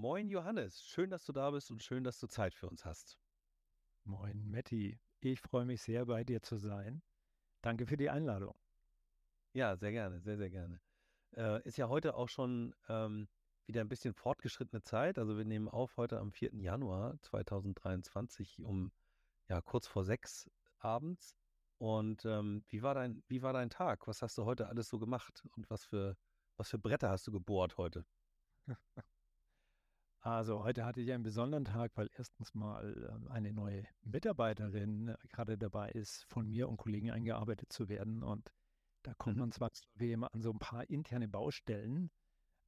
Moin 0.00 0.30
Johannes, 0.30 0.82
schön, 0.82 1.10
dass 1.10 1.26
du 1.26 1.32
da 1.32 1.50
bist 1.50 1.70
und 1.70 1.82
schön, 1.82 2.04
dass 2.04 2.18
du 2.18 2.26
Zeit 2.26 2.54
für 2.54 2.66
uns 2.66 2.86
hast. 2.86 3.18
Moin 4.04 4.50
Matti, 4.50 4.98
ich 5.20 5.42
freue 5.42 5.66
mich 5.66 5.82
sehr, 5.82 6.06
bei 6.06 6.24
dir 6.24 6.40
zu 6.40 6.56
sein. 6.56 7.02
Danke 7.60 7.84
für 7.84 7.98
die 7.98 8.08
Einladung. 8.08 8.54
Ja, 9.52 9.76
sehr 9.76 9.92
gerne, 9.92 10.22
sehr, 10.22 10.38
sehr 10.38 10.48
gerne. 10.48 10.80
Äh, 11.36 11.62
ist 11.68 11.76
ja 11.76 11.90
heute 11.90 12.14
auch 12.14 12.30
schon 12.30 12.74
ähm, 12.88 13.28
wieder 13.66 13.82
ein 13.82 13.90
bisschen 13.90 14.14
fortgeschrittene 14.14 14.80
Zeit. 14.80 15.18
Also 15.18 15.36
wir 15.36 15.44
nehmen 15.44 15.68
auf 15.68 15.98
heute 15.98 16.18
am 16.18 16.32
4. 16.32 16.54
Januar 16.54 17.20
2023 17.20 18.64
um 18.64 18.92
ja 19.48 19.60
kurz 19.60 19.86
vor 19.86 20.04
sechs 20.04 20.50
abends. 20.78 21.36
Und 21.76 22.24
ähm, 22.24 22.64
wie 22.68 22.80
war 22.80 22.94
dein, 22.94 23.22
wie 23.28 23.42
war 23.42 23.52
dein 23.52 23.68
Tag? 23.68 24.08
Was 24.08 24.22
hast 24.22 24.38
du 24.38 24.46
heute 24.46 24.66
alles 24.68 24.88
so 24.88 24.98
gemacht? 24.98 25.44
Und 25.54 25.68
was 25.68 25.84
für, 25.84 26.16
was 26.56 26.70
für 26.70 26.78
Bretter 26.78 27.10
hast 27.10 27.26
du 27.26 27.32
gebohrt 27.32 27.76
heute? 27.76 28.06
Also 30.22 30.64
heute 30.64 30.84
hatte 30.84 31.00
ich 31.00 31.10
einen 31.12 31.22
besonderen 31.22 31.64
Tag, 31.64 31.92
weil 31.94 32.10
erstens 32.14 32.54
mal 32.54 33.10
ähm, 33.10 33.28
eine 33.28 33.54
neue 33.54 33.84
Mitarbeiterin 34.02 35.08
äh, 35.08 35.16
gerade 35.28 35.56
dabei 35.56 35.90
ist, 35.90 36.24
von 36.24 36.46
mir 36.46 36.68
und 36.68 36.76
Kollegen 36.76 37.10
eingearbeitet 37.10 37.72
zu 37.72 37.88
werden. 37.88 38.22
Und 38.22 38.52
da 39.02 39.14
kommt 39.14 39.36
mhm. 39.36 39.40
man 39.40 39.52
zwangsläufig 39.52 40.10
immer 40.10 40.32
an 40.34 40.42
so 40.42 40.50
ein 40.50 40.58
paar 40.58 40.88
interne 40.90 41.26
Baustellen. 41.26 42.10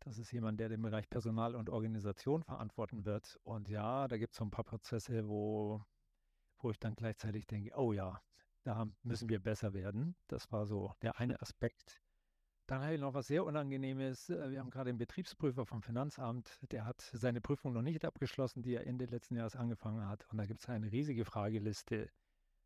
Das 0.01 0.19
ist 0.19 0.33
jemand, 0.33 0.61
der 0.61 0.70
den 0.70 0.80
Bereich 0.80 1.09
Personal 1.11 1.55
und 1.55 1.69
Organisation 1.69 2.42
verantworten 2.42 3.05
wird. 3.05 3.38
Und 3.45 3.69
ja, 3.69 4.09
da 4.09 4.16
gibt 4.16 4.33
es 4.33 4.39
so 4.39 4.45
ein 4.45 4.50
paar 4.50 4.64
Prozesse, 4.64 5.28
wo, 5.28 5.84
wo 6.58 6.70
ich 6.70 6.78
dann 6.78 6.95
gleichzeitig 6.95 7.47
denke, 7.47 7.70
oh 7.77 7.92
ja, 7.92 8.20
da 8.64 8.89
müssen 9.03 9.28
wir 9.28 9.41
besser 9.41 9.75
werden. 9.75 10.17
Das 10.27 10.50
war 10.50 10.67
so 10.67 10.95
der 11.03 11.19
eine 11.19 11.41
Aspekt. 11.42 12.02
Dann 12.73 12.81
habe 12.81 12.95
ich 12.95 13.01
noch 13.03 13.12
was 13.12 13.27
sehr 13.27 13.45
Unangenehmes. 13.45 14.31
Äh, 14.31 14.51
wir 14.51 14.59
haben 14.59 14.70
gerade 14.70 14.89
einen 14.89 14.98
Betriebsprüfer 14.98 15.67
vom 15.67 15.83
Finanzamt, 15.83 16.59
der 16.73 16.87
hat 16.87 17.03
seine 17.12 17.42
Prüfung 17.42 17.75
noch 17.75 17.83
nicht 17.83 18.03
abgeschlossen, 18.03 18.62
die 18.62 18.73
er 18.73 18.87
Ende 18.87 19.05
letzten 19.05 19.37
Jahres 19.37 19.56
angefangen 19.56 20.09
hat. 20.09 20.27
Und 20.31 20.39
da 20.39 20.47
gibt 20.47 20.61
es 20.61 20.70
eine 20.70 20.91
riesige 20.91 21.27
Frageliste. 21.27 22.09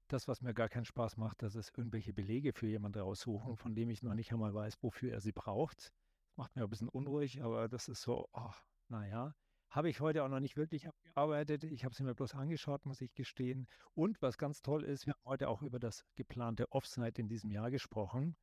Das, 0.06 0.28
was 0.28 0.42
mir 0.42 0.54
gar 0.54 0.68
keinen 0.68 0.84
Spaß 0.84 1.16
macht, 1.16 1.42
das 1.42 1.56
ist 1.56 1.76
irgendwelche 1.76 2.12
Belege 2.12 2.52
für 2.52 2.68
jemanden 2.68 3.00
raussuchen, 3.00 3.56
von 3.56 3.74
dem 3.74 3.90
ich 3.90 4.04
noch 4.04 4.14
nicht 4.14 4.30
einmal 4.30 4.54
weiß, 4.54 4.80
wofür 4.80 5.10
er 5.10 5.20
sie 5.20 5.32
braucht. 5.32 5.92
Das 6.28 6.36
macht 6.36 6.54
mir 6.54 6.62
ein 6.62 6.70
bisschen 6.70 6.88
unruhig, 6.88 7.42
aber 7.42 7.68
das 7.68 7.88
ist 7.88 8.02
so, 8.02 8.28
oh, 8.32 8.54
naja. 8.86 9.34
Habe 9.70 9.88
ich 9.88 9.98
heute 9.98 10.22
auch 10.22 10.28
noch 10.28 10.38
nicht 10.38 10.56
wirklich 10.56 10.86
abgearbeitet. 10.86 11.64
Ich 11.64 11.84
habe 11.84 11.96
sie 11.96 12.04
mir 12.04 12.14
bloß 12.14 12.36
angeschaut, 12.36 12.86
muss 12.86 13.00
ich 13.00 13.12
gestehen. 13.14 13.66
Und 13.94 14.22
was 14.22 14.38
ganz 14.38 14.62
toll 14.62 14.84
ist, 14.84 15.06
wir 15.06 15.14
haben 15.14 15.24
heute 15.24 15.48
auch 15.48 15.62
über 15.62 15.80
das 15.80 16.04
geplante 16.14 16.70
Offsite 16.70 17.20
in 17.20 17.26
diesem 17.26 17.50
Jahr 17.50 17.72
gesprochen 17.72 18.36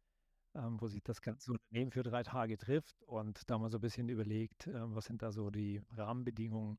ähm, 0.55 0.79
wo 0.79 0.87
sich 0.87 1.03
das 1.03 1.21
ganze 1.21 1.51
Unternehmen 1.51 1.91
für 1.91 2.03
drei 2.03 2.23
Tage 2.23 2.57
trifft 2.57 3.01
und 3.03 3.49
da 3.49 3.57
mal 3.57 3.69
so 3.69 3.77
ein 3.77 3.81
bisschen 3.81 4.09
überlegt, 4.09 4.67
äh, 4.67 4.95
was 4.95 5.05
sind 5.05 5.21
da 5.21 5.31
so 5.31 5.49
die 5.49 5.81
Rahmenbedingungen, 5.95 6.77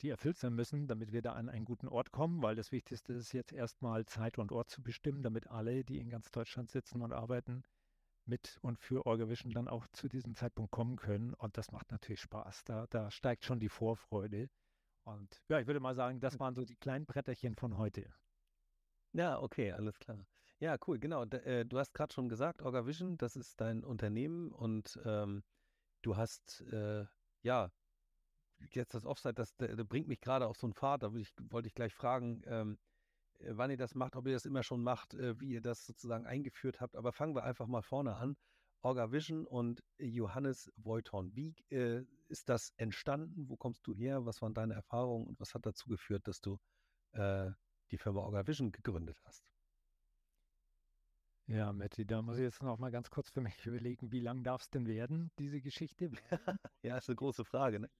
die 0.00 0.08
erfüllt 0.08 0.38
sein 0.38 0.54
müssen, 0.54 0.86
damit 0.88 1.12
wir 1.12 1.22
da 1.22 1.34
an 1.34 1.48
einen 1.48 1.64
guten 1.64 1.88
Ort 1.88 2.12
kommen, 2.12 2.42
weil 2.42 2.56
das 2.56 2.72
Wichtigste 2.72 3.12
ist 3.12 3.32
jetzt 3.32 3.52
erstmal 3.52 4.06
Zeit 4.06 4.38
und 4.38 4.52
Ort 4.52 4.70
zu 4.70 4.82
bestimmen, 4.82 5.22
damit 5.22 5.48
alle, 5.48 5.84
die 5.84 5.98
in 5.98 6.08
ganz 6.08 6.30
Deutschland 6.30 6.70
sitzen 6.70 7.02
und 7.02 7.12
arbeiten, 7.12 7.62
mit 8.26 8.58
und 8.62 8.78
für 8.78 9.04
Orgavision 9.06 9.52
dann 9.52 9.68
auch 9.68 9.86
zu 9.92 10.08
diesem 10.08 10.34
Zeitpunkt 10.34 10.70
kommen 10.70 10.96
können. 10.96 11.34
Und 11.34 11.58
das 11.58 11.72
macht 11.72 11.90
natürlich 11.90 12.20
Spaß. 12.20 12.64
Da, 12.64 12.86
da 12.88 13.10
steigt 13.10 13.44
schon 13.44 13.60
die 13.60 13.68
Vorfreude. 13.68 14.48
Und 15.04 15.42
ja, 15.48 15.58
ich 15.58 15.66
würde 15.66 15.80
mal 15.80 15.94
sagen, 15.94 16.20
das 16.20 16.38
waren 16.38 16.54
so 16.54 16.64
die 16.64 16.76
kleinen 16.76 17.06
Bretterchen 17.06 17.56
von 17.56 17.76
heute. 17.76 18.10
Ja, 19.12 19.40
okay, 19.40 19.72
alles 19.72 19.98
klar. 19.98 20.24
Ja, 20.60 20.76
cool, 20.86 20.98
genau. 20.98 21.24
D 21.24 21.38
äh, 21.38 21.64
du 21.64 21.78
hast 21.78 21.94
gerade 21.94 22.12
schon 22.12 22.28
gesagt, 22.28 22.62
OrgaVision, 22.62 23.16
das 23.16 23.34
ist 23.34 23.60
dein 23.60 23.82
Unternehmen 23.82 24.52
und 24.52 25.00
ähm, 25.06 25.42
du 26.02 26.16
hast, 26.16 26.60
äh, 26.72 27.06
ja, 27.42 27.70
jetzt 28.72 28.92
das 28.94 29.06
Offsite, 29.06 29.34
das, 29.34 29.56
das 29.56 29.86
bringt 29.88 30.08
mich 30.08 30.20
gerade 30.20 30.46
auf 30.46 30.58
so 30.58 30.66
einen 30.66 30.74
Pfad, 30.74 31.02
da 31.02 31.12
ich, 31.14 31.32
wollte 31.50 31.68
ich 31.68 31.74
gleich 31.74 31.94
fragen, 31.94 32.42
ähm, 32.46 32.78
äh, 33.38 33.52
wann 33.52 33.70
ihr 33.70 33.78
das 33.78 33.94
macht, 33.94 34.16
ob 34.16 34.26
ihr 34.26 34.34
das 34.34 34.44
immer 34.44 34.62
schon 34.62 34.82
macht, 34.82 35.14
äh, 35.14 35.40
wie 35.40 35.50
ihr 35.52 35.62
das 35.62 35.86
sozusagen 35.86 36.26
eingeführt 36.26 36.80
habt. 36.80 36.96
Aber 36.96 37.12
fangen 37.12 37.34
wir 37.34 37.44
einfach 37.44 37.66
mal 37.66 37.82
vorne 37.82 38.16
an. 38.16 38.36
OrgaVision 38.82 39.46
und 39.46 39.82
Johannes 39.98 40.70
Voiton. 40.76 41.34
Wie 41.34 41.54
äh, 41.70 42.04
ist 42.28 42.48
das 42.50 42.72
entstanden? 42.76 43.48
Wo 43.48 43.56
kommst 43.56 43.86
du 43.86 43.94
her? 43.94 44.26
Was 44.26 44.42
waren 44.42 44.54
deine 44.54 44.74
Erfahrungen 44.74 45.26
und 45.26 45.40
was 45.40 45.54
hat 45.54 45.66
dazu 45.66 45.88
geführt, 45.88 46.28
dass 46.28 46.40
du 46.40 46.58
äh, 47.12 47.50
die 47.90 47.98
Firma 47.98 48.20
OrgaVision 48.20 48.72
gegründet 48.72 49.18
hast. 49.24 49.44
Ja, 51.50 51.72
Matti, 51.72 52.06
da 52.06 52.22
muss 52.22 52.36
ich 52.36 52.44
jetzt 52.44 52.62
noch 52.62 52.78
mal 52.78 52.92
ganz 52.92 53.10
kurz 53.10 53.28
für 53.28 53.40
mich 53.40 53.54
überlegen, 53.66 54.12
wie 54.12 54.20
lang 54.20 54.44
darf 54.44 54.62
es 54.62 54.70
denn 54.70 54.86
werden, 54.86 55.32
diese 55.36 55.60
Geschichte? 55.60 56.12
ja, 56.82 56.96
ist 56.96 57.08
eine 57.08 57.16
große 57.16 57.44
Frage. 57.44 57.80
Ne? 57.80 57.90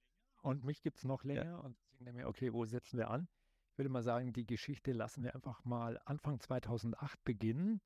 Und 0.41 0.63
mich 0.63 0.81
gibt 0.81 0.97
es 0.97 1.03
noch 1.03 1.25
länger 1.25 1.43
ja. 1.43 1.57
und 1.57 1.77
deswegen 1.77 2.05
denke 2.05 2.19
ich 2.19 2.23
mir, 2.23 2.29
okay, 2.29 2.53
wo 2.53 2.63
setzen 2.63 2.97
wir 2.97 3.09
an? 3.09 3.27
Ich 3.73 3.77
würde 3.77 3.89
mal 3.89 4.03
sagen, 4.03 4.31
die 4.31 4.45
Geschichte 4.45 4.93
lassen 4.93 5.23
wir 5.23 5.35
einfach 5.35 5.65
mal 5.65 5.99
Anfang 6.05 6.39
2008 6.39 7.21
beginnen. 7.25 7.81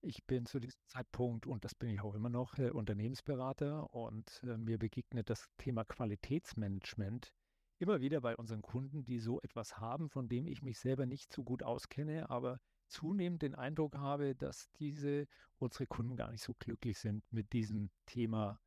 Ich 0.00 0.24
bin 0.24 0.46
zu 0.46 0.58
diesem 0.58 0.80
Zeitpunkt, 0.86 1.46
und 1.46 1.62
das 1.66 1.74
bin 1.74 1.90
ich 1.90 2.00
auch 2.00 2.14
immer 2.14 2.30
noch, 2.30 2.58
äh, 2.58 2.70
Unternehmensberater 2.70 3.92
und 3.92 4.42
äh, 4.44 4.56
mir 4.56 4.78
begegnet 4.78 5.28
das 5.28 5.46
Thema 5.58 5.84
Qualitätsmanagement 5.84 7.34
immer 7.78 8.00
wieder 8.00 8.22
bei 8.22 8.34
unseren 8.34 8.62
Kunden, 8.62 9.04
die 9.04 9.18
so 9.18 9.42
etwas 9.42 9.76
haben, 9.76 10.08
von 10.08 10.28
dem 10.28 10.46
ich 10.46 10.62
mich 10.62 10.78
selber 10.78 11.04
nicht 11.04 11.32
so 11.32 11.44
gut 11.44 11.62
auskenne, 11.62 12.30
aber 12.30 12.60
zunehmend 12.92 13.42
den 13.42 13.54
Eindruck 13.54 13.96
habe, 13.96 14.34
dass 14.34 14.70
diese 14.78 15.26
unsere 15.58 15.86
Kunden 15.86 16.16
gar 16.16 16.30
nicht 16.30 16.42
so 16.42 16.54
glücklich 16.58 16.98
sind 16.98 17.24
mit 17.32 17.52
diesem 17.52 17.90
Thema 18.06 18.60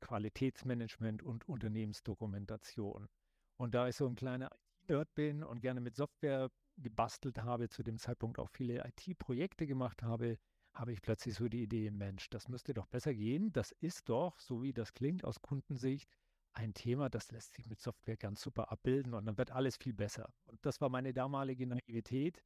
Qualitätsmanagement 0.00 1.22
und 1.22 1.48
Unternehmensdokumentation. 1.48 3.08
Und 3.56 3.74
da 3.74 3.88
ich 3.88 3.96
so 3.96 4.06
ein 4.06 4.16
kleiner 4.16 4.50
IT-Nerd 4.86 5.14
bin 5.14 5.44
und 5.44 5.60
gerne 5.60 5.80
mit 5.80 5.94
Software 5.94 6.50
gebastelt 6.76 7.38
habe, 7.42 7.68
zu 7.68 7.82
dem 7.82 7.98
Zeitpunkt 7.98 8.38
auch 8.38 8.48
viele 8.50 8.84
IT-Projekte 8.86 9.66
gemacht 9.66 10.02
habe, 10.02 10.38
habe 10.74 10.92
ich 10.92 11.02
plötzlich 11.02 11.34
so 11.34 11.48
die 11.48 11.62
Idee, 11.62 11.90
Mensch, 11.90 12.30
das 12.30 12.48
müsste 12.48 12.72
doch 12.72 12.86
besser 12.86 13.14
gehen. 13.14 13.52
Das 13.52 13.72
ist 13.72 14.08
doch, 14.08 14.38
so 14.38 14.62
wie 14.62 14.72
das 14.72 14.94
klingt 14.94 15.24
aus 15.24 15.42
Kundensicht, 15.42 16.08
ein 16.54 16.74
Thema, 16.74 17.08
das 17.08 17.30
lässt 17.30 17.54
sich 17.54 17.66
mit 17.66 17.80
Software 17.80 18.16
ganz 18.16 18.42
super 18.42 18.70
abbilden 18.70 19.14
und 19.14 19.26
dann 19.26 19.38
wird 19.38 19.50
alles 19.50 19.76
viel 19.76 19.94
besser. 19.94 20.32
Und 20.46 20.64
das 20.64 20.80
war 20.80 20.88
meine 20.88 21.12
damalige 21.12 21.66
Naivität. 21.66 22.42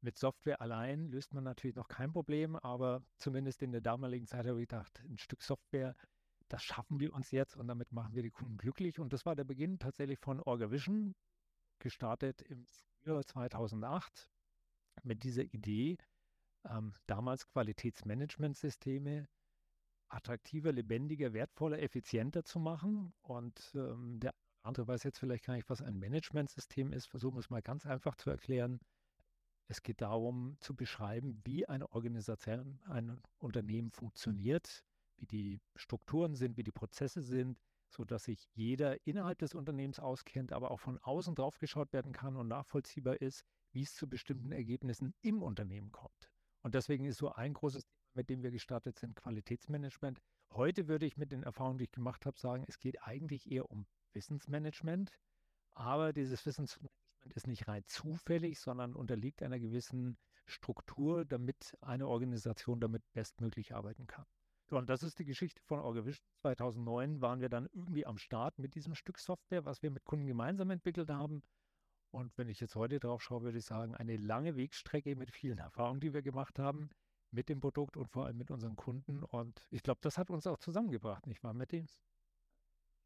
Mit 0.00 0.16
Software 0.16 0.60
allein 0.60 1.08
löst 1.08 1.34
man 1.34 1.44
natürlich 1.44 1.76
noch 1.76 1.88
kein 1.88 2.12
Problem, 2.12 2.54
aber 2.56 3.02
zumindest 3.16 3.62
in 3.62 3.72
der 3.72 3.80
damaligen 3.80 4.26
Zeit 4.26 4.46
habe 4.46 4.62
ich 4.62 4.68
gedacht, 4.68 5.02
ein 5.04 5.18
Stück 5.18 5.42
Software, 5.42 5.96
das 6.48 6.62
schaffen 6.62 7.00
wir 7.00 7.12
uns 7.12 7.30
jetzt 7.30 7.56
und 7.56 7.68
damit 7.68 7.90
machen 7.92 8.14
wir 8.14 8.22
die 8.22 8.30
Kunden 8.30 8.56
glücklich. 8.58 8.98
Und 9.00 9.12
das 9.12 9.26
war 9.26 9.34
der 9.34 9.44
Beginn 9.44 9.78
tatsächlich 9.78 10.18
von 10.18 10.40
OrgaVision, 10.40 11.14
gestartet 11.80 12.42
im 12.42 12.64
Frühjahr 12.64 13.24
2008 13.24 14.30
mit 15.02 15.22
dieser 15.24 15.44
Idee, 15.44 15.96
ähm, 16.64 16.94
damals 17.06 17.46
Qualitätsmanagementsysteme 17.48 19.28
attraktiver, 20.08 20.72
lebendiger, 20.72 21.32
wertvoller, 21.32 21.80
effizienter 21.80 22.44
zu 22.44 22.58
machen. 22.58 23.12
Und 23.22 23.72
ähm, 23.74 24.20
der 24.20 24.34
andere 24.62 24.88
weiß 24.88 25.02
jetzt 25.04 25.18
vielleicht 25.18 25.44
gar 25.44 25.54
nicht, 25.54 25.68
was 25.68 25.82
ein 25.82 25.98
Managementsystem 25.98 26.92
ist. 26.92 27.06
Versuchen 27.06 27.36
wir 27.36 27.40
es 27.40 27.50
mal 27.50 27.62
ganz 27.62 27.86
einfach 27.86 28.14
zu 28.16 28.30
erklären. 28.30 28.80
Es 29.68 29.82
geht 29.82 30.00
darum 30.00 30.56
zu 30.60 30.74
beschreiben, 30.74 31.40
wie 31.44 31.66
eine 31.66 31.92
Organisation, 31.92 32.80
ein 32.86 33.20
Unternehmen 33.38 33.90
funktioniert, 33.90 34.84
wie 35.16 35.26
die 35.26 35.60
Strukturen 35.76 36.34
sind, 36.34 36.56
wie 36.56 36.64
die 36.64 36.72
Prozesse 36.72 37.22
sind, 37.22 37.58
sodass 37.90 38.24
sich 38.24 38.48
jeder 38.54 39.06
innerhalb 39.06 39.38
des 39.38 39.54
Unternehmens 39.54 39.98
auskennt, 39.98 40.52
aber 40.52 40.70
auch 40.70 40.80
von 40.80 40.98
außen 40.98 41.34
drauf 41.34 41.58
geschaut 41.58 41.92
werden 41.92 42.12
kann 42.12 42.36
und 42.36 42.48
nachvollziehbar 42.48 43.20
ist, 43.20 43.44
wie 43.72 43.82
es 43.82 43.94
zu 43.94 44.08
bestimmten 44.08 44.52
Ergebnissen 44.52 45.14
im 45.22 45.42
Unternehmen 45.42 45.92
kommt. 45.92 46.30
Und 46.62 46.74
deswegen 46.74 47.04
ist 47.04 47.18
so 47.18 47.32
ein 47.32 47.54
großes 47.54 47.84
Thema 47.84 47.98
mit 48.18 48.30
dem 48.30 48.42
wir 48.42 48.50
gestartet 48.50 48.98
sind, 48.98 49.14
Qualitätsmanagement. 49.14 50.20
Heute 50.50 50.88
würde 50.88 51.06
ich 51.06 51.16
mit 51.16 51.30
den 51.30 51.44
Erfahrungen, 51.44 51.78
die 51.78 51.84
ich 51.84 51.92
gemacht 51.92 52.26
habe, 52.26 52.36
sagen, 52.36 52.64
es 52.66 52.80
geht 52.80 53.00
eigentlich 53.02 53.50
eher 53.50 53.70
um 53.70 53.86
Wissensmanagement. 54.12 55.12
Aber 55.70 56.12
dieses 56.12 56.44
Wissensmanagement 56.44 56.92
ist 57.34 57.46
nicht 57.46 57.68
rein 57.68 57.84
zufällig, 57.86 58.58
sondern 58.60 58.94
unterliegt 58.94 59.42
einer 59.42 59.58
gewissen 59.58 60.16
Struktur, 60.46 61.24
damit 61.24 61.76
eine 61.80 62.08
Organisation 62.08 62.80
damit 62.80 63.02
bestmöglich 63.12 63.74
arbeiten 63.74 64.06
kann. 64.06 64.24
So, 64.66 64.76
und 64.76 64.88
das 64.88 65.02
ist 65.02 65.18
die 65.18 65.24
Geschichte 65.24 65.62
von 65.62 65.80
Orgavision. 65.80 66.24
2009 66.42 67.20
waren 67.20 67.40
wir 67.40 67.48
dann 67.48 67.68
irgendwie 67.72 68.04
am 68.04 68.18
Start 68.18 68.58
mit 68.58 68.74
diesem 68.74 68.94
Stück 68.94 69.18
Software, 69.18 69.64
was 69.64 69.82
wir 69.82 69.90
mit 69.90 70.04
Kunden 70.04 70.26
gemeinsam 70.26 70.70
entwickelt 70.70 71.10
haben. 71.10 71.42
Und 72.10 72.36
wenn 72.36 72.48
ich 72.48 72.60
jetzt 72.60 72.74
heute 72.74 73.00
drauf 73.00 73.22
schaue, 73.22 73.42
würde 73.42 73.58
ich 73.58 73.64
sagen, 73.64 73.94
eine 73.94 74.16
lange 74.16 74.56
Wegstrecke 74.56 75.16
mit 75.16 75.30
vielen 75.30 75.58
Erfahrungen, 75.58 76.00
die 76.00 76.12
wir 76.12 76.22
gemacht 76.22 76.58
haben 76.58 76.90
mit 77.30 77.48
dem 77.48 77.60
Produkt 77.60 77.96
und 77.96 78.08
vor 78.08 78.26
allem 78.26 78.36
mit 78.38 78.50
unseren 78.50 78.76
Kunden. 78.76 79.22
Und 79.22 79.66
ich 79.70 79.82
glaube, 79.82 80.00
das 80.02 80.18
hat 80.18 80.30
uns 80.30 80.46
auch 80.46 80.58
zusammengebracht, 80.58 81.26
nicht 81.26 81.42
wahr, 81.42 81.54
Matti? 81.54 81.86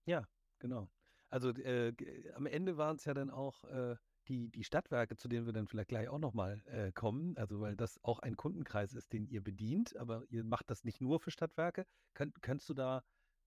Ja, 0.05 0.27
genau. 0.59 0.89
Also 1.29 1.51
äh, 1.51 1.95
am 2.35 2.47
Ende 2.47 2.77
waren 2.77 2.97
es 2.97 3.05
ja 3.05 3.15
dann 3.15 3.31
auch 3.31 3.65
äh, 3.65 3.97
die, 4.29 4.49
die 4.49 4.65
Stadtwerke, 4.65 5.17
zu 5.17 5.29
denen 5.29 5.47
wir 5.47 5.53
dann 5.53 5.67
vielleicht 5.67 5.89
gleich 5.89 6.09
auch 6.09 6.19
nochmal 6.19 6.63
äh, 6.67 6.93
kommen. 6.93 7.37
Also 7.37 7.61
weil 7.61 7.77
das 7.77 8.03
auch 8.03 8.21
ein 8.21 8.37
Kundenkreis 8.37 8.95
ist, 8.95 9.13
den 9.13 9.27
ihr 9.27 9.43
bedient, 9.43 9.97
aber 9.97 10.25
ihr 10.29 10.45
macht 10.45 10.71
das 10.71 10.85
nicht 10.85 11.01
nur 11.01 11.21
für 11.21 11.31
Stadtwerke. 11.31 11.87
Könnt, 12.15 12.41
kannst 12.43 12.69
du 12.69 12.75
da 12.75 13.03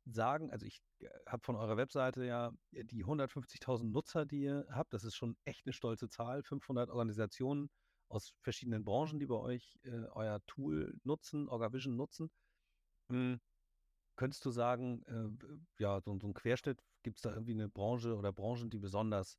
sagen, 0.06 0.52
also 0.52 0.66
ich 0.66 0.82
äh, 1.00 1.08
habe 1.28 1.44
von 1.44 1.56
eurer 1.56 1.78
Webseite 1.78 2.26
ja 2.26 2.52
die 2.72 3.06
150.000 3.06 3.86
Nutzer, 3.86 4.26
die 4.26 4.44
ihr 4.44 4.68
habt, 4.70 4.94
das 4.94 5.04
ist 5.04 5.16
schon 5.16 5.38
echt 5.46 5.66
eine 5.66 5.74
stolze 5.74 6.10
Zahl, 6.10 6.44
500 6.44 6.90
Organisationen 6.90 7.70
aus 8.08 8.34
verschiedenen 8.42 8.84
Branchen, 8.84 9.20
die 9.20 9.26
bei 9.26 9.36
euch 9.36 9.80
äh, 9.84 10.06
euer 10.12 10.40
Tool 10.46 10.96
nutzen, 11.04 11.50
OrgaVision 11.50 11.96
nutzen. 11.96 12.30
Hm, 13.10 13.40
könntest 14.16 14.46
du 14.46 14.52
sagen, 14.52 15.04
äh, 15.04 15.82
ja, 15.82 16.00
so, 16.02 16.18
so 16.20 16.28
ein 16.28 16.34
Querschnitt, 16.34 16.84
gibt 17.04 17.18
es 17.18 17.22
da 17.24 17.32
irgendwie 17.32 17.54
eine 17.54 17.70
Branche 17.70 18.16
oder 18.16 18.32
Branchen, 18.32 18.70
die 18.70 18.80
besonders 18.80 19.38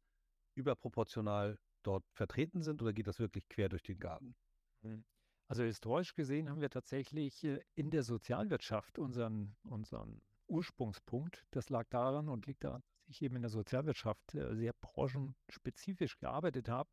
überproportional 0.56 1.58
dort 1.82 2.04
vertreten 2.12 2.62
sind 2.62 2.82
oder 2.82 2.92
geht 2.92 3.06
das 3.06 3.18
wirklich 3.18 3.48
quer 3.48 3.68
durch 3.68 3.82
den 3.82 3.98
Garten? 3.98 4.34
Hm. 4.82 5.04
Also 5.48 5.62
historisch 5.62 6.14
gesehen 6.14 6.50
haben 6.50 6.60
wir 6.60 6.70
tatsächlich 6.70 7.44
äh, 7.44 7.60
in 7.74 7.90
der 7.90 8.02
Sozialwirtschaft 8.02 8.98
unseren, 8.98 9.56
unseren 9.62 10.20
Ursprungspunkt. 10.48 11.46
Das 11.52 11.70
lag 11.70 11.86
daran 11.88 12.28
und 12.28 12.46
liegt 12.46 12.64
daran, 12.64 12.82
dass 13.06 13.10
ich 13.10 13.22
eben 13.22 13.36
in 13.36 13.42
der 13.42 13.50
Sozialwirtschaft 13.50 14.34
äh, 14.34 14.56
sehr 14.56 14.72
branchenspezifisch 14.72 16.18
gearbeitet 16.18 16.68
habe 16.68 16.90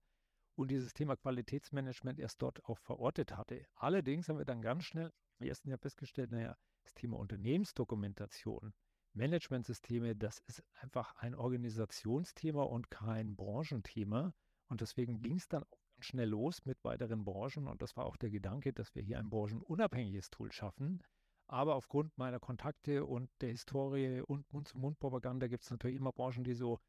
und 0.55 0.69
dieses 0.69 0.93
Thema 0.93 1.15
Qualitätsmanagement 1.15 2.19
erst 2.19 2.41
dort 2.41 2.63
auch 2.65 2.77
verortet 2.77 3.35
hatte. 3.35 3.65
Allerdings 3.73 4.29
haben 4.29 4.37
wir 4.37 4.45
dann 4.45 4.61
ganz 4.61 4.83
schnell 4.83 5.11
im 5.39 5.47
ersten 5.47 5.69
Jahr 5.69 5.79
festgestellt, 5.79 6.31
naja, 6.31 6.55
das 6.83 6.93
Thema 6.93 7.17
Unternehmensdokumentation, 7.17 8.73
Managementsysteme, 9.13 10.15
das 10.15 10.39
ist 10.47 10.63
einfach 10.81 11.15
ein 11.17 11.35
Organisationsthema 11.35 12.63
und 12.63 12.89
kein 12.89 13.35
Branchenthema. 13.35 14.33
Und 14.69 14.81
deswegen 14.81 15.21
ging 15.21 15.37
es 15.37 15.47
dann 15.47 15.63
auch 15.63 15.79
ganz 15.95 16.05
schnell 16.05 16.29
los 16.29 16.65
mit 16.65 16.83
weiteren 16.83 17.23
Branchen. 17.23 17.67
Und 17.67 17.81
das 17.81 17.95
war 17.95 18.05
auch 18.05 18.17
der 18.17 18.31
Gedanke, 18.31 18.73
dass 18.73 18.95
wir 18.95 19.03
hier 19.03 19.19
ein 19.19 19.29
branchenunabhängiges 19.29 20.31
Tool 20.31 20.51
schaffen. 20.51 21.03
Aber 21.47 21.75
aufgrund 21.75 22.17
meiner 22.17 22.39
Kontakte 22.39 23.05
und 23.05 23.29
der 23.41 23.49
Historie 23.49 24.21
und 24.21 24.51
Mund-zu-Mund-Propaganda 24.51 25.47
gibt 25.47 25.63
es 25.63 25.69
natürlich 25.69 25.97
immer 25.97 26.11
Branchen, 26.11 26.43
die 26.43 26.55
so 26.55 26.79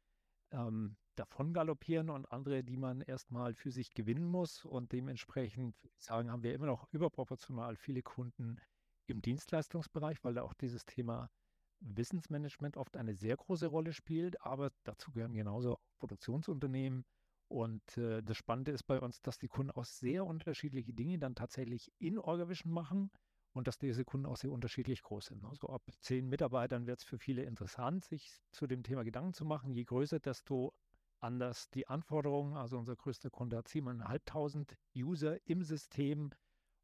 ähm, 0.51 0.95
davon 1.15 1.53
galoppieren 1.53 2.09
und 2.09 2.31
andere, 2.31 2.63
die 2.63 2.77
man 2.77 3.01
erstmal 3.01 3.53
für 3.53 3.71
sich 3.71 3.93
gewinnen 3.93 4.25
muss. 4.25 4.65
Und 4.65 4.91
dementsprechend 4.91 5.75
sagen, 5.97 6.31
haben 6.31 6.43
wir 6.43 6.53
immer 6.53 6.67
noch 6.67 6.87
überproportional 6.91 7.75
viele 7.75 8.01
Kunden 8.01 8.59
im 9.07 9.21
Dienstleistungsbereich, 9.21 10.23
weil 10.23 10.33
da 10.33 10.41
auch 10.41 10.53
dieses 10.53 10.85
Thema 10.85 11.29
Wissensmanagement 11.85 12.77
oft 12.77 12.97
eine 12.97 13.15
sehr 13.15 13.37
große 13.37 13.67
Rolle 13.67 13.93
spielt. 13.93 14.41
Aber 14.41 14.71
dazu 14.83 15.11
gehören 15.11 15.33
genauso 15.33 15.79
Produktionsunternehmen. 15.99 17.05
Und 17.47 17.97
äh, 17.97 18.23
das 18.23 18.37
Spannende 18.37 18.71
ist 18.71 18.83
bei 18.83 18.99
uns, 18.99 19.21
dass 19.21 19.37
die 19.37 19.47
Kunden 19.47 19.71
auch 19.71 19.85
sehr 19.85 20.25
unterschiedliche 20.25 20.93
Dinge 20.93 21.19
dann 21.19 21.35
tatsächlich 21.35 21.91
in 21.99 22.17
Orgavision 22.17 22.73
machen 22.73 23.11
und 23.53 23.67
dass 23.67 23.77
diese 23.77 24.03
Kunden 24.03 24.25
auch 24.25 24.37
sehr 24.37 24.51
unterschiedlich 24.51 25.03
groß 25.03 25.27
sind. 25.27 25.45
Also 25.45 25.69
ab 25.69 25.83
zehn 25.99 26.27
Mitarbeitern 26.27 26.87
wird 26.87 26.99
es 26.99 27.05
für 27.05 27.17
viele 27.17 27.43
interessant, 27.43 28.03
sich 28.03 28.41
zu 28.51 28.67
dem 28.67 28.83
Thema 28.83 29.03
Gedanken 29.03 29.33
zu 29.33 29.45
machen. 29.45 29.71
Je 29.71 29.83
größer, 29.83 30.19
desto 30.19 30.73
anders 31.19 31.69
die 31.69 31.87
Anforderungen. 31.87 32.57
Also 32.57 32.77
unser 32.77 32.95
größter 32.95 33.29
Kunde 33.29 33.57
hat 33.57 33.67
7.500 33.67 34.75
User 34.95 35.37
im 35.47 35.63
System. 35.63 36.31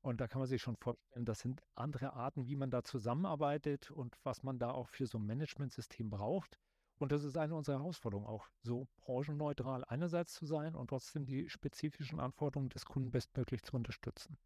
Und 0.02 0.20
da 0.20 0.28
kann 0.28 0.40
man 0.40 0.48
sich 0.48 0.62
schon 0.62 0.78
vorstellen, 0.78 1.26
das 1.26 1.40
sind 1.40 1.62
andere 1.76 2.14
Arten, 2.14 2.48
wie 2.48 2.56
man 2.56 2.72
da 2.72 2.84
zusammenarbeitet 2.84 3.92
und 3.92 4.18
was 4.24 4.42
man 4.42 4.58
da 4.58 4.72
auch 4.72 4.90
für 4.90 5.06
so 5.06 5.20
ein 5.20 5.26
Managementsystem 5.26 6.10
braucht. 6.10 6.60
Und 6.98 7.12
das 7.12 7.24
ist 7.24 7.38
eine 7.38 7.56
unserer 7.56 7.80
Herausforderungen, 7.80 8.28
auch 8.28 8.48
so 8.62 8.88
branchenneutral 8.98 9.84
einerseits 9.86 10.34
zu 10.34 10.46
sein 10.46 10.76
und 10.76 10.90
trotzdem 10.90 11.26
die 11.26 11.50
spezifischen 11.50 12.20
Anforderungen 12.20 12.70
des 12.70 12.86
Kunden 12.86 13.12
bestmöglich 13.12 13.64
zu 13.64 13.76
unterstützen. 13.76 14.38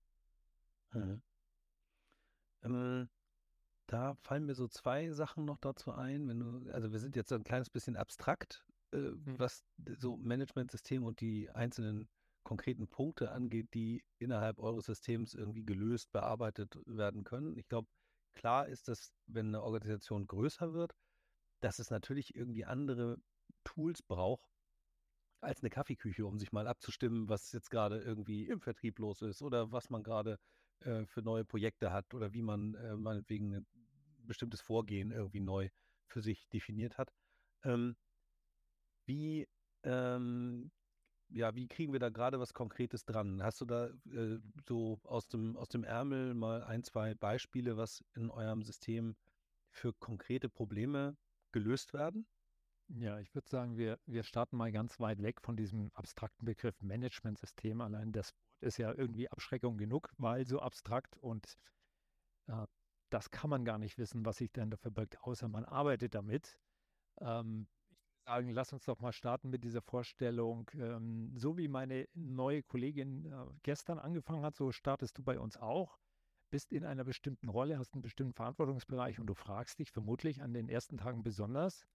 Mhm. 0.93 1.21
Ähm, 2.63 3.09
da 3.87 4.15
fallen 4.15 4.45
mir 4.45 4.55
so 4.55 4.67
zwei 4.67 5.11
Sachen 5.11 5.45
noch 5.45 5.57
dazu 5.57 5.91
ein. 5.91 6.27
Wenn 6.27 6.39
du, 6.39 6.71
also 6.71 6.91
wir 6.91 6.99
sind 6.99 7.15
jetzt 7.15 7.29
so 7.29 7.35
ein 7.35 7.43
kleines 7.43 7.69
bisschen 7.69 7.95
abstrakt, 7.95 8.65
äh, 8.91 8.97
hm. 8.97 9.37
was 9.37 9.63
so 9.99 10.17
Managementsystem 10.17 11.03
und 11.03 11.21
die 11.21 11.49
einzelnen 11.51 12.07
konkreten 12.45 12.87
Punkte 12.87 13.31
angeht, 13.31 13.73
die 13.73 14.05
innerhalb 14.19 14.59
eures 14.59 14.85
Systems 14.85 15.33
irgendwie 15.33 15.65
gelöst, 15.65 16.11
bearbeitet 16.13 16.79
werden 16.85 17.25
können. 17.25 17.57
Ich 17.57 17.67
glaube, 17.67 17.89
klar 18.35 18.67
ist, 18.67 18.87
dass 18.87 19.11
wenn 19.25 19.47
eine 19.47 19.63
Organisation 19.63 20.27
größer 20.27 20.73
wird, 20.73 20.95
dass 21.59 21.79
es 21.79 21.89
natürlich 21.89 22.35
irgendwie 22.35 22.63
andere 22.63 23.17
Tools 23.65 24.01
braucht 24.01 24.47
als 25.41 25.61
eine 25.61 25.69
Kaffeeküche, 25.69 26.25
um 26.25 26.37
sich 26.37 26.51
mal 26.51 26.67
abzustimmen, 26.67 27.27
was 27.27 27.51
jetzt 27.51 27.69
gerade 27.69 27.99
irgendwie 27.99 28.47
im 28.47 28.61
Vertrieb 28.61 28.99
los 28.99 29.21
ist 29.21 29.41
oder 29.41 29.71
was 29.71 29.89
man 29.89 30.03
gerade 30.03 30.39
äh, 30.79 31.05
für 31.05 31.21
neue 31.21 31.45
Projekte 31.45 31.91
hat 31.91 32.13
oder 32.13 32.33
wie 32.33 32.41
man 32.41 32.75
äh, 32.75 32.95
meinetwegen 32.95 33.55
ein 33.55 33.67
bestimmtes 34.19 34.61
Vorgehen 34.61 35.11
irgendwie 35.11 35.41
neu 35.41 35.69
für 36.07 36.21
sich 36.21 36.47
definiert 36.49 36.97
hat. 36.97 37.11
Ähm, 37.63 37.95
wie, 39.05 39.47
ähm, 39.83 40.71
ja, 41.29 41.55
wie 41.55 41.67
kriegen 41.67 41.93
wir 41.93 41.99
da 41.99 42.09
gerade 42.09 42.39
was 42.39 42.53
Konkretes 42.53 43.05
dran? 43.05 43.41
Hast 43.41 43.61
du 43.61 43.65
da 43.65 43.87
äh, 44.11 44.39
so 44.67 44.99
aus 45.03 45.27
dem, 45.27 45.57
aus 45.57 45.69
dem 45.69 45.83
Ärmel 45.83 46.33
mal 46.33 46.63
ein, 46.63 46.83
zwei 46.83 47.13
Beispiele, 47.15 47.77
was 47.77 48.03
in 48.13 48.29
eurem 48.29 48.63
System 48.63 49.15
für 49.69 49.93
konkrete 49.93 50.49
Probleme 50.49 51.17
gelöst 51.51 51.93
werden? 51.93 52.27
Ja, 52.87 53.19
ich 53.19 53.33
würde 53.33 53.49
sagen, 53.49 53.77
wir, 53.77 53.99
wir 54.05 54.23
starten 54.23 54.57
mal 54.57 54.71
ganz 54.71 54.99
weit 54.99 55.21
weg 55.21 55.41
von 55.41 55.55
diesem 55.57 55.91
abstrakten 55.93 56.45
Begriff 56.45 56.79
Managementsystem. 56.81 57.81
Allein 57.81 58.11
das 58.11 58.33
ist 58.61 58.77
ja 58.77 58.93
irgendwie 58.93 59.29
Abschreckung 59.29 59.77
genug, 59.77 60.13
weil 60.17 60.45
so 60.45 60.59
abstrakt 60.59 61.17
und 61.17 61.57
äh, 62.47 62.65
das 63.09 63.31
kann 63.31 63.49
man 63.49 63.65
gar 63.65 63.77
nicht 63.79 63.97
wissen, 63.97 64.25
was 64.25 64.37
sich 64.37 64.51
denn 64.51 64.69
da 64.69 64.77
verbirgt, 64.77 65.17
außer 65.21 65.47
man 65.47 65.65
arbeitet 65.65 66.13
damit. 66.15 66.59
Ähm, 67.21 67.67
sagen, 68.25 68.49
lass 68.49 68.73
uns 68.73 68.85
doch 68.85 68.99
mal 68.99 69.13
starten 69.13 69.49
mit 69.49 69.63
dieser 69.63 69.81
Vorstellung. 69.81 70.69
Ähm, 70.75 71.31
so 71.35 71.57
wie 71.57 71.67
meine 71.67 72.07
neue 72.13 72.63
Kollegin 72.63 73.25
äh, 73.25 73.45
gestern 73.63 73.99
angefangen 73.99 74.43
hat, 74.43 74.55
so 74.55 74.71
startest 74.71 75.17
du 75.17 75.23
bei 75.23 75.39
uns 75.39 75.57
auch. 75.57 75.99
Bist 76.51 76.73
in 76.73 76.85
einer 76.85 77.03
bestimmten 77.03 77.49
Rolle, 77.49 77.77
hast 77.77 77.93
einen 77.93 78.01
bestimmten 78.01 78.33
Verantwortungsbereich 78.33 79.19
und 79.19 79.27
du 79.27 79.33
fragst 79.33 79.79
dich 79.79 79.91
vermutlich 79.91 80.41
an 80.41 80.53
den 80.53 80.69
ersten 80.69 80.97
Tagen 80.97 81.23
besonders, 81.23 81.85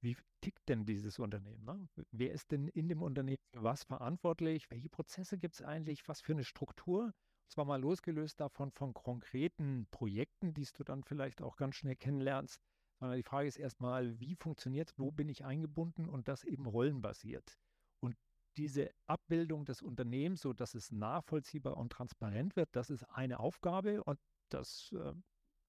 wie 0.00 0.16
tickt 0.40 0.68
denn 0.68 0.84
dieses 0.84 1.18
Unternehmen? 1.18 1.64
Ne? 1.64 1.88
Wer 2.10 2.32
ist 2.32 2.50
denn 2.50 2.68
in 2.68 2.88
dem 2.88 3.02
Unternehmen 3.02 3.42
für 3.52 3.62
was 3.62 3.84
verantwortlich? 3.84 4.70
Welche 4.70 4.88
Prozesse 4.88 5.38
gibt 5.38 5.54
es 5.54 5.62
eigentlich? 5.62 6.06
Was 6.08 6.20
für 6.20 6.32
eine 6.32 6.44
Struktur? 6.44 7.04
Und 7.04 7.50
zwar 7.50 7.64
mal 7.64 7.80
losgelöst 7.80 8.40
davon 8.40 8.72
von 8.72 8.94
konkreten 8.94 9.86
Projekten, 9.90 10.54
die 10.54 10.66
du 10.76 10.84
dann 10.84 11.04
vielleicht 11.04 11.40
auch 11.42 11.56
ganz 11.56 11.76
schnell 11.76 11.96
kennenlernst, 11.96 12.60
sondern 13.02 13.16
die 13.16 13.24
Frage 13.24 13.48
ist 13.48 13.56
erstmal, 13.56 14.20
wie 14.20 14.36
funktioniert 14.36 14.88
es? 14.88 14.96
Wo 14.96 15.10
bin 15.10 15.28
ich 15.28 15.44
eingebunden? 15.44 16.08
Und 16.08 16.28
das 16.28 16.44
eben 16.44 16.66
rollenbasiert. 16.66 17.58
Und 18.00 18.16
diese 18.56 18.92
Abbildung 19.06 19.64
des 19.64 19.82
Unternehmens, 19.82 20.42
so 20.42 20.52
dass 20.52 20.74
es 20.74 20.92
nachvollziehbar 20.92 21.76
und 21.76 21.90
transparent 21.90 22.54
wird, 22.54 22.68
das 22.76 22.90
ist 22.90 23.02
eine 23.10 23.40
Aufgabe. 23.40 24.04
Und 24.04 24.20
das 24.50 24.92
äh, 24.92 25.14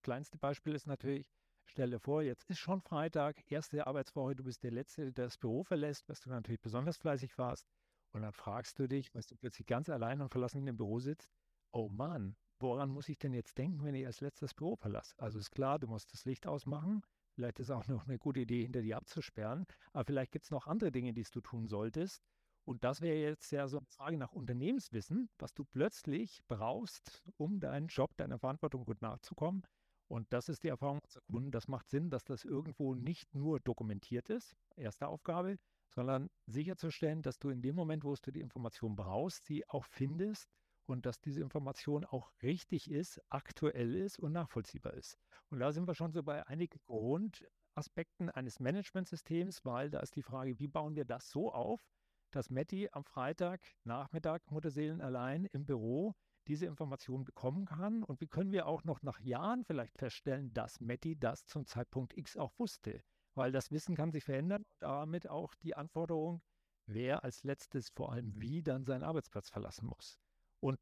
kleinste 0.03 0.37
Beispiel 0.37 0.75
ist 0.75 0.85
natürlich, 0.85 1.25
Stell 1.65 1.89
dir 1.89 1.99
vor, 1.99 2.21
jetzt 2.21 2.43
ist 2.49 2.59
schon 2.59 2.81
Freitag, 2.81 3.49
erste 3.51 3.87
Arbeitswoche, 3.87 4.35
du 4.35 4.43
bist 4.43 4.63
der 4.63 4.71
Letzte, 4.71 5.11
der 5.11 5.25
das 5.25 5.39
Büro 5.39 5.63
verlässt, 5.63 6.07
was 6.07 6.19
du 6.19 6.29
natürlich 6.29 6.61
besonders 6.61 6.97
fleißig 6.97 7.37
warst. 7.39 7.67
Und 8.11 8.21
dann 8.21 8.33
fragst 8.33 8.77
du 8.77 8.87
dich, 8.87 9.15
weißt 9.15 9.31
du 9.31 9.35
plötzlich 9.37 9.65
ganz 9.65 9.89
allein 9.89 10.21
und 10.21 10.29
verlassen 10.29 10.59
in 10.59 10.67
dem 10.67 10.77
Büro 10.77 10.99
sitzt, 10.99 11.31
oh 11.71 11.89
Mann, 11.89 12.35
woran 12.59 12.89
muss 12.89 13.09
ich 13.09 13.17
denn 13.17 13.33
jetzt 13.33 13.57
denken, 13.57 13.83
wenn 13.83 13.95
ich 13.95 14.05
als 14.05 14.21
letztes 14.21 14.53
Büro 14.53 14.75
verlasse? 14.75 15.15
Also 15.17 15.39
ist 15.39 15.51
klar, 15.51 15.79
du 15.79 15.87
musst 15.87 16.13
das 16.13 16.25
Licht 16.25 16.45
ausmachen. 16.45 17.01
Vielleicht 17.35 17.59
ist 17.59 17.71
auch 17.71 17.87
noch 17.87 18.07
eine 18.07 18.19
gute 18.19 18.41
Idee, 18.41 18.63
hinter 18.63 18.81
dir 18.81 18.97
abzusperren. 18.97 19.65
Aber 19.91 20.05
vielleicht 20.05 20.31
gibt 20.31 20.45
es 20.45 20.51
noch 20.51 20.67
andere 20.67 20.91
Dinge, 20.91 21.13
die 21.13 21.23
du 21.23 21.41
tun 21.41 21.67
solltest. 21.67 22.21
Und 22.65 22.83
das 22.83 23.01
wäre 23.01 23.17
jetzt 23.17 23.51
ja 23.51 23.67
so 23.67 23.77
eine 23.77 23.85
Frage 23.87 24.17
nach 24.17 24.31
Unternehmenswissen, 24.31 25.29
was 25.37 25.53
du 25.53 25.65
plötzlich 25.65 26.41
brauchst, 26.47 27.23
um 27.37 27.59
deinen 27.59 27.87
Job, 27.87 28.15
deiner 28.15 28.39
Verantwortung 28.39 28.85
gut 28.85 29.01
nachzukommen. 29.01 29.63
Und 30.07 30.31
das 30.31 30.47
ist 30.47 30.63
die 30.63 30.69
Erfahrung 30.69 30.99
unserer 31.03 31.23
Kunden. 31.23 31.51
Das 31.51 31.67
macht 31.67 31.89
Sinn, 31.89 32.09
dass 32.09 32.23
das 32.23 32.45
irgendwo 32.45 32.93
nicht 32.93 33.33
nur 33.35 33.59
dokumentiert 33.59 34.29
ist, 34.29 34.55
erste 34.75 35.07
Aufgabe, 35.07 35.57
sondern 35.89 36.29
sicherzustellen, 36.45 37.21
dass 37.21 37.39
du 37.39 37.49
in 37.49 37.61
dem 37.61 37.75
Moment, 37.75 38.03
wo 38.03 38.13
du 38.15 38.31
die 38.31 38.41
Information 38.41 38.95
brauchst, 38.95 39.45
sie 39.45 39.67
auch 39.69 39.85
findest 39.85 40.49
und 40.85 41.05
dass 41.05 41.19
diese 41.19 41.41
Information 41.41 42.05
auch 42.05 42.31
richtig 42.41 42.89
ist, 42.89 43.21
aktuell 43.29 43.95
ist 43.95 44.19
und 44.19 44.33
nachvollziehbar 44.33 44.93
ist. 44.93 45.17
Und 45.49 45.59
da 45.59 45.71
sind 45.71 45.87
wir 45.87 45.95
schon 45.95 46.11
so 46.11 46.23
bei 46.23 46.45
einigen 46.47 46.79
Grundaspekten 46.85 48.29
eines 48.29 48.59
Managementsystems, 48.59 49.65
weil 49.65 49.89
da 49.89 49.99
ist 49.99 50.15
die 50.15 50.23
Frage, 50.23 50.59
wie 50.59 50.67
bauen 50.67 50.95
wir 50.95 51.05
das 51.05 51.29
so 51.29 51.51
auf, 51.51 51.85
dass 52.31 52.49
Matti 52.49 52.89
am 52.91 53.05
Freitag 53.05 53.61
Nachmittag 53.83 54.49
Mutterseelen 54.49 55.01
allein 55.01 55.45
im 55.45 55.65
Büro 55.65 56.15
diese 56.47 56.65
Information 56.65 57.23
bekommen 57.23 57.65
kann. 57.65 58.03
Und 58.03 58.21
wie 58.21 58.27
können 58.27 58.51
wir 58.51 58.67
auch 58.67 58.83
noch 58.83 59.01
nach 59.01 59.19
Jahren 59.19 59.63
vielleicht 59.63 59.97
feststellen, 59.97 60.53
dass 60.53 60.79
Matti 60.79 61.17
das 61.17 61.45
zum 61.45 61.65
Zeitpunkt 61.65 62.17
X 62.17 62.35
auch 62.37 62.57
wusste? 62.57 63.03
Weil 63.35 63.51
das 63.51 63.71
Wissen 63.71 63.95
kann 63.95 64.11
sich 64.11 64.23
verändern 64.23 64.63
und 64.63 64.81
damit 64.81 65.27
auch 65.29 65.55
die 65.55 65.75
Anforderung, 65.75 66.41
wer 66.85 67.23
als 67.23 67.43
letztes 67.43 67.89
vor 67.89 68.11
allem 68.11 68.39
wie 68.39 68.61
dann 68.61 68.83
seinen 68.83 69.03
Arbeitsplatz 69.03 69.49
verlassen 69.49 69.87
muss. 69.87 70.19
Und 70.63 70.79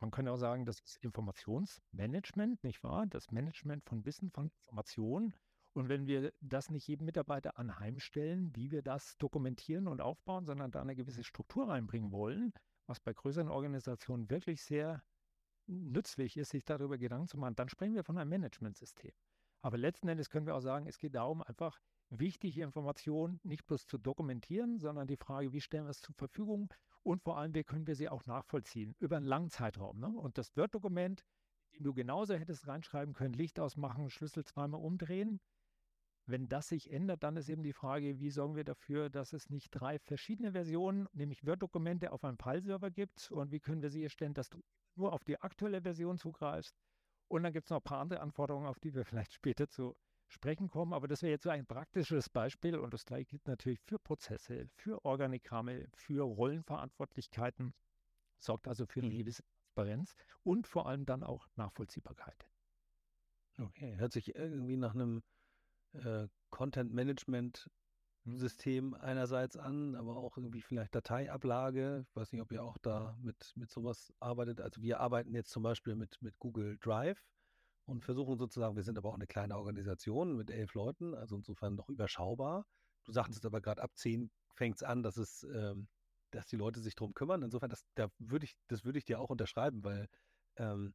man 0.00 0.12
kann 0.12 0.28
auch 0.28 0.36
sagen, 0.36 0.64
das 0.64 0.78
ist 0.80 0.96
Informationsmanagement, 0.98 2.62
nicht 2.62 2.84
wahr? 2.84 3.06
Das 3.06 3.32
Management 3.32 3.84
von 3.84 4.04
Wissen, 4.04 4.30
von 4.30 4.52
Informationen. 4.60 5.34
Und 5.72 5.88
wenn 5.88 6.06
wir 6.06 6.32
das 6.40 6.70
nicht 6.70 6.86
jedem 6.86 7.06
Mitarbeiter 7.06 7.58
anheimstellen, 7.58 8.54
wie 8.54 8.70
wir 8.70 8.82
das 8.82 9.18
dokumentieren 9.18 9.88
und 9.88 10.00
aufbauen, 10.00 10.46
sondern 10.46 10.70
da 10.70 10.80
eine 10.82 10.94
gewisse 10.94 11.24
Struktur 11.24 11.68
reinbringen 11.68 12.12
wollen, 12.12 12.52
was 12.86 13.00
bei 13.00 13.12
größeren 13.12 13.48
Organisationen 13.48 14.30
wirklich 14.30 14.62
sehr 14.62 15.02
nützlich 15.66 16.36
ist, 16.36 16.50
sich 16.50 16.64
darüber 16.64 16.96
Gedanken 16.96 17.26
zu 17.26 17.36
machen, 17.36 17.56
dann 17.56 17.68
sprechen 17.68 17.94
wir 17.94 18.04
von 18.04 18.18
einem 18.18 18.30
Managementsystem. 18.30 19.12
Aber 19.62 19.78
letzten 19.78 20.06
Endes 20.06 20.30
können 20.30 20.46
wir 20.46 20.54
auch 20.54 20.60
sagen, 20.60 20.86
es 20.86 20.98
geht 20.98 21.16
darum, 21.16 21.42
einfach 21.42 21.80
wichtige 22.10 22.62
Informationen 22.62 23.40
nicht 23.42 23.66
bloß 23.66 23.86
zu 23.86 23.98
dokumentieren, 23.98 24.78
sondern 24.78 25.08
die 25.08 25.16
Frage, 25.16 25.52
wie 25.52 25.60
stellen 25.60 25.86
wir 25.86 25.90
es 25.90 26.02
zur 26.02 26.14
Verfügung 26.14 26.72
und 27.04 27.22
vor 27.22 27.38
allem, 27.38 27.54
wie 27.54 27.64
können 27.64 27.86
wir 27.86 27.94
sie 27.94 28.08
auch 28.08 28.26
nachvollziehen 28.26 28.96
über 28.98 29.16
einen 29.16 29.26
langen 29.26 29.50
Zeitraum. 29.50 30.00
Ne? 30.00 30.08
Und 30.08 30.38
das 30.38 30.56
Word-Dokument, 30.56 31.24
dem 31.74 31.84
du 31.84 31.94
genauso 31.94 32.34
hättest 32.34 32.66
reinschreiben 32.66 33.14
können, 33.14 33.34
Licht 33.34 33.60
ausmachen, 33.60 34.10
Schlüssel 34.10 34.44
zweimal 34.44 34.80
umdrehen. 34.80 35.40
Wenn 36.26 36.48
das 36.48 36.68
sich 36.68 36.90
ändert, 36.90 37.22
dann 37.22 37.36
ist 37.36 37.50
eben 37.50 37.62
die 37.62 37.74
Frage, 37.74 38.18
wie 38.18 38.30
sorgen 38.30 38.56
wir 38.56 38.64
dafür, 38.64 39.10
dass 39.10 39.34
es 39.34 39.50
nicht 39.50 39.68
drei 39.70 39.98
verschiedene 39.98 40.52
Versionen, 40.52 41.06
nämlich 41.12 41.46
Word-Dokumente 41.46 42.12
auf 42.12 42.24
einem 42.24 42.38
File-Server 42.38 42.90
gibt 42.90 43.30
und 43.30 43.52
wie 43.52 43.60
können 43.60 43.82
wir 43.82 43.90
sicherstellen, 43.90 44.32
dass 44.32 44.48
du 44.48 44.62
nur 44.94 45.12
auf 45.12 45.24
die 45.24 45.38
aktuelle 45.40 45.82
Version 45.82 46.16
zugreifst. 46.16 46.74
Und 47.28 47.42
dann 47.42 47.52
gibt 47.52 47.66
es 47.66 47.70
noch 47.70 47.80
ein 47.80 47.84
paar 47.84 48.00
andere 48.00 48.20
Anforderungen, 48.20 48.66
auf 48.66 48.78
die 48.78 48.94
wir 48.94 49.04
vielleicht 49.04 49.34
später 49.34 49.68
zu 49.68 49.94
sprechen 50.28 50.68
kommen. 50.68 50.92
Aber 50.92 51.08
das 51.08 51.22
wäre 51.22 51.32
jetzt 51.32 51.44
so 51.44 51.50
ein 51.50 51.66
praktisches 51.66 52.28
Beispiel 52.28 52.76
und 52.76 52.92
das 52.92 53.04
gleiche 53.04 53.26
gilt 53.26 53.46
natürlich 53.46 53.80
für 53.80 53.98
Prozesse, 53.98 54.68
für 54.74 55.04
Organigramme, 55.04 55.88
für 55.94 56.22
Rollenverantwortlichkeiten, 56.22 57.74
sorgt 58.38 58.68
also 58.68 58.86
für 58.86 59.00
eine 59.00 59.10
mhm. 59.10 59.18
gewisse 59.18 59.42
Transparenz 59.74 60.14
und 60.42 60.66
vor 60.66 60.86
allem 60.86 61.04
dann 61.04 61.22
auch 61.22 61.48
Nachvollziehbarkeit. 61.56 62.46
Okay, 63.58 63.96
hört 63.96 64.12
sich 64.12 64.34
irgendwie 64.34 64.76
nach 64.76 64.94
einem 64.94 65.22
äh, 65.92 66.28
Content 66.50 66.92
Management 66.92 67.70
System 68.26 68.94
einerseits 68.94 69.56
an, 69.56 69.94
aber 69.96 70.16
auch 70.16 70.38
irgendwie 70.38 70.62
vielleicht 70.62 70.94
Dateiablage. 70.94 72.06
Ich 72.08 72.16
weiß 72.16 72.32
nicht, 72.32 72.40
ob 72.40 72.50
ihr 72.52 72.62
auch 72.62 72.78
da 72.78 73.16
mit, 73.20 73.52
mit 73.54 73.70
sowas 73.70 74.12
arbeitet. 74.18 74.60
Also 74.60 74.80
wir 74.80 75.00
arbeiten 75.00 75.34
jetzt 75.34 75.50
zum 75.50 75.62
Beispiel 75.62 75.94
mit, 75.94 76.20
mit 76.22 76.38
Google 76.38 76.78
Drive 76.78 77.22
und 77.86 78.04
versuchen 78.04 78.38
sozusagen, 78.38 78.76
wir 78.76 78.82
sind 78.82 78.98
aber 78.98 79.10
auch 79.10 79.14
eine 79.14 79.26
kleine 79.26 79.56
Organisation 79.56 80.36
mit 80.36 80.50
elf 80.50 80.74
Leuten, 80.74 81.14
also 81.14 81.36
insofern 81.36 81.74
noch 81.74 81.88
überschaubar. 81.88 82.66
Du 83.04 83.12
sagtest 83.12 83.44
aber 83.44 83.60
gerade 83.60 83.82
ab 83.82 83.96
zehn 83.96 84.30
fängt 84.54 84.76
es 84.76 84.82
an, 84.82 85.02
dass 85.02 85.16
es, 85.16 85.42
ähm, 85.54 85.88
dass 86.30 86.46
die 86.46 86.56
Leute 86.56 86.80
sich 86.80 86.94
drum 86.94 87.12
kümmern. 87.14 87.42
Insofern, 87.42 87.70
das, 87.70 87.84
da 87.94 88.08
würde 88.18 88.46
ich, 88.46 88.56
das 88.68 88.84
würde 88.84 88.98
ich 88.98 89.04
dir 89.04 89.20
auch 89.20 89.30
unterschreiben, 89.30 89.84
weil 89.84 90.08
ähm, 90.56 90.94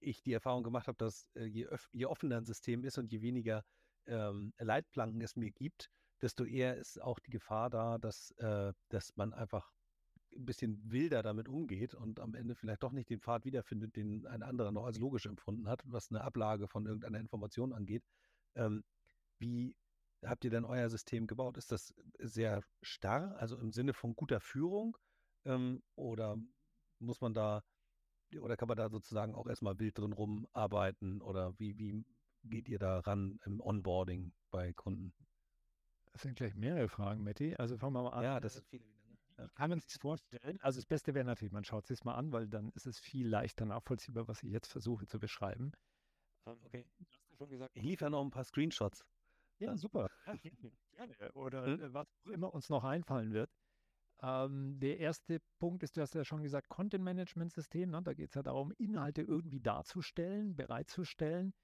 ich 0.00 0.22
die 0.22 0.32
Erfahrung 0.32 0.64
gemacht 0.64 0.88
habe, 0.88 0.98
dass 0.98 1.28
äh, 1.34 1.44
je, 1.44 1.68
je 1.92 2.06
offener 2.06 2.38
ein 2.38 2.46
System 2.46 2.84
ist 2.84 2.98
und 2.98 3.12
je 3.12 3.20
weniger 3.20 3.64
ähm, 4.06 4.52
Leitplanken 4.58 5.20
es 5.20 5.36
mir 5.36 5.52
gibt, 5.52 5.90
desto 6.20 6.44
eher 6.44 6.76
ist 6.76 7.00
auch 7.00 7.18
die 7.20 7.30
Gefahr 7.30 7.70
da, 7.70 7.98
dass, 7.98 8.32
äh, 8.38 8.72
dass 8.88 9.16
man 9.16 9.32
einfach 9.32 9.72
ein 10.34 10.44
bisschen 10.46 10.80
wilder 10.90 11.22
damit 11.22 11.48
umgeht 11.48 11.94
und 11.94 12.20
am 12.20 12.34
Ende 12.34 12.54
vielleicht 12.54 12.82
doch 12.82 12.92
nicht 12.92 13.10
den 13.10 13.20
Pfad 13.20 13.44
wiederfindet, 13.44 13.96
den 13.96 14.26
ein 14.26 14.42
anderer 14.42 14.70
noch 14.72 14.84
als 14.84 14.98
logisch 14.98 15.26
empfunden 15.26 15.68
hat, 15.68 15.82
was 15.86 16.10
eine 16.10 16.22
Ablage 16.22 16.68
von 16.68 16.86
irgendeiner 16.86 17.18
Information 17.18 17.72
angeht. 17.72 18.04
Ähm, 18.54 18.84
wie 19.38 19.76
habt 20.24 20.44
ihr 20.44 20.50
denn 20.50 20.64
euer 20.64 20.88
System 20.88 21.26
gebaut? 21.26 21.56
Ist 21.56 21.72
das 21.72 21.94
sehr 22.18 22.62
starr, 22.82 23.36
also 23.38 23.56
im 23.56 23.72
Sinne 23.72 23.92
von 23.92 24.14
guter 24.14 24.40
Führung? 24.40 24.96
Ähm, 25.44 25.82
oder 25.96 26.36
muss 26.98 27.20
man 27.20 27.34
da, 27.34 27.62
oder 28.40 28.56
kann 28.56 28.68
man 28.68 28.76
da 28.76 28.88
sozusagen 28.90 29.34
auch 29.34 29.46
erstmal 29.46 29.78
wild 29.78 29.98
drin 29.98 30.12
rumarbeiten? 30.12 31.22
Oder 31.22 31.58
wie, 31.58 31.78
wie 31.78 32.04
geht 32.44 32.68
ihr 32.68 32.78
da 32.78 33.00
ran 33.00 33.40
im 33.44 33.60
Onboarding 33.60 34.32
bei 34.50 34.72
Kunden? 34.72 35.12
Das 36.12 36.22
sind 36.22 36.36
gleich 36.36 36.54
mehrere 36.54 36.88
Fragen, 36.88 37.22
Matti. 37.22 37.54
Also 37.56 37.78
fangen 37.78 37.94
wir 37.94 38.02
mal 38.02 38.10
an. 38.10 38.24
Ja, 38.24 38.40
das 38.40 38.54
sind 38.54 38.66
viele. 38.66 38.84
Ja. 39.40 39.48
Kann 39.54 39.70
man 39.70 39.80
sich 39.80 39.88
das 39.88 39.98
vorstellen? 39.98 40.58
Also 40.60 40.78
das 40.78 40.86
Beste 40.86 41.14
wäre 41.14 41.24
natürlich, 41.24 41.52
man 41.52 41.64
schaut 41.64 41.84
es 41.84 41.88
sich 41.88 42.04
mal 42.04 42.14
an, 42.14 42.32
weil 42.32 42.48
dann 42.48 42.70
ist 42.70 42.86
es 42.86 42.98
viel 42.98 43.26
leichter 43.26 43.64
nachvollziehbar, 43.64 44.28
was 44.28 44.42
ich 44.42 44.50
jetzt 44.50 44.70
versuche 44.70 45.06
zu 45.06 45.18
beschreiben. 45.18 45.72
Ähm, 46.46 46.58
okay. 46.64 46.84
Du 46.98 47.04
hast 47.04 47.30
ja 47.30 47.36
schon 47.36 47.48
gesagt, 47.50 47.76
ich 47.76 47.82
liefere 47.82 48.10
noch 48.10 48.22
ein 48.22 48.30
paar 48.30 48.44
Screenshots. 48.44 49.04
Ja, 49.58 49.76
super. 49.76 50.08
Gerne. 50.92 51.32
Oder 51.34 51.66
hm? 51.66 51.80
Äh, 51.80 51.94
was 51.94 52.06
auch 52.24 52.30
immer 52.30 52.52
uns 52.52 52.68
noch 52.68 52.84
einfallen 52.84 53.32
wird. 53.32 53.50
Ähm, 54.22 54.78
der 54.80 54.98
erste 54.98 55.40
Punkt 55.58 55.82
ist, 55.82 55.96
du 55.96 56.02
hast 56.02 56.14
ja 56.14 56.24
schon 56.24 56.42
gesagt, 56.42 56.68
Content-Management-System. 56.68 57.90
Ne? 57.90 58.02
Da 58.02 58.12
geht 58.12 58.30
es 58.30 58.34
ja 58.34 58.42
darum, 58.42 58.72
Inhalte 58.72 59.22
irgendwie 59.22 59.60
darzustellen, 59.60 60.54
bereitzustellen. 60.56 61.54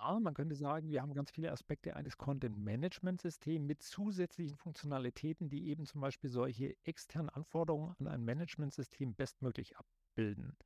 Man 0.00 0.32
könnte 0.32 0.54
sagen, 0.54 0.90
wir 0.90 1.02
haben 1.02 1.12
ganz 1.12 1.30
viele 1.32 1.50
Aspekte 1.50 1.96
eines 1.96 2.16
Content-Management-Systems 2.16 3.66
mit 3.66 3.82
zusätzlichen 3.82 4.56
Funktionalitäten, 4.56 5.50
die 5.50 5.68
eben 5.68 5.86
zum 5.86 6.00
Beispiel 6.00 6.30
solche 6.30 6.76
externen 6.84 7.28
Anforderungen 7.28 7.96
an 7.98 8.06
ein 8.06 8.24
Management-System 8.24 9.14
bestmöglich 9.14 9.76
abbilden. 9.76 10.56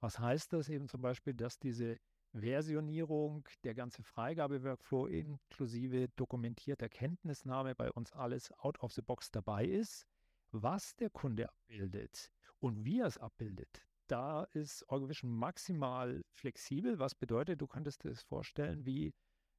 Was 0.00 0.18
heißt 0.18 0.52
das 0.52 0.68
eben 0.68 0.88
zum 0.88 1.02
Beispiel, 1.02 1.34
dass 1.34 1.58
diese 1.58 1.98
Versionierung, 2.32 3.48
der 3.64 3.74
ganze 3.74 4.02
Freigabe-Workflow 4.02 5.06
inklusive 5.06 6.08
dokumentierter 6.16 6.88
Kenntnisnahme 6.88 7.74
bei 7.74 7.90
uns 7.92 8.12
alles 8.12 8.52
out 8.58 8.80
of 8.80 8.92
the 8.92 9.02
box 9.02 9.30
dabei 9.30 9.64
ist, 9.64 10.06
was 10.50 10.96
der 10.96 11.10
Kunde 11.10 11.48
abbildet 11.48 12.30
und 12.58 12.84
wie 12.84 13.00
er 13.00 13.06
es 13.06 13.18
abbildet 13.18 13.86
da 14.10 14.44
ist 14.52 14.88
Orgovision 14.88 15.30
maximal 15.30 16.24
flexibel, 16.32 16.98
was 16.98 17.14
bedeutet, 17.14 17.60
du 17.60 17.66
könntest 17.66 18.04
dir 18.04 18.10
das 18.10 18.22
vorstellen, 18.22 18.84
wie 18.84 19.14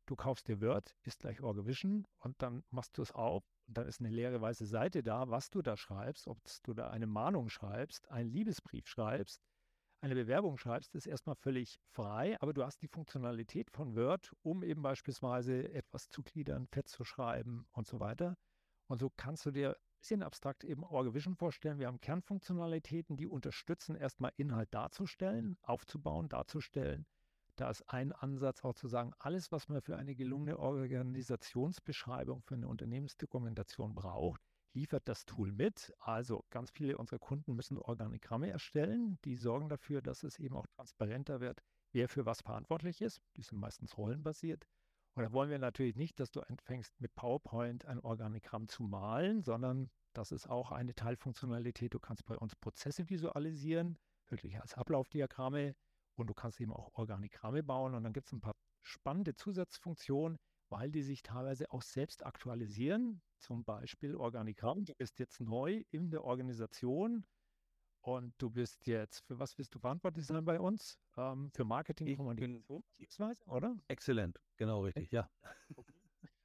du 0.06 0.16
kaufst 0.16 0.48
dir 0.48 0.60
Word, 0.62 0.96
ist 1.04 1.20
gleich 1.20 1.42
Orgovision 1.42 2.06
und 2.20 2.42
dann 2.42 2.64
machst 2.70 2.98
du 2.98 3.02
es 3.02 3.12
auf 3.12 3.44
und 3.68 3.78
dann 3.78 3.88
ist 3.88 4.02
eine 4.02 4.10
leere 4.10 4.42
weiße 4.42 4.66
Seite 4.66 5.04
da, 5.04 5.30
was 5.30 5.50
du 5.50 5.62
da 5.62 5.78
schreibst, 5.78 6.28
ob 6.28 6.40
du 6.64 6.74
da 6.74 6.90
eine 6.90 7.08
Mahnung 7.08 7.50
schreibst, 7.50 8.10
einen 8.12 8.30
Liebesbrief 8.30 8.88
schreibst, 8.88 9.42
eine 10.02 10.16
Bewerbung 10.16 10.58
schreibst, 10.58 10.96
ist 10.96 11.06
erstmal 11.06 11.36
völlig 11.36 11.80
frei, 11.94 12.36
aber 12.42 12.54
du 12.54 12.66
hast 12.66 12.82
die 12.82 12.88
Funktionalität 12.88 13.70
von 13.72 13.96
Word, 13.96 14.34
um 14.42 14.64
eben 14.64 14.82
beispielsweise 14.82 15.72
etwas 15.74 16.10
zu 16.10 16.24
gliedern, 16.24 16.68
fett 16.68 16.90
zu 16.90 17.04
schreiben 17.04 17.68
und 17.72 17.88
so 17.88 18.00
weiter. 18.00 18.36
Und 18.88 19.00
so 19.00 19.12
kannst 19.16 19.46
du 19.46 19.52
dir 19.52 19.78
bisschen 20.02 20.24
abstrakt 20.24 20.64
eben 20.64 20.84
Org 20.84 21.14
Vision 21.14 21.36
vorstellen. 21.36 21.78
Wir 21.78 21.86
haben 21.86 22.02
Kernfunktionalitäten, 22.02 23.18
die 23.18 23.28
unterstützen, 23.28 23.96
erstmal 23.96 24.32
Inhalt 24.36 24.74
darzustellen, 24.74 25.60
aufzubauen, 25.62 26.28
darzustellen. 26.28 27.06
Da 27.56 27.70
ist 27.70 27.88
ein 27.88 28.12
Ansatz 28.12 28.64
auch 28.64 28.74
zu 28.74 28.88
sagen, 28.88 29.14
alles, 29.20 29.52
was 29.52 29.70
man 29.70 29.80
für 29.84 29.98
eine 29.98 30.16
gelungene 30.16 30.58
Organisationsbeschreibung, 30.58 32.42
für 32.42 32.56
eine 32.56 32.68
Unternehmensdokumentation 32.68 33.94
braucht, 33.94 34.42
liefert 34.74 35.08
das 35.08 35.26
Tool 35.26 35.52
mit. 35.52 35.94
Also 36.00 36.46
ganz 36.50 36.72
viele 36.72 36.98
unserer 36.98 37.20
Kunden 37.20 37.54
müssen 37.54 37.78
Organigramme 37.78 38.50
erstellen, 38.50 39.20
die 39.24 39.36
sorgen 39.36 39.70
dafür, 39.70 40.02
dass 40.02 40.24
es 40.24 40.40
eben 40.40 40.56
auch 40.56 40.66
transparenter 40.66 41.42
wird, 41.42 41.62
wer 41.92 42.10
für 42.10 42.26
was 42.26 42.42
verantwortlich 42.42 43.04
ist. 43.04 43.22
Die 43.38 43.44
sind 43.44 43.60
meistens 43.60 43.96
rollenbasiert. 44.00 44.66
Und 45.14 45.24
da 45.24 45.34
wollen 45.34 45.50
wir 45.50 45.60
natürlich 45.60 45.96
nicht, 45.96 46.20
dass 46.20 46.32
du 46.32 46.42
anfängst 46.42 47.00
mit 47.02 47.14
PowerPoint 47.16 47.86
ein 47.86 48.00
Organigramm 48.00 48.68
zu 48.70 48.84
malen, 48.84 49.42
sondern 49.42 49.90
das 50.14 50.32
ist 50.32 50.50
auch 50.50 50.72
eine 50.72 50.96
Teilfunktionalität. 50.96 51.94
Du 51.94 52.00
kannst 52.00 52.26
bei 52.26 52.38
uns 52.38 52.56
Prozesse 52.56 53.10
visualisieren, 53.10 53.98
wirklich 54.28 54.60
als 54.62 54.74
Ablaufdiagramme 54.76 55.76
und 56.16 56.28
du 56.28 56.34
kannst 56.34 56.62
eben 56.62 56.72
auch 56.72 56.92
Organigramme 56.94 57.64
bauen. 57.64 57.94
Und 57.94 58.04
dann 58.04 58.14
gibt 58.14 58.28
es 58.28 58.34
ein 58.34 58.42
paar 58.42 58.56
spannende 58.82 59.36
Zusatzfunktionen, 59.36 60.38
weil 60.70 60.92
die 60.92 61.04
sich 61.04 61.24
teilweise 61.24 61.70
auch 61.72 61.82
selbst 61.82 62.26
aktualisieren. 62.26 63.22
Zum 63.40 63.66
Beispiel 63.66 64.16
Organigramm. 64.16 64.86
Du 64.86 64.94
bist 64.96 65.20
jetzt 65.20 65.42
neu 65.42 65.84
in 65.92 66.10
der 66.10 66.24
Organisation 66.24 67.26
und 68.02 68.34
du 68.38 68.50
bist 68.50 68.88
jetzt, 68.88 69.26
für 69.26 69.40
was 69.40 69.58
wirst 69.58 69.74
du 69.76 69.80
verantwortlich 69.80 70.26
sein 70.26 70.44
bei 70.44 70.60
uns? 70.60 70.98
Ähm, 71.18 71.52
für 71.54 71.64
Marketing, 71.64 72.08
ich 72.08 72.18
Kommunikation, 72.18 72.84
oder? 73.46 73.76
Exzellent, 73.88 74.40
genau 74.58 74.82
richtig, 74.84 75.12
ja. 75.12 75.30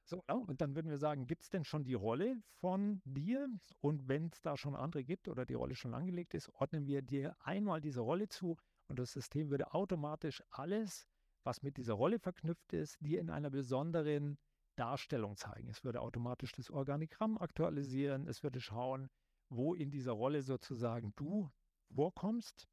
So, 0.03 0.23
ja, 0.29 0.35
und 0.35 0.61
dann 0.61 0.73
würden 0.73 0.89
wir 0.89 0.97
sagen, 0.97 1.27
gibt 1.27 1.43
es 1.43 1.49
denn 1.49 1.65
schon 1.65 1.83
die 1.83 1.93
Rolle 1.93 2.41
von 2.61 3.01
dir? 3.03 3.49
Und 3.81 4.07
wenn 4.07 4.27
es 4.31 4.41
da 4.41 4.55
schon 4.55 4.73
andere 4.73 5.03
gibt 5.03 5.27
oder 5.27 5.45
die 5.45 5.55
Rolle 5.55 5.75
schon 5.75 5.93
angelegt 5.93 6.33
ist, 6.33 6.47
ordnen 6.53 6.87
wir 6.87 7.01
dir 7.01 7.35
einmal 7.41 7.81
diese 7.81 7.99
Rolle 7.99 8.29
zu 8.29 8.55
und 8.87 8.99
das 8.99 9.11
System 9.11 9.49
würde 9.49 9.73
automatisch 9.73 10.41
alles, 10.49 11.07
was 11.43 11.61
mit 11.61 11.75
dieser 11.75 11.95
Rolle 11.95 12.19
verknüpft 12.19 12.71
ist, 12.71 12.97
dir 13.01 13.19
in 13.19 13.29
einer 13.29 13.49
besonderen 13.49 14.37
Darstellung 14.77 15.35
zeigen. 15.35 15.69
Es 15.69 15.83
würde 15.83 16.01
automatisch 16.01 16.53
das 16.53 16.71
Organigramm 16.71 17.37
aktualisieren, 17.37 18.27
es 18.27 18.43
würde 18.43 18.61
schauen, 18.61 19.09
wo 19.49 19.73
in 19.73 19.91
dieser 19.91 20.13
Rolle 20.13 20.41
sozusagen 20.41 21.13
du 21.15 21.49
vorkommst. 21.93 22.67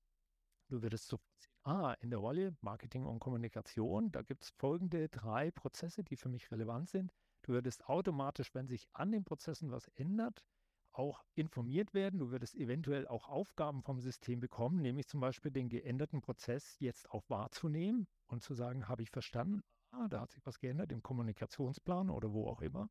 Du 0.68 0.82
würdest 0.82 1.08
sofort 1.08 1.28
sehen, 1.38 1.52
ah, 1.64 1.94
in 2.00 2.10
der 2.10 2.18
Rolle 2.18 2.56
Marketing 2.60 3.04
und 3.04 3.20
Kommunikation, 3.20 4.12
da 4.12 4.22
gibt 4.22 4.44
es 4.44 4.50
folgende 4.50 5.08
drei 5.08 5.50
Prozesse, 5.50 6.04
die 6.04 6.16
für 6.16 6.28
mich 6.28 6.50
relevant 6.50 6.88
sind. 6.88 7.12
Du 7.42 7.52
würdest 7.52 7.88
automatisch, 7.88 8.54
wenn 8.54 8.68
sich 8.68 8.88
an 8.92 9.12
den 9.12 9.24
Prozessen 9.24 9.70
was 9.70 9.88
ändert, 9.88 10.44
auch 10.92 11.24
informiert 11.34 11.92
werden. 11.92 12.20
Du 12.20 12.30
würdest 12.30 12.54
eventuell 12.54 13.06
auch 13.08 13.28
Aufgaben 13.28 13.82
vom 13.82 14.00
System 14.00 14.40
bekommen, 14.40 14.80
nämlich 14.80 15.08
zum 15.08 15.20
Beispiel 15.20 15.50
den 15.50 15.68
geänderten 15.68 16.20
Prozess 16.20 16.76
jetzt 16.78 17.10
auch 17.10 17.24
wahrzunehmen 17.28 18.06
und 18.26 18.42
zu 18.42 18.54
sagen, 18.54 18.88
habe 18.88 19.02
ich 19.02 19.10
verstanden, 19.10 19.62
ah, 19.90 20.08
da 20.08 20.20
hat 20.20 20.30
sich 20.30 20.44
was 20.46 20.58
geändert 20.58 20.92
im 20.92 21.02
Kommunikationsplan 21.02 22.10
oder 22.10 22.32
wo 22.32 22.46
auch 22.46 22.62
immer. 22.62 22.88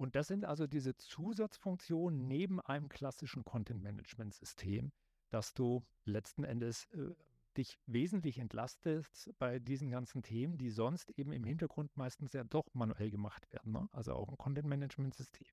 Und 0.00 0.16
das 0.16 0.28
sind 0.28 0.46
also 0.46 0.66
diese 0.66 0.96
Zusatzfunktionen 0.96 2.26
neben 2.26 2.58
einem 2.58 2.88
klassischen 2.88 3.44
Content-Management-System, 3.44 4.92
dass 5.28 5.52
du 5.52 5.84
letzten 6.06 6.42
Endes 6.42 6.86
äh, 6.94 7.10
dich 7.58 7.78
wesentlich 7.84 8.38
entlastest 8.38 9.30
bei 9.38 9.58
diesen 9.58 9.90
ganzen 9.90 10.22
Themen, 10.22 10.56
die 10.56 10.70
sonst 10.70 11.10
eben 11.18 11.32
im 11.32 11.44
Hintergrund 11.44 11.94
meistens 11.98 12.32
ja 12.32 12.44
doch 12.44 12.72
manuell 12.72 13.10
gemacht 13.10 13.52
werden. 13.52 13.72
Ne? 13.72 13.90
Also 13.92 14.14
auch 14.14 14.30
ein 14.30 14.38
Content-Management-System. 14.38 15.48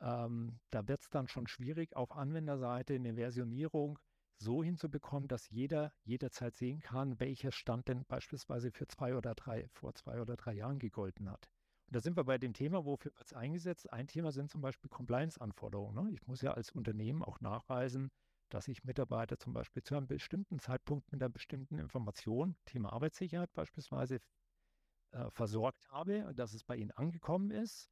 Ähm, 0.00 0.60
da 0.70 0.86
wird 0.86 1.00
es 1.00 1.10
dann 1.10 1.26
schon 1.26 1.48
schwierig, 1.48 1.96
auf 1.96 2.12
Anwenderseite 2.12 2.94
eine 2.94 3.16
Versionierung 3.16 3.98
so 4.36 4.62
hinzubekommen, 4.62 5.26
dass 5.26 5.50
jeder 5.50 5.92
jederzeit 6.04 6.54
sehen 6.54 6.78
kann, 6.78 7.18
welcher 7.18 7.50
Stand 7.50 7.88
denn 7.88 8.04
beispielsweise 8.04 8.70
für 8.70 8.86
zwei 8.86 9.16
oder 9.16 9.34
drei, 9.34 9.66
vor 9.72 9.96
zwei 9.96 10.20
oder 10.20 10.36
drei 10.36 10.52
Jahren 10.52 10.78
gegolten 10.78 11.28
hat. 11.28 11.50
Und 11.86 11.96
da 11.96 12.00
sind 12.00 12.16
wir 12.16 12.24
bei 12.24 12.38
dem 12.38 12.52
Thema, 12.54 12.84
wofür 12.84 13.12
wird 13.16 13.26
es 13.26 13.32
eingesetzt? 13.32 13.92
Ein 13.92 14.06
Thema 14.06 14.32
sind 14.32 14.50
zum 14.50 14.60
Beispiel 14.60 14.88
Compliance-Anforderungen. 14.90 16.06
Ne? 16.06 16.12
Ich 16.12 16.26
muss 16.26 16.40
ja 16.40 16.52
als 16.52 16.70
Unternehmen 16.72 17.22
auch 17.22 17.40
nachweisen, 17.40 18.10
dass 18.48 18.68
ich 18.68 18.84
Mitarbeiter 18.84 19.38
zum 19.38 19.52
Beispiel 19.52 19.82
zu 19.82 19.96
einem 19.96 20.06
bestimmten 20.06 20.58
Zeitpunkt 20.58 21.10
mit 21.12 21.22
einer 21.22 21.28
bestimmten 21.30 21.78
Information, 21.78 22.56
Thema 22.64 22.92
Arbeitssicherheit 22.92 23.52
beispielsweise, 23.52 24.20
äh, 25.12 25.30
versorgt 25.30 25.88
habe 25.90 26.26
und 26.26 26.38
dass 26.38 26.54
es 26.54 26.64
bei 26.64 26.76
ihnen 26.76 26.90
angekommen 26.92 27.50
ist. 27.50 27.90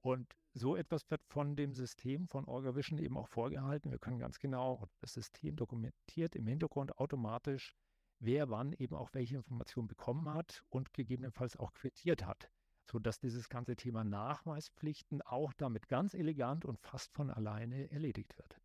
Und 0.00 0.36
so 0.52 0.76
etwas 0.76 1.10
wird 1.10 1.22
von 1.28 1.56
dem 1.56 1.72
System 1.72 2.28
von 2.28 2.44
OrgaVision 2.44 2.98
eben 2.98 3.16
auch 3.16 3.28
vorgehalten. 3.28 3.90
Wir 3.90 3.98
können 3.98 4.18
ganz 4.18 4.38
genau, 4.38 4.86
das 5.00 5.14
System 5.14 5.56
dokumentiert 5.56 6.36
im 6.36 6.46
Hintergrund 6.46 6.98
automatisch, 6.98 7.74
wer 8.18 8.50
wann 8.50 8.72
eben 8.74 8.94
auch 8.94 9.10
welche 9.14 9.36
Informationen 9.36 9.88
bekommen 9.88 10.32
hat 10.32 10.62
und 10.68 10.92
gegebenenfalls 10.92 11.56
auch 11.56 11.72
quittiert 11.72 12.26
hat, 12.26 12.50
sodass 12.90 13.18
dieses 13.18 13.48
ganze 13.48 13.76
Thema 13.76 14.04
Nachweispflichten 14.04 15.22
auch 15.22 15.52
damit 15.54 15.88
ganz 15.88 16.14
elegant 16.14 16.64
und 16.64 16.78
fast 16.78 17.12
von 17.12 17.30
alleine 17.30 17.90
erledigt 17.90 18.36
wird. 18.38 18.60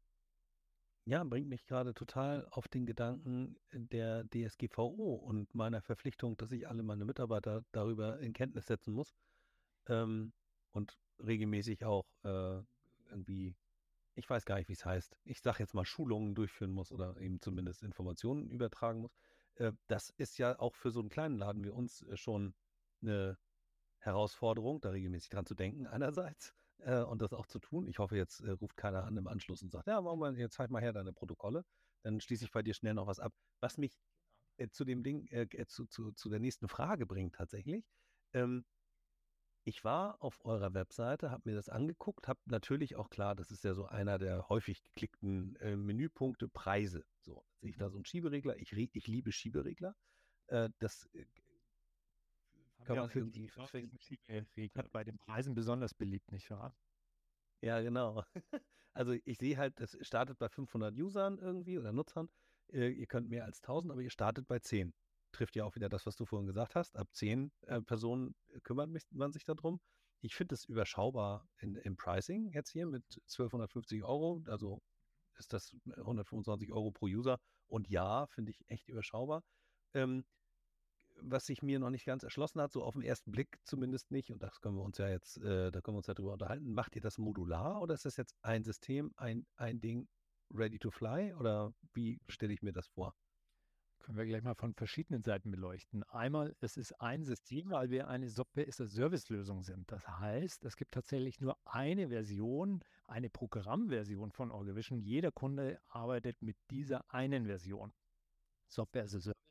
Ja, 1.06 1.24
bringt 1.24 1.48
mich 1.50 1.66
gerade 1.66 1.94
total 1.94 2.46
auf 2.52 2.68
den 2.68 2.86
Gedanken 2.86 3.58
der 3.72 4.26
DSGVO 4.30 5.16
und 5.16 5.56
meiner 5.56 5.82
Verpflichtung, 5.82 6.38
dass 6.38 6.52
ich 6.52 6.68
alle 6.68 6.84
meine 6.84 7.04
Mitarbeiter 7.04 7.64
darüber 7.72 8.20
in 8.20 8.34
Kenntnis 8.34 8.68
setzen 8.68 8.94
muss 8.94 9.16
ähm, 9.88 10.34
und 10.72 11.00
regelmäßig 11.18 11.84
auch 11.84 12.06
äh, 12.24 12.62
irgendwie, 13.10 13.56
ich 14.14 14.30
weiß 14.30 14.46
gar 14.46 14.58
nicht, 14.58 14.70
wie 14.70 14.74
es 14.74 14.86
heißt, 14.86 15.18
ich 15.24 15.42
sage 15.42 15.60
jetzt 15.60 15.74
mal 15.74 15.86
Schulungen 15.86 16.36
durchführen 16.36 16.72
muss 16.72 16.92
oder 16.92 17.18
eben 17.18 17.42
zumindest 17.42 17.82
Informationen 17.82 18.52
übertragen 18.52 19.02
muss. 19.02 19.18
Äh, 19.56 19.72
das 19.88 20.12
ist 20.12 20.38
ja 20.38 20.60
auch 20.60 20.76
für 20.76 20.92
so 20.92 21.00
einen 21.00 21.10
kleinen 21.10 21.38
Laden 21.38 21.64
wie 21.64 21.70
uns 21.70 22.04
äh, 22.04 22.18
schon 22.18 22.54
eine 23.02 23.38
Herausforderung, 24.00 24.82
da 24.82 24.90
regelmäßig 24.90 25.30
dran 25.30 25.46
zu 25.46 25.56
denken 25.56 25.88
einerseits 25.88 26.54
äh, 26.80 27.02
und 27.02 27.22
das 27.22 27.34
auch 27.34 27.48
zu 27.48 27.60
tun. 27.60 27.88
Ich 27.88 28.00
hoffe, 28.00 28.18
jetzt 28.18 28.42
äh, 28.42 28.52
ruft 28.52 28.78
keiner 28.78 29.04
an 29.04 29.18
im 29.18 29.28
Anschluss 29.28 29.62
und 29.62 29.72
sagt, 29.72 29.88
ja, 29.88 30.02
machen 30.02 30.20
wir 30.20 30.32
jetzt 30.34 30.60
halt 30.60 30.72
mal 30.72 30.82
her 30.82 30.94
deine 30.94 31.14
Protokolle. 31.14 31.66
Dann 32.04 32.22
schließe 32.22 32.46
ich 32.46 32.52
bei 32.52 32.64
dir 32.64 32.74
schnell 32.74 32.94
noch 32.94 33.08
was 33.08 33.20
ab. 33.20 33.34
Was 33.60 33.78
mich 33.78 33.98
äh, 34.58 34.70
zu 34.70 34.86
dem 34.86 35.04
Ding, 35.04 35.28
äh, 35.28 35.44
äh, 35.52 35.66
zu, 35.68 35.86
zu, 35.86 36.12
zu 36.12 36.30
der 36.30 36.40
nächsten 36.40 36.68
Frage 36.68 37.06
bringt 37.06 37.36
tatsächlich. 37.36 37.86
Ähm, 38.34 38.66
ich 39.66 39.84
war 39.84 40.22
auf 40.24 40.44
eurer 40.46 40.74
Webseite, 40.74 41.32
habe 41.32 41.50
mir 41.50 41.56
das 41.56 41.70
angeguckt, 41.70 42.28
habe 42.28 42.40
natürlich 42.46 42.96
auch 42.96 43.10
klar, 43.10 43.36
das 43.36 43.52
ist 43.52 43.64
ja 43.64 43.74
so 43.74 43.86
einer 43.86 44.18
der 44.18 44.50
häufig 44.50 44.82
geklickten 44.84 45.56
äh, 45.58 45.76
Menüpunkte, 45.76 46.48
Preise. 46.48 47.06
So, 47.20 47.46
sehe 47.60 47.70
ich 47.70 47.78
da 47.78 47.88
mhm. 47.88 47.92
so 47.92 47.98
einen 47.98 48.06
Schieberegler. 48.06 48.58
Ich, 48.58 48.72
ich 48.74 49.08
liebe 49.08 49.32
Schieberegler. 49.32 49.96
Äh, 50.48 50.70
das 50.80 51.10
kann 52.86 52.98
man 52.98 53.10
irgendwie 53.10 53.50
Schieberegler 54.00 54.88
bei 54.92 55.04
den 55.04 55.18
Preisen 55.18 55.54
besonders 55.54 55.94
beliebt, 55.94 56.32
nicht 56.32 56.50
wahr? 56.50 56.76
Ja, 57.62 57.82
genau. 57.82 58.24
Also 58.96 59.14
ich 59.24 59.38
sehe 59.38 59.56
halt, 59.56 59.80
das 59.80 59.96
startet 60.02 60.40
bei 60.40 60.50
500 60.50 60.94
Usern 60.98 61.38
irgendwie 61.38 61.78
oder 61.78 61.94
Nutzern. 61.94 62.28
Äh, 62.74 62.90
ihr 62.90 63.06
könnt 63.06 63.30
mehr 63.30 63.46
als 63.46 63.62
1000, 63.62 63.92
aber 63.92 64.02
ihr 64.02 64.10
startet 64.10 64.48
bei 64.48 64.60
10 64.60 64.94
trifft 65.32 65.56
ja 65.56 65.66
auch 65.66 65.76
wieder 65.76 65.90
das, 65.90 66.06
was 66.06 66.16
du 66.16 66.26
vorhin 66.26 66.48
gesagt 66.48 66.76
hast. 66.76 66.98
Ab 66.98 67.08
zehn 67.14 67.52
äh, 67.62 67.82
Personen 67.82 68.36
äh, 68.54 68.60
kümmert 68.62 68.90
man 69.12 69.32
sich 69.32 69.44
darum. 69.44 69.80
Ich 70.22 70.36
finde 70.36 70.56
es 70.56 70.66
überschaubar 70.66 71.48
in, 71.60 71.76
im 71.76 71.96
Pricing 71.96 72.52
jetzt 72.52 72.72
hier 72.72 72.86
mit 72.86 73.04
1250 73.28 74.04
Euro. 74.04 74.42
Also 74.48 74.82
ist 75.38 75.54
das 75.54 75.74
125 75.86 76.72
Euro 76.72 76.92
pro 76.92 77.06
User. 77.06 77.40
Und 77.68 77.88
ja, 77.88 78.28
finde 78.28 78.52
ich 78.52 78.68
echt 78.68 78.90
überschaubar. 78.90 79.44
Ähm, 79.94 80.26
was 81.22 81.46
sich 81.46 81.62
mir 81.62 81.80
noch 81.80 81.90
nicht 81.90 82.06
ganz 82.06 82.24
erschlossen 82.24 82.62
hat, 82.62 82.72
so 82.72 82.84
auf 82.84 82.94
den 82.94 83.04
ersten 83.04 83.32
Blick 83.32 83.58
zumindest 83.64 84.12
nicht, 84.12 84.32
und 84.32 84.42
das 84.42 84.60
können 84.62 84.76
wir 84.76 84.84
uns 84.84 84.98
ja 84.98 85.10
jetzt, 85.10 85.38
äh, 85.38 85.72
da 85.72 85.82
können 85.82 85.96
wir 85.96 86.00
uns 86.00 86.08
ja 86.08 86.14
drüber 86.14 86.34
unterhalten, 86.34 86.74
macht 86.74 86.96
ihr 86.96 87.02
das 87.02 87.18
modular 87.18 87.82
oder 87.82 87.94
ist 87.94 88.06
das 88.06 88.18
jetzt 88.18 88.36
ein 88.42 88.64
System, 88.64 89.12
ein, 89.18 89.46
ein 89.56 89.80
Ding 89.80 90.08
ready 90.54 90.80
to 90.80 90.92
fly 90.92 91.34
oder 91.34 91.74
wie 91.94 92.20
stelle 92.28 92.54
ich 92.54 92.62
mir 92.62 92.74
das 92.74 92.88
vor? 92.88 93.14
Können 94.00 94.18
wir 94.18 94.26
gleich 94.26 94.44
mal 94.44 94.56
von 94.56 94.74
verschiedenen 94.74 95.24
Seiten 95.24 95.52
beleuchten. 95.52 96.04
Einmal, 96.04 96.56
es 96.62 96.78
ist 96.78 96.94
ein 97.02 97.24
System, 97.24 97.70
weil 97.70 97.90
wir 97.92 98.08
eine 98.08 98.30
Software-as-a-Service-Lösung 98.30 99.62
sind. 99.62 99.92
Das 99.92 100.08
heißt, 100.08 100.66
es 100.66 100.78
gibt 100.78 100.94
tatsächlich 100.94 101.42
nur 101.42 101.58
eine 101.66 102.08
Version, 102.08 102.82
eine 103.06 103.30
Programmversion 103.30 104.32
von 104.32 104.52
Orgavision. 104.52 105.00
Jeder 105.00 105.32
Kunde 105.32 105.80
arbeitet 105.90 106.42
mit 106.42 106.58
dieser 106.72 107.04
einen 107.14 107.46
Version. 107.46 107.92
Software-as-a-Service. 108.70 109.49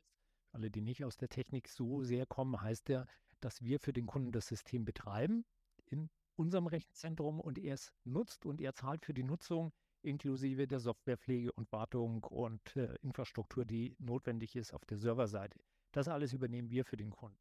Alle, 0.51 0.71
die 0.71 0.81
nicht 0.81 1.03
aus 1.03 1.17
der 1.17 1.29
Technik 1.29 1.67
so 1.67 2.01
sehr 2.01 2.25
kommen, 2.25 2.61
heißt 2.61 2.89
ja, 2.89 3.05
dass 3.39 3.61
wir 3.61 3.79
für 3.79 3.93
den 3.93 4.07
Kunden 4.07 4.31
das 4.31 4.47
System 4.47 4.85
betreiben 4.85 5.45
in 5.85 6.09
unserem 6.35 6.67
Rechenzentrum 6.67 7.39
und 7.39 7.57
er 7.57 7.73
es 7.73 7.93
nutzt 8.03 8.45
und 8.45 8.61
er 8.61 8.73
zahlt 8.73 9.05
für 9.05 9.13
die 9.13 9.23
Nutzung 9.23 9.73
inklusive 10.01 10.67
der 10.67 10.79
Softwarepflege 10.79 11.51
und 11.51 11.71
Wartung 11.71 12.23
und 12.23 12.75
äh, 12.75 12.95
Infrastruktur, 13.01 13.65
die 13.65 13.95
notwendig 13.99 14.55
ist 14.55 14.73
auf 14.73 14.85
der 14.85 14.97
Serverseite. 14.97 15.59
Das 15.91 16.07
alles 16.07 16.33
übernehmen 16.33 16.69
wir 16.69 16.85
für 16.85 16.97
den 16.97 17.11
Kunden. 17.11 17.37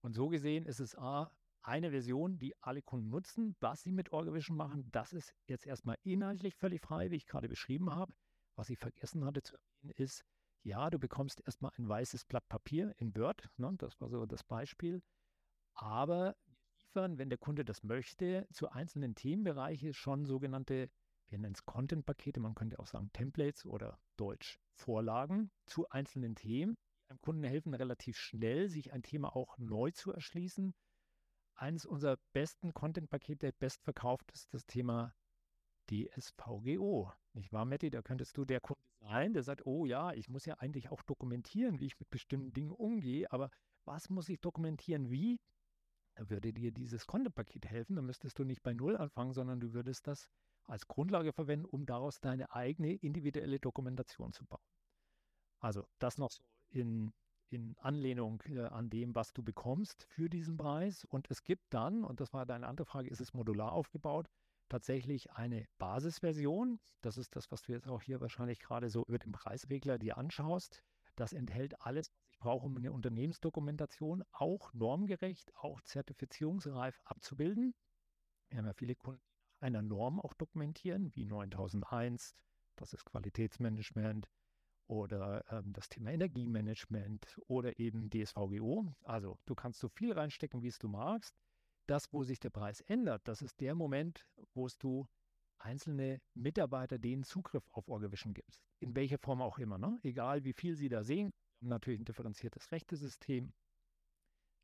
Und 0.00 0.14
so 0.14 0.28
gesehen 0.28 0.66
ist 0.66 0.80
es 0.80 0.96
A, 0.96 1.30
eine 1.62 1.90
Version, 1.90 2.38
die 2.38 2.54
alle 2.60 2.82
Kunden 2.82 3.08
nutzen. 3.08 3.56
Was 3.60 3.82
sie 3.82 3.92
mit 3.92 4.12
Orgavision 4.12 4.56
machen, 4.56 4.90
das 4.92 5.12
ist 5.12 5.34
jetzt 5.46 5.66
erstmal 5.66 5.96
inhaltlich 6.02 6.54
völlig 6.54 6.82
frei, 6.82 7.10
wie 7.10 7.16
ich 7.16 7.26
gerade 7.26 7.48
beschrieben 7.48 7.94
habe. 7.94 8.12
Was 8.56 8.70
ich 8.70 8.78
vergessen 8.78 9.24
hatte 9.24 9.42
zu 9.42 9.56
erwähnen, 9.56 9.92
ist, 9.96 10.24
ja, 10.64 10.90
du 10.90 10.98
bekommst 10.98 11.42
erstmal 11.46 11.72
ein 11.78 11.88
weißes 11.88 12.24
Blatt 12.24 12.48
Papier 12.48 12.94
in 12.98 13.14
Word, 13.16 13.48
ne, 13.56 13.74
das 13.78 14.00
war 14.00 14.08
so 14.08 14.26
das 14.26 14.42
Beispiel. 14.42 15.02
Aber 15.74 16.36
wir 16.46 16.56
liefern, 16.82 17.18
wenn 17.18 17.28
der 17.28 17.38
Kunde 17.38 17.64
das 17.64 17.82
möchte, 17.82 18.46
zu 18.52 18.70
einzelnen 18.70 19.14
Themenbereichen 19.14 19.94
schon 19.94 20.24
sogenannte 20.24 20.90
wir 21.28 21.38
nennen 21.38 21.54
es 21.54 21.64
Content-Pakete, 21.64 22.40
man 22.40 22.54
könnte 22.54 22.78
auch 22.78 22.86
sagen 22.86 23.10
Templates 23.12 23.66
oder 23.66 23.98
Deutsch 24.16 24.60
Vorlagen 24.72 25.50
zu 25.66 25.88
einzelnen 25.88 26.36
Themen, 26.36 26.76
die 27.00 27.10
einem 27.10 27.20
Kunden 27.20 27.44
helfen, 27.44 27.74
relativ 27.74 28.16
schnell 28.16 28.68
sich 28.68 28.92
ein 28.92 29.02
Thema 29.02 29.34
auch 29.34 29.58
neu 29.58 29.90
zu 29.90 30.12
erschließen. 30.12 30.74
Eines 31.54 31.86
unserer 31.86 32.18
besten 32.32 32.74
Content-Pakete, 32.74 33.52
bestverkauft 33.52 34.30
ist 34.32 34.52
das 34.52 34.66
Thema 34.66 35.14
DSVGO. 35.90 37.12
Nicht 37.32 37.52
wahr, 37.52 37.64
Matti? 37.64 37.90
Da 37.90 38.02
könntest 38.02 38.36
du 38.36 38.44
der 38.44 38.60
Kunde 38.60 38.80
sein, 39.14 39.32
der 39.32 39.44
sagt, 39.44 39.64
oh 39.64 39.86
ja, 39.86 40.12
ich 40.12 40.28
muss 40.28 40.44
ja 40.44 40.54
eigentlich 40.54 40.90
auch 40.90 41.02
dokumentieren, 41.02 41.78
wie 41.78 41.86
ich 41.86 41.98
mit 42.00 42.10
bestimmten 42.10 42.52
Dingen 42.52 42.72
umgehe, 42.72 43.30
aber 43.30 43.50
was 43.84 44.10
muss 44.10 44.28
ich 44.28 44.40
dokumentieren, 44.40 45.08
wie? 45.10 45.38
Da 46.16 46.28
würde 46.30 46.52
dir 46.52 46.72
dieses 46.72 47.06
Content-Paket 47.06 47.66
helfen. 47.66 47.96
Da 47.96 48.02
müsstest 48.02 48.38
du 48.38 48.44
nicht 48.44 48.62
bei 48.62 48.72
Null 48.72 48.96
anfangen, 48.96 49.32
sondern 49.32 49.60
du 49.60 49.72
würdest 49.72 50.06
das 50.06 50.28
als 50.64 50.86
Grundlage 50.88 51.32
verwenden, 51.32 51.66
um 51.66 51.86
daraus 51.86 52.20
deine 52.20 52.52
eigene 52.52 52.94
individuelle 52.94 53.60
Dokumentation 53.60 54.32
zu 54.32 54.44
bauen. 54.46 54.62
Also 55.60 55.86
das 55.98 56.18
noch 56.18 56.30
so 56.30 56.42
in, 56.70 57.12
in 57.50 57.76
Anlehnung 57.78 58.42
äh, 58.46 58.62
an 58.62 58.90
dem, 58.90 59.14
was 59.14 59.32
du 59.32 59.42
bekommst 59.42 60.06
für 60.08 60.28
diesen 60.28 60.56
Preis. 60.56 61.04
Und 61.04 61.30
es 61.30 61.44
gibt 61.44 61.72
dann, 61.72 62.04
und 62.04 62.20
das 62.20 62.32
war 62.32 62.46
deine 62.46 62.66
andere 62.66 62.86
Frage, 62.86 63.10
ist 63.10 63.20
es 63.20 63.34
modular 63.34 63.72
aufgebaut, 63.72 64.28
tatsächlich 64.74 65.30
eine 65.30 65.68
Basisversion. 65.78 66.80
Das 67.00 67.16
ist 67.16 67.36
das, 67.36 67.52
was 67.52 67.62
du 67.62 67.70
jetzt 67.70 67.86
auch 67.86 68.02
hier 68.02 68.20
wahrscheinlich 68.20 68.58
gerade 68.58 68.90
so 68.90 69.04
über 69.06 69.20
den 69.20 69.30
Preisregler 69.30 69.98
dir 69.98 70.18
anschaust. 70.18 70.82
Das 71.14 71.32
enthält 71.32 71.80
alles, 71.82 72.08
was 72.08 72.28
ich 72.32 72.38
brauche, 72.40 72.66
um 72.66 72.76
eine 72.76 72.90
Unternehmensdokumentation 72.90 74.24
auch 74.32 74.74
normgerecht, 74.74 75.54
auch 75.54 75.80
zertifizierungsreif 75.82 77.00
abzubilden. 77.04 77.72
Wir 78.48 78.58
haben 78.58 78.66
ja 78.66 78.72
viele 78.72 78.96
Kunden, 78.96 79.22
einer 79.60 79.80
Norm 79.80 80.18
auch 80.18 80.34
dokumentieren, 80.34 81.14
wie 81.14 81.24
9001, 81.24 82.34
das 82.74 82.94
ist 82.94 83.04
Qualitätsmanagement 83.04 84.28
oder 84.88 85.44
ähm, 85.52 85.72
das 85.72 85.88
Thema 85.88 86.10
Energiemanagement 86.10 87.40
oder 87.46 87.78
eben 87.78 88.10
DSVGO. 88.10 88.92
Also 89.04 89.38
du 89.46 89.54
kannst 89.54 89.78
so 89.78 89.88
viel 89.88 90.12
reinstecken, 90.12 90.62
wie 90.62 90.68
es 90.68 90.80
du 90.80 90.88
magst. 90.88 91.36
Das, 91.86 92.12
wo 92.12 92.24
sich 92.24 92.40
der 92.40 92.50
Preis 92.50 92.80
ändert, 92.80 93.28
das 93.28 93.40
ist 93.40 93.60
der 93.60 93.74
Moment, 93.74 94.26
wo 94.54 94.66
es 94.66 94.78
du 94.78 95.06
einzelne 95.58 96.20
Mitarbeiter 96.34 96.98
denen 96.98 97.24
Zugriff 97.24 97.68
auf 97.72 97.88
Orgavision 97.88 98.34
gibst. 98.34 98.62
In 98.80 98.94
welcher 98.94 99.18
Form 99.18 99.40
auch 99.40 99.58
immer. 99.58 99.78
Ne? 99.78 99.98
Egal, 100.02 100.44
wie 100.44 100.52
viel 100.52 100.76
sie 100.76 100.88
da 100.88 101.02
sehen. 101.02 101.32
Haben 101.60 101.68
natürlich 101.68 102.00
ein 102.00 102.04
differenziertes 102.04 102.70
Rechtesystem. 102.70 103.52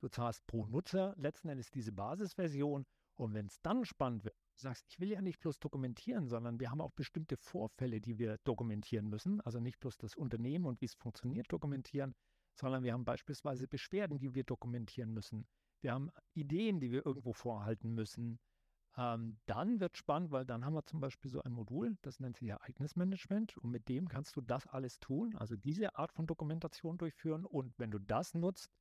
Du 0.00 0.08
zahlst 0.08 0.46
pro 0.46 0.66
Nutzer 0.66 1.14
letzten 1.16 1.48
Endes 1.48 1.70
diese 1.70 1.92
Basisversion. 1.92 2.86
Und 3.14 3.34
wenn 3.34 3.46
es 3.46 3.60
dann 3.60 3.84
spannend 3.84 4.24
wird, 4.24 4.34
du 4.56 4.62
sagst, 4.62 4.86
ich 4.88 4.98
will 4.98 5.10
ja 5.10 5.20
nicht 5.20 5.40
bloß 5.40 5.58
dokumentieren, 5.58 6.26
sondern 6.26 6.58
wir 6.58 6.70
haben 6.70 6.80
auch 6.80 6.92
bestimmte 6.92 7.36
Vorfälle, 7.36 8.00
die 8.00 8.18
wir 8.18 8.38
dokumentieren 8.44 9.08
müssen. 9.08 9.40
Also 9.42 9.60
nicht 9.60 9.78
bloß 9.78 9.98
das 9.98 10.14
Unternehmen 10.16 10.64
und 10.64 10.80
wie 10.80 10.86
es 10.86 10.94
funktioniert 10.94 11.52
dokumentieren, 11.52 12.14
sondern 12.54 12.82
wir 12.82 12.92
haben 12.92 13.04
beispielsweise 13.04 13.68
Beschwerden, 13.68 14.18
die 14.18 14.34
wir 14.34 14.44
dokumentieren 14.44 15.12
müssen. 15.12 15.46
Wir 15.82 15.92
haben 15.92 16.10
Ideen, 16.34 16.80
die 16.80 16.90
wir 16.90 17.04
irgendwo 17.04 17.32
vorhalten 17.32 17.94
müssen. 17.94 18.38
Ähm, 18.96 19.38
dann 19.46 19.78
wird 19.80 19.96
spannend, 19.96 20.30
weil 20.32 20.44
dann 20.44 20.64
haben 20.64 20.74
wir 20.74 20.84
zum 20.84 21.00
Beispiel 21.00 21.30
so 21.30 21.42
ein 21.42 21.52
Modul, 21.52 21.96
das 22.02 22.18
nennt 22.18 22.36
sich 22.36 22.48
Ereignismanagement 22.48 23.56
und 23.58 23.70
mit 23.70 23.88
dem 23.88 24.08
kannst 24.08 24.36
du 24.36 24.40
das 24.40 24.66
alles 24.66 24.98
tun, 24.98 25.36
also 25.36 25.56
diese 25.56 25.96
Art 25.96 26.12
von 26.12 26.26
Dokumentation 26.26 26.98
durchführen 26.98 27.44
und 27.44 27.78
wenn 27.78 27.90
du 27.90 27.98
das 27.98 28.34
nutzt, 28.34 28.72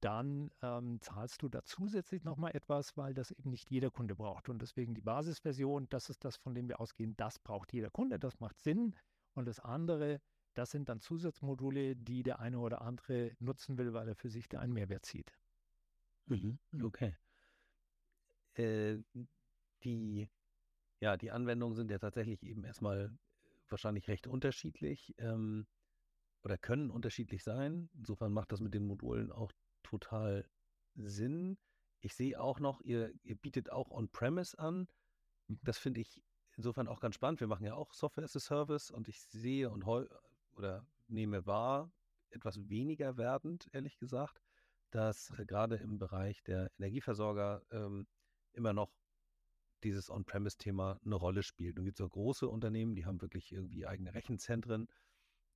dann 0.00 0.50
ähm, 0.62 1.00
zahlst 1.00 1.42
du 1.42 1.48
da 1.48 1.64
zusätzlich 1.64 2.22
nochmal 2.22 2.54
etwas, 2.54 2.96
weil 2.96 3.14
das 3.14 3.30
eben 3.30 3.50
nicht 3.50 3.70
jeder 3.70 3.90
Kunde 3.90 4.14
braucht. 4.14 4.48
Und 4.48 4.60
deswegen 4.60 4.94
die 4.94 5.00
Basisversion, 5.00 5.88
das 5.88 6.10
ist 6.10 6.24
das, 6.24 6.36
von 6.36 6.54
dem 6.54 6.68
wir 6.68 6.80
ausgehen, 6.80 7.16
das 7.16 7.38
braucht 7.38 7.72
jeder 7.72 7.90
Kunde, 7.90 8.18
das 8.18 8.38
macht 8.38 8.60
Sinn. 8.60 8.94
Und 9.34 9.46
das 9.46 9.58
andere, 9.58 10.20
das 10.54 10.70
sind 10.70 10.88
dann 10.88 11.00
Zusatzmodule, 11.00 11.96
die 11.96 12.22
der 12.22 12.40
eine 12.40 12.58
oder 12.58 12.82
andere 12.82 13.32
nutzen 13.38 13.78
will, 13.78 13.94
weil 13.94 14.08
er 14.08 14.16
für 14.16 14.28
sich 14.28 14.48
da 14.48 14.60
einen 14.60 14.74
Mehrwert 14.74 15.06
zieht. 15.06 15.32
Mhm. 16.26 16.58
Okay. 16.82 17.16
Äh, 18.54 18.98
die, 19.84 20.28
ja, 21.00 21.16
die 21.16 21.30
Anwendungen 21.30 21.74
sind 21.74 21.90
ja 21.90 21.98
tatsächlich 21.98 22.42
eben 22.42 22.64
erstmal 22.64 23.16
wahrscheinlich 23.68 24.08
recht 24.08 24.26
unterschiedlich 24.26 25.14
ähm, 25.18 25.66
oder 26.42 26.58
können 26.58 26.90
unterschiedlich 26.90 27.42
sein. 27.42 27.90
Insofern 27.94 28.32
macht 28.32 28.52
das 28.52 28.60
mit 28.60 28.74
den 28.74 28.86
Modulen 28.86 29.32
auch 29.32 29.52
total 29.82 30.48
Sinn. 30.94 31.58
Ich 32.00 32.14
sehe 32.14 32.40
auch 32.40 32.60
noch, 32.60 32.80
ihr, 32.82 33.12
ihr 33.22 33.36
bietet 33.36 33.70
auch 33.70 33.90
On-Premise 33.90 34.58
an. 34.58 34.88
Mhm. 35.48 35.58
Das 35.62 35.78
finde 35.78 36.00
ich 36.00 36.22
insofern 36.56 36.88
auch 36.88 37.00
ganz 37.00 37.14
spannend. 37.14 37.40
Wir 37.40 37.46
machen 37.46 37.64
ja 37.64 37.74
auch 37.74 37.92
Software 37.92 38.24
as 38.24 38.36
a 38.36 38.40
Service 38.40 38.90
und 38.90 39.08
ich 39.08 39.20
sehe 39.20 39.70
und 39.70 39.84
oder 40.54 40.86
nehme 41.08 41.46
wahr, 41.46 41.92
etwas 42.30 42.68
weniger 42.68 43.16
werdend, 43.16 43.68
ehrlich 43.72 43.98
gesagt, 43.98 44.40
dass 44.90 45.32
gerade 45.46 45.76
im 45.76 45.98
Bereich 45.98 46.42
der 46.44 46.70
Energieversorger 46.78 47.62
ähm, 47.70 48.06
immer 48.52 48.72
noch 48.72 48.92
dieses 49.86 50.10
On-Premise-Thema 50.10 50.98
eine 51.04 51.14
Rolle 51.14 51.42
spielt. 51.42 51.78
Und 51.78 51.84
gibt 51.84 52.00
es 52.00 52.06
auch 52.06 52.10
große 52.10 52.48
Unternehmen, 52.48 52.94
die 52.94 53.06
haben 53.06 53.20
wirklich 53.20 53.52
irgendwie 53.52 53.86
eigene 53.86 54.14
Rechenzentren. 54.14 54.88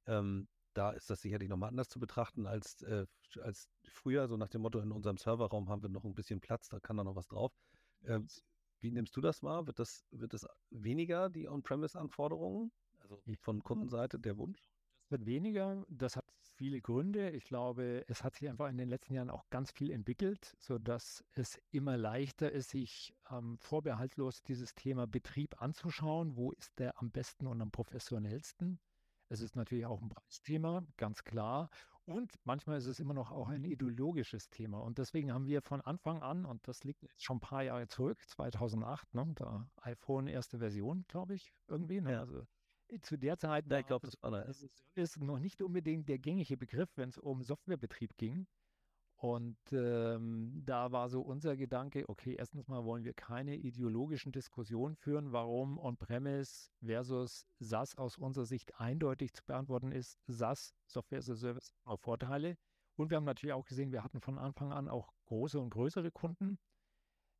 Ähm, 0.06 0.48
da 0.74 0.90
ist 0.90 1.10
das 1.10 1.20
sicherlich 1.20 1.48
nochmal 1.48 1.70
anders 1.70 1.88
zu 1.88 1.98
betrachten 1.98 2.46
als, 2.46 2.82
äh, 2.82 3.06
als 3.40 3.68
früher, 3.88 4.28
so 4.28 4.36
nach 4.36 4.48
dem 4.48 4.62
Motto, 4.62 4.78
in 4.80 4.92
unserem 4.92 5.16
Serverraum 5.16 5.68
haben 5.68 5.82
wir 5.82 5.88
noch 5.88 6.04
ein 6.04 6.14
bisschen 6.14 6.40
Platz, 6.40 6.68
da 6.68 6.78
kann 6.78 6.96
da 6.96 7.04
noch 7.04 7.16
was 7.16 7.26
drauf. 7.26 7.52
Äh, 8.02 8.20
wie 8.78 8.90
nimmst 8.90 9.16
du 9.16 9.20
das 9.20 9.42
wahr? 9.42 9.66
Wird 9.66 9.78
das, 9.78 10.06
wird 10.10 10.32
das 10.32 10.46
weniger, 10.70 11.28
die 11.28 11.48
On-Premise-Anforderungen? 11.48 12.72
Also 13.00 13.20
von 13.40 13.62
Kundenseite 13.62 14.18
der 14.18 14.38
Wunsch? 14.38 14.70
Das 15.02 15.10
wird 15.10 15.26
weniger. 15.26 15.84
Das 15.88 16.16
hat 16.16 16.24
viele 16.60 16.82
Gründe. 16.82 17.30
Ich 17.30 17.44
glaube, 17.44 18.04
es 18.06 18.22
hat 18.22 18.34
sich 18.34 18.46
einfach 18.46 18.68
in 18.68 18.76
den 18.76 18.90
letzten 18.90 19.14
Jahren 19.14 19.30
auch 19.30 19.48
ganz 19.48 19.70
viel 19.70 19.90
entwickelt, 19.90 20.54
sodass 20.58 21.24
es 21.32 21.58
immer 21.70 21.96
leichter 21.96 22.52
ist, 22.52 22.68
sich 22.68 23.14
ähm, 23.30 23.56
vorbehaltlos 23.56 24.42
dieses 24.42 24.74
Thema 24.74 25.06
Betrieb 25.06 25.62
anzuschauen. 25.62 26.36
Wo 26.36 26.52
ist 26.52 26.78
der 26.78 27.00
am 27.00 27.10
besten 27.10 27.46
und 27.46 27.62
am 27.62 27.70
professionellsten? 27.70 28.78
Es 29.30 29.40
ist 29.40 29.56
natürlich 29.56 29.86
auch 29.86 30.02
ein 30.02 30.10
Preisthema, 30.10 30.84
ganz 30.98 31.24
klar. 31.24 31.70
Und 32.04 32.30
manchmal 32.44 32.76
ist 32.76 32.86
es 32.86 33.00
immer 33.00 33.14
noch 33.14 33.30
auch 33.30 33.48
ein 33.48 33.64
ideologisches 33.64 34.50
Thema. 34.50 34.80
Und 34.80 34.98
deswegen 34.98 35.32
haben 35.32 35.46
wir 35.46 35.62
von 35.62 35.80
Anfang 35.80 36.20
an, 36.20 36.44
und 36.44 36.68
das 36.68 36.84
liegt 36.84 37.02
jetzt 37.02 37.24
schon 37.24 37.38
ein 37.38 37.40
paar 37.40 37.62
Jahre 37.62 37.88
zurück, 37.88 38.20
2008, 38.28 39.14
ne, 39.14 39.32
da 39.34 39.66
iPhone 39.80 40.26
erste 40.26 40.58
Version, 40.58 41.06
glaube 41.08 41.36
ich, 41.36 41.54
irgendwie. 41.68 42.02
Ne? 42.02 42.12
Ja. 42.12 42.20
Also 42.20 42.46
zu 43.02 43.16
der 43.18 43.38
Zeit 43.38 43.66
ja, 43.70 43.78
ich 43.78 43.86
glaube, 43.86 44.06
das 44.06 44.20
war 44.22 44.30
das. 44.30 44.66
ist 44.94 45.20
noch 45.20 45.38
nicht 45.38 45.62
unbedingt 45.62 46.08
der 46.08 46.18
gängige 46.18 46.56
Begriff, 46.56 46.90
wenn 46.96 47.08
es 47.08 47.18
um 47.18 47.42
Softwarebetrieb 47.42 48.16
ging. 48.16 48.46
Und 49.16 49.58
ähm, 49.72 50.62
da 50.64 50.92
war 50.92 51.10
so 51.10 51.20
unser 51.20 51.54
Gedanke, 51.54 52.08
okay, 52.08 52.36
erstens 52.38 52.68
mal 52.68 52.86
wollen 52.86 53.04
wir 53.04 53.12
keine 53.12 53.54
ideologischen 53.54 54.32
Diskussionen 54.32 54.96
führen, 54.96 55.30
warum 55.30 55.78
On-Premise 55.78 56.70
versus 56.82 57.44
SaaS 57.58 57.94
aus 57.98 58.16
unserer 58.16 58.46
Sicht 58.46 58.80
eindeutig 58.80 59.34
zu 59.34 59.44
beantworten 59.44 59.92
ist. 59.92 60.18
SaaS, 60.26 60.72
Software 60.86 61.18
as 61.18 61.28
a 61.28 61.36
Service, 61.36 61.74
auch 61.84 62.00
Vorteile. 62.00 62.56
Und 62.96 63.10
wir 63.10 63.18
haben 63.18 63.24
natürlich 63.24 63.52
auch 63.52 63.66
gesehen, 63.66 63.92
wir 63.92 64.02
hatten 64.02 64.22
von 64.22 64.38
Anfang 64.38 64.72
an 64.72 64.88
auch 64.88 65.12
große 65.26 65.60
und 65.60 65.68
größere 65.68 66.10
Kunden, 66.10 66.58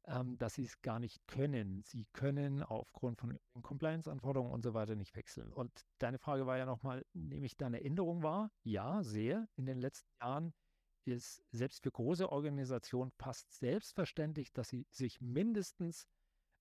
ähm, 0.06 0.38
dass 0.38 0.54
sie 0.54 0.64
es 0.64 0.80
gar 0.82 0.98
nicht 0.98 1.26
können. 1.26 1.82
Sie 1.84 2.06
können 2.12 2.62
aufgrund 2.62 3.18
von 3.18 3.38
Compliance-Anforderungen 3.62 4.52
und 4.52 4.62
so 4.62 4.74
weiter 4.74 4.96
nicht 4.96 5.14
wechseln. 5.16 5.52
Und 5.52 5.86
deine 5.98 6.18
Frage 6.18 6.46
war 6.46 6.56
ja 6.58 6.66
nochmal, 6.66 7.04
nehme 7.12 7.46
ich 7.46 7.56
da 7.56 7.66
eine 7.66 7.82
Änderung 7.82 8.22
wahr? 8.22 8.50
Ja, 8.62 9.02
sehr. 9.02 9.48
In 9.56 9.66
den 9.66 9.78
letzten 9.78 10.10
Jahren 10.20 10.54
ist 11.04 11.42
selbst 11.50 11.82
für 11.82 11.90
große 11.90 12.30
Organisationen 12.30 13.10
fast 13.18 13.52
selbstverständlich, 13.52 14.52
dass 14.52 14.68
sie 14.68 14.86
sich 14.90 15.20
mindestens 15.20 16.06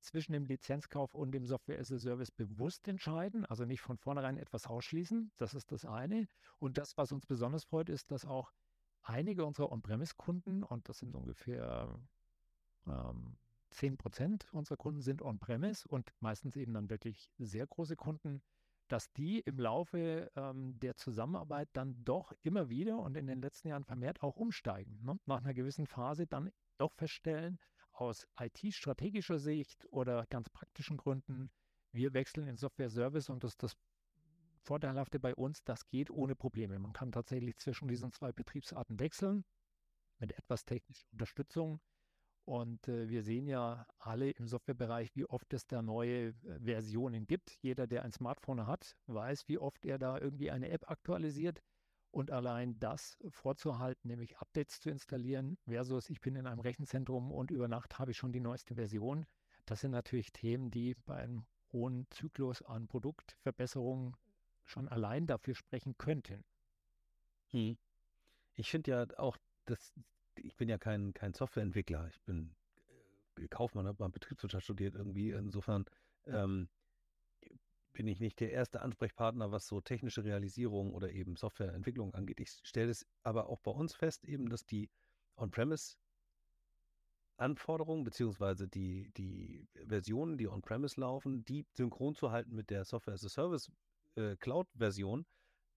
zwischen 0.02 0.32
dem 0.34 0.45
Lizenzkauf 0.45 1.13
und 1.13 1.32
dem 1.32 1.45
Software 1.45 1.80
as 1.80 1.91
a 1.91 1.99
Service 1.99 2.32
bewusst 2.32 2.88
entscheiden, 2.88 3.45
also 3.45 3.65
nicht 3.65 3.82
von 3.82 3.97
vornherein 3.97 4.38
etwas 4.38 4.65
ausschließen. 4.65 5.32
Das 5.38 5.54
ist 5.54 5.71
das 5.71 5.86
eine. 5.86 6.28
Und 6.58 6.78
das, 6.78 6.97
was 6.97 7.12
uns 7.12 7.25
besonders 7.25 7.65
freut, 7.65 7.89
ist, 7.89 8.12
dass 8.12 8.25
auch 8.25 8.52
einige 9.02 9.45
unserer 9.45 9.71
On-Premise-Kunden, 9.71 10.63
und 10.63 10.88
das 10.88 10.99
sind 10.99 11.15
ungefähr 11.15 11.99
ähm, 12.87 13.37
10 13.71 13.97
Prozent 13.97 14.51
unserer 14.51 14.77
Kunden 14.77 15.01
sind 15.01 15.21
On-Premise 15.21 15.87
und 15.87 16.11
meistens 16.19 16.55
eben 16.55 16.73
dann 16.73 16.89
wirklich 16.89 17.31
sehr 17.37 17.67
große 17.67 17.95
Kunden, 17.95 18.41
dass 18.87 19.11
die 19.13 19.39
im 19.41 19.59
Laufe 19.59 20.31
ähm, 20.35 20.79
der 20.79 20.95
Zusammenarbeit 20.95 21.69
dann 21.73 22.03
doch 22.03 22.33
immer 22.41 22.69
wieder 22.69 22.97
und 22.99 23.15
in 23.15 23.27
den 23.27 23.41
letzten 23.41 23.67
Jahren 23.67 23.83
vermehrt 23.83 24.23
auch 24.23 24.35
umsteigen. 24.35 24.99
Ne? 25.03 25.19
Nach 25.25 25.37
einer 25.37 25.53
gewissen 25.53 25.85
Phase 25.85 26.25
dann 26.25 26.51
doch 26.77 26.93
feststellen, 26.93 27.59
aus 27.91 28.27
IT-strategischer 28.39 29.39
Sicht 29.39 29.85
oder 29.91 30.25
ganz 30.27 30.49
praktischen 30.49 30.97
Gründen, 30.97 31.51
wir 31.91 32.13
wechseln 32.13 32.47
in 32.47 32.55
Software-Service 32.55 33.29
und 33.29 33.43
das 33.43 33.57
das 33.57 33.75
Vorteilhafte 34.61 35.19
bei 35.19 35.33
uns, 35.35 35.63
das 35.63 35.87
geht 35.87 36.11
ohne 36.11 36.35
Probleme. 36.35 36.77
Man 36.79 36.93
kann 36.93 37.11
tatsächlich 37.11 37.57
zwischen 37.57 37.87
diesen 37.87 38.11
zwei 38.11 38.31
Betriebsarten 38.31 38.99
wechseln 38.99 39.45
mit 40.19 40.33
etwas 40.33 40.65
technischer 40.65 41.07
Unterstützung. 41.11 41.79
Und 42.49 42.88
äh, 42.88 43.07
wir 43.09 43.21
sehen 43.21 43.45
ja 43.45 43.85
alle 43.99 44.31
im 44.31 44.47
Softwarebereich, 44.47 45.15
wie 45.15 45.25
oft 45.25 45.53
es 45.53 45.67
da 45.67 45.83
neue 45.83 46.29
äh, 46.29 46.33
Versionen 46.59 47.27
gibt. 47.27 47.55
Jeder, 47.62 47.85
der 47.85 48.01
ein 48.01 48.12
Smartphone 48.12 48.65
hat, 48.65 48.97
weiß, 49.05 49.47
wie 49.49 49.59
oft 49.59 49.85
er 49.85 49.99
da 49.99 50.17
irgendwie 50.17 50.49
eine 50.49 50.69
App 50.69 50.89
aktualisiert. 50.89 51.62
Und 52.09 52.31
allein 52.31 52.79
das 52.79 53.19
vorzuhalten, 53.29 54.07
nämlich 54.07 54.39
Updates 54.39 54.79
zu 54.79 54.89
installieren, 54.89 55.59
versus 55.67 56.09
ich 56.09 56.21
bin 56.21 56.35
in 56.35 56.47
einem 56.47 56.59
Rechenzentrum 56.59 57.31
und 57.31 57.51
über 57.51 57.67
Nacht 57.67 57.99
habe 57.99 58.09
ich 58.12 58.17
schon 58.17 58.33
die 58.33 58.39
neueste 58.39 58.73
Version, 58.73 59.27
das 59.67 59.81
sind 59.81 59.91
natürlich 59.91 60.33
Themen, 60.33 60.71
die 60.71 60.95
bei 61.05 61.17
einem 61.17 61.45
hohen 61.71 62.07
Zyklus 62.09 62.63
an 62.63 62.88
Produktverbesserungen 62.88 64.15
schon 64.65 64.88
allein 64.88 65.27
dafür 65.27 65.53
sprechen 65.53 65.99
könnten. 65.99 66.43
Hm. 67.51 67.77
Ich 68.55 68.71
finde 68.71 68.89
ja 68.89 69.19
auch, 69.19 69.38
dass 69.65 69.93
ich 70.43 70.56
bin 70.56 70.69
ja 70.69 70.78
kein, 70.78 71.13
kein 71.13 71.34
Softwareentwickler. 71.34 72.08
Ich 72.10 72.21
bin 72.21 72.56
äh, 73.39 73.47
Kaufmann, 73.47 73.88
habe 73.88 74.02
mal 74.04 74.10
Betriebswirtschaft 74.10 74.63
studiert 74.63 74.95
irgendwie. 74.95 75.32
Insofern 75.32 75.86
ähm, 76.25 76.69
bin 77.93 78.08
ich 78.08 78.19
nicht 78.19 78.39
der 78.39 78.52
erste 78.52 78.82
Ansprechpartner, 78.82 79.52
was 79.52 79.67
so 79.67 79.82
technische 79.82 80.23
Realisierung 80.23 80.93
oder 80.93 81.12
eben 81.12 81.36
Softwareentwicklung 81.36 82.13
angeht. 82.13 82.39
Ich 82.39 82.52
stelle 82.63 82.91
es 82.91 83.06
aber 83.23 83.49
auch 83.49 83.60
bei 83.60 83.71
uns 83.71 83.93
fest, 83.93 84.25
eben, 84.25 84.49
dass 84.49 84.65
die 84.65 84.89
On-Premise 85.38 85.97
Anforderungen 87.39 88.04
beziehungsweise 88.04 88.67
die, 88.67 89.12
die 89.15 89.67
Versionen, 89.88 90.38
die 90.38 90.47
on-premise 90.47 90.99
laufen, 90.99 91.45
die 91.45 91.65
synchron 91.73 92.15
zu 92.15 92.32
halten 92.32 92.54
mit 92.54 92.69
der 92.69 92.84
Software 92.84 93.13
as 93.13 93.25
a 93.25 93.30
Service 93.30 93.71
äh, 94.15 94.36
Cloud-Version, 94.36 95.25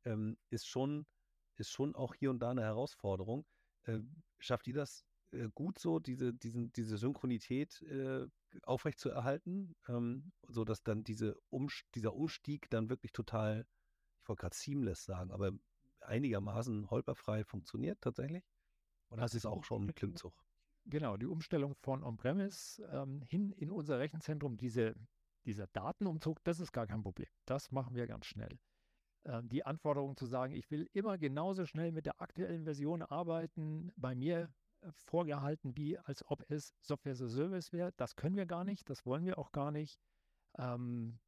ähm, 0.05 0.37
ist 0.51 0.67
schon, 0.67 1.07
ist 1.57 1.71
schon 1.71 1.95
auch 1.95 2.15
hier 2.15 2.31
und 2.31 2.41
da 2.41 2.51
eine 2.51 2.63
Herausforderung. 2.63 3.45
Äh, 3.85 4.01
schafft 4.39 4.67
ihr 4.67 4.75
das 4.75 5.05
äh, 5.33 5.49
gut 5.55 5.79
so, 5.79 5.99
diese, 5.99 6.33
diesen, 6.35 6.73
diese 6.73 6.97
Synchronität 6.97 7.83
äh, 7.83 8.27
aufrechtzuerhalten, 8.63 9.75
ähm, 9.89 10.33
sodass 10.49 10.83
dann 10.83 11.05
diese 11.05 11.37
um, 11.49 11.69
dieser 11.95 12.15
Umstieg 12.15 12.69
dann 12.71 12.91
wirklich 12.91 13.13
total, 13.13 13.67
ich 14.21 14.29
wollte 14.29 14.41
gerade 14.41 14.57
seamless 14.57 15.05
sagen, 15.05 15.31
aber 15.31 15.53
einigermaßen 16.01 16.91
holperfrei 16.91 17.45
funktioniert 17.45 18.01
tatsächlich? 18.01 18.45
Oder 19.09 19.25
ist 19.25 19.35
es 19.35 19.47
auch 19.47 19.65
schon 19.65 19.87
ein 19.87 19.95
Klimmzug? 19.95 20.35
Genau, 20.85 21.17
die 21.17 21.27
Umstellung 21.27 21.75
von 21.77 22.03
On-Premise 22.03 22.83
ähm, 22.91 23.23
hin 23.23 23.53
in 23.53 23.71
unser 23.71 23.99
Rechenzentrum, 23.99 24.57
diese, 24.57 24.97
dieser 25.45 25.69
Datenumzug, 25.69 26.43
das 26.45 26.61
ist 26.61 26.73
gar 26.73 26.87
kein 26.87 27.03
Problem. 27.03 27.29
Das 27.45 27.71
machen 27.71 27.95
wir 27.95 28.07
ganz 28.07 28.27
schnell. 28.27 28.59
Ähm, 29.25 29.49
die 29.49 29.65
Anforderung 29.65 30.17
zu 30.17 30.27
sagen, 30.27 30.55
ich 30.55 30.71
will 30.71 30.89
immer 30.93 31.19
genauso 31.19 31.67
schnell 31.67 31.93
mit 31.93 32.07
der 32.07 32.21
aktuellen 32.21 32.65
Version 32.65 33.03
arbeiten, 33.03 33.93
bei 33.97 34.15
mir 34.15 34.49
vorgehalten, 34.91 35.77
wie 35.77 35.99
als 35.99 36.29
ob 36.29 36.45
es 36.51 36.75
Software 36.81 37.13
as 37.13 37.23
a 37.23 37.29
Service 37.29 37.73
wäre. 37.73 37.93
Das 37.97 38.17
können 38.17 38.37
wir 38.37 38.47
gar 38.47 38.65
nicht, 38.65 38.91
das 38.91 39.07
wollen 39.07 39.25
wir 39.25 39.39
auch 39.39 39.53
gar 39.53 39.71
nicht. 39.71 40.01
Ähm, 40.59 41.19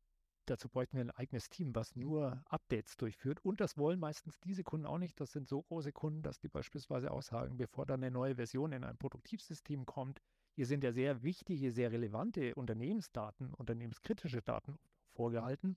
dazu 0.47 0.69
bräuchten 0.69 0.97
wir 0.97 1.05
ein 1.05 1.11
eigenes 1.11 1.49
Team, 1.51 1.75
was 1.75 1.95
nur 1.95 2.43
Updates 2.47 2.97
durchführt. 2.97 3.45
Und 3.45 3.61
das 3.61 3.79
wollen 3.79 4.01
meistens 4.01 4.39
diese 4.41 4.65
Kunden 4.65 4.87
auch 4.87 4.99
nicht. 4.99 5.21
Das 5.21 5.33
sind 5.33 5.49
so 5.49 5.63
große 5.63 5.93
Kunden, 5.93 6.23
dass 6.23 6.41
die 6.41 6.49
beispielsweise 6.49 7.11
auch 7.11 7.23
sagen, 7.23 7.57
bevor 7.57 7.87
dann 7.87 8.03
eine 8.03 8.11
neue 8.11 8.35
Version 8.35 8.73
in 8.73 8.85
ein 8.85 8.99
Produktivsystem 8.99 9.87
kommt, 9.87 10.21
hier 10.57 10.67
sind 10.67 10.85
ja 10.85 10.93
sehr 10.93 11.23
wichtige, 11.23 11.73
sehr 11.73 11.91
relevante 11.91 12.55
Unternehmensdaten, 12.55 13.55
unternehmenskritische 13.55 14.43
Daten 14.43 14.79
vorgehalten. 15.13 15.77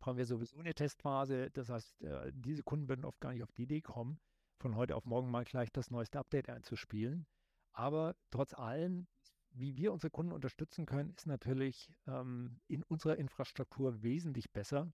Brauchen 0.00 0.18
wir 0.18 0.26
sowieso 0.26 0.58
eine 0.58 0.74
Testphase. 0.74 1.50
Das 1.50 1.68
heißt, 1.68 2.02
äh, 2.02 2.32
diese 2.34 2.62
Kunden 2.62 2.88
würden 2.88 3.04
oft 3.04 3.20
gar 3.20 3.32
nicht 3.32 3.42
auf 3.42 3.52
die 3.52 3.62
Idee 3.62 3.80
kommen, 3.80 4.18
von 4.58 4.76
heute 4.76 4.96
auf 4.96 5.04
morgen 5.04 5.30
mal 5.30 5.44
gleich 5.44 5.72
das 5.72 5.90
neueste 5.90 6.18
Update 6.18 6.48
einzuspielen. 6.48 7.26
Aber 7.72 8.14
trotz 8.30 8.54
allem, 8.54 9.06
wie 9.50 9.76
wir 9.76 9.92
unsere 9.92 10.10
Kunden 10.10 10.32
unterstützen 10.32 10.86
können, 10.86 11.10
ist 11.16 11.26
natürlich 11.26 11.90
ähm, 12.06 12.60
in 12.68 12.82
unserer 12.84 13.16
Infrastruktur 13.16 14.02
wesentlich 14.02 14.52
besser. 14.52 14.92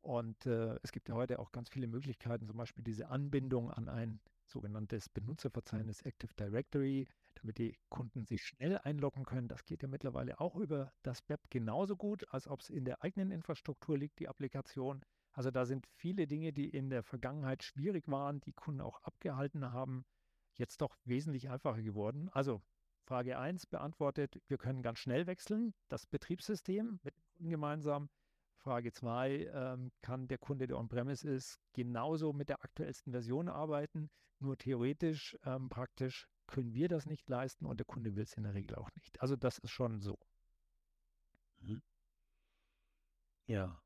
Und 0.00 0.46
äh, 0.46 0.78
es 0.82 0.92
gibt 0.92 1.08
ja 1.08 1.14
heute 1.14 1.38
auch 1.38 1.50
ganz 1.50 1.68
viele 1.68 1.88
Möglichkeiten, 1.88 2.46
zum 2.46 2.56
Beispiel 2.56 2.84
diese 2.84 3.08
Anbindung 3.08 3.70
an 3.70 3.88
ein 3.88 4.20
sogenanntes 4.44 5.08
Benutzerverzeichnis 5.08 6.02
Active 6.02 6.32
Directory, 6.38 7.08
damit 7.46 7.58
die 7.58 7.78
Kunden 7.90 8.24
sich 8.24 8.42
schnell 8.44 8.76
einloggen 8.78 9.24
können. 9.24 9.46
Das 9.46 9.64
geht 9.64 9.82
ja 9.82 9.88
mittlerweile 9.88 10.40
auch 10.40 10.56
über 10.56 10.92
das 11.02 11.28
Web 11.28 11.40
genauso 11.48 11.96
gut, 11.96 12.26
als 12.34 12.48
ob 12.48 12.60
es 12.60 12.70
in 12.70 12.84
der 12.84 13.04
eigenen 13.04 13.30
Infrastruktur 13.30 13.96
liegt, 13.96 14.18
die 14.18 14.28
Applikation. 14.28 15.04
Also 15.32 15.52
da 15.52 15.64
sind 15.64 15.86
viele 15.94 16.26
Dinge, 16.26 16.52
die 16.52 16.68
in 16.68 16.90
der 16.90 17.04
Vergangenheit 17.04 17.62
schwierig 17.62 18.08
waren, 18.08 18.40
die 18.40 18.52
Kunden 18.52 18.80
auch 18.80 19.00
abgehalten 19.04 19.72
haben, 19.72 20.04
jetzt 20.54 20.80
doch 20.80 20.96
wesentlich 21.04 21.48
einfacher 21.48 21.82
geworden. 21.82 22.28
Also 22.32 22.62
Frage 23.04 23.38
1 23.38 23.66
beantwortet, 23.66 24.42
wir 24.48 24.58
können 24.58 24.82
ganz 24.82 24.98
schnell 24.98 25.28
wechseln, 25.28 25.72
das 25.86 26.04
Betriebssystem 26.04 26.98
mit 27.04 27.16
dem 27.16 27.24
Kunden 27.28 27.50
gemeinsam. 27.50 28.08
Frage 28.56 28.90
2, 28.90 29.50
ähm, 29.52 29.92
kann 30.02 30.26
der 30.26 30.38
Kunde, 30.38 30.66
der 30.66 30.78
on-premise 30.78 31.28
ist, 31.28 31.60
genauso 31.74 32.32
mit 32.32 32.48
der 32.48 32.64
aktuellsten 32.64 33.12
Version 33.12 33.48
arbeiten? 33.48 34.10
Nur 34.40 34.58
theoretisch, 34.58 35.38
ähm, 35.44 35.68
praktisch 35.68 36.26
können 36.46 36.74
wir 36.74 36.88
das 36.88 37.06
nicht 37.06 37.28
leisten 37.28 37.66
und 37.66 37.78
der 37.78 37.86
Kunde 37.86 38.14
will 38.16 38.24
es 38.24 38.34
in 38.34 38.44
der 38.44 38.54
Regel 38.54 38.76
auch 38.76 38.90
nicht. 38.96 39.20
Also 39.20 39.36
das 39.36 39.58
ist 39.58 39.70
schon 39.70 40.00
so. 40.00 40.18
Mhm. 41.60 41.82
Ja. 43.46 43.80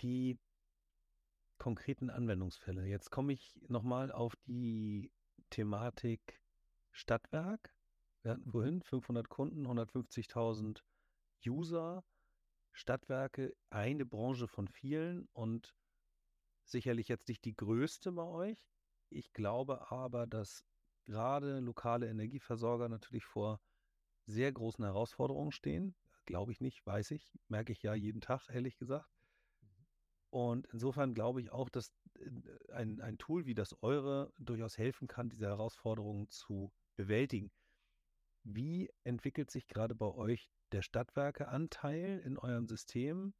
Die 0.00 0.38
konkreten 1.58 2.10
Anwendungsfälle. 2.10 2.86
Jetzt 2.86 3.10
komme 3.10 3.32
ich 3.32 3.58
nochmal 3.68 4.12
auf 4.12 4.34
die 4.46 5.10
Thematik 5.50 6.40
Stadtwerk. 6.90 7.74
Wir 8.22 8.32
hatten 8.32 8.46
mhm. 8.46 8.50
vorhin 8.50 8.82
500 8.82 9.28
Kunden, 9.28 9.66
150.000 9.66 10.82
User. 11.46 12.04
Stadtwerke, 12.72 13.54
eine 13.70 14.04
Branche 14.04 14.48
von 14.48 14.66
vielen 14.66 15.28
und 15.32 15.74
sicherlich 16.64 17.08
jetzt 17.08 17.28
nicht 17.28 17.44
die 17.44 17.54
größte 17.54 18.10
bei 18.10 18.24
euch. 18.24 18.66
Ich 19.10 19.32
glaube 19.32 19.92
aber, 19.92 20.26
dass 20.26 20.64
gerade 21.04 21.60
lokale 21.60 22.08
Energieversorger 22.08 22.88
natürlich 22.88 23.24
vor 23.24 23.60
sehr 24.26 24.52
großen 24.52 24.84
Herausforderungen 24.84 25.52
stehen. 25.52 25.94
Glaube 26.26 26.52
ich 26.52 26.60
nicht, 26.60 26.84
weiß 26.86 27.10
ich, 27.10 27.32
merke 27.48 27.72
ich 27.72 27.82
ja 27.82 27.94
jeden 27.94 28.20
Tag, 28.20 28.48
ehrlich 28.48 28.76
gesagt. 28.76 29.08
Und 30.30 30.66
insofern 30.72 31.14
glaube 31.14 31.40
ich 31.40 31.52
auch, 31.52 31.68
dass 31.68 31.92
äh, 32.14 32.72
ein, 32.72 33.00
ein 33.00 33.18
Tool 33.18 33.46
wie 33.46 33.54
das 33.54 33.80
eure 33.82 34.32
durchaus 34.38 34.78
helfen 34.78 35.06
kann, 35.06 35.28
diese 35.28 35.46
Herausforderungen 35.46 36.28
zu 36.28 36.72
bewältigen. 36.96 37.52
Wie 38.42 38.90
entwickelt 39.04 39.50
sich 39.50 39.68
gerade 39.68 39.94
bei 39.94 40.06
euch 40.06 40.50
der 40.72 40.82
Stadtwerkeanteil 40.82 42.20
in 42.24 42.36
eurem 42.36 42.66
System? 42.66 43.32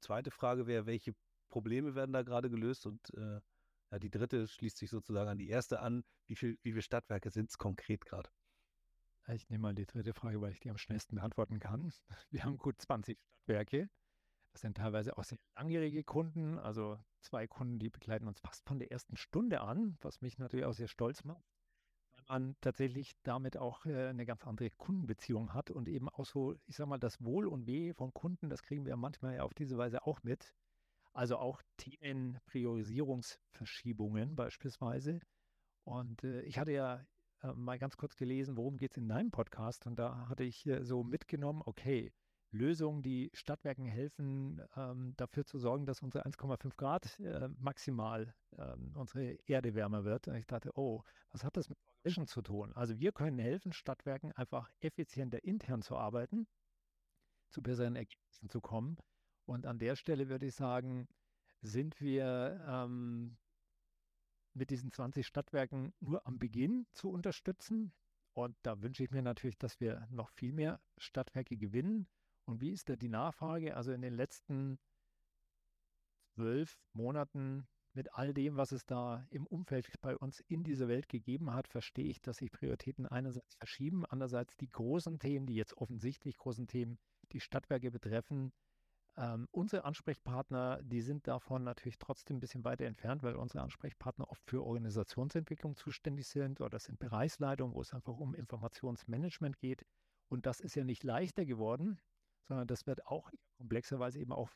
Zweite 0.00 0.30
Frage 0.30 0.66
wäre, 0.66 0.86
welche 0.86 1.14
Probleme 1.48 1.94
werden 1.94 2.12
da 2.12 2.22
gerade 2.22 2.50
gelöst? 2.50 2.84
Und 2.86 3.14
äh, 3.14 3.40
ja, 3.90 3.98
die 3.98 4.10
dritte 4.10 4.46
schließt 4.48 4.76
sich 4.78 4.90
sozusagen 4.90 5.30
an 5.30 5.38
die 5.38 5.48
erste 5.48 5.80
an. 5.80 6.04
Wie, 6.26 6.36
viel, 6.36 6.58
wie 6.62 6.72
viele 6.72 6.82
Stadtwerke 6.82 7.30
sind 7.30 7.50
es 7.50 7.58
konkret 7.58 8.04
gerade? 8.04 8.30
Ich 9.28 9.48
nehme 9.48 9.62
mal 9.62 9.74
die 9.74 9.86
dritte 9.86 10.14
Frage, 10.14 10.40
weil 10.40 10.52
ich 10.52 10.60
die 10.60 10.70
am 10.70 10.78
schnellsten 10.78 11.16
beantworten 11.16 11.58
kann. 11.58 11.92
Wir 12.30 12.44
haben 12.44 12.58
gut 12.58 12.80
20 12.80 13.18
Stadtwerke. 13.46 13.88
Das 14.52 14.62
sind 14.62 14.76
teilweise 14.76 15.18
auch 15.18 15.24
sehr 15.24 15.38
langjährige 15.56 16.02
Kunden, 16.02 16.58
also 16.58 16.98
zwei 17.20 17.46
Kunden, 17.46 17.78
die 17.78 17.90
begleiten 17.90 18.26
uns 18.26 18.40
fast 18.40 18.66
von 18.66 18.78
der 18.78 18.90
ersten 18.90 19.16
Stunde 19.16 19.60
an, 19.60 19.98
was 20.00 20.22
mich 20.22 20.38
natürlich 20.38 20.64
auch 20.64 20.72
sehr 20.72 20.88
stolz 20.88 21.24
macht, 21.24 21.44
weil 22.14 22.24
man 22.28 22.56
tatsächlich 22.62 23.12
damit 23.22 23.58
auch 23.58 23.84
äh, 23.84 24.08
eine 24.08 24.24
ganz 24.24 24.46
andere 24.46 24.70
Kundenbeziehung 24.70 25.52
hat 25.52 25.70
und 25.70 25.88
eben 25.88 26.08
auch 26.08 26.24
so, 26.24 26.54
ich 26.66 26.76
sag 26.76 26.86
mal, 26.86 26.98
das 26.98 27.22
Wohl 27.22 27.46
und 27.46 27.66
Weh 27.66 27.92
von 27.92 28.14
Kunden, 28.14 28.48
das 28.48 28.62
kriegen 28.62 28.86
wir 28.86 28.96
manchmal 28.96 29.34
ja 29.34 29.42
auf 29.42 29.52
diese 29.52 29.76
Weise 29.76 30.06
auch 30.06 30.22
mit. 30.22 30.54
Also 31.16 31.38
auch 31.38 31.62
Themenpriorisierungsverschiebungen 31.78 34.36
beispielsweise. 34.36 35.18
Und 35.84 36.22
äh, 36.24 36.42
ich 36.42 36.58
hatte 36.58 36.72
ja 36.72 37.06
äh, 37.42 37.54
mal 37.54 37.78
ganz 37.78 37.96
kurz 37.96 38.16
gelesen, 38.16 38.58
worum 38.58 38.76
geht 38.76 38.90
es 38.90 38.98
in 38.98 39.08
deinem 39.08 39.30
Podcast? 39.30 39.86
Und 39.86 39.98
da 39.98 40.28
hatte 40.28 40.44
ich 40.44 40.66
äh, 40.66 40.84
so 40.84 41.02
mitgenommen, 41.02 41.62
okay, 41.64 42.12
Lösungen, 42.50 43.00
die 43.00 43.30
Stadtwerken 43.32 43.86
helfen, 43.86 44.60
ähm, 44.76 45.14
dafür 45.16 45.46
zu 45.46 45.58
sorgen, 45.58 45.86
dass 45.86 46.02
unsere 46.02 46.26
1,5 46.26 46.76
Grad 46.76 47.18
äh, 47.20 47.48
maximal 47.56 48.34
ähm, 48.58 48.92
unsere 48.94 49.38
Erde 49.46 49.74
wärmer 49.74 50.04
wird. 50.04 50.28
Und 50.28 50.34
ich 50.34 50.46
dachte, 50.46 50.70
oh, 50.74 51.02
was 51.30 51.44
hat 51.44 51.56
das 51.56 51.70
mit 51.70 51.78
Vision 52.02 52.26
zu 52.26 52.42
tun? 52.42 52.74
Also 52.74 52.98
wir 52.98 53.12
können 53.12 53.38
helfen, 53.38 53.72
Stadtwerken 53.72 54.32
einfach 54.32 54.70
effizienter 54.80 55.42
intern 55.44 55.80
zu 55.80 55.96
arbeiten, 55.96 56.46
zu 57.48 57.62
besseren 57.62 57.96
Ergebnissen 57.96 58.50
zu 58.50 58.60
kommen 58.60 58.98
und 59.46 59.66
an 59.66 59.78
der 59.78 59.96
Stelle 59.96 60.28
würde 60.28 60.46
ich 60.46 60.54
sagen, 60.54 61.08
sind 61.62 62.00
wir 62.00 62.62
ähm, 62.68 63.36
mit 64.54 64.70
diesen 64.70 64.90
20 64.90 65.26
Stadtwerken 65.26 65.92
nur 66.00 66.26
am 66.26 66.38
Beginn 66.38 66.86
zu 66.92 67.10
unterstützen. 67.10 67.92
Und 68.32 68.56
da 68.62 68.82
wünsche 68.82 69.04
ich 69.04 69.10
mir 69.10 69.22
natürlich, 69.22 69.58
dass 69.58 69.80
wir 69.80 70.06
noch 70.10 70.30
viel 70.30 70.52
mehr 70.52 70.80
Stadtwerke 70.98 71.56
gewinnen. 71.56 72.06
Und 72.44 72.60
wie 72.60 72.72
ist 72.72 72.88
da 72.88 72.96
die 72.96 73.08
Nachfrage? 73.08 73.76
Also 73.76 73.92
in 73.92 74.02
den 74.02 74.14
letzten 74.14 74.78
zwölf 76.34 76.78
Monaten 76.92 77.66
mit 77.94 78.12
all 78.12 78.34
dem, 78.34 78.56
was 78.56 78.72
es 78.72 78.84
da 78.84 79.26
im 79.30 79.46
Umfeld 79.46 79.88
bei 80.02 80.16
uns 80.16 80.40
in 80.40 80.64
dieser 80.64 80.86
Welt 80.86 81.08
gegeben 81.08 81.54
hat, 81.54 81.66
verstehe 81.66 82.04
ich, 82.04 82.20
dass 82.20 82.38
sich 82.38 82.52
Prioritäten 82.52 83.06
einerseits 83.06 83.54
verschieben, 83.54 84.04
andererseits 84.04 84.56
die 84.58 84.70
großen 84.70 85.18
Themen, 85.18 85.46
die 85.46 85.54
jetzt 85.54 85.76
offensichtlich 85.78 86.36
großen 86.36 86.66
Themen, 86.66 86.98
die 87.32 87.40
Stadtwerke 87.40 87.90
betreffen, 87.90 88.52
ähm, 89.18 89.48
unsere 89.50 89.84
Ansprechpartner, 89.84 90.82
die 90.82 91.00
sind 91.00 91.26
davon 91.26 91.64
natürlich 91.64 91.98
trotzdem 91.98 92.36
ein 92.36 92.40
bisschen 92.40 92.64
weiter 92.64 92.84
entfernt, 92.84 93.22
weil 93.22 93.36
unsere 93.36 93.62
Ansprechpartner 93.62 94.30
oft 94.30 94.44
für 94.44 94.62
Organisationsentwicklung 94.62 95.74
zuständig 95.74 96.28
sind 96.28 96.60
oder 96.60 96.70
das 96.70 96.84
sind 96.84 96.98
Bereichsleitungen, 96.98 97.74
wo 97.74 97.80
es 97.80 97.94
einfach 97.94 98.16
um 98.18 98.34
Informationsmanagement 98.34 99.58
geht. 99.58 99.86
Und 100.28 100.44
das 100.44 100.60
ist 100.60 100.74
ja 100.74 100.84
nicht 100.84 101.02
leichter 101.02 101.46
geworden, 101.46 101.98
sondern 102.42 102.66
das 102.66 102.86
wird 102.86 103.06
auch 103.06 103.30
komplexer, 103.56 103.98
weil 103.98 104.10
es 104.10 104.16
eben 104.16 104.32
auch 104.32 104.50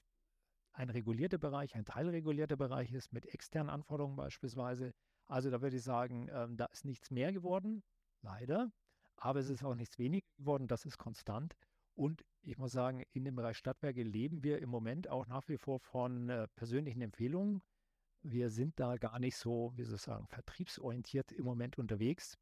ein 0.73 0.91
regulierter 0.91 1.39
Bereich, 1.39 1.75
ein 1.75 1.85
teilregulierter 1.85 2.57
Bereich 2.57 2.93
ist 2.93 3.13
mit 3.13 3.27
externen 3.27 3.71
Anforderungen 3.71 4.17
beispielsweise. 4.17 4.93
Also 5.27 5.51
da 5.51 5.63
würde 5.63 5.77
ich 5.77 5.83
sagen, 5.83 6.29
ähm, 6.33 6.57
da 6.57 6.67
ist 6.67 6.85
nichts 6.85 7.11
mehr 7.11 7.33
geworden, 7.33 7.83
leider, 8.23 8.71
aber 9.17 9.41
es 9.41 9.49
ist 9.49 9.65
auch 9.65 9.75
nichts 9.75 9.99
weniger 9.99 10.27
geworden, 10.37 10.69
das 10.69 10.85
ist 10.85 10.99
konstant. 10.99 11.57
Und 11.95 12.25
ich 12.43 12.57
muss 12.57 12.73
sagen, 12.73 13.03
in 13.13 13.25
dem 13.25 13.37
Bereich 13.37 13.59
Stadtwerke 13.59 14.03
leben 14.03 14.43
wir 14.43 14.61
im 14.61 14.71
Moment 14.71 15.09
auch 15.09 15.27
nach 15.27 15.47
wie 15.49 15.59
vor 15.59 15.81
von 15.81 16.29
äh, 16.29 16.49
persönlichen 16.57 17.03
Empfehlungen. 17.03 17.63
Wir 18.23 18.51
sind 18.51 18.79
da 18.79 18.97
gar 18.97 19.19
nicht 19.19 19.37
so, 19.37 19.73
wie 19.77 19.85
soll 19.85 19.97
ich 19.97 20.03
sagen, 20.03 20.27
vertriebsorientiert 20.27 21.33
im 21.33 21.45
Moment 21.45 21.79
unterwegs, 21.79 22.39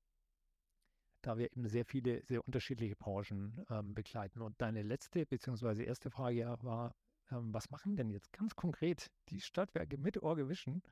da 1.23 1.39
wir 1.39 1.51
eben 1.51 1.69
sehr 1.69 1.85
viele, 1.85 2.25
sehr 2.25 2.45
unterschiedliche 2.47 2.97
Branchen 2.97 3.65
ähm, 3.71 3.95
begleiten. 3.95 4.43
Und 4.43 4.61
deine 4.61 4.83
letzte 4.83 5.27
bzw. 5.27 5.85
erste 5.85 6.11
Frage 6.11 6.57
war, 6.63 6.95
ähm, 7.31 7.53
was 7.53 7.71
machen 7.71 7.97
denn 7.97 8.11
jetzt 8.11 8.33
ganz 8.33 8.55
konkret 8.55 9.11
die 9.29 9.41
Stadtwerke 9.41 9.99
mit 9.99 10.23
Orgevision, 10.23 10.83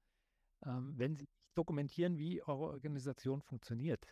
ähm, 0.65 0.95
wenn 0.97 1.17
sie 1.17 1.29
dokumentieren, 1.55 2.19
wie 2.19 2.43
eure 2.43 2.69
Organisation 2.71 3.43
funktioniert? 3.43 4.07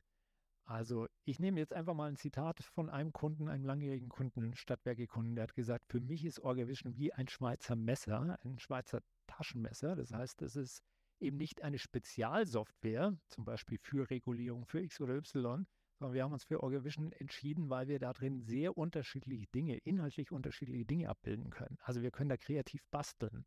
Also 0.66 1.07
ich 1.24 1.38
nehme 1.38 1.61
jetzt 1.61 1.74
einfach 1.74 1.94
mal 1.94 2.09
ein 2.09 2.16
Zitat 2.16 2.62
von 2.62 2.88
einem 2.88 3.12
Kunden, 3.12 3.48
einem 3.48 3.64
langjährigen 3.64 4.09
Kunden, 4.09 4.55
Stadtwerke-Kunden, 4.55 5.35
der 5.35 5.44
hat 5.44 5.55
gesagt, 5.55 5.87
für 5.88 6.00
mich 6.00 6.24
ist 6.24 6.40
Orgavision 6.40 6.96
wie 6.96 7.12
ein 7.12 7.29
Schweizer 7.29 7.77
Messer, 7.77 8.38
ein 8.42 8.59
Schweizer 8.59 9.03
Taschenmesser. 9.27 9.94
Das 9.94 10.12
heißt, 10.12 10.40
es 10.42 10.57
ist 10.57 10.83
eben 11.20 11.37
nicht 11.37 11.62
eine 11.62 11.79
Spezialsoftware, 11.79 13.16
zum 13.29 13.44
Beispiel 13.44 13.79
für 13.79 14.09
Regulierung 14.09 14.64
für 14.64 14.81
X 14.81 15.00
oder 15.00 15.16
Y, 15.16 15.66
sondern 15.98 16.14
wir 16.14 16.24
haben 16.24 16.33
uns 16.33 16.44
für 16.44 16.62
Orgavision 16.62 17.12
entschieden, 17.12 17.68
weil 17.68 17.88
wir 17.88 17.98
da 17.98 18.12
drin 18.12 18.40
sehr 18.40 18.77
unterschiedliche 18.77 19.46
Dinge, 19.48 19.77
inhaltlich 19.79 20.33
unterschiedliche 20.33 20.87
Dinge 20.87 21.09
abbilden 21.09 21.50
können. 21.50 21.79
Also 21.83 22.03
wir 22.03 22.11
können 22.11 22.31
da 22.31 22.37
kreativ 22.37 22.83
basteln. 22.90 23.44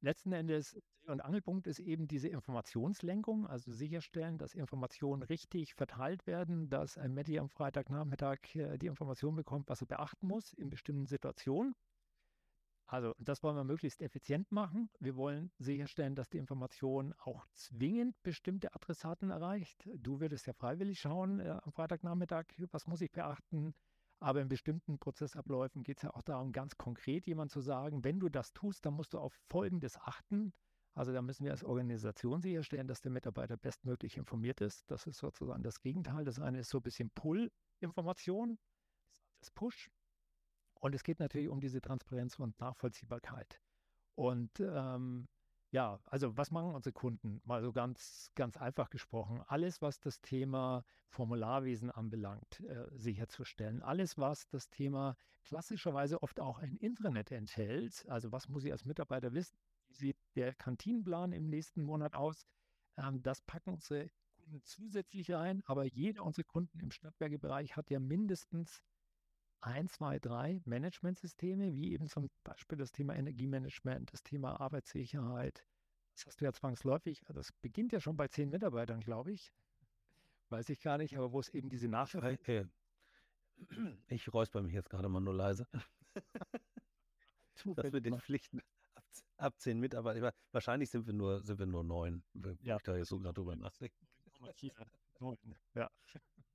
Letzten 0.00 0.32
Endes 0.32 0.80
und 1.06 1.20
Angelpunkt 1.20 1.66
ist 1.66 1.80
eben 1.80 2.06
diese 2.06 2.28
Informationslenkung, 2.28 3.46
also 3.46 3.72
sicherstellen, 3.72 4.38
dass 4.38 4.54
Informationen 4.54 5.22
richtig 5.22 5.74
verteilt 5.74 6.26
werden, 6.26 6.68
dass 6.68 6.98
ein 6.98 7.14
Medi 7.14 7.38
am 7.38 7.48
Freitagnachmittag 7.48 8.38
äh, 8.54 8.78
die 8.78 8.86
Information 8.86 9.34
bekommt, 9.34 9.68
was 9.68 9.80
er 9.80 9.86
beachten 9.86 10.26
muss 10.26 10.52
in 10.52 10.70
bestimmten 10.70 11.06
Situationen. 11.06 11.74
Also 12.86 13.14
das 13.18 13.42
wollen 13.44 13.54
wir 13.54 13.62
möglichst 13.62 14.02
effizient 14.02 14.50
machen. 14.50 14.90
Wir 14.98 15.14
wollen 15.14 15.52
sicherstellen, 15.58 16.16
dass 16.16 16.28
die 16.28 16.38
Information 16.38 17.14
auch 17.18 17.46
zwingend 17.52 18.20
bestimmte 18.24 18.74
Adressaten 18.74 19.30
erreicht. 19.30 19.88
Du 19.94 20.20
würdest 20.20 20.48
ja 20.48 20.52
freiwillig 20.52 20.98
schauen 20.98 21.38
äh, 21.38 21.56
am 21.62 21.72
Freitagnachmittag, 21.72 22.46
was 22.72 22.88
muss 22.88 23.00
ich 23.00 23.12
beachten. 23.12 23.74
Aber 24.20 24.42
in 24.42 24.48
bestimmten 24.48 24.98
Prozessabläufen 24.98 25.82
geht 25.82 25.98
es 25.98 26.02
ja 26.02 26.14
auch 26.14 26.22
darum, 26.22 26.52
ganz 26.52 26.76
konkret 26.76 27.26
jemand 27.26 27.50
zu 27.50 27.60
sagen, 27.60 28.04
wenn 28.04 28.20
du 28.20 28.28
das 28.28 28.52
tust, 28.52 28.84
dann 28.84 28.94
musst 28.94 29.14
du 29.14 29.18
auf 29.18 29.32
Folgendes 29.48 29.96
achten. 29.96 30.52
Also 30.94 31.12
da 31.12 31.22
müssen 31.22 31.44
wir 31.44 31.52
als 31.52 31.64
Organisation 31.64 32.42
sicherstellen, 32.42 32.86
dass 32.86 33.00
der 33.00 33.12
Mitarbeiter 33.12 33.56
bestmöglich 33.56 34.16
informiert 34.16 34.60
ist. 34.60 34.90
Das 34.90 35.06
ist 35.06 35.18
sozusagen 35.18 35.62
das 35.62 35.80
Gegenteil. 35.80 36.24
Das 36.24 36.38
eine 36.38 36.60
ist 36.60 36.68
so 36.68 36.78
ein 36.78 36.82
bisschen 36.82 37.10
Pull-Information, 37.10 38.58
das 39.38 39.48
ist 39.48 39.54
Push. 39.54 39.90
Und 40.80 40.94
es 40.94 41.02
geht 41.02 41.20
natürlich 41.20 41.48
um 41.48 41.60
diese 41.60 41.80
Transparenz 41.80 42.38
und 42.38 42.58
Nachvollziehbarkeit. 42.58 43.60
Und 44.16 44.50
ähm, 44.60 45.28
ja, 45.72 46.00
also 46.06 46.36
was 46.36 46.50
machen 46.50 46.74
unsere 46.74 46.92
Kunden? 46.92 47.40
Mal 47.44 47.62
so 47.62 47.72
ganz, 47.72 48.30
ganz 48.34 48.56
einfach 48.56 48.90
gesprochen. 48.90 49.42
Alles, 49.46 49.80
was 49.80 50.00
das 50.00 50.20
Thema 50.20 50.84
Formularwesen 51.08 51.90
anbelangt, 51.90 52.60
äh, 52.60 52.86
sicherzustellen. 52.92 53.82
Alles, 53.82 54.18
was 54.18 54.48
das 54.48 54.68
Thema 54.68 55.16
klassischerweise 55.44 56.22
oft 56.22 56.40
auch 56.40 56.58
ein 56.58 56.76
Intranet 56.76 57.30
enthält. 57.30 58.04
Also 58.08 58.32
was 58.32 58.48
muss 58.48 58.64
ich 58.64 58.72
als 58.72 58.84
Mitarbeiter 58.84 59.32
wissen? 59.32 59.56
Wie 59.88 59.94
sieht 59.94 60.18
der 60.34 60.54
Kantinenplan 60.54 61.32
im 61.32 61.48
nächsten 61.48 61.82
Monat 61.82 62.14
aus? 62.14 62.46
Ähm, 62.96 63.22
das 63.22 63.40
packen 63.42 63.74
unsere 63.74 64.10
Kunden 64.38 64.62
zusätzlich 64.62 65.30
rein. 65.30 65.62
Aber 65.66 65.84
jeder 65.84 66.24
unserer 66.24 66.46
Kunden 66.46 66.80
im 66.80 66.90
Stadtwerkebereich 66.90 67.76
hat 67.76 67.90
ja 67.90 68.00
mindestens 68.00 68.82
ein, 69.60 69.88
zwei, 69.88 70.18
drei 70.18 70.60
Managementsysteme, 70.64 71.74
wie 71.74 71.92
eben 71.92 72.08
zum 72.08 72.30
Beispiel 72.44 72.78
das 72.78 72.92
Thema 72.92 73.14
Energiemanagement, 73.14 74.12
das 74.12 74.22
Thema 74.22 74.60
Arbeitssicherheit. 74.60 75.64
Das 76.14 76.26
hast 76.26 76.40
du 76.40 76.44
ja 76.44 76.52
zwangsläufig, 76.52 77.22
also 77.28 77.40
das 77.40 77.52
beginnt 77.52 77.92
ja 77.92 78.00
schon 78.00 78.16
bei 78.16 78.28
zehn 78.28 78.50
Mitarbeitern, 78.50 79.00
glaube 79.00 79.32
ich. 79.32 79.52
Weiß 80.48 80.68
ich 80.68 80.80
gar 80.80 80.98
nicht, 80.98 81.16
aber 81.16 81.32
wo 81.32 81.40
es 81.40 81.48
eben 81.50 81.68
diese 81.68 81.88
Nachfrage. 81.88 82.38
Äh, 82.46 82.66
ich 84.08 84.32
räusper 84.32 84.62
mich 84.62 84.74
jetzt 84.74 84.90
gerade 84.90 85.08
mal 85.08 85.20
nur 85.20 85.34
leise. 85.34 85.66
das 87.64 87.92
mit 87.92 88.04
den 88.04 88.18
Pflichten 88.18 88.60
ab, 88.94 89.04
ab 89.36 89.54
zehn 89.58 89.78
Mitarbeitern. 89.78 90.32
Wahrscheinlich 90.52 90.90
sind 90.90 91.06
wir 91.06 91.14
nur, 91.14 91.42
sind 91.42 91.58
wir 91.58 91.66
nur 91.66 91.84
neun, 91.84 92.24
wenn 92.34 92.58
ja. 92.62 92.76
ich 92.76 92.82
da 92.82 92.96
jetzt 92.96 93.08
so 93.08 93.18
gerade 93.20 93.34
drüber 93.34 93.54
nachdenke. 93.56 93.96
Ja. 95.74 95.90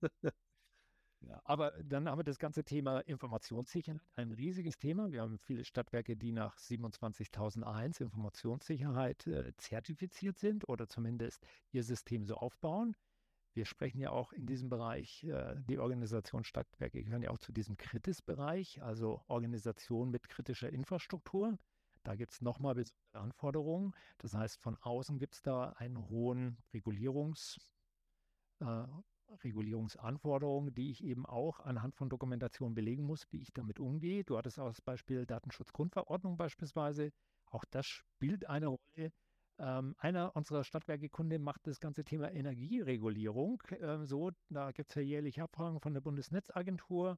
Aber 1.44 1.72
dann 1.84 2.10
haben 2.10 2.20
wir 2.20 2.24
das 2.24 2.40
ganze 2.40 2.64
Thema 2.64 3.00
Informationssicherheit, 3.02 4.02
ein 4.16 4.32
riesiges 4.32 4.78
Thema. 4.78 5.12
Wir 5.12 5.22
haben 5.22 5.38
viele 5.40 5.64
Stadtwerke, 5.64 6.16
die 6.16 6.32
nach 6.32 6.58
27001 6.58 8.00
Informationssicherheit 8.00 9.28
äh, 9.28 9.54
zertifiziert 9.58 10.38
sind 10.38 10.68
oder 10.68 10.88
zumindest 10.88 11.46
ihr 11.72 11.84
System 11.84 12.26
so 12.26 12.36
aufbauen. 12.36 12.96
Wir 13.54 13.66
sprechen 13.66 14.00
ja 14.00 14.12
auch 14.12 14.34
in 14.34 14.46
diesem 14.46 14.70
Bereich, 14.70 15.24
äh, 15.24 15.56
die 15.70 15.80
Organisation 15.80 16.44
Stadtwerke 16.44 17.04
gehören 17.04 17.24
ja 17.24 17.30
auch 17.30 17.40
zu 17.40 17.54
diesem 17.54 17.78
Kritis-Bereich, 17.78 18.82
also 18.84 19.24
Organisation 19.28 20.12
mit 20.12 20.28
kritischer 20.28 20.70
Infrastruktur. 20.70 21.58
Da 22.04 22.16
gibt 22.16 22.34
es 22.34 22.42
nochmal 22.42 22.76
besondere 22.76 23.00
Anforderungen. 23.14 23.94
Das 24.18 24.34
heißt, 24.34 24.60
von 24.60 24.78
außen 24.78 25.18
gibt 25.18 25.36
es 25.36 25.42
da 25.42 25.70
einen 25.78 26.10
hohen 26.10 26.58
Regulierungs- 26.74 27.58
äh, 28.60 28.86
Regulierungsanforderungen, 29.44 30.74
die 30.74 30.92
ich 30.92 31.04
eben 31.04 31.26
auch 31.26 31.60
anhand 31.60 31.96
von 31.96 32.10
Dokumentation 32.10 32.74
belegen 32.74 33.04
muss, 33.04 33.26
wie 33.32 33.42
ich 33.42 33.54
damit 33.54 33.80
umgehe. 33.80 34.24
Du 34.24 34.38
hattest 34.38 34.60
auch 34.60 34.68
das 34.68 34.82
Beispiel 34.82 35.26
Datenschutzgrundverordnung 35.26 36.38
beispielsweise. 36.38 37.12
Auch 37.46 37.66
das 37.66 37.86
spielt 37.86 38.48
eine 38.50 38.68
Rolle. 38.68 39.12
Ähm, 39.58 39.96
einer 40.00 40.36
unserer 40.36 40.64
Stadtwerkekunden 40.64 41.42
macht 41.42 41.66
das 41.66 41.80
ganze 41.80 42.04
Thema 42.04 42.32
Energieregulierung 42.32 43.62
äh, 43.70 44.06
so. 44.06 44.32
Da 44.50 44.72
gibt 44.72 44.90
es 44.90 44.96
ja 44.96 45.02
jährlich 45.02 45.42
Abfragen 45.42 45.80
von 45.80 45.94
der 45.94 46.02
Bundesnetzagentur. 46.02 47.18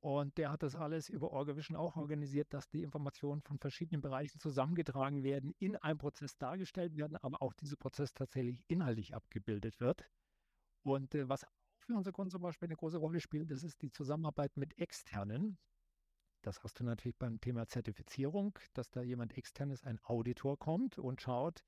Und 0.00 0.38
der 0.38 0.50
hat 0.52 0.62
das 0.62 0.76
alles 0.76 1.08
über 1.08 1.32
Orgavision 1.32 1.76
auch 1.76 1.96
organisiert, 1.96 2.52
dass 2.54 2.68
die 2.68 2.82
Informationen 2.82 3.42
von 3.42 3.58
verschiedenen 3.58 4.02
Bereichen 4.02 4.38
zusammengetragen 4.38 5.22
werden, 5.22 5.54
in 5.58 5.76
einem 5.76 5.98
Prozess 5.98 6.36
dargestellt 6.38 6.96
werden, 6.96 7.16
aber 7.16 7.42
auch 7.42 7.52
dieser 7.54 7.76
Prozess 7.76 8.14
tatsächlich 8.14 8.62
inhaltlich 8.68 9.14
abgebildet 9.14 9.80
wird. 9.80 10.08
Und 10.86 11.16
äh, 11.16 11.28
was 11.28 11.44
auch 11.44 11.50
für 11.78 11.94
unsere 11.94 12.12
Kunden 12.12 12.30
zum 12.30 12.42
Beispiel 12.42 12.68
eine 12.68 12.76
große 12.76 12.98
Rolle 12.98 13.20
spielt, 13.20 13.50
das 13.50 13.64
ist 13.64 13.82
die 13.82 13.90
Zusammenarbeit 13.90 14.56
mit 14.56 14.78
Externen. 14.78 15.58
Das 16.42 16.62
hast 16.62 16.78
du 16.78 16.84
natürlich 16.84 17.16
beim 17.16 17.40
Thema 17.40 17.66
Zertifizierung, 17.66 18.56
dass 18.72 18.90
da 18.90 19.02
jemand 19.02 19.36
externes, 19.36 19.82
ein 19.82 19.98
Auditor 20.04 20.56
kommt 20.56 20.98
und 20.98 21.20
schaut, 21.20 21.64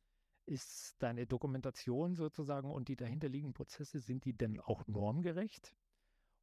ist 0.46 0.94
deine 1.00 1.26
Dokumentation 1.26 2.14
sozusagen 2.14 2.70
und 2.70 2.88
die 2.88 2.94
dahinterliegenden 2.94 3.54
Prozesse, 3.54 3.98
sind 3.98 4.24
die 4.24 4.34
denn 4.34 4.60
auch 4.60 4.86
normgerecht? 4.86 5.74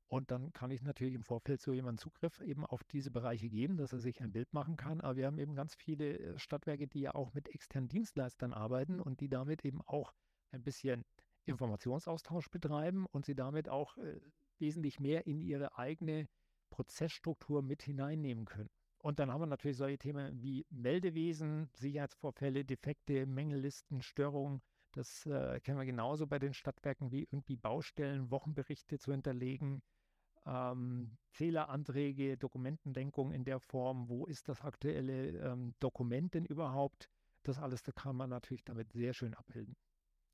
Und 0.08 0.30
dann 0.32 0.52
kann 0.52 0.70
ich 0.70 0.82
natürlich 0.84 1.16
im 1.16 1.24
Vorfeld 1.24 1.62
so 1.62 1.72
jemanden 1.72 1.98
Zugriff 1.98 2.42
eben 2.42 2.66
auf 2.66 2.84
diese 2.84 3.10
Bereiche 3.10 3.50
geben, 3.50 3.78
dass 3.78 3.94
er 3.94 4.00
sich 4.00 4.22
ein 4.22 4.34
Bild 4.34 4.54
machen 4.54 4.76
kann. 4.76 5.00
Aber 5.00 5.16
wir 5.16 5.28
haben 5.28 5.40
eben 5.40 5.56
ganz 5.56 5.76
viele 5.76 6.20
äh, 6.20 6.38
Stadtwerke, 6.38 6.88
die 6.88 7.00
ja 7.00 7.16
auch 7.16 7.34
mit 7.34 7.48
externen 7.48 7.88
Dienstleistern 7.88 8.54
arbeiten 8.54 9.00
und 9.00 9.22
die 9.22 9.30
damit 9.30 9.64
eben 9.64 9.82
auch 9.82 10.14
ein 10.52 10.62
bisschen 10.62 11.06
Informationsaustausch 11.46 12.50
betreiben 12.50 13.06
und 13.06 13.26
sie 13.26 13.36
damit 13.36 13.70
auch 13.70 13.98
äh, 13.98 14.20
wesentlich 14.60 15.00
mehr 15.00 15.28
in 15.28 15.42
ihre 15.42 15.78
eigene 15.78 16.28
Prozessstruktur 16.70 17.62
mit 17.62 17.84
hineinnehmen 17.84 18.46
können. 18.46 18.70
Und 18.98 19.20
dann 19.20 19.32
haben 19.32 19.42
wir 19.42 19.46
natürlich 19.46 19.78
solche 19.78 20.00
Themen 20.00 20.42
wie 20.42 20.66
Meldewesen, 20.72 21.70
Sicherheitsvorfälle, 21.76 22.66
Defekte, 22.66 23.28
Mängellisten, 23.28 24.02
Störungen. 24.02 24.62
Das 24.94 25.26
äh, 25.28 25.60
kennen 25.60 25.78
wir 25.78 25.86
genauso 25.86 26.26
bei 26.26 26.40
den 26.40 26.54
Stadtwerken 26.54 27.12
wie 27.12 27.24
irgendwie 27.24 27.56
Baustellen, 27.56 28.32
Wochenberichte 28.32 28.98
zu 28.98 29.12
hinterlegen, 29.12 29.84
ähm, 30.46 31.18
Zähleranträge, 31.30 32.38
Dokumentenlenkung 32.38 33.32
in 33.32 33.44
der 33.44 33.60
Form, 33.60 34.10
wo 34.10 34.26
ist 34.26 34.48
das 34.48 34.62
aktuelle 34.62 35.38
ähm, 35.38 35.76
Dokument 35.80 36.34
denn 36.34 36.46
überhaupt? 36.46 37.10
Das 37.44 37.60
alles, 37.60 37.84
da 37.84 37.92
kann 37.92 38.16
man 38.16 38.32
natürlich 38.32 38.64
damit 38.64 38.92
sehr 38.92 39.14
schön 39.14 39.36
abbilden. 39.36 39.76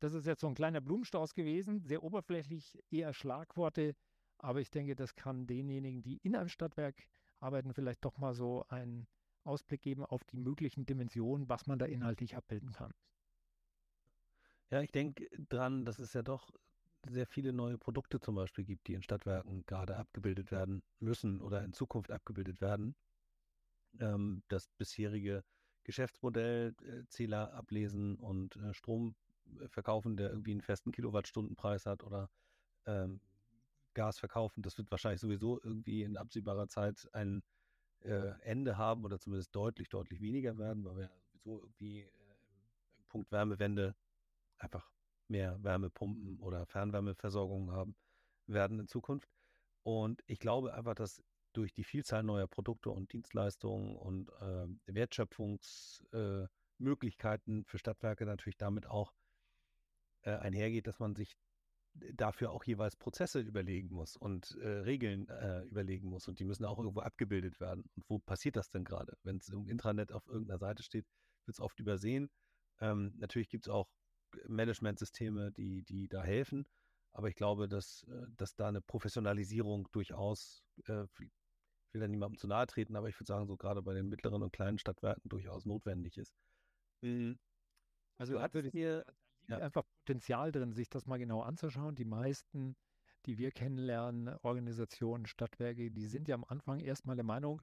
Das 0.01 0.15
ist 0.15 0.25
jetzt 0.25 0.41
so 0.41 0.47
ein 0.47 0.55
kleiner 0.55 0.81
Blumenstrauß 0.81 1.35
gewesen, 1.35 1.83
sehr 1.83 2.01
oberflächlich, 2.01 2.83
eher 2.89 3.13
Schlagworte. 3.13 3.95
Aber 4.39 4.59
ich 4.59 4.71
denke, 4.71 4.95
das 4.95 5.15
kann 5.15 5.45
denjenigen, 5.45 6.01
die 6.01 6.17
in 6.23 6.35
einem 6.35 6.49
Stadtwerk 6.49 7.07
arbeiten, 7.39 7.71
vielleicht 7.75 8.03
doch 8.03 8.17
mal 8.17 8.33
so 8.33 8.65
einen 8.69 9.07
Ausblick 9.43 9.83
geben 9.83 10.03
auf 10.03 10.23
die 10.23 10.37
möglichen 10.37 10.87
Dimensionen, 10.87 11.47
was 11.49 11.67
man 11.67 11.77
da 11.77 11.85
inhaltlich 11.85 12.35
abbilden 12.35 12.71
kann. 12.71 12.91
Ja, 14.71 14.81
ich 14.81 14.91
denke 14.91 15.29
dran, 15.49 15.85
dass 15.85 15.99
es 15.99 16.13
ja 16.13 16.23
doch 16.23 16.49
sehr 17.07 17.27
viele 17.27 17.53
neue 17.53 17.77
Produkte 17.77 18.19
zum 18.19 18.33
Beispiel 18.33 18.65
gibt, 18.65 18.87
die 18.87 18.95
in 18.95 19.03
Stadtwerken 19.03 19.67
gerade 19.67 19.97
abgebildet 19.97 20.49
werden 20.49 20.81
müssen 20.99 21.41
oder 21.41 21.63
in 21.63 21.73
Zukunft 21.73 22.09
abgebildet 22.09 22.59
werden. 22.59 22.95
Ähm, 23.99 24.41
das 24.47 24.67
bisherige 24.79 25.43
Geschäftsmodell, 25.83 26.73
äh, 26.81 27.05
Zähler 27.07 27.53
ablesen 27.53 28.15
und 28.15 28.55
äh, 28.55 28.73
Strom 28.73 29.15
verkaufen, 29.67 30.17
der 30.17 30.29
irgendwie 30.29 30.51
einen 30.51 30.61
festen 30.61 30.91
Kilowattstundenpreis 30.91 31.85
hat 31.85 32.03
oder 32.03 32.29
ähm, 32.85 33.21
Gas 33.93 34.19
verkaufen. 34.19 34.63
Das 34.63 34.77
wird 34.77 34.91
wahrscheinlich 34.91 35.21
sowieso 35.21 35.59
irgendwie 35.61 36.03
in 36.03 36.17
absehbarer 36.17 36.67
Zeit 36.67 37.07
ein 37.13 37.43
äh, 38.01 38.33
Ende 38.41 38.77
haben 38.77 39.05
oder 39.05 39.19
zumindest 39.19 39.55
deutlich, 39.55 39.89
deutlich 39.89 40.21
weniger 40.21 40.57
werden, 40.57 40.83
weil 40.85 40.97
wir 40.97 41.11
sowieso 41.25 41.61
irgendwie 41.61 42.01
äh, 42.01 42.09
im 42.97 43.05
Punkt 43.07 43.31
Wärmewende 43.31 43.95
einfach 44.57 44.89
mehr 45.27 45.63
Wärmepumpen 45.63 46.39
oder 46.39 46.65
Fernwärmeversorgung 46.65 47.71
haben 47.71 47.95
werden 48.47 48.79
in 48.79 48.87
Zukunft. 48.87 49.29
Und 49.83 50.23
ich 50.27 50.39
glaube 50.39 50.73
einfach, 50.73 50.95
dass 50.95 51.23
durch 51.53 51.73
die 51.73 51.83
Vielzahl 51.83 52.23
neuer 52.23 52.47
Produkte 52.47 52.89
und 52.91 53.11
Dienstleistungen 53.11 53.95
und 53.95 54.29
äh, 54.41 54.67
Wertschöpfungsmöglichkeiten 54.85 57.61
äh, 57.61 57.63
für 57.65 57.77
Stadtwerke 57.77 58.25
natürlich 58.25 58.57
damit 58.57 58.87
auch 58.87 59.13
äh, 60.23 60.31
einhergeht, 60.31 60.87
dass 60.87 60.99
man 60.99 61.15
sich 61.15 61.37
dafür 61.93 62.51
auch 62.51 62.63
jeweils 62.63 62.95
Prozesse 62.95 63.39
überlegen 63.39 63.93
muss 63.93 64.15
und 64.15 64.57
äh, 64.61 64.67
Regeln 64.67 65.27
äh, 65.27 65.63
überlegen 65.63 66.07
muss 66.07 66.27
und 66.27 66.39
die 66.39 66.45
müssen 66.45 66.65
auch 66.65 66.77
irgendwo 66.77 67.01
abgebildet 67.01 67.59
werden. 67.59 67.83
Und 67.95 68.09
wo 68.09 68.19
passiert 68.19 68.55
das 68.55 68.69
denn 68.69 68.83
gerade? 68.83 69.17
Wenn 69.23 69.37
es 69.37 69.49
im 69.49 69.67
Intranet 69.67 70.11
auf 70.11 70.25
irgendeiner 70.27 70.59
Seite 70.59 70.83
steht, 70.83 71.05
wird 71.45 71.55
es 71.55 71.59
oft 71.59 71.79
übersehen. 71.79 72.29
Ähm, 72.79 73.13
natürlich 73.17 73.49
gibt 73.49 73.67
es 73.67 73.73
auch 73.73 73.89
Managementsysteme, 74.47 75.51
die, 75.51 75.83
die 75.83 76.07
da 76.07 76.23
helfen, 76.23 76.65
aber 77.13 77.27
ich 77.27 77.35
glaube, 77.35 77.67
dass, 77.67 78.03
äh, 78.03 78.27
dass 78.37 78.55
da 78.55 78.69
eine 78.69 78.81
Professionalisierung 78.81 79.89
durchaus, 79.91 80.63
äh, 80.85 81.03
ich 81.19 81.93
will 81.93 82.01
da 82.01 82.07
niemandem 82.07 82.37
zu 82.37 82.47
nahe 82.47 82.67
treten, 82.67 82.95
aber 82.95 83.09
ich 83.09 83.19
würde 83.19 83.27
sagen, 83.27 83.47
so 83.47 83.57
gerade 83.57 83.81
bei 83.81 83.93
den 83.93 84.07
mittleren 84.07 84.41
und 84.43 84.53
kleinen 84.53 84.77
Stadtwerken 84.77 85.27
durchaus 85.27 85.65
notwendig 85.65 86.17
ist. 86.17 86.33
Mhm. 87.01 87.37
Also 88.17 88.35
da 88.35 88.53
würde 88.53 88.69
ich 88.69 88.73
mir 89.47 89.59
ja. 89.59 89.65
einfach 89.65 89.83
Potenzial 89.99 90.51
drin, 90.51 90.73
sich 90.73 90.89
das 90.89 91.05
mal 91.05 91.17
genau 91.17 91.41
anzuschauen. 91.41 91.95
Die 91.95 92.05
meisten, 92.05 92.75
die 93.25 93.37
wir 93.37 93.51
kennenlernen, 93.51 94.35
Organisationen, 94.41 95.25
Stadtwerke, 95.25 95.91
die 95.91 96.07
sind 96.07 96.27
ja 96.27 96.35
am 96.35 96.45
Anfang 96.45 96.79
erstmal 96.79 97.15
der 97.15 97.25
Meinung, 97.25 97.61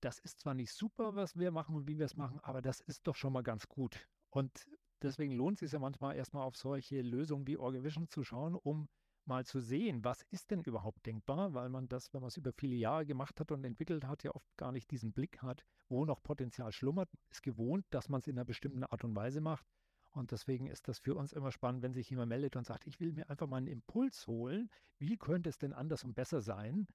das 0.00 0.18
ist 0.18 0.40
zwar 0.40 0.54
nicht 0.54 0.72
super, 0.72 1.14
was 1.14 1.36
wir 1.36 1.50
machen 1.50 1.74
und 1.76 1.86
wie 1.88 1.98
wir 1.98 2.06
es 2.06 2.16
machen, 2.16 2.40
aber 2.40 2.62
das 2.62 2.80
ist 2.80 3.06
doch 3.06 3.16
schon 3.16 3.32
mal 3.32 3.42
ganz 3.42 3.68
gut. 3.68 4.08
Und 4.30 4.66
deswegen 5.02 5.32
lohnt 5.32 5.56
es 5.56 5.60
sich 5.60 5.72
ja 5.72 5.78
manchmal 5.78 6.16
erstmal 6.16 6.44
auf 6.44 6.56
solche 6.56 7.02
Lösungen 7.02 7.46
wie 7.46 7.58
Orgavision 7.58 8.08
zu 8.08 8.24
schauen, 8.24 8.54
um 8.54 8.88
mal 9.26 9.44
zu 9.44 9.60
sehen, 9.60 10.02
was 10.02 10.22
ist 10.30 10.50
denn 10.50 10.62
überhaupt 10.62 11.04
denkbar, 11.06 11.52
weil 11.54 11.68
man 11.68 11.88
das, 11.88 12.12
wenn 12.12 12.20
man 12.20 12.28
es 12.28 12.36
über 12.36 12.52
viele 12.52 12.74
Jahre 12.74 13.06
gemacht 13.06 13.38
hat 13.38 13.52
und 13.52 13.64
entwickelt 13.64 14.04
hat, 14.04 14.24
ja 14.24 14.34
oft 14.34 14.56
gar 14.56 14.72
nicht 14.72 14.90
diesen 14.90 15.12
Blick 15.12 15.42
hat, 15.42 15.64
wo 15.88 16.04
noch 16.04 16.22
Potenzial 16.22 16.72
schlummert, 16.72 17.12
man 17.12 17.22
ist 17.30 17.42
gewohnt, 17.42 17.84
dass 17.90 18.08
man 18.08 18.20
es 18.20 18.26
in 18.26 18.38
einer 18.38 18.44
bestimmten 18.44 18.84
Art 18.84 19.04
und 19.04 19.14
Weise 19.14 19.40
macht. 19.40 19.66
Und 20.12 20.32
deswegen 20.32 20.66
ist 20.66 20.88
das 20.88 20.98
für 20.98 21.14
uns 21.14 21.32
immer 21.32 21.52
spannend, 21.52 21.82
wenn 21.82 21.92
sich 21.92 22.10
jemand 22.10 22.28
meldet 22.28 22.56
und 22.56 22.66
sagt, 22.66 22.86
ich 22.86 22.98
will 23.00 23.12
mir 23.12 23.30
einfach 23.30 23.46
mal 23.46 23.58
einen 23.58 23.68
Impuls 23.68 24.26
holen, 24.26 24.68
wie 24.98 25.16
könnte 25.16 25.48
es 25.48 25.58
denn 25.58 25.72
anders 25.72 26.02
und 26.04 26.14
besser 26.14 26.40
sein, 26.40 26.88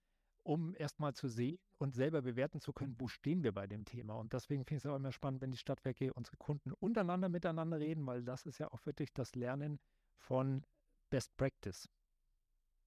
um 0.44 0.76
erstmal 0.76 1.14
zu 1.14 1.28
sehen 1.28 1.58
und 1.78 1.96
selber 1.96 2.22
bewerten 2.22 2.60
zu 2.60 2.74
können, 2.74 2.96
wo 3.00 3.08
stehen 3.08 3.44
wir 3.44 3.52
bei 3.52 3.68
dem 3.68 3.86
Thema. 3.86 4.16
Und 4.16 4.34
deswegen 4.34 4.66
finde 4.66 4.78
ich 4.78 4.86
es 4.86 4.92
auch 4.92 4.96
immer 4.96 5.12
spannend, 5.12 5.42
wenn 5.42 5.52
die 5.52 5.58
Stadtwerke, 5.58 6.14
unsere 6.14 6.38
Kunden 6.38 6.72
untereinander 6.74 7.30
miteinander 7.30 7.80
reden, 7.80 8.06
weil 8.06 8.24
das 8.24 8.46
ist 8.46 8.60
ja 8.60 8.72
auch 8.72 8.86
wirklich 8.86 9.14
das 9.14 9.34
Lernen 9.36 9.80
von 10.18 10.66
Best 11.10 11.36
Practice. 11.38 11.90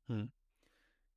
Hm. 0.06 0.30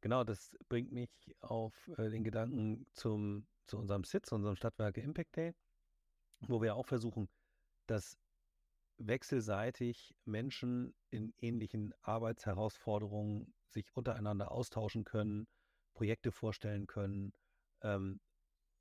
Genau, 0.02 0.24
das 0.24 0.56
bringt 0.68 0.92
mich 0.92 1.12
auf 1.42 1.88
äh, 1.98 2.10
den 2.10 2.24
Gedanken 2.24 2.88
zum, 2.94 3.46
zu 3.68 3.78
unserem 3.78 4.04
Sitz, 4.04 4.32
unserem 4.32 4.56
Stadtwerke 4.56 5.02
Impact 5.02 5.36
Day, 5.36 5.54
wo 6.40 6.62
wir 6.62 6.76
auch 6.76 6.88
versuchen, 6.88 7.30
dass 7.86 8.18
wechselseitig 9.08 10.16
Menschen 10.26 10.94
in 11.10 11.34
ähnlichen 11.40 11.94
Arbeitsherausforderungen 12.02 13.54
sich 13.70 13.86
untereinander 13.96 14.52
austauschen 14.52 15.04
können, 15.04 15.48
Projekte 15.94 16.32
vorstellen 16.32 16.88
können, 16.88 17.34
ähm, 17.82 18.20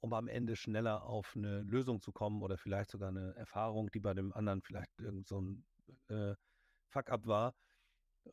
um 0.01 0.13
am 0.15 0.29
Ende 0.29 0.57
schneller 0.57 1.05
auf 1.05 1.35
eine 1.37 1.63
Lösung 1.63 2.01
zu 2.01 2.13
kommen 2.13 2.43
oder 2.43 2.57
vielleicht 2.57 2.91
sogar 2.91 3.11
eine 3.11 3.35
Erfahrung, 3.37 3.91
die 3.91 4.01
bei 4.01 4.15
dem 4.15 4.33
anderen 4.33 4.63
vielleicht 4.63 4.99
irgend 4.99 5.29
so 5.29 5.41
ein 5.41 5.65
äh, 6.09 6.35
Fuck-up 6.89 7.27
war, 7.27 7.55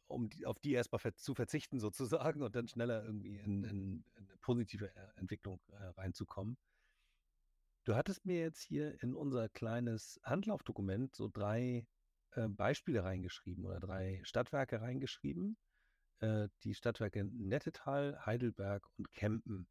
um 0.08 0.30
die, 0.30 0.46
auf 0.46 0.60
die 0.60 0.74
erstmal 0.74 1.00
ver 1.00 1.16
zu 1.16 1.36
verzichten 1.36 1.80
sozusagen 1.80 2.42
und 2.44 2.56
dann 2.56 2.68
schneller 2.68 3.04
irgendwie 3.04 3.38
in, 3.38 3.64
in, 3.64 4.06
in 4.16 4.28
eine 4.28 4.38
positive 4.38 4.96
äh, 4.96 5.20
Entwicklung 5.20 5.60
äh, 5.72 5.84
reinzukommen. 6.00 6.58
Du 7.88 7.96
hattest 7.96 8.26
mir 8.26 8.42
jetzt 8.42 8.64
hier 8.64 9.02
in 9.02 9.16
unser 9.16 9.48
kleines 9.48 10.20
Handlaufdokument 10.26 11.16
so 11.16 11.30
drei 11.30 11.88
äh, 12.32 12.50
Beispiele 12.50 13.02
reingeschrieben 13.06 13.64
oder 13.64 13.80
drei 13.80 14.20
Stadtwerke 14.26 14.82
reingeschrieben. 14.82 15.56
Äh, 16.20 16.50
die 16.66 16.74
Stadtwerke 16.74 17.24
Nettetal, 17.24 18.26
Heidelberg 18.26 18.86
und 18.98 19.14
Kempen, 19.14 19.70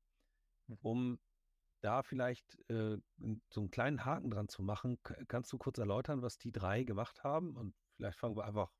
mhm. 0.67 0.79
um 0.81 1.19
da 1.83 2.03
vielleicht 2.03 2.59
äh, 2.71 2.97
so 3.51 3.61
einen 3.61 3.71
kleinen 3.71 4.07
Haken 4.07 4.31
dran 4.31 4.49
zu 4.49 4.63
machen. 4.63 4.99
Kannst 5.29 5.53
du 5.53 5.59
kurz 5.59 5.77
erläutern, 5.77 6.23
was 6.23 6.39
die 6.39 6.53
drei 6.53 6.85
gemacht 6.85 7.23
haben? 7.23 7.55
Und 7.55 7.75
vielleicht 7.97 8.19
fangen 8.19 8.35
wir 8.35 8.47
einfach, 8.47 8.73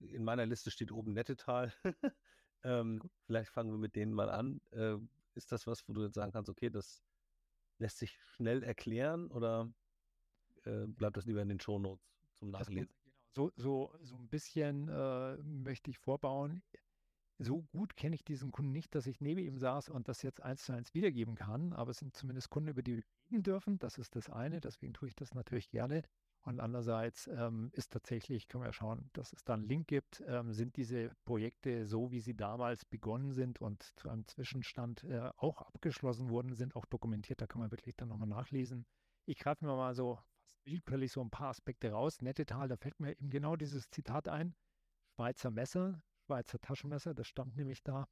in 0.00 0.22
meiner 0.22 0.44
Liste 0.44 0.70
steht 0.70 0.92
oben 0.92 1.14
Nettetal. 1.14 1.72
ähm, 2.62 3.00
vielleicht 3.24 3.52
fangen 3.52 3.70
wir 3.70 3.78
mit 3.78 3.96
denen 3.96 4.12
mal 4.12 4.28
an. 4.28 4.60
Äh, 4.72 4.98
ist 5.32 5.50
das 5.50 5.66
was, 5.66 5.88
wo 5.88 5.94
du 5.94 6.04
jetzt 6.04 6.14
sagen 6.14 6.32
kannst, 6.32 6.50
okay, 6.50 6.68
das 6.68 7.05
lässt 7.78 7.98
sich 7.98 8.18
schnell 8.22 8.62
erklären 8.62 9.30
oder 9.30 9.72
äh, 10.64 10.86
bleibt 10.86 11.16
das 11.16 11.26
lieber 11.26 11.42
in 11.42 11.48
den 11.48 11.60
Shownotes 11.60 12.06
zum 12.34 12.50
Nachlesen? 12.50 12.88
Genau. 12.88 12.92
So, 13.34 13.52
so, 13.56 13.94
so 14.00 14.16
ein 14.16 14.28
bisschen 14.28 14.88
äh, 14.88 15.36
möchte 15.42 15.90
ich 15.90 15.98
vorbauen. 15.98 16.62
So 17.38 17.64
gut 17.64 17.96
kenne 17.96 18.14
ich 18.14 18.24
diesen 18.24 18.50
Kunden 18.50 18.72
nicht, 18.72 18.94
dass 18.94 19.06
ich 19.06 19.20
neben 19.20 19.40
ihm 19.40 19.58
saß 19.58 19.90
und 19.90 20.08
das 20.08 20.22
jetzt 20.22 20.42
eins 20.42 20.64
zu 20.64 20.72
eins 20.72 20.94
wiedergeben 20.94 21.34
kann, 21.34 21.74
aber 21.74 21.90
es 21.90 21.98
sind 21.98 22.16
zumindest 22.16 22.48
Kunden, 22.48 22.70
über 22.70 22.82
die 22.82 22.96
wir 22.96 23.02
reden 23.30 23.42
dürfen. 23.42 23.78
Das 23.78 23.98
ist 23.98 24.16
das 24.16 24.30
eine, 24.30 24.60
deswegen 24.60 24.94
tue 24.94 25.08
ich 25.08 25.14
das 25.14 25.34
natürlich 25.34 25.68
gerne. 25.68 26.02
Und 26.46 26.60
andererseits 26.60 27.26
ähm, 27.26 27.70
ist 27.72 27.92
tatsächlich, 27.92 28.46
können 28.46 28.62
wir 28.62 28.72
schauen, 28.72 29.10
dass 29.14 29.32
es 29.32 29.42
da 29.42 29.54
einen 29.54 29.66
Link 29.66 29.88
gibt, 29.88 30.22
ähm, 30.28 30.52
sind 30.52 30.76
diese 30.76 31.10
Projekte 31.24 31.84
so, 31.84 32.12
wie 32.12 32.20
sie 32.20 32.36
damals 32.36 32.84
begonnen 32.84 33.32
sind 33.32 33.60
und 33.60 33.82
zu 33.96 34.08
einem 34.08 34.24
Zwischenstand 34.28 35.02
äh, 35.02 35.28
auch 35.38 35.60
abgeschlossen 35.62 36.30
wurden, 36.30 36.54
sind 36.54 36.76
auch 36.76 36.86
dokumentiert. 36.86 37.40
Da 37.40 37.48
kann 37.48 37.60
man 37.60 37.72
wirklich 37.72 37.96
dann 37.96 38.10
nochmal 38.10 38.28
nachlesen. 38.28 38.86
Ich 39.24 39.40
greife 39.40 39.64
mir 39.64 39.74
mal 39.74 39.92
so 39.96 40.20
willkürlich 40.64 41.10
so 41.10 41.20
ein 41.20 41.30
paar 41.30 41.48
Aspekte 41.48 41.90
raus. 41.90 42.22
Nettetal, 42.22 42.68
da 42.68 42.76
fällt 42.76 43.00
mir 43.00 43.10
eben 43.10 43.28
genau 43.28 43.56
dieses 43.56 43.90
Zitat 43.90 44.28
ein. 44.28 44.54
Schweizer 45.16 45.50
Messer, 45.50 46.00
Schweizer 46.26 46.60
Taschenmesser, 46.60 47.12
das 47.12 47.26
stammt 47.26 47.56
nämlich 47.56 47.82
da 47.82 48.06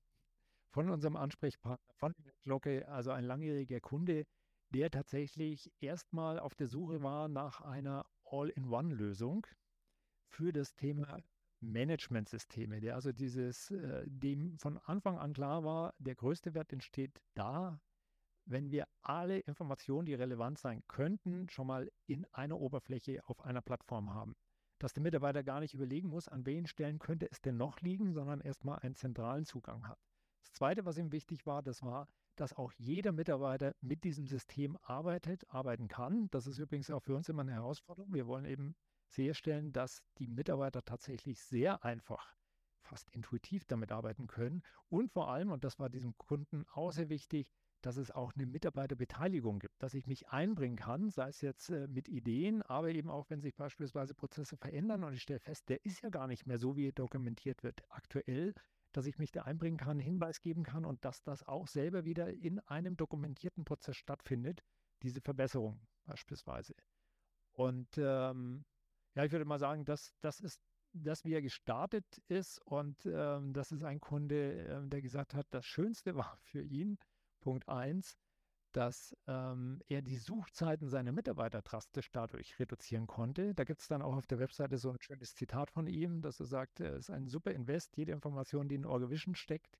von 0.72 0.91
unserem 0.91 1.14
Ansprechpartner, 1.14 1.95
von 1.95 2.16
Glocke, 2.43 2.89
also 2.89 3.12
ein 3.12 3.22
langjähriger 3.22 3.78
Kunde, 3.78 4.26
der 4.70 4.91
tatsächlich 4.91 5.70
erstmal 5.78 6.41
auf 6.41 6.57
der 6.57 6.66
Suche 6.66 7.01
war 7.01 7.28
nach 7.28 7.61
einer 7.61 8.05
All-in-One-Lösung 8.24 9.46
für 10.28 10.52
das 10.52 10.74
Thema 10.74 11.22
Managementsysteme, 11.60 12.80
der 12.80 12.94
also 12.94 13.12
dieses, 13.12 13.70
äh, 13.70 14.04
dem 14.06 14.58
von 14.58 14.78
Anfang 14.78 15.18
an 15.18 15.32
klar 15.32 15.64
war, 15.64 15.94
der 15.98 16.14
größte 16.14 16.54
Wert 16.54 16.72
entsteht 16.72 17.20
da, 17.34 17.80
wenn 18.46 18.70
wir 18.70 18.86
alle 19.00 19.38
Informationen, 19.38 20.06
die 20.06 20.14
relevant 20.14 20.58
sein 20.58 20.82
könnten, 20.86 21.48
schon 21.48 21.66
mal 21.66 21.90
in 22.06 22.26
einer 22.32 22.60
Oberfläche 22.60 23.26
auf 23.26 23.40
einer 23.42 23.62
Plattform 23.62 24.12
haben. 24.12 24.36
Dass 24.78 24.92
der 24.92 25.02
Mitarbeiter 25.02 25.42
gar 25.42 25.60
nicht 25.60 25.72
überlegen 25.72 26.08
muss, 26.08 26.28
an 26.28 26.44
welchen 26.44 26.66
Stellen 26.66 26.98
könnte 26.98 27.30
es 27.30 27.40
denn 27.40 27.56
noch 27.56 27.80
liegen, 27.80 28.12
sondern 28.12 28.40
erstmal 28.40 28.80
einen 28.80 28.96
zentralen 28.96 29.46
Zugang 29.46 29.88
hat. 29.88 29.98
Das 30.42 30.52
Zweite, 30.52 30.84
was 30.84 30.98
ihm 30.98 31.12
wichtig 31.12 31.46
war, 31.46 31.62
das 31.62 31.82
war, 31.82 32.06
dass 32.37 32.53
auch 32.53 32.72
jeder 32.76 33.12
Mitarbeiter 33.12 33.74
mit 33.80 34.05
diesem 34.05 34.26
System 34.26 34.76
arbeitet, 34.82 35.49
arbeiten 35.51 35.89
kann. 35.89 36.28
Das 36.30 36.47
ist 36.47 36.59
übrigens 36.59 36.91
auch 36.91 37.03
für 37.03 37.14
uns 37.14 37.28
immer 37.28 37.43
eine 37.43 37.53
Herausforderung. 37.53 38.12
Wir 38.12 38.26
wollen 38.26 38.45
eben 38.45 38.74
sicherstellen, 39.09 39.72
dass 39.72 40.03
die 40.18 40.26
Mitarbeiter 40.26 40.85
tatsächlich 40.85 41.41
sehr 41.41 41.85
einfach, 41.85 42.35
fast 42.82 43.09
intuitiv 43.11 43.64
damit 43.64 43.93
arbeiten 43.93 44.26
können. 44.26 44.62
Und 44.89 45.11
vor 45.12 45.30
allem, 45.30 45.51
und 45.51 45.64
das 45.64 45.78
war 45.78 45.89
diesem 45.89 46.16
Kunden 46.18 46.64
auch 46.72 46.93
sehr 46.93 47.09
wichtig, 47.09 47.51
dass 47.85 47.97
es 47.99 48.11
auch 48.11 48.32
eine 48.35 48.47
Mitarbeiterbeteiligung 48.47 49.59
gibt, 49.59 49.82
dass 49.82 49.95
ich 49.95 50.07
mich 50.07 50.28
einbringen 50.28 50.76
kann, 50.76 51.11
sei 51.11 51.28
es 51.28 51.43
jetzt 51.43 51.68
äh, 51.68 51.87
mit 51.87 52.09
Ideen, 52.09 52.62
aber 52.62 52.89
eben 52.89 53.11
auch, 53.11 53.28
wenn 53.28 53.43
sich 53.43 53.55
beispielsweise 53.55 54.14
Prozesse 54.14 54.57
verändern 54.57 55.05
und 55.05 55.12
ich 55.12 55.22
stelle 55.22 55.41
fest, 55.41 55.68
der 55.68 55.85
ist 55.85 56.03
ja 56.03 56.09
gar 56.09 56.26
nicht 56.26 56.47
mehr 56.47 56.59
so, 56.59 56.76
wie 56.76 56.89
er 56.89 56.93
dokumentiert 56.93 57.62
wird 57.62 57.82
aktuell, 57.91 58.55
dass 58.97 59.07
ich 59.07 59.18
mich 59.18 59.32
da 59.32 59.42
einbringen 59.42 59.76
kann, 59.76 59.99
Hinweis 59.99 60.40
geben 60.40 60.62
kann 60.62 60.84
und 60.84 61.05
dass 61.05 61.22
das 61.22 61.42
auch 61.47 61.66
selber 61.66 62.05
wieder 62.05 62.32
in 62.32 62.61
einem 62.61 62.97
dokumentierten 62.97 63.64
Prozess 63.64 63.97
stattfindet, 63.97 64.62
diese 65.03 65.20
Verbesserung 65.20 65.80
beispielsweise. 66.05 66.74
Und 67.53 67.88
ähm, 67.99 68.64
ja, 69.14 69.24
ich 69.24 69.32
würde 69.32 69.45
mal 69.45 69.59
sagen, 69.59 69.84
dass 69.84 70.14
das 70.20 70.40
ist, 70.40 70.61
dass 70.92 71.24
wie 71.24 71.34
er 71.34 71.42
gestartet 71.42 72.05
ist 72.28 72.61
und 72.66 73.05
ähm, 73.07 73.53
das 73.53 73.72
ist 73.72 73.82
ein 73.82 74.01
Kunde, 74.01 74.66
äh, 74.66 74.88
der 74.88 75.03
gesagt 75.03 75.34
hat, 75.34 75.47
das 75.51 75.66
Schönste 75.66 76.14
war 76.16 76.36
für 76.42 76.62
ihn, 76.62 76.99
Punkt 77.40 77.68
1, 77.68 78.16
dass 78.76 79.16
ähm, 79.28 79.80
er 79.88 80.02
die 80.02 80.16
Suchzeiten 80.16 80.88
seiner 80.88 81.12
Mitarbeiter 81.12 81.62
drastisch 81.62 82.10
dadurch 82.10 82.58
reduzieren 82.58 83.06
konnte. 83.06 83.54
Da 83.54 83.64
gibt 83.64 83.80
es 83.80 83.88
dann 83.88 84.02
auch 84.02 84.16
auf 84.16 84.26
der 84.26 84.40
Webseite 84.40 84.78
so 84.78 84.90
ein 84.90 85.00
schönes 85.00 85.34
Zitat 85.34 85.70
von 85.70 85.86
ihm, 85.86 86.20
dass 86.20 86.40
er 86.40 86.46
sagt, 86.46 86.80
es 86.80 87.08
ist 87.08 87.10
ein 87.10 87.28
super 87.28 87.52
Invest, 87.52 87.96
jede 87.96 88.12
Information, 88.12 88.68
die 88.68 88.74
in 88.74 88.84
Orgavision 88.84 89.36
steckt, 89.36 89.78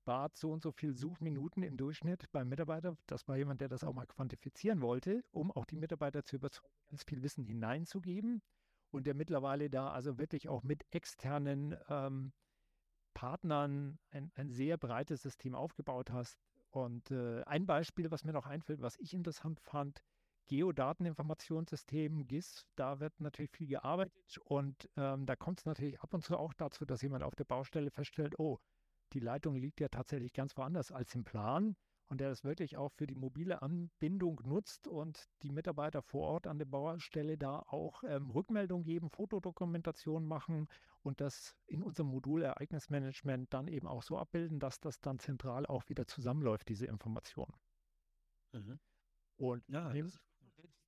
spart 0.00 0.36
so 0.36 0.52
und 0.52 0.62
so 0.62 0.72
viel 0.72 0.94
Suchminuten 0.94 1.62
im 1.62 1.76
Durchschnitt 1.76 2.32
beim 2.32 2.48
Mitarbeiter. 2.48 2.96
Das 3.06 3.28
war 3.28 3.36
jemand, 3.36 3.60
der 3.60 3.68
das 3.68 3.84
auch 3.84 3.92
mal 3.92 4.06
quantifizieren 4.06 4.80
wollte, 4.80 5.22
um 5.32 5.50
auch 5.50 5.66
die 5.66 5.76
Mitarbeiter 5.76 6.24
zu 6.24 6.36
überzeugen, 6.36 6.74
ganz 6.88 7.04
viel 7.04 7.22
Wissen 7.22 7.44
hineinzugeben. 7.44 8.42
Und 8.90 9.06
der 9.06 9.14
mittlerweile 9.14 9.68
da 9.68 9.90
also 9.90 10.18
wirklich 10.18 10.48
auch 10.48 10.62
mit 10.62 10.84
externen 10.90 11.76
ähm, 11.88 12.32
Partnern 13.14 13.98
ein, 14.10 14.32
ein 14.34 14.50
sehr 14.50 14.78
breites 14.78 15.22
System 15.22 15.54
aufgebaut 15.54 16.10
hast, 16.10 16.38
und 16.70 17.10
äh, 17.10 17.42
ein 17.44 17.66
Beispiel, 17.66 18.10
was 18.10 18.24
mir 18.24 18.32
noch 18.32 18.46
einfällt, 18.46 18.80
was 18.80 18.96
ich 18.98 19.14
interessant 19.14 19.60
fand, 19.60 20.02
Geodateninformationssystem, 20.46 22.26
GIS, 22.26 22.66
da 22.74 22.98
wird 22.98 23.20
natürlich 23.20 23.52
viel 23.52 23.68
gearbeitet 23.68 24.38
und 24.44 24.88
ähm, 24.96 25.26
da 25.26 25.36
kommt 25.36 25.60
es 25.60 25.66
natürlich 25.66 26.00
ab 26.00 26.12
und 26.12 26.24
zu 26.24 26.36
auch 26.36 26.54
dazu, 26.54 26.84
dass 26.84 27.02
jemand 27.02 27.22
auf 27.22 27.36
der 27.36 27.44
Baustelle 27.44 27.90
feststellt, 27.90 28.38
oh, 28.38 28.58
die 29.12 29.20
Leitung 29.20 29.56
liegt 29.56 29.80
ja 29.80 29.88
tatsächlich 29.88 30.32
ganz 30.32 30.56
woanders 30.56 30.90
als 30.90 31.14
im 31.14 31.24
Plan 31.24 31.76
und 32.10 32.20
der 32.20 32.28
das 32.28 32.42
wirklich 32.42 32.76
auch 32.76 32.90
für 32.90 33.06
die 33.06 33.14
mobile 33.14 33.62
Anbindung 33.62 34.40
nutzt 34.44 34.88
und 34.88 35.30
die 35.42 35.50
Mitarbeiter 35.52 36.02
vor 36.02 36.26
Ort 36.26 36.48
an 36.48 36.58
der 36.58 36.66
Baustelle 36.66 37.38
da 37.38 37.60
auch 37.68 38.02
ähm, 38.02 38.30
Rückmeldung 38.30 38.82
geben, 38.82 39.08
Fotodokumentation 39.10 40.26
machen 40.26 40.66
und 41.02 41.20
das 41.20 41.56
in 41.66 41.84
unserem 41.84 42.08
Modul 42.08 42.42
Ereignismanagement 42.42 43.54
dann 43.54 43.68
eben 43.68 43.86
auch 43.86 44.02
so 44.02 44.18
abbilden, 44.18 44.58
dass 44.58 44.80
das 44.80 45.00
dann 45.00 45.20
zentral 45.20 45.66
auch 45.66 45.88
wieder 45.88 46.04
zusammenläuft, 46.08 46.68
diese 46.68 46.86
Informationen. 46.86 47.54
Mhm. 48.52 48.80
Und 49.36 49.62
ja, 49.68 49.92
das, 49.92 50.20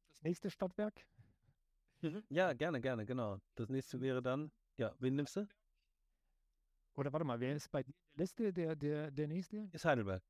das 0.08 0.22
nächste 0.22 0.50
Stadtwerk. 0.50 1.06
Mhm. 2.00 2.24
Ja, 2.30 2.52
gerne, 2.52 2.80
gerne, 2.80 3.06
genau. 3.06 3.38
Das 3.54 3.68
nächste 3.68 4.00
wäre 4.00 4.22
dann, 4.22 4.50
ja, 4.76 4.92
wen 4.98 5.14
nimmst 5.14 5.36
du? 5.36 5.46
Oder 6.94 7.12
warte 7.12 7.24
mal, 7.24 7.38
wer 7.38 7.54
ist 7.54 7.70
bei 7.70 7.84
dir 7.84 7.90
in 7.92 8.16
der 8.16 8.22
Liste 8.24 8.52
der, 8.52 8.74
der, 8.74 9.10
der 9.12 9.28
nächste? 9.28 9.68
Ist 9.70 9.84
Heidelberg. 9.84 10.22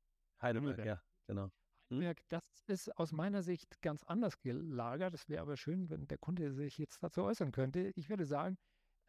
Heidelberg, 0.43 0.77
Heidelberg. 0.77 0.99
ja, 0.99 1.03
genau. 1.27 1.49
Hm? 1.89 1.97
Heidelberg, 1.97 2.21
das 2.29 2.47
ist 2.67 2.95
aus 2.97 3.11
meiner 3.11 3.41
Sicht 3.41 3.81
ganz 3.81 4.03
anders 4.03 4.39
gelagert. 4.39 5.13
Es 5.13 5.29
wäre 5.29 5.41
aber 5.41 5.57
schön, 5.57 5.89
wenn 5.89 6.07
der 6.07 6.17
Kunde 6.17 6.51
sich 6.51 6.77
jetzt 6.77 7.01
dazu 7.01 7.23
äußern 7.23 7.51
könnte. 7.51 7.91
Ich 7.95 8.09
würde 8.09 8.25
sagen, 8.25 8.57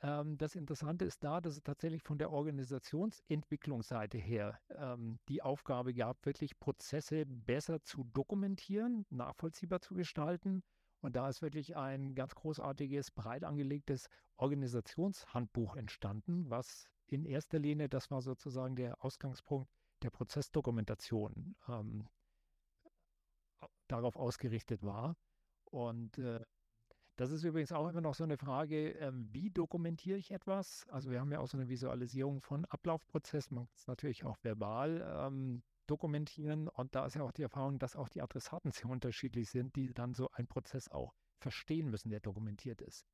ähm, 0.00 0.36
das 0.36 0.54
Interessante 0.54 1.04
ist 1.04 1.24
da, 1.24 1.40
dass 1.40 1.54
es 1.56 1.62
tatsächlich 1.62 2.02
von 2.02 2.18
der 2.18 2.30
Organisationsentwicklungsseite 2.30 4.18
her 4.18 4.60
ähm, 4.70 5.18
die 5.28 5.42
Aufgabe 5.42 5.94
gab, 5.94 6.24
wirklich 6.26 6.58
Prozesse 6.58 7.24
besser 7.26 7.82
zu 7.82 8.04
dokumentieren, 8.04 9.06
nachvollziehbar 9.10 9.80
zu 9.80 9.94
gestalten. 9.94 10.62
Und 11.00 11.16
da 11.16 11.28
ist 11.28 11.42
wirklich 11.42 11.76
ein 11.76 12.14
ganz 12.14 12.34
großartiges, 12.34 13.10
breit 13.10 13.44
angelegtes 13.44 14.08
Organisationshandbuch 14.36 15.76
entstanden, 15.76 16.48
was 16.48 16.88
in 17.06 17.24
erster 17.24 17.58
Linie, 17.58 17.88
das 17.88 18.10
war 18.10 18.22
sozusagen 18.22 18.76
der 18.76 19.02
Ausgangspunkt 19.04 19.70
der 20.04 20.10
Prozessdokumentation, 20.10 21.56
ähm, 21.68 22.08
darauf 23.88 24.16
ausgerichtet 24.16 24.82
war. 24.82 25.16
Und 25.64 26.18
äh, 26.18 26.40
das 27.16 27.30
ist 27.30 27.44
übrigens 27.44 27.72
auch 27.72 27.88
immer 27.88 28.00
noch 28.00 28.14
so 28.14 28.24
eine 28.24 28.36
Frage, 28.36 28.90
ähm, 28.92 29.28
wie 29.32 29.50
dokumentiere 29.50 30.18
ich 30.18 30.30
etwas? 30.30 30.86
Also 30.88 31.10
wir 31.10 31.20
haben 31.20 31.32
ja 31.32 31.38
auch 31.38 31.48
so 31.48 31.56
eine 31.56 31.68
Visualisierung 31.68 32.40
von 32.40 32.64
Ablaufprozessen, 32.66 33.54
man 33.54 33.66
kann 33.66 33.74
es 33.76 33.86
natürlich 33.86 34.24
auch 34.24 34.36
verbal 34.42 35.04
ähm, 35.16 35.62
dokumentieren 35.86 36.68
und 36.68 36.94
da 36.94 37.06
ist 37.06 37.14
ja 37.14 37.22
auch 37.22 37.32
die 37.32 37.42
Erfahrung, 37.42 37.78
dass 37.78 37.96
auch 37.96 38.08
die 38.08 38.22
Adressaten 38.22 38.72
sehr 38.72 38.90
unterschiedlich 38.90 39.50
sind, 39.50 39.76
die 39.76 39.92
dann 39.94 40.14
so 40.14 40.30
einen 40.32 40.48
Prozess 40.48 40.88
auch 40.88 41.14
verstehen 41.38 41.90
müssen, 41.90 42.10
der 42.10 42.20
dokumentiert 42.20 42.80
ist. 42.80 43.06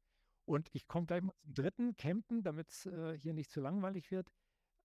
Und 0.46 0.68
ich 0.72 0.88
komme 0.88 1.06
gleich 1.06 1.22
mal 1.22 1.34
zum 1.34 1.54
dritten, 1.54 1.96
Campen, 1.96 2.42
damit 2.42 2.70
es 2.70 2.86
äh, 2.86 3.18
hier 3.18 3.34
nicht 3.34 3.50
zu 3.50 3.60
langweilig 3.60 4.10
wird. 4.10 4.30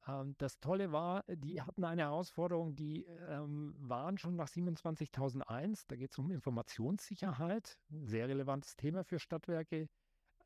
Ähm, 0.07 0.35
das 0.37 0.59
Tolle 0.59 0.91
war, 0.91 1.23
die 1.27 1.61
hatten 1.61 1.83
eine 1.83 2.03
Herausforderung, 2.03 2.75
die 2.75 3.05
ähm, 3.29 3.75
waren 3.79 4.17
schon 4.17 4.35
nach 4.35 4.47
27001. 4.47 5.87
Da 5.87 5.95
geht 5.95 6.11
es 6.11 6.17
um 6.17 6.31
Informationssicherheit, 6.31 7.79
sehr 7.89 8.27
relevantes 8.27 8.75
Thema 8.75 9.03
für 9.03 9.19
Stadtwerke. 9.19 9.89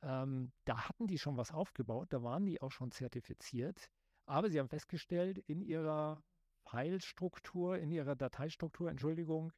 Ähm, 0.01 0.51
da 0.65 0.87
hatten 0.87 1.07
die 1.07 1.17
schon 1.19 1.37
was 1.37 1.51
aufgebaut, 1.51 2.07
da 2.11 2.23
waren 2.23 2.45
die 2.45 2.61
auch 2.61 2.71
schon 2.71 2.91
zertifiziert. 2.91 3.89
Aber 4.25 4.49
sie 4.49 4.59
haben 4.59 4.69
festgestellt, 4.69 5.39
in 5.39 5.61
ihrer 5.61 6.23
Filestruktur, 6.69 7.77
in 7.79 7.91
ihrer 7.91 8.15
Dateistruktur, 8.15 8.89
Entschuldigung, 8.89 9.51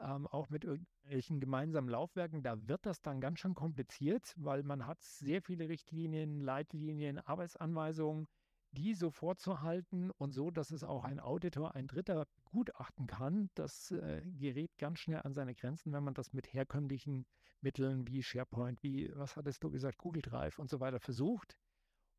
ähm, 0.00 0.26
auch 0.26 0.48
mit 0.48 0.64
irgendwelchen 0.64 1.40
gemeinsamen 1.40 1.88
Laufwerken, 1.88 2.42
da 2.42 2.56
wird 2.68 2.86
das 2.86 3.02
dann 3.02 3.20
ganz 3.20 3.40
schön 3.40 3.54
kompliziert, 3.54 4.34
weil 4.36 4.62
man 4.62 4.86
hat 4.86 5.02
sehr 5.02 5.42
viele 5.42 5.68
Richtlinien, 5.68 6.40
Leitlinien, 6.40 7.18
Arbeitsanweisungen, 7.18 8.28
die 8.72 8.94
so 8.94 9.10
vorzuhalten 9.10 10.10
und 10.10 10.32
so, 10.32 10.50
dass 10.50 10.70
es 10.70 10.82
auch 10.82 11.04
ein 11.04 11.20
Auditor, 11.20 11.74
ein 11.74 11.86
Dritter 11.86 12.26
gutachten 12.44 13.06
kann. 13.06 13.50
Das 13.54 13.90
äh, 13.90 14.22
gerät 14.38 14.76
ganz 14.78 14.98
schnell 15.00 15.20
an 15.22 15.34
seine 15.34 15.54
Grenzen, 15.54 15.92
wenn 15.92 16.04
man 16.04 16.14
das 16.14 16.32
mit 16.32 16.52
herkömmlichen 16.52 17.26
Mitteln 17.60 18.06
wie 18.08 18.22
SharePoint, 18.22 18.82
wie, 18.82 19.10
was 19.14 19.36
hattest 19.36 19.62
du 19.62 19.70
gesagt, 19.70 19.98
Google 19.98 20.22
Drive 20.22 20.58
und 20.58 20.70
so 20.70 20.80
weiter 20.80 21.00
versucht. 21.00 21.56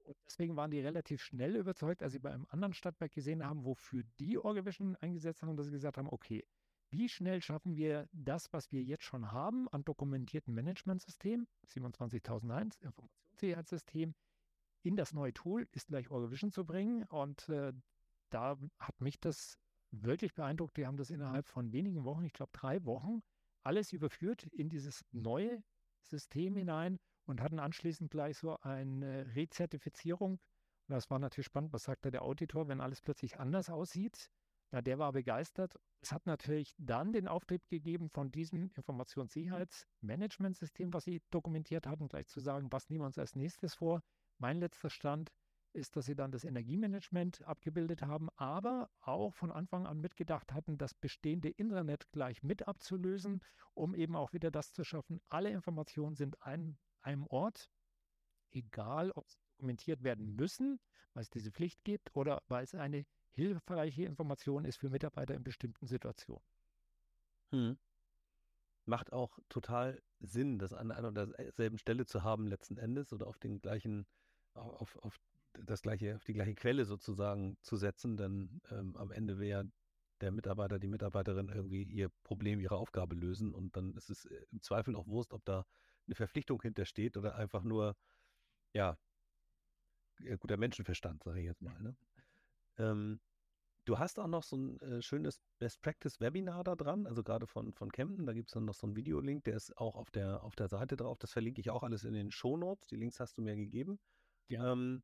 Und 0.03 0.17
deswegen 0.25 0.55
waren 0.55 0.71
die 0.71 0.79
relativ 0.79 1.21
schnell 1.21 1.55
überzeugt, 1.55 2.03
als 2.03 2.13
sie 2.13 2.19
bei 2.19 2.31
einem 2.31 2.45
anderen 2.49 2.73
Stadtwerk 2.73 3.13
gesehen 3.13 3.45
haben, 3.45 3.63
wofür 3.63 4.03
die 4.19 4.37
Orgavision 4.37 4.95
eingesetzt 4.97 5.41
haben, 5.41 5.55
dass 5.55 5.67
sie 5.67 5.71
gesagt 5.71 5.97
haben, 5.97 6.09
okay, 6.09 6.45
wie 6.89 7.09
schnell 7.09 7.41
schaffen 7.41 7.75
wir 7.75 8.07
das, 8.11 8.53
was 8.53 8.71
wir 8.71 8.83
jetzt 8.83 9.03
schon 9.03 9.31
haben 9.31 9.67
an 9.69 9.83
dokumentierten 9.83 10.53
Managementsystem, 10.53 11.47
27001, 11.67 12.77
Informationssicherheitssystem, 12.81 14.13
in 14.83 14.95
das 14.95 15.13
neue 15.13 15.33
Tool 15.33 15.67
ist 15.71 15.87
gleich 15.87 16.11
Eurovision 16.11 16.51
zu 16.51 16.65
bringen. 16.65 17.03
Und 17.05 17.49
äh, 17.49 17.73
da 18.29 18.57
hat 18.79 19.01
mich 19.01 19.19
das 19.19 19.57
wirklich 19.91 20.33
beeindruckt. 20.33 20.77
Wir 20.77 20.87
haben 20.87 20.97
das 20.97 21.09
innerhalb 21.09 21.47
von 21.47 21.71
wenigen 21.71 22.03
Wochen, 22.03 22.23
ich 22.23 22.33
glaube 22.33 22.51
drei 22.53 22.83
Wochen, 22.85 23.21
alles 23.63 23.93
überführt 23.93 24.43
in 24.51 24.69
dieses 24.69 25.05
neue 25.11 25.63
System 26.01 26.55
hinein 26.55 26.99
und 27.25 27.41
hatten 27.41 27.59
anschließend 27.59 28.11
gleich 28.11 28.37
so 28.37 28.57
eine 28.59 29.35
Rezertifizierung. 29.35 30.33
Und 30.33 30.95
das 30.95 31.09
war 31.09 31.19
natürlich 31.19 31.45
spannend. 31.45 31.71
Was 31.71 31.83
sagt 31.83 32.05
da 32.05 32.11
der 32.11 32.23
Auditor, 32.23 32.67
wenn 32.67 32.81
alles 32.81 33.01
plötzlich 33.01 33.39
anders 33.39 33.69
aussieht? 33.69 34.29
Ja, 34.73 34.81
der 34.81 34.99
war 34.99 35.13
begeistert. 35.13 35.79
Es 36.01 36.11
hat 36.11 36.25
natürlich 36.25 36.75
dann 36.77 37.13
den 37.13 37.27
Auftrieb 37.27 37.69
gegeben, 37.69 38.09
von 38.09 38.31
diesem 38.31 38.71
Informationssicherheitsmanagementsystem, 38.75 40.91
was 40.91 41.03
Sie 41.05 41.21
dokumentiert 41.29 41.87
hatten, 41.87 42.09
gleich 42.09 42.27
zu 42.27 42.41
sagen, 42.41 42.69
was 42.71 42.89
nehmen 42.89 43.03
wir 43.03 43.05
uns 43.05 43.19
als 43.19 43.35
nächstes 43.35 43.75
vor? 43.75 44.01
Mein 44.43 44.59
letzter 44.59 44.89
Stand 44.89 45.31
ist, 45.71 45.95
dass 45.95 46.05
sie 46.05 46.17
dann 46.17 46.33
das 46.33 46.43
Energiemanagement 46.43 47.43
abgebildet 47.43 48.01
haben, 48.01 48.27
aber 48.35 48.89
auch 48.99 49.33
von 49.33 49.53
Anfang 49.53 49.87
an 49.87 50.01
mitgedacht 50.01 50.51
hatten, 50.51 50.77
das 50.77 50.93
bestehende 50.93 51.47
Intranet 51.47 52.11
gleich 52.11 52.43
mit 52.43 52.67
abzulösen, 52.67 53.39
um 53.73 53.95
eben 53.95 54.17
auch 54.17 54.33
wieder 54.33 54.51
das 54.51 54.73
zu 54.73 54.83
schaffen. 54.83 55.21
Alle 55.29 55.49
Informationen 55.49 56.15
sind 56.15 56.41
an 56.41 56.77
einem 56.99 57.25
Ort, 57.27 57.71
egal 58.51 59.11
ob 59.11 59.29
sie 59.29 59.37
dokumentiert 59.53 60.03
werden 60.03 60.35
müssen, 60.35 60.77
weil 61.13 61.21
es 61.23 61.29
diese 61.29 61.53
Pflicht 61.53 61.81
gibt 61.85 62.13
oder 62.13 62.43
weil 62.49 62.65
es 62.65 62.75
eine 62.75 63.05
hilfreiche 63.29 64.03
Information 64.03 64.65
ist 64.65 64.75
für 64.75 64.89
Mitarbeiter 64.89 65.35
in 65.35 65.45
bestimmten 65.45 65.87
Situationen. 65.87 66.43
Hm. 67.51 67.77
Macht 68.83 69.13
auch 69.13 69.39
total 69.47 70.03
Sinn, 70.19 70.59
das 70.59 70.73
an 70.73 70.91
einer 70.91 71.07
oder 71.07 71.27
derselben 71.27 71.77
Stelle 71.77 72.05
zu 72.05 72.23
haben 72.23 72.45
letzten 72.45 72.75
Endes 72.75 73.13
oder 73.13 73.27
auf 73.27 73.39
den 73.39 73.61
gleichen 73.61 74.05
auf, 74.53 74.97
auf 74.97 75.19
das 75.53 75.81
gleiche, 75.81 76.15
auf 76.15 76.23
die 76.23 76.33
gleiche 76.33 76.55
Quelle 76.55 76.85
sozusagen 76.85 77.57
zu 77.61 77.75
setzen, 77.75 78.17
denn 78.17 78.61
ähm, 78.71 78.95
am 78.97 79.11
Ende 79.11 79.39
wäre 79.39 79.69
der 80.21 80.31
Mitarbeiter, 80.31 80.79
die 80.79 80.87
Mitarbeiterin 80.87 81.49
irgendwie 81.49 81.83
ihr 81.83 82.09
Problem, 82.23 82.59
ihre 82.59 82.77
Aufgabe 82.77 83.15
lösen 83.15 83.53
und 83.53 83.75
dann 83.75 83.95
ist 83.95 84.09
es 84.09 84.25
äh, 84.25 84.45
im 84.51 84.61
Zweifel 84.61 84.95
auch 84.95 85.07
Wurst, 85.07 85.33
ob 85.33 85.43
da 85.45 85.65
eine 86.07 86.15
Verpflichtung 86.15 86.61
hintersteht 86.61 87.17
oder 87.17 87.35
einfach 87.35 87.63
nur, 87.63 87.95
ja, 88.73 88.97
guter 90.39 90.57
Menschenverstand, 90.57 91.23
sage 91.23 91.39
ich 91.39 91.45
jetzt 91.45 91.61
mal. 91.61 91.77
Ne? 91.81 91.95
Ähm, 92.77 93.19
du 93.85 93.99
hast 93.99 94.19
auch 94.19 94.27
noch 94.27 94.43
so 94.43 94.57
ein 94.57 94.79
äh, 94.81 95.01
schönes 95.01 95.41
Best 95.59 95.81
Practice 95.81 96.19
Webinar 96.19 96.63
da 96.63 96.75
dran, 96.75 97.05
also 97.05 97.23
gerade 97.23 97.47
von, 97.47 97.73
von 97.73 97.91
Kempten, 97.91 98.25
da 98.25 98.33
gibt 98.33 98.49
es 98.49 98.53
dann 98.53 98.65
noch 98.65 98.75
so 98.75 98.87
einen 98.87 98.95
Videolink, 98.95 99.43
der 99.43 99.55
ist 99.55 99.77
auch 99.77 99.95
auf 99.95 100.11
der, 100.11 100.43
auf 100.43 100.55
der 100.55 100.67
Seite 100.67 100.95
drauf. 100.95 101.19
Das 101.19 101.31
verlinke 101.31 101.61
ich 101.61 101.69
auch 101.69 101.83
alles 101.83 102.03
in 102.03 102.13
den 102.13 102.31
Shownotes. 102.31 102.87
Die 102.87 102.95
Links 102.95 103.19
hast 103.19 103.37
du 103.37 103.41
mir 103.41 103.55
gegeben. 103.55 103.99
Ja. 104.47 104.71
Ähm, 104.71 105.03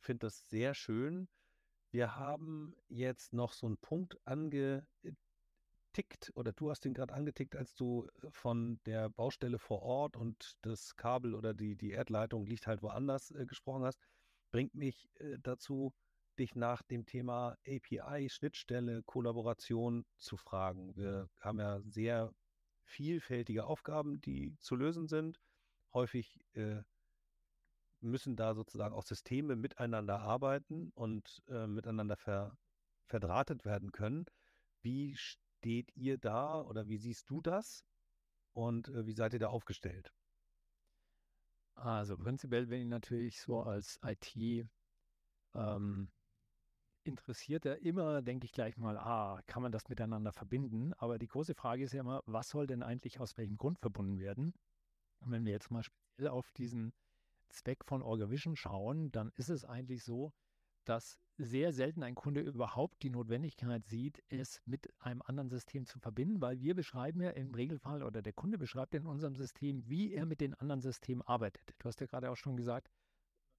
Finde 0.00 0.26
das 0.26 0.48
sehr 0.48 0.74
schön. 0.74 1.28
Wir 1.90 2.16
haben 2.16 2.74
jetzt 2.88 3.32
noch 3.32 3.52
so 3.52 3.66
einen 3.66 3.78
Punkt 3.78 4.18
angetickt 4.26 4.86
oder 6.34 6.52
du 6.52 6.70
hast 6.70 6.84
den 6.84 6.92
gerade 6.92 7.14
angetickt, 7.14 7.56
als 7.56 7.74
du 7.74 8.08
äh, 8.22 8.30
von 8.30 8.80
der 8.84 9.08
Baustelle 9.08 9.58
vor 9.58 9.82
Ort 9.82 10.16
und 10.16 10.56
das 10.62 10.96
Kabel 10.96 11.34
oder 11.34 11.54
die, 11.54 11.76
die 11.76 11.92
Erdleitung 11.92 12.46
liegt 12.46 12.66
halt 12.66 12.82
woanders 12.82 13.30
äh, 13.30 13.46
gesprochen 13.46 13.84
hast. 13.84 14.00
Bringt 14.50 14.74
mich 14.74 15.08
äh, 15.20 15.38
dazu, 15.40 15.94
dich 16.38 16.54
nach 16.54 16.82
dem 16.82 17.06
Thema 17.06 17.56
API, 17.66 18.28
Schnittstelle, 18.28 19.02
Kollaboration 19.04 20.04
zu 20.18 20.36
fragen. 20.36 20.94
Wir 20.96 21.30
haben 21.40 21.60
ja 21.60 21.80
sehr 21.82 22.34
vielfältige 22.84 23.64
Aufgaben, 23.64 24.20
die 24.20 24.56
zu 24.58 24.76
lösen 24.76 25.06
sind. 25.06 25.40
Häufig 25.92 26.40
äh, 26.54 26.82
müssen 28.04 28.36
da 28.36 28.54
sozusagen 28.54 28.94
auch 28.94 29.02
Systeme 29.02 29.56
miteinander 29.56 30.20
arbeiten 30.20 30.90
und 30.94 31.42
äh, 31.48 31.66
miteinander 31.66 32.16
ver, 32.16 32.56
verdrahtet 33.06 33.64
werden 33.64 33.92
können. 33.92 34.26
Wie 34.82 35.16
steht 35.16 35.94
ihr 35.96 36.18
da 36.18 36.60
oder 36.62 36.88
wie 36.88 36.98
siehst 36.98 37.28
du 37.30 37.40
das 37.40 37.84
und 38.52 38.88
äh, 38.88 39.06
wie 39.06 39.14
seid 39.14 39.32
ihr 39.32 39.38
da 39.40 39.48
aufgestellt? 39.48 40.12
Also 41.74 42.16
prinzipiell 42.16 42.66
bin 42.66 42.82
ich 42.82 42.88
natürlich 42.88 43.40
so 43.40 43.62
als 43.62 43.98
IT 44.04 44.68
ähm, 45.54 46.10
Interessierter 47.06 47.78
immer, 47.80 48.22
denke 48.22 48.46
ich 48.46 48.52
gleich 48.52 48.78
mal, 48.78 48.96
ah, 48.96 49.42
kann 49.46 49.62
man 49.62 49.72
das 49.72 49.88
miteinander 49.88 50.32
verbinden? 50.32 50.94
Aber 50.94 51.18
die 51.18 51.26
große 51.26 51.54
Frage 51.54 51.84
ist 51.84 51.92
ja 51.92 52.00
immer, 52.00 52.22
was 52.24 52.48
soll 52.48 52.66
denn 52.66 52.82
eigentlich 52.82 53.20
aus 53.20 53.36
welchem 53.36 53.58
Grund 53.58 53.78
verbunden 53.78 54.18
werden? 54.18 54.54
Und 55.20 55.30
wenn 55.30 55.44
wir 55.44 55.52
jetzt 55.52 55.70
mal 55.70 55.82
speziell 55.82 56.28
auf 56.28 56.50
diesen 56.52 56.94
Zweck 57.54 57.84
von 57.84 58.02
Orgavision 58.02 58.56
schauen, 58.56 59.10
dann 59.12 59.32
ist 59.36 59.48
es 59.48 59.64
eigentlich 59.64 60.04
so, 60.04 60.32
dass 60.84 61.18
sehr 61.36 61.72
selten 61.72 62.02
ein 62.02 62.14
Kunde 62.14 62.40
überhaupt 62.40 63.02
die 63.02 63.10
Notwendigkeit 63.10 63.84
sieht, 63.86 64.22
es 64.28 64.60
mit 64.66 64.88
einem 65.00 65.22
anderen 65.22 65.48
System 65.48 65.86
zu 65.86 65.98
verbinden, 65.98 66.40
weil 66.40 66.60
wir 66.60 66.74
beschreiben 66.74 67.20
ja 67.22 67.30
im 67.30 67.54
Regelfall 67.54 68.02
oder 68.02 68.22
der 68.22 68.32
Kunde 68.32 68.58
beschreibt 68.58 68.94
in 68.94 69.06
unserem 69.06 69.34
System, 69.34 69.88
wie 69.88 70.12
er 70.12 70.26
mit 70.26 70.40
den 70.40 70.54
anderen 70.54 70.80
Systemen 70.80 71.22
arbeitet. 71.22 71.74
Du 71.78 71.86
hast 71.86 72.00
ja 72.00 72.06
gerade 72.06 72.30
auch 72.30 72.36
schon 72.36 72.56
gesagt, 72.56 72.88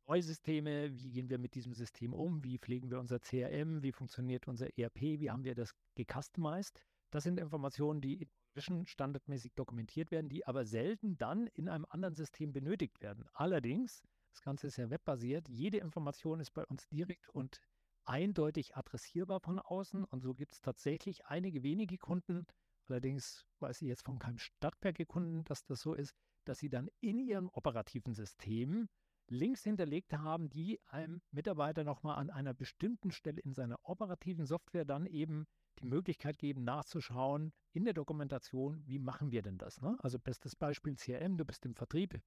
neue 0.08 0.24
Systeme, 0.24 0.98
wie 0.98 1.10
gehen 1.10 1.30
wir 1.30 1.38
mit 1.38 1.56
diesem 1.56 1.74
System 1.74 2.14
um, 2.14 2.44
wie 2.44 2.60
pflegen 2.60 2.90
wir 2.92 3.00
unser 3.00 3.20
CRM, 3.20 3.84
wie 3.84 3.92
funktioniert 3.92 4.48
unser 4.48 4.68
ERP, 4.78 5.02
wie 5.02 5.30
haben 5.30 5.44
wir 5.44 5.56
das 5.56 5.74
gecustomized. 5.96 6.86
Das 7.12 7.24
sind 7.24 7.40
Informationen, 7.40 8.02
die 8.02 8.28
in 8.56 8.62
Orgavision 8.62 8.86
standardmäßig 8.88 9.54
dokumentiert 9.56 10.12
werden, 10.12 10.30
die 10.30 10.48
aber 10.48 10.66
selten 10.66 11.18
dann 11.18 11.48
in 11.48 11.68
einem 11.68 11.86
anderen 11.90 12.16
System 12.16 12.54
benötigt 12.54 13.02
werden. 13.02 13.28
Allerdings, 13.34 14.02
das 14.32 14.42
Ganze 14.42 14.68
ist 14.68 14.78
ja 14.78 14.90
webbasiert, 14.90 15.50
jede 15.50 15.78
Information 15.78 16.40
ist 16.40 16.52
bei 16.52 16.66
uns 16.66 16.88
direkt 16.88 17.30
und 17.30 17.60
eindeutig 18.06 18.76
adressierbar 18.76 19.40
von 19.40 19.60
außen 19.60 20.04
und 20.06 20.22
so 20.22 20.34
gibt 20.34 20.54
es 20.54 20.62
tatsächlich 20.62 21.26
einige 21.26 21.64
wenige 21.64 21.98
Kunden, 21.98 22.46
allerdings 22.88 23.46
weiß 23.60 23.82
ich 23.82 23.88
jetzt 23.88 24.06
von 24.06 24.20
keinem 24.20 24.38
Stadtwerke-Kunden, 24.38 25.44
dass 25.46 25.66
das 25.66 25.82
so 25.82 25.94
ist, 25.94 26.14
dass 26.46 26.60
sie 26.60 26.70
dann 26.70 26.90
in 27.02 27.20
ihrem 27.20 27.50
operativen 27.50 28.14
System 28.14 28.88
Links 29.28 29.64
hinterlegt 29.64 30.14
haben, 30.14 30.50
die 30.52 30.80
einem 30.86 31.22
Mitarbeiter 31.32 31.84
nochmal 31.84 32.18
an 32.18 32.30
einer 32.30 32.54
bestimmten 32.54 33.12
Stelle 33.12 33.42
in 33.42 33.56
seiner 33.56 33.80
operativen 33.82 34.46
Software 34.46 34.86
dann 34.86 35.08
eben 35.08 35.48
Möglichkeit 35.86 36.38
geben, 36.38 36.64
nachzuschauen 36.64 37.54
in 37.74 37.86
der 37.86 37.94
Dokumentation, 37.94 38.82
wie 38.86 39.00
machen 39.00 39.32
wir 39.32 39.42
denn 39.42 39.58
das? 39.58 39.82
Ne? 39.82 39.98
Also 40.00 40.20
bestes 40.20 40.56
Beispiel 40.56 40.96
CRM, 40.96 41.38
du 41.38 41.46
bist 41.46 41.66
im 41.66 41.76
Vertrieb, 41.76 42.20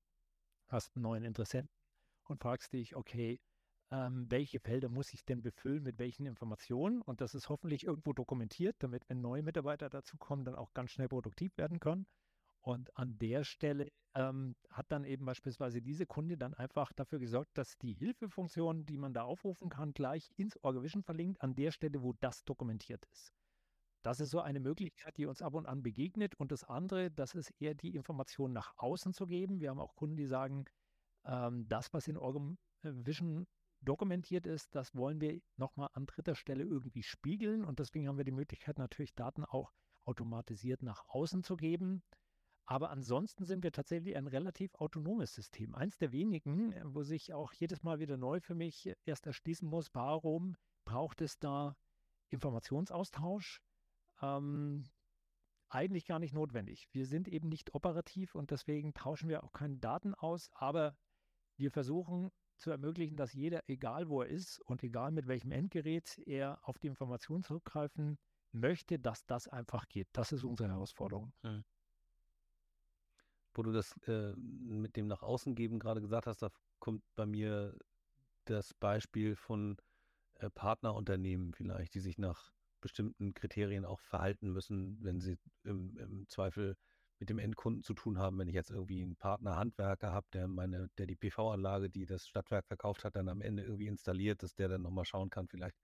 hast 0.68 0.94
einen 0.96 1.02
neuen 1.02 1.24
Interessenten 1.24 1.70
und 2.24 2.40
fragst 2.40 2.72
dich, 2.72 2.96
okay, 2.96 3.40
ähm, 3.90 4.26
welche 4.28 4.60
Felder 4.60 4.88
muss 4.88 5.14
ich 5.14 5.24
denn 5.24 5.42
befüllen 5.42 5.82
mit 5.82 5.98
welchen 5.98 6.26
Informationen? 6.26 7.00
Und 7.02 7.20
das 7.20 7.34
ist 7.34 7.48
hoffentlich 7.48 7.84
irgendwo 7.84 8.12
dokumentiert, 8.12 8.76
damit, 8.80 9.08
wenn 9.08 9.20
neue 9.20 9.42
Mitarbeiter 9.42 9.88
dazukommen, 9.88 10.44
dann 10.44 10.54
auch 10.54 10.74
ganz 10.74 10.90
schnell 10.90 11.08
produktiv 11.08 11.56
werden 11.56 11.80
können. 11.80 12.06
Und 12.60 12.94
an 12.96 13.18
der 13.18 13.44
Stelle 13.44 13.90
ähm, 14.14 14.56
hat 14.70 14.90
dann 14.90 15.04
eben 15.04 15.24
beispielsweise 15.24 15.80
diese 15.80 16.06
Kunde 16.06 16.36
dann 16.36 16.54
einfach 16.54 16.92
dafür 16.92 17.18
gesorgt, 17.18 17.56
dass 17.56 17.78
die 17.78 17.94
Hilfefunktion, 17.94 18.84
die 18.84 18.98
man 18.98 19.14
da 19.14 19.22
aufrufen 19.22 19.70
kann, 19.70 19.94
gleich 19.94 20.30
ins 20.36 20.62
Orgavision 20.62 21.02
verlinkt, 21.02 21.40
an 21.40 21.54
der 21.54 21.70
Stelle, 21.70 22.02
wo 22.02 22.12
das 22.20 22.44
dokumentiert 22.44 23.06
ist. 23.12 23.32
Das 24.02 24.20
ist 24.20 24.30
so 24.30 24.40
eine 24.40 24.60
Möglichkeit, 24.60 25.16
die 25.16 25.26
uns 25.26 25.42
ab 25.42 25.54
und 25.54 25.66
an 25.66 25.82
begegnet. 25.82 26.34
Und 26.36 26.52
das 26.52 26.64
andere, 26.64 27.10
das 27.10 27.34
ist 27.34 27.50
eher 27.60 27.74
die 27.74 27.94
Information 27.94 28.52
nach 28.52 28.72
außen 28.76 29.12
zu 29.12 29.26
geben. 29.26 29.60
Wir 29.60 29.70
haben 29.70 29.80
auch 29.80 29.96
Kunden, 29.96 30.16
die 30.16 30.26
sagen, 30.26 30.64
ähm, 31.24 31.66
das, 31.68 31.92
was 31.92 32.08
in 32.08 32.16
Orgavision 32.16 33.46
dokumentiert 33.80 34.46
ist, 34.46 34.74
das 34.74 34.94
wollen 34.94 35.20
wir 35.20 35.40
nochmal 35.56 35.88
an 35.92 36.06
dritter 36.06 36.34
Stelle 36.34 36.64
irgendwie 36.64 37.02
spiegeln. 37.02 37.64
Und 37.64 37.78
deswegen 37.80 38.08
haben 38.08 38.18
wir 38.18 38.24
die 38.24 38.32
Möglichkeit, 38.32 38.78
natürlich 38.78 39.14
Daten 39.14 39.44
auch 39.44 39.72
automatisiert 40.04 40.82
nach 40.82 41.04
außen 41.08 41.42
zu 41.42 41.56
geben. 41.56 42.02
Aber 42.66 42.90
ansonsten 42.90 43.46
sind 43.46 43.62
wir 43.62 43.72
tatsächlich 43.72 44.14
ein 44.16 44.26
relativ 44.26 44.74
autonomes 44.74 45.32
System. 45.32 45.74
Eins 45.74 45.96
der 45.96 46.12
wenigen, 46.12 46.72
äh, 46.72 46.82
wo 46.84 47.02
sich 47.02 47.32
auch 47.32 47.52
jedes 47.52 47.82
Mal 47.82 47.98
wieder 47.98 48.16
neu 48.16 48.40
für 48.40 48.54
mich 48.54 48.92
erst 49.04 49.26
erschließen 49.26 49.68
muss, 49.68 49.94
warum 49.94 50.54
braucht 50.84 51.20
es 51.20 51.38
da 51.38 51.76
Informationsaustausch? 52.30 53.62
Ähm, 54.20 54.84
eigentlich 55.68 56.06
gar 56.06 56.18
nicht 56.18 56.32
notwendig. 56.32 56.88
Wir 56.92 57.06
sind 57.06 57.28
eben 57.28 57.48
nicht 57.48 57.74
operativ 57.74 58.34
und 58.34 58.50
deswegen 58.50 58.94
tauschen 58.94 59.28
wir 59.28 59.44
auch 59.44 59.52
keine 59.52 59.76
Daten 59.76 60.14
aus, 60.14 60.50
aber 60.54 60.96
wir 61.56 61.70
versuchen 61.70 62.30
zu 62.56 62.70
ermöglichen, 62.70 63.16
dass 63.16 63.32
jeder, 63.32 63.68
egal 63.68 64.08
wo 64.08 64.22
er 64.22 64.28
ist 64.28 64.60
und 64.60 64.82
egal 64.82 65.12
mit 65.12 65.28
welchem 65.28 65.52
Endgerät 65.52 66.18
er 66.26 66.58
auf 66.66 66.78
die 66.78 66.88
Information 66.88 67.42
zurückgreifen 67.42 68.18
möchte, 68.52 68.98
dass 68.98 69.26
das 69.26 69.46
einfach 69.46 69.88
geht. 69.88 70.08
Das 70.12 70.32
ist 70.32 70.44
unsere 70.44 70.70
Herausforderung. 70.70 71.32
Mhm 71.42 71.64
wo 73.58 73.62
du 73.62 73.72
das 73.72 73.96
äh, 74.06 74.34
mit 74.36 74.96
dem 74.96 75.08
nach 75.08 75.22
außen 75.22 75.54
geben 75.54 75.80
gerade 75.80 76.00
gesagt 76.00 76.28
hast, 76.28 76.42
da 76.42 76.50
kommt 76.78 77.02
bei 77.16 77.26
mir 77.26 77.76
das 78.44 78.72
Beispiel 78.72 79.34
von 79.34 79.76
äh, 80.36 80.48
Partnerunternehmen 80.48 81.52
vielleicht, 81.52 81.94
die 81.94 82.00
sich 82.00 82.18
nach 82.18 82.52
bestimmten 82.80 83.34
Kriterien 83.34 83.84
auch 83.84 84.00
verhalten 84.00 84.50
müssen, 84.52 84.98
wenn 85.02 85.20
sie 85.20 85.38
im, 85.64 85.96
im, 85.98 86.28
Zweifel 86.28 86.76
mit 87.18 87.30
dem 87.30 87.38
Endkunden 87.38 87.82
zu 87.82 87.94
tun 87.94 88.18
haben. 88.18 88.38
Wenn 88.38 88.48
ich 88.48 88.54
jetzt 88.54 88.70
irgendwie 88.70 89.02
einen 89.02 89.16
Partner 89.16 89.56
Handwerker 89.56 90.12
habe, 90.12 90.26
der 90.32 90.48
meine, 90.48 90.88
der 90.98 91.06
die 91.06 91.16
PV-Anlage, 91.16 91.90
die 91.90 92.06
das 92.06 92.26
Stadtwerk 92.26 92.66
verkauft 92.66 93.04
hat, 93.04 93.16
dann 93.16 93.28
am 93.28 93.40
Ende 93.40 93.64
irgendwie 93.64 93.88
installiert, 93.88 94.42
dass 94.42 94.54
der 94.54 94.68
dann 94.68 94.82
nochmal 94.82 95.04
schauen 95.04 95.30
kann, 95.30 95.48
vielleicht 95.48 95.76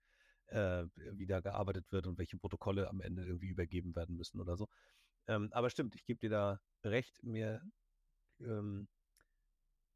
äh, 0.47 0.85
wie 0.95 1.25
da 1.25 1.41
gearbeitet 1.41 1.91
wird 1.91 2.07
und 2.07 2.17
welche 2.17 2.37
Protokolle 2.37 2.87
am 2.89 3.01
Ende 3.01 3.25
irgendwie 3.25 3.49
übergeben 3.49 3.95
werden 3.95 4.15
müssen 4.15 4.39
oder 4.39 4.55
so. 4.55 4.67
Ähm, 5.27 5.49
aber 5.51 5.69
stimmt, 5.69 5.95
ich 5.95 6.05
gebe 6.05 6.19
dir 6.19 6.29
da 6.29 6.59
recht. 6.83 7.23
Mir, 7.23 7.61
ähm, 8.39 8.87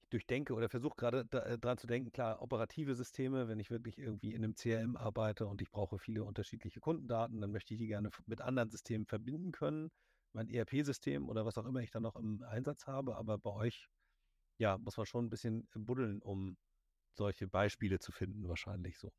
durchdenke 0.10 0.54
oder 0.54 0.70
versuche 0.70 0.96
gerade 0.96 1.26
da, 1.26 1.40
äh, 1.44 1.58
dran 1.58 1.78
zu 1.78 1.88
denken, 1.88 2.12
klar, 2.12 2.42
operative 2.42 2.96
Systeme, 2.96 3.48
wenn 3.48 3.60
ich 3.60 3.70
wirklich 3.70 3.98
irgendwie 3.98 4.34
in 4.34 4.44
einem 4.44 4.56
CRM 4.56 4.96
arbeite 4.96 5.48
und 5.48 5.62
ich 5.62 5.70
brauche 5.70 6.00
viele 6.00 6.24
unterschiedliche 6.24 6.80
Kundendaten, 6.80 7.42
dann 7.42 7.52
möchte 7.52 7.74
ich 7.74 7.80
die 7.80 7.88
gerne 7.88 8.10
mit 8.26 8.42
anderen 8.42 8.70
Systemen 8.70 9.06
verbinden 9.06 9.52
können. 9.52 9.92
Mein 10.34 10.50
ERP-System 10.50 11.30
oder 11.30 11.46
was 11.46 11.58
auch 11.58 11.66
immer 11.66 11.80
ich 11.80 11.92
dann 11.92 12.04
noch 12.04 12.16
im 12.16 12.44
Einsatz 12.44 12.86
habe. 12.88 13.16
Aber 13.16 13.38
bei 13.38 13.52
euch, 13.52 13.88
ja, 14.58 14.78
muss 14.78 14.98
man 14.98 15.06
schon 15.06 15.26
ein 15.26 15.30
bisschen 15.30 15.68
buddeln, 15.74 16.22
um 16.22 16.58
solche 17.14 17.48
Beispiele 17.48 18.00
zu 18.00 18.12
finden, 18.12 18.48
wahrscheinlich 18.48 18.98
so 19.00 19.12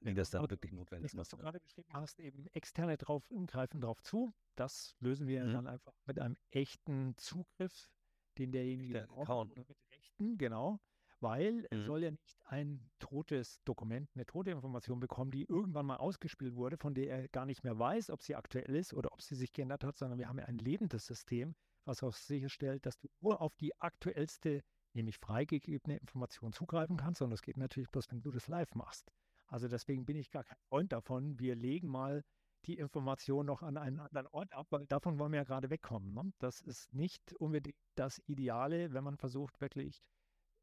wie 0.00 0.14
das 0.14 0.30
dann 0.30 0.48
wirklich 0.48 0.72
notwendig 0.72 1.12
ist. 1.12 1.16
Was 1.16 1.28
du 1.28 1.36
gerade 1.36 1.60
beschrieben 1.60 1.92
hast, 1.92 2.20
eben 2.20 2.46
externe 2.48 2.96
drauf, 2.96 3.28
greifen 3.46 3.80
drauf 3.80 4.02
zu. 4.02 4.34
Das 4.54 4.94
lösen 5.00 5.26
wir 5.26 5.44
mhm. 5.44 5.52
dann 5.52 5.66
einfach 5.66 5.94
mit 6.06 6.18
einem 6.18 6.36
echten 6.50 7.16
Zugriff, 7.16 7.90
den 8.38 8.52
derjenige 8.52 8.94
Der 8.94 9.06
braucht, 9.06 9.22
Account. 9.22 9.56
mit 9.56 9.68
Rechten, 9.92 10.38
genau. 10.38 10.80
Weil 11.20 11.52
mhm. 11.54 11.66
er 11.70 11.84
soll 11.84 12.02
ja 12.02 12.10
nicht 12.10 12.38
ein 12.44 12.90
totes 12.98 13.62
Dokument, 13.64 14.10
eine 14.14 14.26
tote 14.26 14.50
Information 14.50 15.00
bekommen, 15.00 15.30
die 15.30 15.44
irgendwann 15.44 15.86
mal 15.86 15.96
ausgespielt 15.96 16.54
wurde, 16.54 16.76
von 16.76 16.94
der 16.94 17.08
er 17.08 17.28
gar 17.28 17.46
nicht 17.46 17.64
mehr 17.64 17.78
weiß, 17.78 18.10
ob 18.10 18.22
sie 18.22 18.34
aktuell 18.34 18.74
ist 18.74 18.92
oder 18.92 19.12
ob 19.12 19.22
sie 19.22 19.34
sich 19.34 19.52
geändert 19.52 19.82
hat, 19.84 19.96
sondern 19.96 20.18
wir 20.18 20.28
haben 20.28 20.38
ja 20.38 20.44
ein 20.44 20.58
lebendes 20.58 21.06
System, 21.06 21.54
was 21.84 22.02
auch 22.02 22.12
sicherstellt, 22.12 22.84
dass 22.84 22.98
du 22.98 23.08
nur 23.20 23.40
auf 23.40 23.56
die 23.56 23.74
aktuellste, 23.80 24.62
nämlich 24.92 25.18
freigegebene 25.18 25.96
Information 25.96 26.52
zugreifen 26.52 26.96
kannst. 26.96 27.22
Und 27.22 27.30
das 27.30 27.42
geht 27.42 27.56
natürlich 27.56 27.90
bloß, 27.90 28.10
wenn 28.10 28.20
du 28.20 28.30
das 28.30 28.48
live 28.48 28.74
machst. 28.74 29.10
Also 29.46 29.68
deswegen 29.68 30.04
bin 30.04 30.16
ich 30.16 30.30
gar 30.30 30.44
kein 30.44 30.58
Freund 30.68 30.92
davon. 30.92 31.38
Wir 31.38 31.54
legen 31.54 31.88
mal 31.88 32.24
die 32.64 32.78
Information 32.78 33.46
noch 33.46 33.62
an 33.62 33.76
einen 33.76 34.00
anderen 34.00 34.26
Ort 34.28 34.52
ab, 34.52 34.66
weil 34.70 34.86
davon 34.86 35.18
wollen 35.18 35.32
wir 35.32 35.38
ja 35.38 35.44
gerade 35.44 35.70
wegkommen. 35.70 36.12
Ne? 36.14 36.32
Das 36.38 36.60
ist 36.60 36.92
nicht 36.92 37.32
unbedingt 37.34 37.76
das 37.94 38.20
Ideale, 38.26 38.92
wenn 38.92 39.04
man 39.04 39.16
versucht, 39.16 39.60
wirklich 39.60 40.02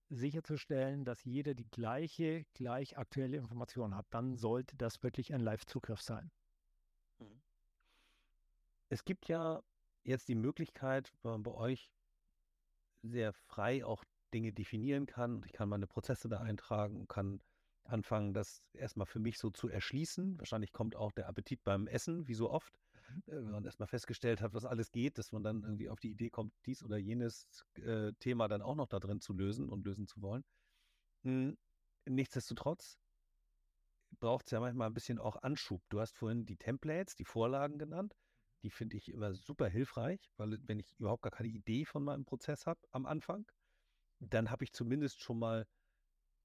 sicherzustellen, 0.10 1.06
dass 1.06 1.24
jeder 1.24 1.54
die 1.54 1.70
gleiche, 1.70 2.46
gleich 2.54 2.98
aktuelle 2.98 3.38
Information 3.38 3.96
hat. 3.96 4.06
Dann 4.10 4.36
sollte 4.36 4.76
das 4.76 5.02
wirklich 5.02 5.34
ein 5.34 5.40
Live-Zugriff 5.40 6.02
sein. 6.02 6.32
Mhm. 7.20 7.42
Es 8.90 9.06
gibt 9.06 9.28
ja 9.28 9.62
jetzt 10.04 10.28
die 10.28 10.36
Möglichkeit, 10.36 11.12
wenn 11.22 11.32
man 11.32 11.44
bei 11.44 11.52
euch 11.52 11.90
sehr 13.02 13.34
frei 13.34 13.86
auch 13.86 14.04
Dinge 14.34 14.52
definieren 14.52 15.06
kann. 15.06 15.44
Ich 15.46 15.54
kann 15.54 15.70
meine 15.70 15.88
Prozesse 15.88 16.30
da 16.30 16.40
eintragen 16.40 17.00
und 17.02 17.10
kann 17.10 17.42
anfangen, 17.86 18.34
das 18.34 18.64
erstmal 18.74 19.08
für 19.08 19.20
mich 19.20 19.38
so 19.38 19.50
zu 19.50 19.70
erschließen. 19.70 20.38
Wahrscheinlich 20.40 20.72
kommt 20.72 20.96
auch 20.96 21.12
der 21.12 21.28
Appetit 21.28 21.64
beim 21.64 21.88
Essen, 21.88 22.28
wie 22.28 22.34
so 22.34 22.50
oft. 22.50 22.80
Mhm. 23.10 23.34
Äh, 23.34 23.36
wenn 23.38 23.52
man 23.52 23.66
erstmal 23.66 23.88
festgestellt 23.88 24.42
hat, 24.42 24.54
was 24.54 24.66
alles 24.66 24.92
geht, 24.92 25.18
dass 25.18 25.32
man 25.32 25.44
dann 25.44 25.64
irgendwie 25.64 25.90
auf 25.90 26.00
die 26.00 26.12
Idee 26.12 26.30
kommt, 26.30 26.54
dies 26.66 26.84
oder 26.84 26.98
jenes 26.98 27.48
äh, 27.76 28.14
Thema 28.20 28.48
dann 28.48 28.62
auch 28.62 28.76
noch 28.76 28.88
da 28.88 29.00
drin 29.00 29.22
zu 29.22 29.34
lösen 29.34 29.70
und 29.70 29.86
lösen 29.86 30.08
zu 30.08 30.22
wollen. 30.22 30.44
Hm, 31.24 31.58
nichtsdestotrotz 32.06 32.98
braucht 34.20 34.46
es 34.46 34.52
ja 34.52 34.60
manchmal 34.60 34.88
ein 34.88 34.94
bisschen 34.94 35.20
auch 35.20 35.38
Anschub. 35.42 35.82
Du 35.90 36.00
hast 36.00 36.18
vorhin 36.18 36.46
die 36.46 36.58
Templates, 36.58 37.16
die 37.16 37.26
Vorlagen 37.26 37.78
genannt. 37.78 38.16
Die 38.64 38.70
finde 38.70 38.96
ich 38.96 39.10
immer 39.10 39.34
super 39.34 39.68
hilfreich, 39.68 40.32
weil 40.38 40.58
wenn 40.68 40.80
ich 40.80 40.94
überhaupt 40.98 41.24
gar 41.24 41.32
keine 41.32 41.50
Idee 41.50 41.84
von 41.84 42.04
meinem 42.04 42.24
Prozess 42.24 42.66
habe 42.66 42.80
am 42.92 43.06
Anfang, 43.06 43.46
dann 44.20 44.50
habe 44.50 44.64
ich 44.64 44.72
zumindest 44.72 45.22
schon 45.22 45.40
mal 45.40 45.68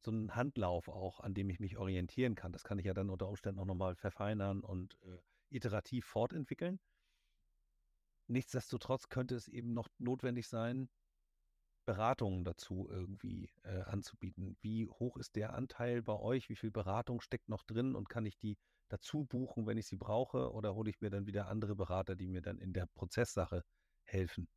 so 0.01 0.11
einen 0.11 0.35
Handlauf 0.35 0.89
auch, 0.89 1.21
an 1.21 1.35
dem 1.35 1.51
ich 1.51 1.61
mich 1.61 1.77
orientieren 1.77 2.35
kann. 2.35 2.53
Das 2.53 2.65
kann 2.65 2.79
ich 2.79 2.87
ja 2.87 2.95
dann 2.95 3.11
unter 3.11 3.29
Umständen 3.29 3.61
auch 3.61 3.67
nochmal 3.67 3.97
verfeinern 3.97 4.61
und 4.61 4.99
äh, 5.03 5.19
iterativ 5.51 6.07
fortentwickeln. 6.07 6.81
Nichtsdestotrotz 8.27 9.09
könnte 9.09 9.35
es 9.35 9.49
eben 9.49 9.73
noch 9.73 9.89
notwendig 9.99 10.49
sein, 10.49 10.89
Beratungen 11.87 12.45
dazu 12.45 12.87
irgendwie 12.91 13.51
äh, 13.63 13.81
anzubieten. 13.81 14.59
Wie 14.61 14.87
hoch 14.89 15.17
ist 15.17 15.37
der 15.37 15.55
Anteil 15.55 16.03
bei 16.03 16.13
euch? 16.13 16.51
Wie 16.51 16.57
viel 16.57 16.71
Beratung 16.71 17.23
steckt 17.23 17.49
noch 17.49 17.63
drin 17.63 17.95
und 17.95 18.11
kann 18.11 18.27
ich 18.27 18.37
die 18.37 18.59
dazu 18.89 19.25
buchen, 19.25 19.67
wenn 19.67 19.79
ich 19.79 19.87
sie 19.87 19.97
brauche? 19.97 20.53
Oder 20.53 20.75
hole 20.75 20.91
ich 20.91 21.01
mir 21.01 21.09
dann 21.09 21.27
wieder 21.27 21.49
andere 21.49 21.75
Berater, 21.75 22.15
die 22.15 22.29
mir 22.29 22.43
dann 22.43 22.59
in 22.59 22.75
der 22.75 22.87
Prozesssache 22.87 23.65
helfen? 24.03 24.49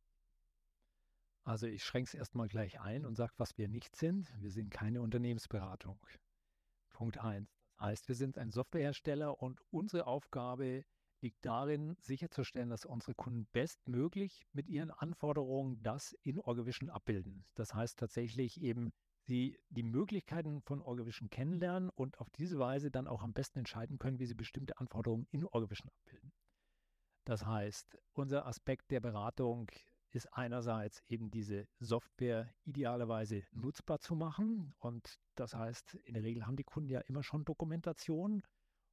Also 1.44 1.66
ich 1.66 1.82
schränke 1.82 2.08
es 2.08 2.14
erstmal 2.14 2.48
gleich 2.48 2.80
ein 2.80 3.04
und 3.04 3.16
sage, 3.16 3.32
was 3.36 3.58
wir 3.58 3.68
nicht 3.68 3.96
sind. 3.96 4.32
Wir 4.40 4.50
sind 4.50 4.70
keine 4.70 5.02
Unternehmensberatung. 5.02 5.98
Punkt 6.92 7.18
1. 7.18 7.48
Das 7.76 7.86
heißt, 7.86 8.08
wir 8.08 8.14
sind 8.14 8.38
ein 8.38 8.52
Softwarehersteller 8.52 9.42
und 9.42 9.60
unsere 9.70 10.06
Aufgabe 10.06 10.84
liegt 11.20 11.44
darin, 11.44 11.96
sicherzustellen, 12.00 12.70
dass 12.70 12.84
unsere 12.84 13.14
Kunden 13.14 13.46
bestmöglich 13.52 14.46
mit 14.52 14.68
ihren 14.68 14.90
Anforderungen 14.90 15.82
das 15.82 16.12
in 16.22 16.40
Orgavision 16.40 16.90
abbilden. 16.90 17.44
Das 17.54 17.74
heißt 17.74 17.98
tatsächlich 17.98 18.60
eben, 18.60 18.92
sie 19.22 19.58
die 19.68 19.84
Möglichkeiten 19.84 20.62
von 20.62 20.80
Orgavision 20.80 21.30
kennenlernen 21.30 21.90
und 21.90 22.18
auf 22.20 22.28
diese 22.30 22.58
Weise 22.58 22.90
dann 22.90 23.06
auch 23.06 23.22
am 23.22 23.32
besten 23.32 23.60
entscheiden 23.60 23.98
können, 23.98 24.18
wie 24.18 24.26
sie 24.26 24.34
bestimmte 24.34 24.78
Anforderungen 24.78 25.26
in 25.30 25.44
Orgavision 25.44 25.90
abbilden. 25.90 26.32
Das 27.24 27.46
heißt, 27.46 27.98
unser 28.12 28.46
Aspekt 28.46 28.90
der 28.90 29.00
Beratung 29.00 29.70
ist 30.14 30.26
einerseits 30.32 31.02
eben 31.08 31.30
diese 31.30 31.66
Software 31.80 32.52
idealerweise 32.64 33.42
nutzbar 33.52 34.00
zu 34.00 34.14
machen. 34.14 34.74
Und 34.78 35.18
das 35.34 35.54
heißt, 35.54 35.94
in 36.04 36.14
der 36.14 36.22
Regel 36.22 36.46
haben 36.46 36.56
die 36.56 36.64
Kunden 36.64 36.90
ja 36.90 37.00
immer 37.00 37.22
schon 37.22 37.44
Dokumentation. 37.44 38.42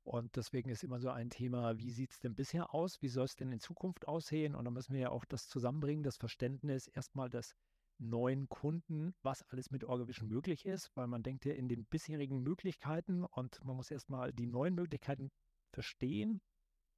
Und 0.03 0.36
deswegen 0.36 0.70
ist 0.70 0.84
immer 0.84 0.99
so 0.99 1.09
ein 1.09 1.30
Thema, 1.30 1.78
wie 1.78 1.91
sieht 1.91 2.11
es 2.11 2.20
denn 2.20 2.36
bisher 2.36 2.74
aus? 2.74 3.01
Wie 3.01 3.09
soll 3.09 3.26
es 3.26 3.36
denn 3.36 3.51
in 3.51 3.59
Zukunft 3.59 4.07
aussehen? 4.07 4.55
Und 4.55 4.65
da 4.65 4.72
müssen 4.72 4.93
wir 4.93 5.01
ja 5.01 5.09
auch 5.09 5.26
das 5.26 5.47
zusammenbringen, 5.47 6.03
das 6.03 6.17
Verständnis 6.17 6.88
erstmal 6.88 7.30
des 7.30 7.53
neuen 7.99 8.47
Kunden, 8.47 9.13
was 9.22 9.43
alles 9.49 9.72
mit 9.72 9.84
Orgavision 9.84 10.30
möglich 10.30 10.65
ist, 10.65 10.95
weil 10.95 11.07
man 11.07 11.22
denkt 11.22 11.45
ja 11.45 11.53
in 11.53 11.67
den 11.67 11.86
bisherigen 11.86 12.41
Möglichkeiten 12.41 13.26
und 13.26 13.63
man 13.65 13.76
muss 13.76 13.91
erstmal 13.91 14.32
die 14.34 14.47
neuen 14.47 14.74
Möglichkeiten 14.74 15.32
verstehen, 15.74 16.41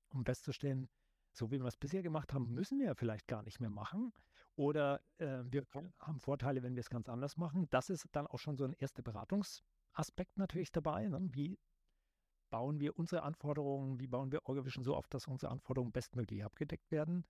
um 0.09 0.23
festzustellen, 0.23 0.89
so 1.31 1.51
wie 1.51 1.59
wir 1.59 1.67
es 1.67 1.77
bisher 1.77 2.03
gemacht 2.03 2.33
haben, 2.33 2.53
müssen 2.53 2.79
wir 2.79 2.87
ja 2.87 2.95
vielleicht 2.95 3.27
gar 3.27 3.43
nicht 3.43 3.59
mehr 3.59 3.69
machen. 3.69 4.13
Oder 4.55 5.01
äh, 5.17 5.43
wir 5.45 5.65
haben 5.99 6.19
Vorteile, 6.19 6.61
wenn 6.63 6.75
wir 6.75 6.81
es 6.81 6.89
ganz 6.89 7.07
anders 7.09 7.37
machen. 7.37 7.67
Das 7.69 7.89
ist 7.89 8.07
dann 8.11 8.27
auch 8.27 8.39
schon 8.39 8.57
so 8.57 8.65
ein 8.65 8.73
erster 8.73 9.01
Beratungsaspekt 9.01 10.37
natürlich 10.37 10.71
dabei. 10.71 11.07
Ne? 11.07 11.19
Wie 11.31 11.57
bauen 12.49 12.79
wir 12.79 12.97
unsere 12.99 13.23
Anforderungen, 13.23 13.99
wie 13.99 14.07
bauen 14.07 14.31
wir 14.31 14.41
Orgavision 14.45 14.83
so 14.83 14.95
auf, 14.95 15.07
dass 15.07 15.27
unsere 15.27 15.51
Anforderungen 15.51 15.93
bestmöglich 15.93 16.43
abgedeckt 16.43 16.91
werden? 16.91 17.25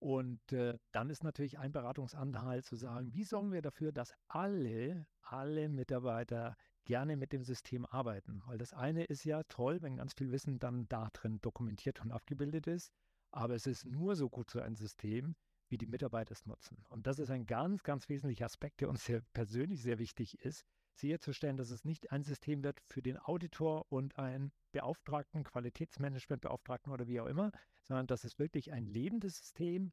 Und 0.00 0.52
äh, 0.52 0.78
dann 0.92 1.10
ist 1.10 1.24
natürlich 1.24 1.58
ein 1.58 1.72
Beratungsanteil 1.72 2.62
zu 2.62 2.76
sagen, 2.76 3.12
wie 3.14 3.24
sorgen 3.24 3.50
wir 3.50 3.62
dafür, 3.62 3.90
dass 3.90 4.14
alle, 4.28 5.06
alle 5.22 5.68
Mitarbeiter 5.68 6.56
gerne 6.84 7.16
mit 7.16 7.32
dem 7.32 7.42
System 7.42 7.84
arbeiten. 7.84 8.42
Weil 8.46 8.58
das 8.58 8.72
eine 8.72 9.04
ist 9.04 9.24
ja 9.24 9.42
toll, 9.44 9.82
wenn 9.82 9.96
ganz 9.96 10.14
viel 10.14 10.30
Wissen 10.30 10.58
dann 10.58 10.88
da 10.88 11.08
drin 11.12 11.40
dokumentiert 11.40 12.00
und 12.00 12.12
abgebildet 12.12 12.66
ist. 12.68 12.92
Aber 13.30 13.54
es 13.54 13.66
ist 13.66 13.84
nur 13.86 14.16
so 14.16 14.28
gut 14.28 14.50
so 14.50 14.60
ein 14.60 14.76
System, 14.76 15.36
wie 15.68 15.78
die 15.78 15.86
Mitarbeiter 15.86 16.32
es 16.32 16.46
nutzen. 16.46 16.84
Und 16.88 17.06
das 17.06 17.18
ist 17.18 17.30
ein 17.30 17.46
ganz, 17.46 17.82
ganz 17.82 18.08
wesentlicher 18.08 18.46
Aspekt, 18.46 18.80
der 18.80 18.88
uns 18.88 19.04
sehr 19.04 19.20
persönlich 19.32 19.82
sehr 19.82 19.98
wichtig 19.98 20.40
ist, 20.40 20.64
sicherzustellen, 20.94 21.56
dass 21.56 21.70
es 21.70 21.84
nicht 21.84 22.10
ein 22.10 22.24
System 22.24 22.64
wird 22.64 22.80
für 22.86 23.02
den 23.02 23.18
Auditor 23.18 23.86
und 23.90 24.18
einen 24.18 24.52
Beauftragten, 24.72 25.44
Qualitätsmanagementbeauftragten 25.44 26.92
oder 26.92 27.06
wie 27.06 27.20
auch 27.20 27.26
immer, 27.26 27.52
sondern 27.82 28.06
dass 28.06 28.24
es 28.24 28.38
wirklich 28.38 28.72
ein 28.72 28.86
lebendes 28.86 29.38
System 29.38 29.92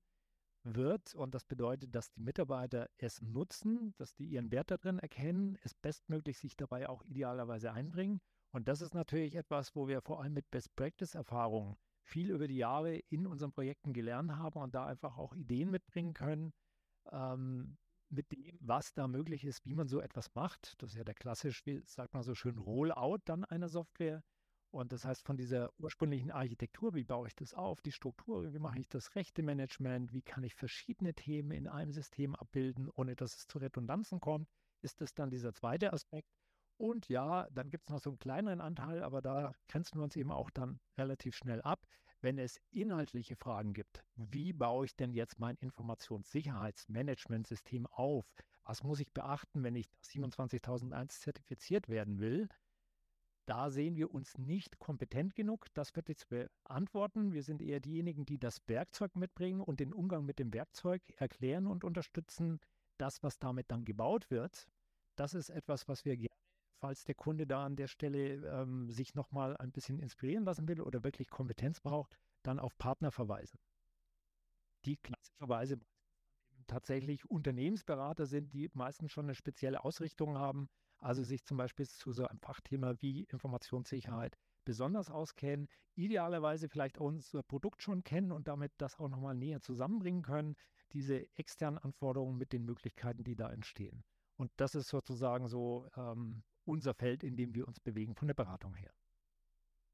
wird. 0.63 1.13
Und 1.13 1.35
das 1.35 1.45
bedeutet, 1.45 1.93
dass 1.93 2.11
die 2.11 2.21
Mitarbeiter 2.21 2.89
es 2.97 3.21
nutzen, 3.21 3.93
dass 3.97 4.15
die 4.15 4.25
ihren 4.25 4.51
Wert 4.51 4.71
darin 4.71 4.99
erkennen, 4.99 5.57
es 5.61 5.73
bestmöglich 5.73 6.39
sich 6.39 6.55
dabei 6.55 6.89
auch 6.89 7.03
idealerweise 7.03 7.71
einbringen. 7.71 8.21
Und 8.51 8.67
das 8.67 8.81
ist 8.81 8.93
natürlich 8.93 9.35
etwas, 9.35 9.75
wo 9.75 9.87
wir 9.87 10.01
vor 10.01 10.21
allem 10.21 10.33
mit 10.33 10.49
Best-Practice-Erfahrungen 10.49 11.75
viel 12.05 12.31
über 12.31 12.47
die 12.47 12.57
Jahre 12.57 12.97
in 13.09 13.27
unseren 13.27 13.51
Projekten 13.51 13.93
gelernt 13.93 14.35
haben 14.35 14.61
und 14.61 14.75
da 14.75 14.85
einfach 14.85 15.17
auch 15.17 15.35
Ideen 15.35 15.71
mitbringen 15.71 16.13
können, 16.13 16.53
ähm, 17.11 17.77
mit 18.09 18.31
dem, 18.31 18.57
was 18.61 18.93
da 18.93 19.07
möglich 19.07 19.43
ist, 19.43 19.65
wie 19.65 19.75
man 19.75 19.87
so 19.87 19.99
etwas 19.99 20.33
macht. 20.35 20.81
Das 20.81 20.91
ist 20.91 20.97
ja 20.97 21.03
der 21.03 21.15
klassisch, 21.15 21.65
wie 21.65 21.81
sagt 21.85 22.13
man 22.13 22.23
so 22.23 22.35
schön, 22.35 22.57
Rollout 22.57 23.19
dann 23.25 23.43
einer 23.45 23.69
Software. 23.69 24.23
Und 24.71 24.91
das 24.91 25.05
heißt, 25.05 25.25
von 25.25 25.37
dieser 25.37 25.71
ursprünglichen 25.79 26.31
Architektur, 26.31 26.93
wie 26.95 27.05
baue 27.05 27.27
ich 27.27 27.35
das 27.35 27.53
auf, 27.53 27.81
die 27.81 27.93
Struktur, 27.93 28.53
wie 28.53 28.59
mache 28.59 28.79
ich 28.79 28.89
das 28.89 29.15
rechte 29.15 29.41
Management, 29.41 30.11
wie 30.11 30.21
kann 30.21 30.43
ich 30.43 30.53
verschiedene 30.53 31.13
Themen 31.13 31.51
in 31.51 31.67
einem 31.67 31.91
System 31.91 32.35
abbilden, 32.35 32.89
ohne 32.93 33.15
dass 33.15 33.37
es 33.37 33.47
zu 33.47 33.57
Redundanzen 33.57 34.19
kommt, 34.19 34.49
ist 34.81 34.99
das 35.01 35.13
dann 35.13 35.29
dieser 35.29 35.53
zweite 35.53 35.93
Aspekt. 35.93 36.29
Und 36.77 37.07
ja, 37.07 37.47
dann 37.51 37.69
gibt 37.69 37.85
es 37.85 37.89
noch 37.89 37.99
so 37.99 38.09
einen 38.09 38.19
kleineren 38.19 38.59
Anteil, 38.59 39.03
aber 39.03 39.21
da 39.21 39.53
grenzen 39.67 39.99
wir 39.99 40.03
uns 40.03 40.15
eben 40.15 40.31
auch 40.31 40.49
dann 40.49 40.79
relativ 40.97 41.35
schnell 41.35 41.61
ab. 41.61 41.85
Wenn 42.21 42.37
es 42.37 42.59
inhaltliche 42.71 43.35
Fragen 43.35 43.73
gibt, 43.73 44.03
wie 44.15 44.51
baue 44.51 44.85
ich 44.85 44.95
denn 44.95 45.13
jetzt 45.13 45.39
mein 45.39 45.57
Informationssicherheitsmanagementsystem 45.57 47.85
auf? 47.87 48.25
Was 48.63 48.83
muss 48.83 48.99
ich 48.99 49.13
beachten, 49.13 49.63
wenn 49.63 49.75
ich 49.75 49.87
27001 50.01 51.21
zertifiziert 51.21 51.87
werden 51.87 52.19
will? 52.19 52.49
Da 53.45 53.69
sehen 53.69 53.95
wir 53.95 54.11
uns 54.11 54.39
nicht 54.39 54.79
kompetent 54.79 55.35
genug, 55.35 55.67
das 55.75 55.95
wirklich 55.95 56.17
zu 56.17 56.27
beantworten. 56.27 57.31
Wir 57.31 57.43
sind 57.43 57.61
eher 57.61 57.79
diejenigen, 57.79 58.25
die 58.25 58.39
das 58.39 58.59
Werkzeug 58.67 59.15
mitbringen 59.15 59.61
und 59.61 59.79
den 59.79 59.93
Umgang 59.93 60.25
mit 60.25 60.39
dem 60.39 60.51
Werkzeug 60.51 61.03
erklären 61.17 61.67
und 61.67 61.83
unterstützen. 61.83 62.59
Das, 62.97 63.21
was 63.21 63.37
damit 63.37 63.69
dann 63.69 63.85
gebaut 63.85 64.31
wird, 64.31 64.67
das 65.15 65.35
ist 65.35 65.49
etwas, 65.49 65.87
was 65.87 66.05
wir 66.05 66.17
gerne 66.17 66.34
falls 66.85 67.03
der 67.03 67.15
Kunde 67.15 67.47
da 67.47 67.65
an 67.65 67.75
der 67.75 67.87
Stelle 67.87 68.45
ähm, 68.45 68.91
sich 68.91 69.15
nochmal 69.15 69.57
ein 69.57 69.71
bisschen 69.71 69.97
inspirieren 69.97 70.45
lassen 70.45 70.67
will 70.67 70.81
oder 70.81 71.03
wirklich 71.03 71.31
Kompetenz 71.31 71.79
braucht, 71.79 72.15
dann 72.43 72.59
auf 72.59 72.77
Partner 72.77 73.09
verweisen. 73.11 73.57
Die 74.85 74.95
klassischerweise 74.97 75.79
tatsächlich 76.67 77.27
Unternehmensberater 77.27 78.27
sind, 78.27 78.53
die 78.53 78.69
meistens 78.75 79.11
schon 79.11 79.25
eine 79.25 79.33
spezielle 79.33 79.83
Ausrichtung 79.83 80.37
haben, 80.37 80.69
also 80.99 81.23
sich 81.23 81.43
zum 81.43 81.57
Beispiel 81.57 81.87
zu 81.87 82.11
so 82.11 82.27
einem 82.27 82.39
Fachthema 82.39 82.93
wie 82.99 83.23
Informationssicherheit 83.23 84.37
besonders 84.63 85.09
auskennen, 85.09 85.67
idealerweise 85.95 86.69
vielleicht 86.69 86.99
auch 86.99 87.05
unser 87.05 87.41
Produkt 87.41 87.81
schon 87.81 88.03
kennen 88.03 88.31
und 88.31 88.47
damit 88.47 88.73
das 88.77 88.99
auch 88.99 89.09
nochmal 89.09 89.33
näher 89.33 89.59
zusammenbringen 89.59 90.21
können, 90.21 90.55
diese 90.93 91.35
externen 91.35 91.79
Anforderungen 91.79 92.37
mit 92.37 92.53
den 92.53 92.63
Möglichkeiten, 92.63 93.23
die 93.23 93.35
da 93.35 93.51
entstehen. 93.51 94.03
Und 94.35 94.51
das 94.57 94.75
ist 94.75 94.89
sozusagen 94.89 95.47
so 95.47 95.89
ähm, 95.97 96.43
unser 96.65 96.93
Feld, 96.93 97.23
in 97.23 97.35
dem 97.35 97.53
wir 97.55 97.67
uns 97.67 97.79
bewegen 97.79 98.15
von 98.15 98.27
der 98.27 98.35
Beratung 98.35 98.75
her. 98.75 98.93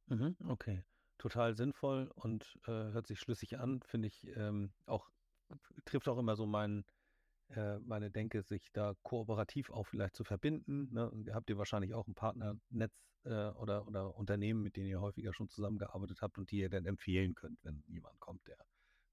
Mhm, 0.08 0.36
okay, 0.48 0.84
total 1.18 1.56
sinnvoll 1.56 2.12
und 2.16 2.60
äh, 2.66 2.72
hört 2.72 3.08
sich 3.08 3.20
schlüssig 3.20 3.60
an, 3.60 3.82
finde 3.84 4.08
ich 4.08 4.28
ähm, 4.36 4.72
auch, 4.86 5.10
trifft 5.86 6.08
auch 6.08 6.18
immer 6.18 6.36
so 6.36 6.46
mein, 6.46 6.84
äh, 7.50 7.80
meine 7.80 8.12
Denke, 8.12 8.42
sich 8.42 8.72
da 8.72 8.96
kooperativ 9.04 9.70
auch 9.70 9.86
vielleicht 9.88 10.16
zu 10.16 10.24
verbinden. 10.24 10.90
Ne? 10.92 11.12
Habt 11.34 11.50
ihr 11.50 11.58
wahrscheinlich 11.58 11.94
auch 11.94 12.08
ein 12.08 12.16
Partnernetz 12.16 12.94
äh, 13.24 13.50
oder, 13.52 13.88
oder 13.88 14.16
Unternehmen, 14.16 14.62
mit 14.62 14.76
denen 14.76 14.88
ihr 14.88 15.02
häufiger 15.02 15.34
schon 15.34 15.50
zusammengearbeitet 15.50 16.22
habt 16.22 16.38
und 16.38 16.52
die 16.52 16.60
ihr 16.60 16.70
dann 16.70 16.86
empfehlen 16.86 17.36
könnt, 17.36 17.64
wenn 17.64 17.84
jemand 17.88 18.20
kommt, 18.20 18.42
der 18.48 18.58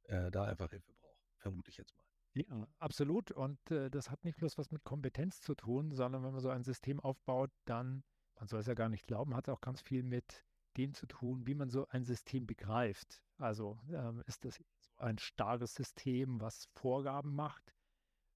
äh, 0.05 0.31
da 0.31 0.45
einfach 0.45 0.71
Hilfe 0.71 0.93
braucht, 0.95 1.23
vermute 1.39 1.71
ich 1.71 1.77
jetzt 1.77 1.97
mal. 1.97 2.08
Ja, 2.39 2.69
absolut. 2.79 3.33
Und 3.33 3.59
äh, 3.71 3.91
das 3.91 4.11
hat 4.11 4.25
nicht 4.25 4.37
bloß 4.39 4.59
was 4.59 4.71
mit 4.71 4.85
Kompetenz 4.85 5.41
zu 5.41 5.55
tun, 5.55 5.91
sondern 5.93 6.23
wenn 6.23 6.33
man 6.33 6.41
so 6.41 6.51
ein 6.51 6.63
System 6.63 7.01
aufbaut, 7.01 7.51
dann, 7.65 8.05
man 8.39 8.47
soll 8.47 8.61
es 8.61 8.67
ja 8.67 8.75
gar 8.75 8.89
nicht 8.89 9.07
glauben, 9.07 9.35
hat 9.35 9.49
es 9.49 9.55
auch 9.55 9.61
ganz 9.61 9.81
viel 9.81 10.05
mit 10.05 10.45
dem 10.77 10.95
zu 10.95 11.07
tun, 11.07 11.47
wie 11.47 11.55
man 11.55 11.69
so 11.69 11.89
ein 11.89 12.05
System 12.05 12.47
begreift. 12.47 13.23
Also 13.39 13.79
ähm, 13.91 14.23
ist 14.27 14.45
das 14.45 14.61
so 14.79 14.99
ein 14.99 15.19
starres 15.19 15.75
System, 15.75 16.41
was 16.41 16.69
Vorgaben 16.75 17.35
macht? 17.35 17.75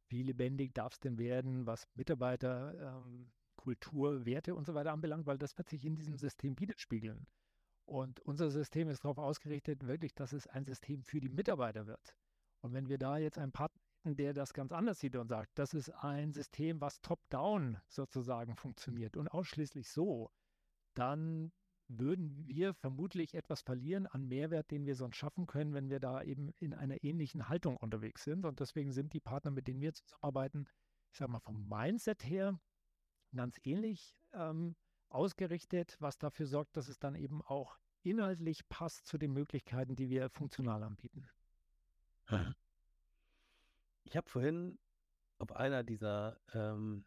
Wie 0.09 0.25
lebendig 0.25 0.75
darf 0.75 0.95
es 0.95 1.01
denn 1.01 1.19
werden, 1.19 1.67
was 1.67 1.87
Mitarbeiter, 1.95 2.97
ähm, 2.97 3.31
Kultur, 3.57 4.27
Werte 4.27 4.57
und 4.57 4.67
so 4.67 4.75
weiter 4.75 4.93
anbelangt, 4.93 5.27
weil 5.27 5.39
das 5.39 5.57
wird 5.57 5.69
sich 5.69 5.85
in 5.85 5.95
diesem 5.95 6.17
System 6.17 6.59
widerspiegeln. 6.59 7.29
Und 7.85 8.19
unser 8.21 8.51
System 8.51 8.89
ist 8.89 9.05
darauf 9.05 9.19
ausgerichtet, 9.19 9.87
wirklich, 9.87 10.15
dass 10.15 10.33
es 10.33 10.49
ein 10.49 10.65
System 10.65 11.05
für 11.05 11.21
die 11.21 11.29
Mitarbeiter 11.29 11.87
wird. 11.87 12.17
Und 12.63 12.73
wenn 12.73 12.89
wir 12.89 12.99
da 12.99 13.19
jetzt 13.19 13.39
einen 13.39 13.53
Partner 13.53 13.81
der 14.05 14.35
das 14.35 14.53
ganz 14.53 14.73
anders 14.73 15.01
sieht 15.01 15.17
und 15.17 15.29
sagt, 15.29 15.59
das 15.59 15.75
ist 15.75 15.91
ein 15.91 16.33
System, 16.33 16.81
was 16.81 17.01
top-down 17.01 17.79
sozusagen 17.89 18.57
funktioniert 18.57 19.17
und 19.17 19.29
ausschließlich 19.29 19.89
so, 19.89 20.31
dann 20.95 21.53
würden 21.89 22.47
wir 22.47 22.75
vermutlich 22.75 23.35
etwas 23.35 23.61
verlieren 23.61 24.07
an 24.07 24.27
Mehrwert, 24.27 24.71
den 24.71 24.87
wir 24.87 24.95
sonst 24.95 25.17
schaffen 25.17 25.47
können, 25.47 25.75
wenn 25.75 25.91
wir 25.91 26.01
da 26.01 26.23
eben 26.23 26.51
in 26.59 26.75
einer 26.75 27.03
ähnlichen 27.05 27.49
Haltung 27.49 27.77
unterwegs 27.77 28.25
sind. 28.25 28.45
Und 28.45 28.61
deswegen 28.61 28.93
sind 28.93 29.13
die 29.13 29.21
Partner, 29.21 29.51
mit 29.51 29.69
denen 29.69 29.81
wir 29.81 29.93
zusammenarbeiten, 29.93 30.67
ich 31.11 31.19
sage 31.19 31.33
mal 31.33 31.41
vom 31.41 31.69
Mindset 31.69 32.25
her 32.25 32.59
ganz 33.35 33.61
ähnlich 33.65 34.17
ähm, 34.33 34.75
ausgerichtet, 35.09 35.97
was 36.01 36.19
dafür 36.19 36.47
sorgt, 36.47 36.77
dass 36.77 36.89
es 36.89 36.99
dann 36.99 37.15
eben 37.15 37.43
auch 37.43 37.79
inhaltlich 38.03 38.69
passt 38.69 39.07
zu 39.07 39.19
den 39.19 39.33
Möglichkeiten, 39.33 39.95
die 39.95 40.09
wir 40.09 40.31
funktional 40.31 40.83
anbieten. 40.83 41.29
Ich 44.13 44.17
habe 44.19 44.29
vorhin 44.29 44.79
auf 45.39 45.53
einer 45.53 45.83
dieser 45.83 46.39
ähm, 46.53 47.07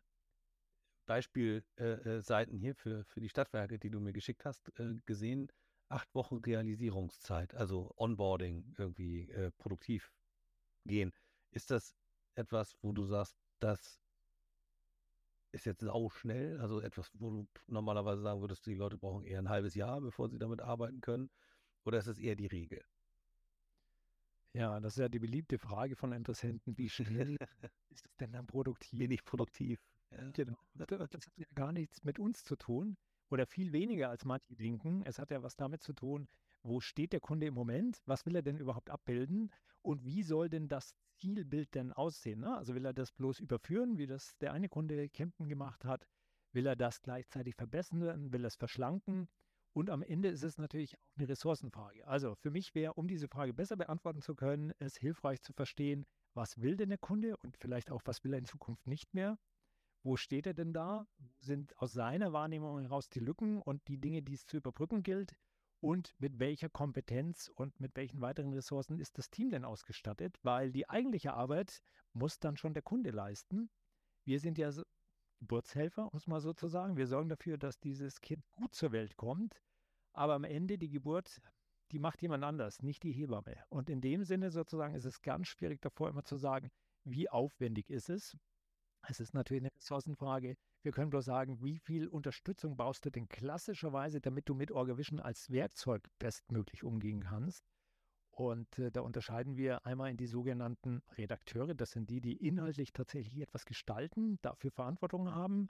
Beispielseiten 1.05 2.55
äh, 2.55 2.57
äh, 2.57 2.59
hier 2.59 2.73
für, 2.73 3.05
für 3.05 3.19
die 3.19 3.29
Stadtwerke, 3.29 3.77
die 3.77 3.91
du 3.91 3.99
mir 3.99 4.11
geschickt 4.11 4.43
hast, 4.43 4.71
äh, 4.79 4.95
gesehen, 5.05 5.51
acht 5.87 6.15
Wochen 6.15 6.37
Realisierungszeit, 6.37 7.53
also 7.53 7.93
Onboarding 7.97 8.73
irgendwie 8.79 9.29
äh, 9.29 9.51
produktiv 9.51 10.11
gehen. 10.85 11.13
Ist 11.51 11.69
das 11.69 11.95
etwas, 12.33 12.75
wo 12.81 12.91
du 12.91 13.05
sagst, 13.05 13.37
das 13.59 14.01
ist 15.51 15.67
jetzt 15.67 15.81
sau 15.81 16.09
schnell, 16.09 16.59
also 16.59 16.81
etwas, 16.81 17.11
wo 17.19 17.29
du 17.29 17.47
normalerweise 17.67 18.23
sagen 18.23 18.41
würdest, 18.41 18.65
die 18.65 18.73
Leute 18.73 18.97
brauchen 18.97 19.25
eher 19.25 19.37
ein 19.37 19.49
halbes 19.49 19.75
Jahr, 19.75 20.01
bevor 20.01 20.27
sie 20.27 20.39
damit 20.39 20.59
arbeiten 20.59 21.01
können? 21.01 21.29
Oder 21.83 21.99
ist 21.99 22.07
es 22.07 22.17
eher 22.17 22.35
die 22.35 22.47
Regel? 22.47 22.83
Ja, 24.55 24.79
das 24.79 24.93
ist 24.93 24.99
ja 24.99 25.09
die 25.09 25.19
beliebte 25.19 25.57
Frage 25.57 25.97
von 25.97 26.13
Interessenten. 26.13 26.77
Wie 26.77 26.89
schnell 26.89 27.35
ist 27.89 28.05
es 28.05 28.15
denn 28.17 28.31
dann 28.31 28.47
produktiv? 28.47 28.99
Wenig 28.99 29.25
produktiv. 29.25 29.81
Ja. 30.11 30.29
Genau. 30.31 30.57
Das 30.75 30.97
hat 30.97 31.13
ja 31.35 31.45
gar 31.53 31.73
nichts 31.73 32.05
mit 32.05 32.19
uns 32.19 32.45
zu 32.45 32.55
tun 32.55 32.95
oder 33.29 33.45
viel 33.47 33.73
weniger 33.73 34.09
als 34.09 34.23
manche 34.23 34.55
denken. 34.55 35.03
Es 35.05 35.19
hat 35.19 35.29
ja 35.31 35.43
was 35.43 35.57
damit 35.57 35.83
zu 35.83 35.91
tun, 35.91 36.29
wo 36.63 36.79
steht 36.79 37.11
der 37.11 37.19
Kunde 37.19 37.47
im 37.47 37.53
Moment, 37.53 38.01
was 38.05 38.25
will 38.25 38.35
er 38.37 38.43
denn 38.43 38.57
überhaupt 38.57 38.89
abbilden 38.89 39.51
und 39.81 40.05
wie 40.05 40.23
soll 40.23 40.49
denn 40.49 40.69
das 40.69 40.95
Zielbild 41.17 41.75
denn 41.75 41.91
aussehen? 41.91 42.39
Ne? 42.39 42.55
Also 42.55 42.75
will 42.75 42.85
er 42.85 42.93
das 42.93 43.11
bloß 43.11 43.41
überführen, 43.41 43.97
wie 43.97 44.07
das 44.07 44.37
der 44.37 44.53
eine 44.53 44.69
Kunde 44.69 45.09
Kempten 45.09 45.49
gemacht 45.49 45.83
hat? 45.83 46.07
Will 46.53 46.65
er 46.65 46.77
das 46.77 47.01
gleichzeitig 47.01 47.55
verbessern? 47.55 48.31
Will 48.31 48.45
er 48.45 48.47
es 48.47 48.55
verschlanken? 48.55 49.27
Und 49.75 49.89
am 49.89 50.03
Ende 50.03 50.29
ist 50.29 50.43
es 50.43 50.57
natürlich 50.57 50.97
auch 50.97 51.17
eine 51.17 51.27
Ressourcenfrage. 51.27 52.07
Also 52.07 52.35
für 52.35 52.49
mich 52.49 52.73
wäre, 52.75 52.93
um 52.93 53.09
diese 53.09 53.27
Frage 53.27 53.53
besser 53.53 53.75
beantworten 53.75 54.21
zu 54.21 54.33
können, 54.33 54.71
es 54.79 54.95
hilfreich 54.95 55.41
zu 55.41 55.51
verstehen, 55.51 56.05
was 56.33 56.61
will 56.61 56.77
denn 56.77 56.87
der 56.87 56.97
Kunde 56.97 57.35
und 57.37 57.57
vielleicht 57.57 57.91
auch, 57.91 58.01
was 58.05 58.23
will 58.23 58.33
er 58.33 58.39
in 58.39 58.45
Zukunft 58.45 58.87
nicht 58.87 59.13
mehr? 59.13 59.37
Wo 60.01 60.15
steht 60.15 60.47
er 60.47 60.53
denn 60.53 60.71
da? 60.71 61.07
Sind 61.39 61.77
aus 61.77 61.91
seiner 61.91 62.31
Wahrnehmung 62.31 62.79
heraus 62.79 63.09
die 63.09 63.19
Lücken 63.19 63.61
und 63.61 63.85
die 63.89 63.97
Dinge, 63.97 64.21
die 64.21 64.35
es 64.35 64.45
zu 64.45 64.55
überbrücken 64.55 65.03
gilt? 65.03 65.35
Und 65.81 66.15
mit 66.19 66.39
welcher 66.39 66.69
Kompetenz 66.69 67.51
und 67.53 67.77
mit 67.81 67.97
welchen 67.97 68.21
weiteren 68.21 68.53
Ressourcen 68.53 68.97
ist 68.97 69.17
das 69.17 69.29
Team 69.29 69.49
denn 69.49 69.65
ausgestattet? 69.65 70.39
Weil 70.41 70.71
die 70.71 70.89
eigentliche 70.89 71.33
Arbeit 71.33 71.81
muss 72.13 72.39
dann 72.39 72.55
schon 72.55 72.73
der 72.73 72.83
Kunde 72.83 73.11
leisten. 73.11 73.69
Wir 74.23 74.39
sind 74.39 74.57
ja 74.57 74.71
Geburtshelfer, 75.45 76.11
um 76.11 76.17
es 76.17 76.25
mal 76.25 76.41
so 76.41 76.53
zu 76.53 76.67
sagen. 76.67 76.97
Wir 76.97 77.05
sorgen 77.05 77.29
dafür, 77.29 77.57
dass 77.59 77.79
dieses 77.79 78.19
Kind 78.19 78.43
gut 78.55 78.73
zur 78.73 78.91
Welt 78.91 79.15
kommt. 79.15 79.61
Aber 80.11 80.33
am 80.33 80.43
Ende 80.43 80.79
die 80.79 80.89
Geburt, 80.89 81.39
die 81.91 81.99
macht 81.99 82.21
jemand 82.23 82.43
anders, 82.43 82.81
nicht 82.81 83.03
die 83.03 83.11
Hebamme. 83.11 83.55
Und 83.69 83.89
in 83.89 84.01
dem 84.01 84.23
Sinne 84.23 84.49
sozusagen 84.49 84.95
ist 84.95 85.05
es 85.05 85.21
ganz 85.21 85.47
schwierig 85.47 85.81
davor 85.81 86.09
immer 86.09 86.23
zu 86.23 86.37
sagen, 86.37 86.71
wie 87.03 87.29
aufwendig 87.29 87.91
ist 87.91 88.09
es. 88.09 88.35
Es 89.07 89.19
ist 89.19 89.35
natürlich 89.35 89.63
eine 89.63 89.75
Ressourcenfrage. 89.75 90.55
Wir 90.81 90.91
können 90.91 91.11
bloß 91.11 91.25
sagen, 91.25 91.61
wie 91.63 91.77
viel 91.77 92.07
Unterstützung 92.07 92.75
baust 92.75 93.05
du 93.05 93.11
denn 93.11 93.27
klassischerweise, 93.27 94.19
damit 94.21 94.49
du 94.49 94.55
mit 94.55 94.71
OrgaVision 94.71 95.19
als 95.19 95.51
Werkzeug 95.51 96.09
bestmöglich 96.17 96.83
umgehen 96.83 97.21
kannst. 97.21 97.63
Und 98.35 98.79
äh, 98.79 98.91
da 98.91 98.99
unterscheiden 98.99 99.55
wir 99.55 99.85
einmal 99.85 100.11
in 100.11 100.17
die 100.17 100.27
sogenannten 100.27 101.01
Redakteure. 101.17 101.73
Das 101.73 101.91
sind 101.91 102.09
die, 102.09 102.19
die 102.19 102.35
inhaltlich 102.35 102.91
tatsächlich 102.91 103.39
etwas 103.39 103.65
gestalten, 103.65 104.39
dafür 104.41 104.71
Verantwortung 104.71 105.33
haben. 105.33 105.69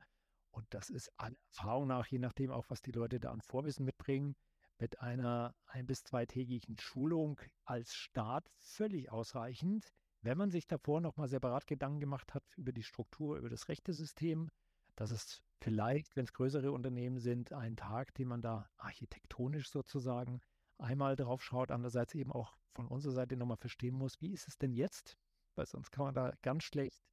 Und 0.50 0.66
das 0.72 0.90
ist 0.90 1.12
aller 1.18 1.38
Erfahrung 1.50 1.88
nach, 1.88 2.08
je 2.08 2.18
nachdem 2.18 2.50
auch, 2.50 2.66
was 2.70 2.82
die 2.82 2.92
Leute 2.92 3.20
da 3.20 3.32
an 3.32 3.42
Vorwissen 3.42 3.86
mitbringen, 3.86 4.36
mit 4.80 5.00
einer 5.00 5.54
ein- 5.68 5.86
bis 5.86 6.04
zweitägigen 6.04 6.76
Schulung 6.80 7.40
als 7.66 7.94
Start 7.94 8.50
völlig 8.58 9.12
ausreichend. 9.12 9.94
Wenn 10.22 10.38
man 10.40 10.50
sich 10.50 10.66
davor 10.66 11.02
nochmal 11.02 11.28
separat 11.28 11.68
Gedanken 11.68 12.00
gemacht 12.00 12.34
hat 12.34 12.44
über 12.58 12.72
die 12.72 12.84
Struktur, 12.84 13.38
über 13.38 13.50
das 13.50 13.70
Rechtesystem, 13.70 14.50
dass 14.96 15.12
es 15.12 15.44
vielleicht, 15.62 16.16
wenn 16.16 16.26
es 16.26 16.34
größere 16.34 16.72
Unternehmen 16.72 17.20
sind, 17.20 17.54
einen 17.54 17.76
Tag, 17.78 18.16
den 18.16 18.28
man 18.28 18.42
da 18.42 18.68
architektonisch 18.78 19.70
sozusagen 19.70 20.42
einmal 20.78 21.16
drauf 21.16 21.44
schaut, 21.44 21.72
andererseits 21.72 22.16
eben 22.16 22.32
auch 22.32 22.56
von 22.74 22.88
unserer 22.88 23.14
Seite 23.14 23.38
nochmal 23.38 23.58
verstehen 23.58 23.96
muss, 23.96 24.22
wie 24.22 24.34
ist 24.34 24.48
es 24.48 24.58
denn 24.58 24.74
jetzt? 24.74 25.18
Weil 25.56 25.66
sonst 25.66 25.92
kann 25.92 26.06
man 26.06 26.14
da 26.14 26.34
ganz 26.42 26.64
schlecht 26.64 27.04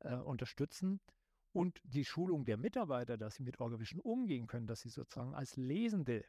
äh, 0.00 0.14
unterstützen. 0.16 1.00
Und 1.52 1.80
die 1.84 2.04
Schulung 2.04 2.44
der 2.44 2.58
Mitarbeiter, 2.58 3.16
dass 3.16 3.36
sie 3.36 3.42
mit 3.42 3.60
Orgavision 3.60 4.00
umgehen 4.00 4.46
können, 4.46 4.66
dass 4.66 4.82
sie 4.82 4.90
sozusagen 4.90 5.34
als 5.34 5.56
lesende 5.56 6.24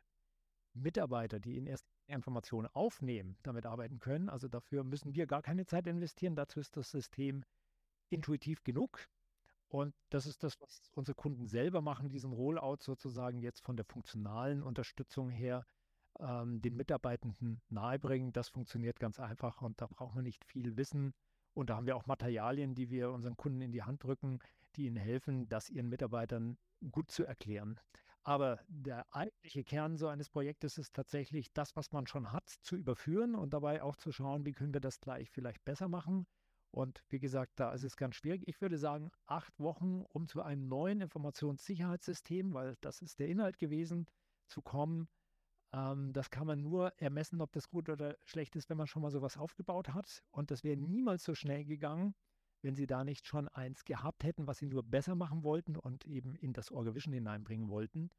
Mitarbeiter, 0.73 1.39
die 1.39 1.57
in 1.57 1.65
erster 1.65 1.89
Informationen 2.07 2.69
aufnehmen, 2.73 3.37
damit 3.43 3.65
arbeiten 3.65 3.99
können. 3.99 4.29
Also 4.29 4.47
dafür 4.47 4.85
müssen 4.85 5.15
wir 5.15 5.27
gar 5.27 5.41
keine 5.41 5.65
Zeit 5.65 5.87
investieren. 5.87 6.35
Dazu 6.35 6.61
ist 6.61 6.77
das 6.77 6.91
System 6.91 7.43
intuitiv 8.09 8.63
genug. 8.63 9.09
Und 9.67 9.93
das 10.09 10.25
ist 10.25 10.43
das, 10.43 10.59
was 10.61 10.89
unsere 10.93 11.15
Kunden 11.15 11.45
selber 11.45 11.81
machen, 11.81 12.09
diesen 12.09 12.31
Rollout 12.31 12.77
sozusagen 12.79 13.41
jetzt 13.41 13.65
von 13.65 13.75
der 13.75 13.85
funktionalen 13.85 14.63
Unterstützung 14.63 15.29
her 15.29 15.65
ähm, 16.19 16.61
den 16.61 16.75
Mitarbeitenden 16.75 17.61
nahebringen. 17.69 18.33
Das 18.33 18.49
funktioniert 18.49 18.99
ganz 18.99 19.19
einfach 19.19 19.61
und 19.61 19.81
da 19.81 19.87
braucht 19.87 20.15
man 20.15 20.23
nicht 20.23 20.45
viel 20.45 20.77
Wissen. 20.77 21.13
Und 21.53 21.69
da 21.69 21.75
haben 21.75 21.87
wir 21.87 21.95
auch 21.95 22.05
Materialien, 22.05 22.75
die 22.75 22.89
wir 22.89 23.11
unseren 23.11 23.35
Kunden 23.35 23.61
in 23.61 23.71
die 23.71 23.83
Hand 23.83 24.03
drücken, 24.03 24.39
die 24.75 24.85
ihnen 24.85 24.97
helfen, 24.97 25.49
das 25.49 25.69
ihren 25.69 25.89
Mitarbeitern 25.89 26.57
gut 26.91 27.09
zu 27.09 27.23
erklären. 27.23 27.79
Aber 28.23 28.59
der 28.67 29.05
eigentliche 29.15 29.63
Kern 29.63 29.97
so 29.97 30.07
eines 30.07 30.29
Projektes 30.29 30.77
ist 30.77 30.93
tatsächlich 30.93 31.53
das, 31.53 31.75
was 31.75 31.91
man 31.93 32.07
schon 32.07 32.31
hat, 32.31 32.49
zu 32.49 32.75
überführen 32.75 33.35
und 33.35 33.53
dabei 33.53 33.81
auch 33.81 33.95
zu 33.95 34.11
schauen, 34.11 34.45
wie 34.45 34.51
können 34.51 34.73
wir 34.73 34.81
das 34.81 34.99
gleich 34.99 35.31
vielleicht 35.31 35.63
besser 35.63 35.87
machen. 35.87 36.27
Und 36.71 37.03
wie 37.09 37.19
gesagt, 37.19 37.53
da 37.55 37.71
ist 37.71 37.83
es 37.83 37.95
ganz 37.95 38.15
schwierig. 38.15 38.43
Ich 38.45 38.59
würde 38.59 38.77
sagen, 38.77 39.11
acht 39.25 39.57
Wochen, 39.59 40.03
um 40.09 40.27
zu 40.27 40.41
einem 40.41 40.67
neuen 40.67 41.01
Informationssicherheitssystem, 41.01 42.53
weil 42.53 42.75
das 42.81 43.01
ist 43.01 43.19
der 43.19 43.29
Inhalt 43.29 43.57
gewesen, 43.57 44.05
zu 44.47 44.61
kommen, 44.61 45.07
ähm, 45.77 46.11
das 46.13 46.29
kann 46.31 46.47
man 46.47 46.61
nur 46.61 46.91
ermessen, 46.97 47.41
ob 47.41 47.51
das 47.51 47.69
gut 47.69 47.89
oder 47.89 48.17
schlecht 48.23 48.55
ist, 48.55 48.69
wenn 48.69 48.77
man 48.77 48.87
schon 48.87 49.01
mal 49.01 49.11
sowas 49.11 49.37
aufgebaut 49.37 49.89
hat. 49.89 50.23
Und 50.31 50.49
das 50.49 50.63
wäre 50.63 50.77
niemals 50.77 51.23
so 51.23 51.35
schnell 51.35 51.65
gegangen, 51.65 52.15
wenn 52.61 52.75
sie 52.75 52.87
da 52.87 53.03
nicht 53.03 53.27
schon 53.27 53.47
eins 53.49 53.85
gehabt 53.85 54.23
hätten, 54.23 54.47
was 54.47 54.57
sie 54.57 54.65
nur 54.65 54.83
besser 54.83 55.15
machen 55.15 55.43
wollten 55.43 55.75
und 55.75 56.05
eben 56.05 56.35
in 56.35 56.53
das 56.53 56.71
Orgavision 56.71 57.13
hineinbringen 57.13 57.69
wollten. 57.69 58.09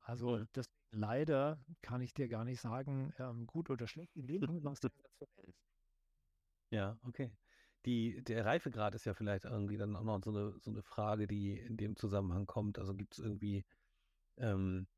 Also 0.00 0.38
mhm. 0.38 0.48
das 0.52 0.70
leider 0.92 1.62
kann 1.82 2.00
ich 2.00 2.14
dir 2.14 2.28
gar 2.28 2.44
nicht 2.44 2.60
sagen, 2.60 3.12
ähm, 3.18 3.46
gut 3.46 3.70
oder 3.70 3.86
schlecht. 3.86 4.12
Ja, 6.70 6.98
okay. 7.04 7.30
Die, 7.84 8.24
der 8.24 8.44
Reifegrad 8.44 8.96
ist 8.96 9.04
ja 9.04 9.14
vielleicht 9.14 9.44
irgendwie 9.44 9.76
dann 9.76 9.94
auch 9.94 10.02
noch 10.02 10.20
so 10.24 10.30
eine, 10.30 10.58
so 10.58 10.72
eine 10.72 10.82
Frage, 10.82 11.28
die 11.28 11.56
in 11.56 11.76
dem 11.76 11.94
Zusammenhang 11.94 12.46
kommt. 12.46 12.80
Also 12.80 12.94
gibt 12.96 13.12
es 13.12 13.20
irgendwie 13.20 13.64
ähm, 14.38 14.88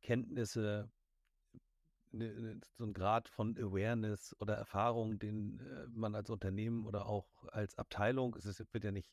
Kenntnisse, 0.00 0.90
ne, 2.12 2.32
ne, 2.32 2.60
so 2.76 2.84
ein 2.84 2.92
Grad 2.92 3.28
von 3.28 3.56
Awareness 3.58 4.34
oder 4.40 4.54
Erfahrung, 4.54 5.18
den 5.18 5.60
äh, 5.60 5.86
man 5.88 6.14
als 6.14 6.30
Unternehmen 6.30 6.86
oder 6.86 7.06
auch 7.06 7.26
als 7.48 7.76
Abteilung, 7.78 8.34
es 8.36 8.44
ist, 8.46 8.72
wird 8.72 8.84
ja 8.84 8.92
nicht 8.92 9.10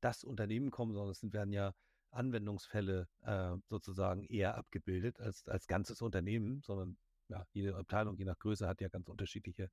das 0.00 0.24
Unternehmen 0.24 0.70
kommen, 0.70 0.92
sondern 0.92 1.10
es 1.10 1.32
werden 1.32 1.52
ja 1.52 1.74
Anwendungsfälle 2.10 3.08
äh, 3.22 3.56
sozusagen 3.68 4.24
eher 4.24 4.56
abgebildet 4.56 5.20
als, 5.20 5.46
als 5.46 5.66
ganzes 5.66 6.02
Unternehmen, 6.02 6.60
sondern 6.62 6.96
ja, 7.28 7.46
jede 7.52 7.76
Abteilung, 7.76 8.16
je 8.16 8.24
nach 8.24 8.38
Größe, 8.38 8.66
hat 8.66 8.80
ja 8.80 8.88
ganz 8.88 9.08
unterschiedliche 9.08 9.70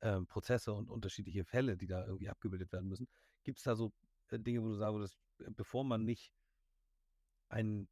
äh, 0.00 0.20
Prozesse 0.22 0.72
und 0.72 0.90
unterschiedliche 0.90 1.44
Fälle, 1.44 1.76
die 1.76 1.86
da 1.86 2.04
irgendwie 2.04 2.28
abgebildet 2.28 2.72
werden 2.72 2.88
müssen. 2.88 3.08
Gibt 3.44 3.58
es 3.58 3.64
da 3.64 3.74
so 3.74 3.92
äh, 4.28 4.38
Dinge, 4.38 4.62
wo 4.62 4.68
du 4.68 4.74
sagen 4.74 4.96
würdest, 4.96 5.18
bevor 5.56 5.84
man 5.84 6.04
nicht 6.04 6.32
ein 7.48 7.88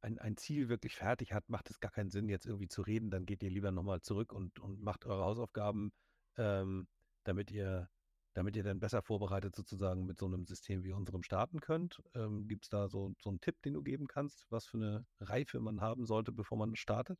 ein, 0.00 0.18
ein 0.18 0.36
Ziel 0.36 0.68
wirklich 0.68 0.96
fertig 0.96 1.32
hat, 1.32 1.48
macht 1.48 1.70
es 1.70 1.80
gar 1.80 1.90
keinen 1.90 2.10
Sinn, 2.10 2.28
jetzt 2.28 2.46
irgendwie 2.46 2.68
zu 2.68 2.82
reden. 2.82 3.10
Dann 3.10 3.26
geht 3.26 3.42
ihr 3.42 3.50
lieber 3.50 3.72
nochmal 3.72 4.00
zurück 4.02 4.32
und, 4.32 4.58
und 4.60 4.82
macht 4.82 5.04
eure 5.06 5.24
Hausaufgaben, 5.24 5.92
ähm, 6.36 6.86
damit 7.24 7.50
ihr 7.50 7.88
damit 8.36 8.54
ihr 8.54 8.62
dann 8.62 8.80
besser 8.80 9.00
vorbereitet 9.00 9.56
sozusagen 9.56 10.04
mit 10.04 10.18
so 10.18 10.26
einem 10.26 10.44
System 10.44 10.84
wie 10.84 10.92
unserem 10.92 11.22
starten 11.22 11.60
könnt. 11.60 12.02
Ähm, 12.14 12.46
Gibt 12.48 12.64
es 12.64 12.68
da 12.68 12.86
so, 12.86 13.14
so 13.18 13.30
einen 13.30 13.40
Tipp, 13.40 13.62
den 13.62 13.72
du 13.72 13.82
geben 13.82 14.06
kannst, 14.08 14.44
was 14.50 14.66
für 14.66 14.76
eine 14.76 15.06
Reife 15.20 15.58
man 15.58 15.80
haben 15.80 16.04
sollte, 16.04 16.32
bevor 16.32 16.58
man 16.58 16.76
startet? 16.76 17.18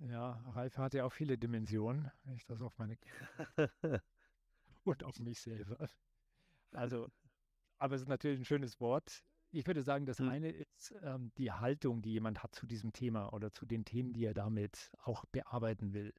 Ja, 0.00 0.42
Reife 0.48 0.82
hat 0.82 0.94
ja 0.94 1.04
auch 1.04 1.12
viele 1.12 1.38
Dimensionen, 1.38 2.10
wenn 2.24 2.34
ich 2.34 2.44
das 2.44 2.60
auf 2.60 2.76
meine 2.76 2.98
und 4.84 5.04
auf 5.04 5.20
mich 5.20 5.40
selber. 5.40 5.88
Also, 6.72 7.08
aber 7.78 7.94
es 7.94 8.02
ist 8.02 8.08
natürlich 8.08 8.40
ein 8.40 8.44
schönes 8.44 8.80
Wort. 8.80 9.22
Ich 9.54 9.66
würde 9.66 9.82
sagen, 9.82 10.06
das 10.06 10.18
hm. 10.18 10.28
eine 10.30 10.50
ist 10.50 10.94
ähm, 11.02 11.30
die 11.36 11.52
Haltung, 11.52 12.00
die 12.00 12.12
jemand 12.12 12.42
hat 12.42 12.54
zu 12.54 12.66
diesem 12.66 12.92
Thema 12.92 13.32
oder 13.34 13.52
zu 13.52 13.66
den 13.66 13.84
Themen, 13.84 14.14
die 14.14 14.24
er 14.24 14.34
damit 14.34 14.90
auch 15.04 15.26
bearbeiten 15.26 15.92
will. 15.92 16.14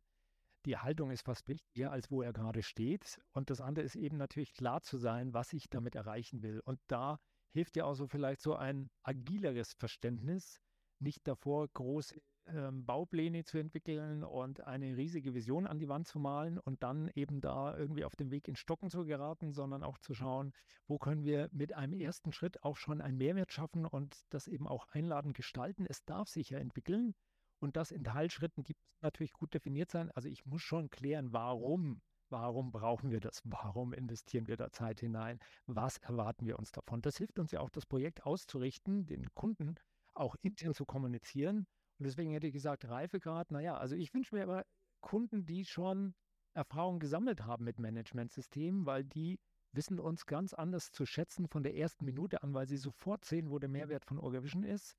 Die 0.66 0.78
Haltung 0.78 1.12
ist 1.12 1.24
fast 1.24 1.48
wichtiger, 1.48 1.92
als 1.92 2.12
wo 2.12 2.22
er 2.22 2.32
gerade 2.32 2.62
steht. 2.62 3.20
Und 3.34 3.50
das 3.50 3.60
andere 3.60 3.84
ist 3.84 3.96
eben 3.96 4.18
natürlich 4.18 4.54
klar 4.54 4.82
zu 4.82 4.98
sein, 4.98 5.34
was 5.34 5.52
ich 5.52 5.68
damit 5.70 5.96
erreichen 5.96 6.44
will. 6.44 6.62
Und 6.64 6.80
da 6.88 7.20
hilft 7.52 7.76
ja 7.76 7.86
auch 7.86 7.96
so 7.96 8.08
vielleicht 8.08 8.42
so 8.42 8.56
ein 8.56 8.90
agileres 9.02 9.74
Verständnis, 9.74 10.62
nicht 11.00 11.28
davor 11.28 11.68
große 11.68 12.22
ähm, 12.48 12.86
Baupläne 12.86 13.44
zu 13.44 13.58
entwickeln 13.58 14.24
und 14.24 14.62
eine 14.62 14.98
riesige 14.98 15.34
Vision 15.34 15.68
an 15.68 15.80
die 15.80 15.88
Wand 15.88 16.08
zu 16.08 16.20
malen 16.20 16.58
und 16.58 16.84
dann 16.84 17.10
eben 17.16 17.42
da 17.42 17.78
irgendwie 17.78 18.06
auf 18.06 18.16
dem 18.16 18.32
Weg 18.32 18.48
in 18.48 18.56
Stocken 18.56 18.90
zu 18.90 19.06
geraten, 19.06 19.54
sondern 19.54 19.84
auch 19.84 19.98
zu 19.98 20.14
schauen, 20.14 20.54
wo 20.88 20.98
können 20.98 21.24
wir 21.24 21.50
mit 21.52 21.74
einem 21.74 21.94
ersten 21.94 22.32
Schritt 22.32 22.64
auch 22.64 22.78
schon 22.78 23.02
einen 23.02 23.18
Mehrwert 23.18 23.52
schaffen 23.52 23.86
und 23.86 24.22
das 24.30 24.48
eben 24.48 24.68
auch 24.68 24.88
einladend 24.90 25.36
gestalten. 25.36 25.86
Es 25.88 26.04
darf 26.06 26.28
sich 26.28 26.50
ja 26.50 26.60
entwickeln 26.60 27.16
und 27.60 27.76
das 27.78 27.92
in 27.92 28.04
Teilschritten, 28.04 28.64
die 28.64 28.76
natürlich 29.02 29.34
gut 29.34 29.54
definiert 29.54 29.90
sein. 29.90 30.12
Also 30.12 30.28
ich 30.28 30.46
muss 30.46 30.62
schon 30.62 30.90
klären, 30.90 31.34
warum 31.34 32.02
Warum 32.30 32.72
brauchen 32.72 33.12
wir 33.12 33.20
das? 33.20 33.42
Warum 33.44 33.94
investieren 33.94 34.48
wir 34.48 34.58
da 34.58 34.72
Zeit 34.72 35.02
hinein? 35.02 35.38
Was 35.68 36.00
erwarten 36.00 36.48
wir 36.48 36.58
uns 36.58 36.72
davon? 36.72 37.00
Das 37.00 37.18
hilft 37.18 37.38
uns 37.38 37.52
ja 37.52 37.60
auch, 37.60 37.70
das 37.70 37.86
Projekt 37.86 38.26
auszurichten, 38.26 39.06
den 39.06 39.32
Kunden 39.36 39.76
auch 40.16 40.36
intern 40.42 40.74
zu 40.74 40.84
kommunizieren 40.84 41.68
und 42.00 42.06
deswegen 42.06 42.32
hätte 42.32 42.48
ich 42.48 42.54
gesagt, 42.54 42.88
Reifegrad, 42.88 43.52
naja, 43.52 43.78
also 43.78 43.96
ich 43.96 44.14
wünsche 44.14 44.36
mir 44.36 44.44
aber 44.44 44.66
Kunden, 45.02 45.46
die 45.46 45.66
schon 45.66 46.16
Erfahrung 46.54 47.00
gesammelt 47.00 47.46
haben 47.46 47.66
mit 47.66 47.80
Managementsystemen, 47.80 48.86
weil 48.86 49.04
die 49.04 49.40
wissen 49.72 50.00
uns 50.00 50.26
ganz 50.26 50.54
anders 50.54 50.92
zu 50.92 51.06
schätzen 51.06 51.48
von 51.48 51.64
der 51.64 51.76
ersten 51.76 52.06
Minute 52.06 52.44
an, 52.44 52.54
weil 52.54 52.68
sie 52.68 52.78
sofort 52.78 53.26
sehen, 53.26 53.50
wo 53.50 53.60
der 53.60 53.70
Mehrwert 53.70 54.06
von 54.06 54.20
Orgavision 54.20 54.64
ist. 54.64 54.96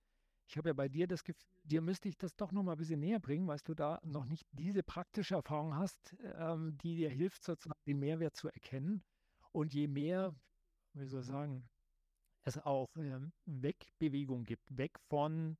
Ich 0.46 0.58
habe 0.58 0.70
ja 0.70 0.72
bei 0.74 0.88
dir 0.88 1.06
das 1.06 1.24
Gefühl, 1.24 1.46
dir 1.62 1.80
müsste 1.80 2.08
ich 2.08 2.18
das 2.18 2.36
doch 2.36 2.52
noch 2.52 2.62
mal 2.62 2.72
ein 2.72 2.78
bisschen 2.78 3.00
näher 3.00 3.20
bringen, 3.20 3.46
weil 3.46 3.58
du 3.64 3.74
da 3.74 4.00
noch 4.04 4.26
nicht 4.26 4.46
diese 4.52 4.82
praktische 4.82 5.36
Erfahrung 5.36 5.74
hast, 5.76 6.14
ähm, 6.36 6.76
die 6.78 6.96
dir 6.96 7.08
hilft, 7.08 7.44
sozusagen 7.44 7.80
den 7.86 7.98
Mehrwert 7.98 8.36
zu 8.36 8.48
erkennen. 8.48 9.02
Und 9.52 9.72
je 9.72 9.88
mehr, 9.88 10.34
wie 10.92 11.06
soll 11.06 11.20
ich 11.20 11.26
sagen, 11.26 11.68
es 12.42 12.58
auch 12.58 12.88
ähm, 12.96 13.32
Wegbewegung 13.46 14.44
gibt, 14.44 14.76
weg 14.76 14.98
von, 15.08 15.56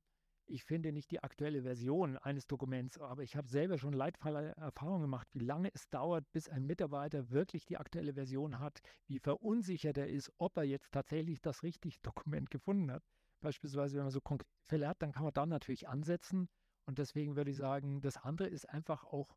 ich 0.47 0.63
finde 0.63 0.91
nicht 0.91 1.11
die 1.11 1.23
aktuelle 1.23 1.63
Version 1.63 2.17
eines 2.17 2.47
Dokuments, 2.47 2.99
aber 2.99 3.23
ich 3.23 3.35
habe 3.35 3.47
selber 3.47 3.77
schon 3.77 3.93
leidvolle 3.93 4.53
Erfahrungen 4.57 5.03
gemacht, 5.03 5.27
wie 5.33 5.45
lange 5.45 5.69
es 5.73 5.89
dauert, 5.89 6.25
bis 6.31 6.49
ein 6.49 6.65
Mitarbeiter 6.65 7.29
wirklich 7.29 7.65
die 7.65 7.77
aktuelle 7.77 8.13
Version 8.13 8.59
hat, 8.59 8.79
wie 9.07 9.19
verunsichert 9.19 9.97
er 9.97 10.07
ist, 10.07 10.31
ob 10.37 10.57
er 10.57 10.63
jetzt 10.63 10.91
tatsächlich 10.91 11.41
das 11.41 11.63
richtige 11.63 11.97
Dokument 12.03 12.51
gefunden 12.51 12.91
hat. 12.91 13.03
Beispielsweise, 13.41 13.97
wenn 13.97 14.05
man 14.05 14.11
so 14.11 14.21
konkrete 14.21 14.49
Fälle 14.63 14.87
hat, 14.87 15.01
dann 15.01 15.11
kann 15.11 15.23
man 15.23 15.33
da 15.33 15.45
natürlich 15.45 15.87
ansetzen. 15.87 16.47
Und 16.85 16.99
deswegen 16.99 17.35
würde 17.35 17.51
ich 17.51 17.57
sagen, 17.57 18.01
das 18.01 18.17
andere 18.17 18.47
ist 18.47 18.69
einfach 18.69 19.03
auch 19.03 19.35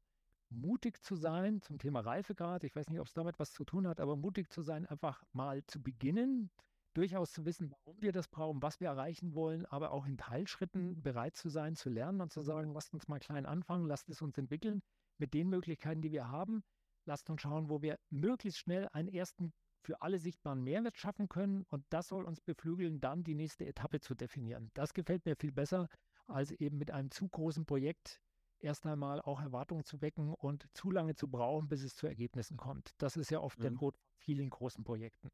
mutig 0.51 1.03
zu 1.03 1.15
sein 1.15 1.61
zum 1.61 1.79
Thema 1.79 2.01
Reifegrad. 2.01 2.65
Ich 2.65 2.75
weiß 2.75 2.89
nicht, 2.89 3.01
ob 3.01 3.07
es 3.07 3.13
damit 3.13 3.39
was 3.39 3.53
zu 3.53 3.65
tun 3.65 3.87
hat, 3.87 4.01
aber 4.01 4.17
mutig 4.17 4.51
zu 4.51 4.63
sein, 4.63 4.87
einfach 4.87 5.23
mal 5.33 5.65
zu 5.67 5.83
beginnen, 5.83 6.51
durchaus 6.95 7.32
zu 7.32 7.45
wissen, 7.45 7.70
warum 7.70 8.01
wir 8.01 8.12
das 8.12 8.28
brauchen, 8.28 8.62
was 8.62 8.80
wir 8.80 8.89
erreichen 8.89 9.34
wollen, 9.34 9.66
aber 9.66 9.93
auch 9.93 10.07
in 10.07 10.16
Teilschritten 10.16 11.03
bereit 11.03 11.36
zu 11.36 11.49
sein, 11.49 11.76
zu 11.76 11.91
lernen 11.91 12.20
und 12.20 12.32
zu 12.32 12.41
sagen, 12.43 12.72
lasst 12.72 12.93
uns 12.95 13.09
mal 13.09 13.20
klein 13.20 13.47
anfangen, 13.47 13.86
lasst 13.86 14.09
es 14.09 14.22
uns 14.22 14.39
entwickeln 14.39 14.82
mit 15.18 15.34
den 15.34 15.49
Möglichkeiten, 15.49 16.03
die 16.03 16.12
wir 16.12 16.28
haben. 16.28 16.62
Lasst 17.05 17.30
uns 17.30 17.41
schauen, 17.41 17.70
wo 17.70 17.80
wir 17.80 17.99
möglichst 18.11 18.59
schnell 18.59 18.89
einen 18.93 19.09
ersten 19.09 19.53
für 19.82 20.03
alle 20.03 20.18
sichtbaren 20.18 20.62
Mehrwert 20.62 20.99
schaffen 20.99 21.28
können 21.28 21.64
und 21.70 21.84
das 21.91 22.09
soll 22.09 22.24
uns 22.24 22.41
beflügeln, 22.41 23.01
dann 23.01 23.24
die 23.24 23.34
nächste 23.34 23.64
Etappe 23.64 24.01
zu 24.01 24.14
definieren. 24.14 24.70
Das 24.74 24.93
gefällt 24.93 25.24
mir 25.24 25.36
viel 25.36 25.53
besser, 25.53 25.89
als 26.26 26.51
eben 26.51 26.78
mit 26.78 26.91
einem 26.91 27.11
zu 27.11 27.28
großen 27.28 27.64
Projekt 27.64 28.20
erst 28.61 28.86
einmal 28.86 29.20
auch 29.22 29.41
Erwartungen 29.41 29.84
zu 29.84 30.01
wecken 30.03 30.34
und 30.34 30.68
zu 30.74 30.91
lange 30.91 31.14
zu 31.14 31.28
brauchen, 31.28 31.68
bis 31.68 31.82
es 31.82 31.95
zu 31.95 32.07
Ergebnissen 32.07 32.57
kommt. 32.57 32.91
Das 32.99 33.16
ist 33.16 33.30
ja 33.30 33.41
oft 33.41 33.59
mhm. 33.59 33.62
der 33.62 33.70
Not 33.72 33.97
von 33.97 34.09
vielen 34.18 34.51
großen 34.51 34.84
Projekten. 34.84 35.30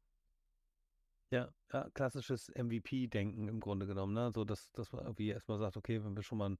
Ja, 1.31 1.53
ja 1.73 1.89
klassisches 1.93 2.49
MVP-Denken 2.49 3.47
im 3.47 3.59
Grunde 3.59 3.87
genommen, 3.87 4.13
ne? 4.13 4.31
So, 4.33 4.45
dass, 4.45 4.71
dass 4.71 4.91
man 4.91 5.05
irgendwie 5.05 5.29
erstmal 5.29 5.59
sagt, 5.59 5.77
okay, 5.77 6.03
wenn 6.03 6.15
wir 6.15 6.23
schon 6.23 6.37
mal 6.37 6.57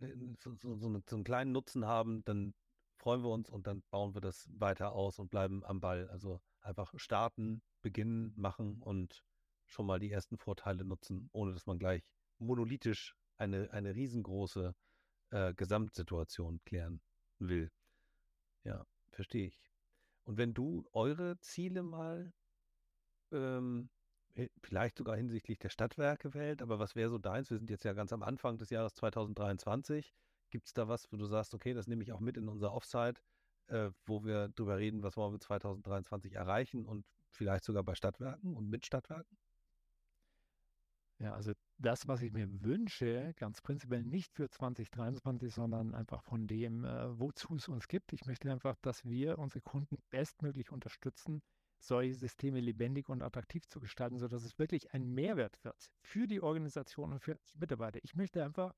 einen, 0.00 0.36
so, 0.40 0.54
so, 0.56 0.76
so, 0.76 0.86
einen 0.86 1.24
kleinen 1.24 1.52
Nutzen 1.52 1.86
haben, 1.86 2.24
dann 2.24 2.54
freuen 2.98 3.22
wir 3.22 3.30
uns 3.30 3.48
und 3.48 3.66
dann 3.66 3.82
bauen 3.90 4.14
wir 4.14 4.20
das 4.20 4.48
weiter 4.58 4.92
aus 4.92 5.18
und 5.18 5.30
bleiben 5.30 5.64
am 5.64 5.80
Ball. 5.80 6.08
Also 6.08 6.40
einfach 6.60 6.92
starten, 6.96 7.62
beginnen, 7.82 8.32
machen 8.36 8.80
und 8.80 9.24
schon 9.66 9.86
mal 9.86 9.98
die 9.98 10.10
ersten 10.10 10.38
Vorteile 10.38 10.84
nutzen, 10.84 11.28
ohne 11.32 11.52
dass 11.52 11.66
man 11.66 11.78
gleich 11.78 12.02
monolithisch 12.38 13.16
eine, 13.38 13.70
eine 13.72 13.94
riesengroße 13.94 14.74
äh, 15.30 15.54
Gesamtsituation 15.54 16.60
klären 16.64 17.00
will. 17.38 17.70
Ja, 18.64 18.86
verstehe 19.10 19.46
ich. 19.46 19.60
Und 20.24 20.36
wenn 20.36 20.54
du 20.54 20.86
eure 20.92 21.38
Ziele 21.40 21.82
mal 21.82 22.32
ähm, 23.32 23.88
vielleicht 24.62 24.96
sogar 24.96 25.16
hinsichtlich 25.16 25.58
der 25.58 25.68
Stadtwerke 25.68 26.34
wählt, 26.34 26.62
aber 26.62 26.78
was 26.78 26.94
wäre 26.94 27.10
so 27.10 27.18
deins? 27.18 27.50
Wir 27.50 27.58
sind 27.58 27.70
jetzt 27.70 27.84
ja 27.84 27.92
ganz 27.92 28.12
am 28.12 28.22
Anfang 28.22 28.58
des 28.58 28.70
Jahres 28.70 28.94
2023. 28.94 30.14
Gibt 30.50 30.66
es 30.66 30.74
da 30.74 30.88
was, 30.88 31.10
wo 31.12 31.16
du 31.16 31.26
sagst, 31.26 31.54
okay, 31.54 31.74
das 31.74 31.86
nehme 31.86 32.02
ich 32.02 32.12
auch 32.12 32.20
mit 32.20 32.36
in 32.36 32.48
unser 32.48 32.72
Offsite, 32.72 33.20
äh, 33.68 33.90
wo 34.06 34.24
wir 34.24 34.48
drüber 34.48 34.78
reden, 34.78 35.02
was 35.02 35.16
wollen 35.16 35.32
wir 35.32 35.40
2023 35.40 36.34
erreichen 36.34 36.84
und 36.84 37.04
vielleicht 37.30 37.64
sogar 37.64 37.82
bei 37.82 37.94
Stadtwerken 37.94 38.54
und 38.54 38.68
mit 38.68 38.86
Stadtwerken? 38.86 39.36
Ja, 41.18 41.34
also 41.34 41.52
das, 41.78 42.08
was 42.08 42.20
ich 42.22 42.32
mir 42.32 42.48
wünsche, 42.62 43.32
ganz 43.36 43.60
prinzipiell 43.62 44.02
nicht 44.02 44.34
für 44.34 44.50
2023, 44.50 45.54
sondern 45.54 45.94
einfach 45.94 46.22
von 46.24 46.48
dem, 46.48 46.84
äh, 46.84 47.18
wozu 47.18 47.54
es 47.54 47.68
uns 47.68 47.86
gibt. 47.86 48.12
Ich 48.12 48.26
möchte 48.26 48.50
einfach, 48.50 48.76
dass 48.82 49.04
wir 49.04 49.38
unsere 49.38 49.62
Kunden 49.62 49.98
bestmöglich 50.10 50.72
unterstützen, 50.72 51.40
solche 51.82 52.14
Systeme 52.14 52.60
lebendig 52.60 53.08
und 53.08 53.22
attraktiv 53.22 53.66
zu 53.66 53.80
gestalten, 53.80 54.18
sodass 54.18 54.44
es 54.44 54.58
wirklich 54.58 54.92
ein 54.94 55.12
Mehrwert 55.14 55.62
wird 55.64 55.90
für 56.00 56.26
die 56.26 56.40
Organisation 56.40 57.12
und 57.12 57.20
für 57.20 57.34
die 57.34 57.58
Mitarbeiter. 57.58 57.98
Ich 58.02 58.14
möchte 58.14 58.44
einfach, 58.44 58.74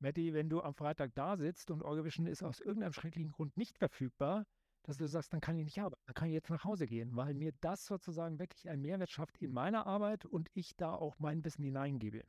Matti, 0.00 0.32
wenn 0.34 0.48
du 0.48 0.60
am 0.62 0.74
Freitag 0.74 1.14
da 1.14 1.36
sitzt 1.36 1.70
und 1.70 1.82
Orgavision 1.82 2.26
ist 2.26 2.42
aus 2.42 2.60
irgendeinem 2.60 2.92
schrecklichen 2.92 3.32
Grund 3.32 3.56
nicht 3.56 3.78
verfügbar, 3.78 4.44
dass 4.82 4.96
du 4.96 5.06
sagst, 5.06 5.32
dann 5.32 5.40
kann 5.40 5.56
ich 5.56 5.64
nicht 5.64 5.78
arbeiten, 5.80 6.02
dann 6.06 6.14
kann 6.14 6.28
ich 6.28 6.34
jetzt 6.34 6.50
nach 6.50 6.64
Hause 6.64 6.86
gehen, 6.86 7.14
weil 7.14 7.34
mir 7.34 7.52
das 7.60 7.84
sozusagen 7.84 8.38
wirklich 8.38 8.68
einen 8.68 8.82
Mehrwert 8.82 9.10
schafft 9.10 9.36
in 9.38 9.52
meiner 9.52 9.86
Arbeit 9.86 10.24
und 10.24 10.48
ich 10.54 10.76
da 10.76 10.94
auch 10.94 11.18
mein 11.18 11.44
Wissen 11.44 11.64
hineingebe. 11.64 12.24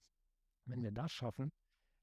Wenn 0.65 0.83
wir 0.83 0.91
das 0.91 1.11
schaffen, 1.11 1.51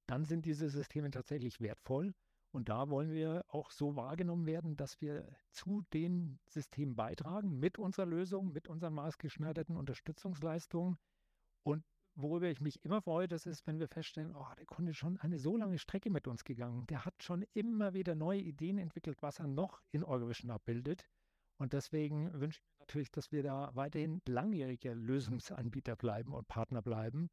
dann 0.06 0.24
sind 0.24 0.46
diese 0.46 0.68
Systeme 0.68 1.10
tatsächlich 1.10 1.60
wertvoll 1.60 2.14
und 2.56 2.70
da 2.70 2.88
wollen 2.88 3.12
wir 3.12 3.44
auch 3.48 3.70
so 3.70 3.96
wahrgenommen 3.96 4.46
werden, 4.46 4.78
dass 4.78 5.02
wir 5.02 5.28
zu 5.50 5.82
den 5.92 6.38
Systemen 6.46 6.96
beitragen 6.96 7.58
mit 7.58 7.78
unserer 7.78 8.06
Lösung, 8.06 8.50
mit 8.50 8.66
unseren 8.66 8.94
maßgeschneiderten 8.94 9.76
Unterstützungsleistungen. 9.76 10.96
Und 11.64 11.84
worüber 12.14 12.48
ich 12.48 12.62
mich 12.62 12.82
immer 12.82 13.02
freue, 13.02 13.28
das 13.28 13.44
ist, 13.44 13.66
wenn 13.66 13.78
wir 13.78 13.88
feststellen, 13.88 14.34
oh, 14.34 14.46
der 14.58 14.64
Kunde 14.64 14.92
ist 14.92 14.96
schon 14.96 15.18
eine 15.18 15.38
so 15.38 15.58
lange 15.58 15.78
Strecke 15.78 16.08
mit 16.08 16.26
uns 16.26 16.44
gegangen. 16.44 16.86
Der 16.86 17.04
hat 17.04 17.22
schon 17.22 17.44
immer 17.52 17.92
wieder 17.92 18.14
neue 18.14 18.40
Ideen 18.40 18.78
entwickelt, 18.78 19.20
was 19.20 19.38
er 19.38 19.48
noch 19.48 19.82
in 19.92 20.02
Eurovision 20.02 20.50
abbildet. 20.50 21.06
Und 21.58 21.74
deswegen 21.74 22.32
wünsche 22.40 22.60
ich 22.60 22.66
mir 22.72 22.80
natürlich, 22.80 23.10
dass 23.10 23.32
wir 23.32 23.42
da 23.42 23.70
weiterhin 23.74 24.22
langjähriger 24.26 24.94
Lösungsanbieter 24.94 25.94
bleiben 25.94 26.32
und 26.32 26.48
Partner 26.48 26.80
bleiben 26.80 27.28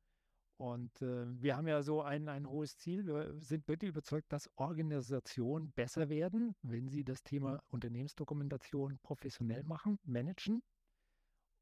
und 0.58 1.02
äh, 1.02 1.26
wir 1.42 1.58
haben 1.58 1.68
ja 1.68 1.82
so 1.82 2.02
ein, 2.02 2.30
ein 2.30 2.48
hohes 2.48 2.78
Ziel. 2.78 3.06
Wir 3.06 3.34
sind 3.42 3.68
wirklich 3.68 3.90
überzeugt, 3.90 4.32
dass 4.32 4.50
Organisationen 4.56 5.72
besser 5.72 6.10
werden, 6.10 6.56
wenn 6.62 6.88
sie 6.90 7.04
das 7.04 7.24
Thema 7.24 7.62
Unternehmensdokumentation 7.70 9.00
professionell 9.02 9.64
machen, 9.64 10.00
managen. 10.04 10.62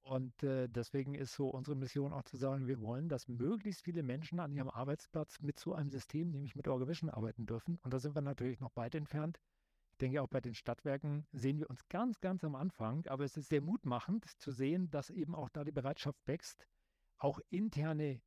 Und 0.03 0.43
äh, 0.43 0.67
deswegen 0.67 1.13
ist 1.13 1.33
so 1.33 1.47
unsere 1.47 1.77
Mission 1.77 2.11
auch 2.11 2.23
zu 2.23 2.35
sagen, 2.35 2.67
wir 2.67 2.81
wollen, 2.81 3.07
dass 3.07 3.27
möglichst 3.27 3.83
viele 3.83 4.03
Menschen 4.03 4.39
an 4.39 4.51
ihrem 4.51 4.69
Arbeitsplatz 4.69 5.39
mit 5.41 5.59
so 5.59 5.73
einem 5.73 5.91
System, 5.91 6.31
nämlich 6.31 6.55
mit 6.55 6.67
Orgavision, 6.67 7.09
arbeiten 7.09 7.45
dürfen. 7.45 7.79
Und 7.83 7.93
da 7.93 7.99
sind 7.99 8.15
wir 8.15 8.21
natürlich 8.21 8.59
noch 8.59 8.75
weit 8.75 8.95
entfernt. 8.95 9.39
Ich 9.91 9.97
denke, 9.99 10.21
auch 10.21 10.27
bei 10.27 10.41
den 10.41 10.55
Stadtwerken 10.55 11.27
sehen 11.31 11.59
wir 11.59 11.69
uns 11.69 11.87
ganz, 11.87 12.19
ganz 12.19 12.43
am 12.43 12.55
Anfang. 12.55 13.05
Aber 13.07 13.23
es 13.23 13.37
ist 13.37 13.49
sehr 13.49 13.61
mutmachend 13.61 14.25
zu 14.39 14.51
sehen, 14.51 14.89
dass 14.89 15.11
eben 15.11 15.35
auch 15.35 15.49
da 15.49 15.63
die 15.63 15.71
Bereitschaft 15.71 16.19
wächst, 16.25 16.67
auch 17.17 17.39
interne 17.49 18.19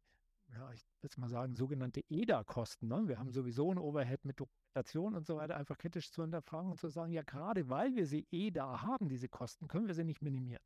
ja, 0.55 0.72
ich 0.72 0.84
würde 1.00 1.20
mal 1.20 1.28
sagen, 1.28 1.55
sogenannte 1.57 2.02
EDA-Kosten. 2.09 2.86
Ne? 2.88 3.09
Wir 3.09 3.18
haben 3.18 3.30
sowieso 3.30 3.72
ein 3.72 3.78
Overhead 3.78 4.24
mit 4.24 4.38
Dokumentation 4.38 5.14
und 5.14 5.26
so 5.26 5.36
weiter, 5.36 5.57
einfach 5.57 5.76
kritisch 5.76 6.11
zu 6.11 6.22
hinterfragen 6.22 6.70
und 6.70 6.80
zu 6.80 6.88
sagen, 6.88 7.12
ja, 7.12 7.22
gerade 7.22 7.68
weil 7.68 7.94
wir 7.96 8.07
sie 8.07 8.26
EDA 8.30 8.82
haben, 8.82 9.09
diese 9.09 9.28
Kosten, 9.28 9.68
können 9.68 9.86
wir 9.86 9.94
sie 9.94 10.05
nicht 10.05 10.22
minimieren. 10.22 10.62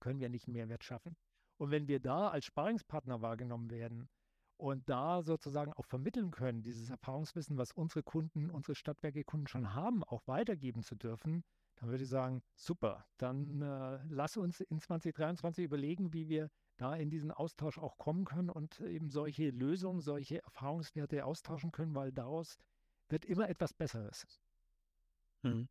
Können 0.00 0.20
wir 0.20 0.28
nicht 0.28 0.46
Mehrwert 0.46 0.84
schaffen. 0.84 1.16
Und 1.58 1.70
wenn 1.72 1.88
wir 1.88 1.98
da 2.00 2.28
als 2.28 2.44
Sparingspartner 2.44 3.20
wahrgenommen 3.20 3.70
werden 3.70 4.08
und 4.56 4.88
da 4.88 5.22
sozusagen 5.22 5.72
auch 5.72 5.84
vermitteln 5.84 6.30
können, 6.30 6.62
dieses 6.62 6.88
Erfahrungswissen, 6.88 7.58
was 7.58 7.72
unsere 7.72 8.04
Kunden, 8.04 8.50
unsere 8.50 8.76
Stadtwerke-Kunden 8.76 9.48
schon 9.48 9.74
haben, 9.74 10.04
auch 10.04 10.22
weitergeben 10.26 10.82
zu 10.82 10.94
dürfen, 10.94 11.42
dann 11.76 11.90
würde 11.90 12.04
ich 12.04 12.10
sagen, 12.10 12.42
super, 12.54 13.06
dann 13.18 13.62
äh, 13.62 13.98
lass 14.08 14.36
uns 14.36 14.60
in 14.60 14.80
2023 14.80 15.64
überlegen, 15.64 16.12
wie 16.12 16.28
wir 16.28 16.50
da 16.78 16.94
in 16.94 17.10
diesen 17.10 17.30
Austausch 17.30 17.78
auch 17.78 17.98
kommen 17.98 18.24
können 18.24 18.50
und 18.50 18.80
eben 18.80 19.10
solche 19.10 19.50
Lösungen, 19.50 20.00
solche 20.00 20.42
Erfahrungswerte 20.42 21.24
austauschen 21.24 21.72
können, 21.72 21.94
weil 21.94 22.12
daraus 22.12 22.58
wird 23.08 23.24
immer 23.24 23.48
etwas 23.48 23.74
Besseres. 23.74 24.26
Mhm. 25.42 25.68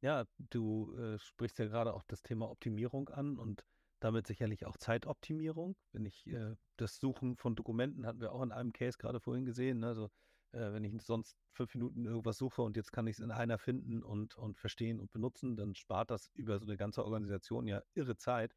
Ja, 0.00 0.24
du 0.38 0.94
äh, 0.96 1.18
sprichst 1.18 1.58
ja 1.58 1.66
gerade 1.66 1.94
auch 1.94 2.02
das 2.04 2.22
Thema 2.22 2.50
Optimierung 2.50 3.08
an 3.08 3.38
und 3.38 3.64
damit 4.00 4.26
sicherlich 4.26 4.66
auch 4.66 4.76
Zeitoptimierung. 4.76 5.76
Wenn 5.92 6.06
ich 6.06 6.26
äh, 6.26 6.56
das 6.76 6.98
Suchen 6.98 7.36
von 7.36 7.54
Dokumenten 7.54 8.06
hatten 8.06 8.20
wir 8.20 8.32
auch 8.32 8.42
in 8.42 8.52
einem 8.52 8.72
Case 8.72 8.98
gerade 8.98 9.20
vorhin 9.20 9.44
gesehen. 9.44 9.78
Ne? 9.78 9.88
Also 9.88 10.10
äh, 10.52 10.72
wenn 10.72 10.84
ich 10.84 10.92
sonst 11.02 11.36
fünf 11.52 11.74
Minuten 11.74 12.04
irgendwas 12.04 12.38
suche 12.38 12.62
und 12.62 12.76
jetzt 12.76 12.92
kann 12.92 13.06
ich 13.06 13.16
es 13.16 13.24
in 13.24 13.30
einer 13.30 13.58
finden 13.58 14.02
und, 14.02 14.36
und 14.36 14.58
verstehen 14.58 15.00
und 15.00 15.12
benutzen, 15.12 15.56
dann 15.56 15.74
spart 15.74 16.10
das 16.10 16.30
über 16.34 16.58
so 16.58 16.66
eine 16.66 16.76
ganze 16.76 17.04
Organisation 17.04 17.66
ja 17.66 17.82
irre 17.94 18.16
Zeit. 18.16 18.54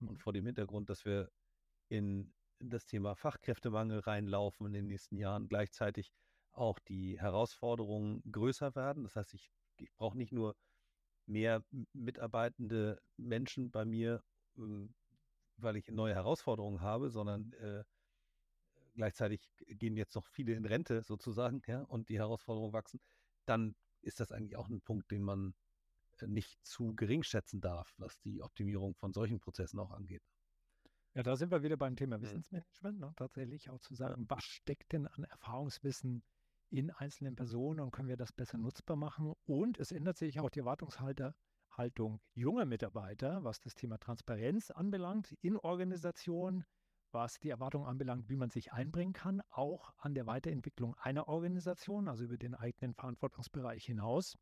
Und 0.00 0.20
vor 0.20 0.32
dem 0.32 0.46
Hintergrund, 0.46 0.90
dass 0.90 1.04
wir 1.04 1.30
in 1.88 2.32
das 2.58 2.86
Thema 2.86 3.14
Fachkräftemangel 3.14 4.00
reinlaufen 4.00 4.66
in 4.66 4.72
den 4.72 4.86
nächsten 4.86 5.16
Jahren, 5.16 5.48
gleichzeitig 5.48 6.12
auch 6.52 6.78
die 6.78 7.20
Herausforderungen 7.20 8.22
größer 8.30 8.74
werden. 8.74 9.04
Das 9.04 9.16
heißt, 9.16 9.34
ich, 9.34 9.50
ich 9.78 9.92
brauche 9.94 10.16
nicht 10.16 10.32
nur 10.32 10.56
mehr 11.26 11.64
mitarbeitende 11.92 13.00
Menschen 13.16 13.70
bei 13.70 13.84
mir, 13.84 14.22
ähm, 14.56 14.94
weil 15.58 15.76
ich 15.76 15.88
neue 15.88 16.14
Herausforderungen 16.14 16.80
habe, 16.80 17.10
sondern 17.10 17.52
äh, 17.54 17.84
gleichzeitig 18.94 19.50
gehen 19.66 19.96
jetzt 19.96 20.14
noch 20.14 20.26
viele 20.26 20.54
in 20.54 20.64
Rente 20.64 21.02
sozusagen, 21.02 21.62
ja, 21.66 21.82
und 21.82 22.08
die 22.08 22.18
Herausforderungen 22.18 22.72
wachsen, 22.72 23.00
dann 23.44 23.74
ist 24.02 24.20
das 24.20 24.32
eigentlich 24.32 24.56
auch 24.56 24.68
ein 24.68 24.80
Punkt, 24.80 25.10
den 25.10 25.22
man 25.22 25.54
nicht 26.22 26.64
zu 26.64 26.94
gering 26.94 27.22
schätzen 27.22 27.60
darf, 27.60 27.92
was 27.98 28.18
die 28.20 28.42
Optimierung 28.42 28.94
von 28.94 29.12
solchen 29.12 29.40
Prozessen 29.40 29.78
auch 29.78 29.90
angeht. 29.90 30.22
Ja, 31.14 31.22
da 31.22 31.34
sind 31.34 31.50
wir 31.50 31.62
wieder 31.62 31.78
beim 31.78 31.96
Thema 31.96 32.20
Wissensmanagement, 32.20 33.00
ne? 33.00 33.12
tatsächlich 33.16 33.70
auch 33.70 33.80
zu 33.80 33.94
sagen, 33.94 34.26
was 34.28 34.44
steckt 34.44 34.92
denn 34.92 35.06
an 35.06 35.24
Erfahrungswissen 35.24 36.22
in 36.68 36.90
einzelnen 36.90 37.36
Personen 37.36 37.80
und 37.80 37.90
können 37.90 38.08
wir 38.08 38.18
das 38.18 38.32
besser 38.32 38.58
nutzbar 38.58 38.96
machen? 38.96 39.32
Und 39.46 39.78
es 39.78 39.92
ändert 39.92 40.18
sich 40.18 40.40
auch 40.40 40.50
die 40.50 40.58
Erwartungshaltung 40.58 42.20
junger 42.34 42.66
Mitarbeiter, 42.66 43.42
was 43.44 43.60
das 43.60 43.74
Thema 43.74 43.96
Transparenz 43.98 44.70
anbelangt 44.70 45.32
in 45.40 45.56
Organisationen, 45.56 46.66
was 47.12 47.38
die 47.38 47.48
Erwartung 47.48 47.86
anbelangt, 47.86 48.28
wie 48.28 48.36
man 48.36 48.50
sich 48.50 48.74
einbringen 48.74 49.14
kann, 49.14 49.40
auch 49.48 49.94
an 49.96 50.14
der 50.14 50.26
Weiterentwicklung 50.26 50.96
einer 50.96 51.28
Organisation, 51.28 52.08
also 52.08 52.24
über 52.24 52.36
den 52.36 52.54
eigenen 52.54 52.92
Verantwortungsbereich 52.92 53.86
hinaus 53.86 54.36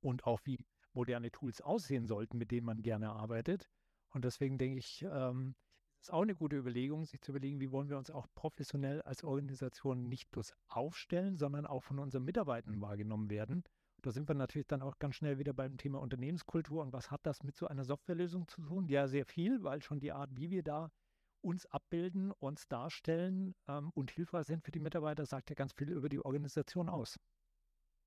und 0.00 0.24
auch 0.24 0.40
wie 0.44 0.58
moderne 0.94 1.30
Tools 1.30 1.60
aussehen 1.60 2.06
sollten, 2.06 2.38
mit 2.38 2.50
denen 2.50 2.66
man 2.66 2.82
gerne 2.82 3.10
arbeitet. 3.10 3.68
Und 4.10 4.24
deswegen 4.24 4.58
denke 4.58 4.78
ich, 4.78 5.06
ähm, 5.10 5.54
ist 6.00 6.12
auch 6.12 6.22
eine 6.22 6.34
gute 6.34 6.56
Überlegung, 6.56 7.04
sich 7.04 7.20
zu 7.20 7.32
überlegen, 7.32 7.60
wie 7.60 7.72
wollen 7.72 7.88
wir 7.88 7.98
uns 7.98 8.10
auch 8.10 8.26
professionell 8.34 9.02
als 9.02 9.24
Organisation 9.24 10.08
nicht 10.08 10.30
bloß 10.30 10.54
aufstellen, 10.68 11.36
sondern 11.36 11.66
auch 11.66 11.82
von 11.82 11.98
unseren 11.98 12.24
Mitarbeitern 12.24 12.80
wahrgenommen 12.80 13.30
werden. 13.30 13.64
Da 14.02 14.12
sind 14.12 14.28
wir 14.28 14.34
natürlich 14.34 14.68
dann 14.68 14.82
auch 14.82 14.98
ganz 15.00 15.16
schnell 15.16 15.38
wieder 15.38 15.52
beim 15.52 15.76
Thema 15.76 16.00
Unternehmenskultur. 16.00 16.82
Und 16.82 16.92
was 16.92 17.10
hat 17.10 17.20
das 17.24 17.42
mit 17.42 17.56
so 17.56 17.66
einer 17.66 17.84
Softwarelösung 17.84 18.46
zu 18.46 18.62
tun? 18.62 18.86
Ja, 18.88 19.08
sehr 19.08 19.26
viel, 19.26 19.64
weil 19.64 19.82
schon 19.82 19.98
die 19.98 20.12
Art, 20.12 20.30
wie 20.36 20.50
wir 20.50 20.62
da 20.62 20.92
uns 21.40 21.66
abbilden, 21.66 22.30
uns 22.32 22.68
darstellen 22.68 23.54
ähm, 23.66 23.90
und 23.94 24.10
hilfreich 24.12 24.46
sind 24.46 24.64
für 24.64 24.70
die 24.70 24.80
Mitarbeiter, 24.80 25.26
sagt 25.26 25.50
ja 25.50 25.54
ganz 25.54 25.72
viel 25.72 25.90
über 25.90 26.08
die 26.08 26.24
Organisation 26.24 26.88
aus. 26.88 27.18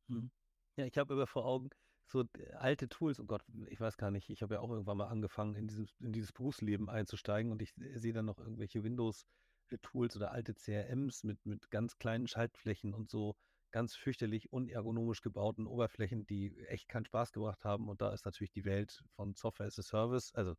Hm. 0.07 0.31
Ja, 0.77 0.85
ich 0.85 0.97
habe 0.97 1.13
immer 1.13 1.27
vor 1.27 1.45
Augen 1.45 1.69
so 2.11 2.21
äh, 2.37 2.51
alte 2.53 2.89
Tools, 2.89 3.19
oh 3.19 3.25
Gott, 3.25 3.43
ich 3.69 3.79
weiß 3.79 3.97
gar 3.97 4.11
nicht, 4.11 4.29
ich 4.29 4.41
habe 4.41 4.55
ja 4.55 4.59
auch 4.61 4.69
irgendwann 4.69 4.97
mal 4.97 5.07
angefangen, 5.07 5.55
in 5.55 5.67
dieses, 5.67 5.95
in 5.99 6.13
dieses 6.13 6.31
Berufsleben 6.31 6.89
einzusteigen 6.89 7.51
und 7.51 7.61
ich 7.61 7.73
sehe 7.95 8.13
dann 8.13 8.25
noch 8.25 8.39
irgendwelche 8.39 8.83
Windows-Tools 8.83 10.15
oder 10.17 10.31
alte 10.31 10.53
CRMs 10.53 11.23
mit, 11.23 11.45
mit 11.45 11.71
ganz 11.71 11.97
kleinen 11.97 12.27
Schaltflächen 12.27 12.93
und 12.93 13.09
so 13.09 13.35
ganz 13.71 13.95
fürchterlich 13.95 14.51
unergonomisch 14.51 15.21
gebauten 15.21 15.65
Oberflächen, 15.65 16.25
die 16.25 16.55
echt 16.67 16.89
keinen 16.89 17.05
Spaß 17.05 17.31
gebracht 17.31 17.63
haben. 17.63 17.89
Und 17.89 18.01
da 18.01 18.11
ist 18.13 18.25
natürlich 18.25 18.51
die 18.51 18.65
Welt 18.65 19.03
von 19.15 19.33
Software 19.33 19.67
as 19.67 19.79
a 19.79 19.83
Service, 19.83 20.33
also 20.35 20.55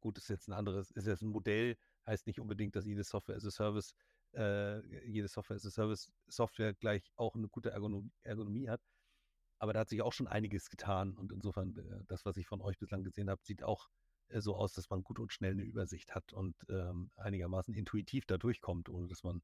gut, 0.00 0.18
ist 0.18 0.28
jetzt 0.28 0.48
ein 0.48 0.52
anderes, 0.52 0.90
ist 0.90 1.06
jetzt 1.06 1.22
ein 1.22 1.30
Modell, 1.30 1.76
heißt 2.06 2.26
nicht 2.26 2.40
unbedingt, 2.40 2.76
dass 2.76 2.84
jede 2.84 3.04
Software 3.04 3.36
as 3.36 3.46
a 3.46 3.50
Service, 3.50 3.94
äh, 4.34 5.06
jede 5.06 5.28
Software 5.28 5.56
as 5.56 5.64
a 5.64 5.70
Service 5.70 6.12
Software 6.28 6.74
gleich 6.74 7.10
auch 7.16 7.34
eine 7.34 7.48
gute 7.48 7.70
Ergonomie, 7.70 8.10
Ergonomie 8.22 8.68
hat. 8.68 8.82
Aber 9.64 9.72
da 9.72 9.80
hat 9.80 9.88
sich 9.88 10.02
auch 10.02 10.12
schon 10.12 10.26
einiges 10.26 10.68
getan 10.68 11.16
und 11.16 11.32
insofern, 11.32 11.74
äh, 11.78 12.04
das, 12.06 12.26
was 12.26 12.36
ich 12.36 12.46
von 12.46 12.60
euch 12.60 12.78
bislang 12.78 13.02
gesehen 13.02 13.30
habe, 13.30 13.42
sieht 13.42 13.62
auch 13.62 13.88
äh, 14.28 14.42
so 14.42 14.54
aus, 14.56 14.74
dass 14.74 14.90
man 14.90 15.02
gut 15.02 15.18
und 15.18 15.32
schnell 15.32 15.52
eine 15.52 15.62
Übersicht 15.62 16.14
hat 16.14 16.34
und 16.34 16.54
ähm, 16.68 17.10
einigermaßen 17.16 17.72
intuitiv 17.72 18.26
da 18.26 18.36
durchkommt, 18.36 18.90
ohne 18.90 19.06
dass 19.06 19.24
man 19.24 19.40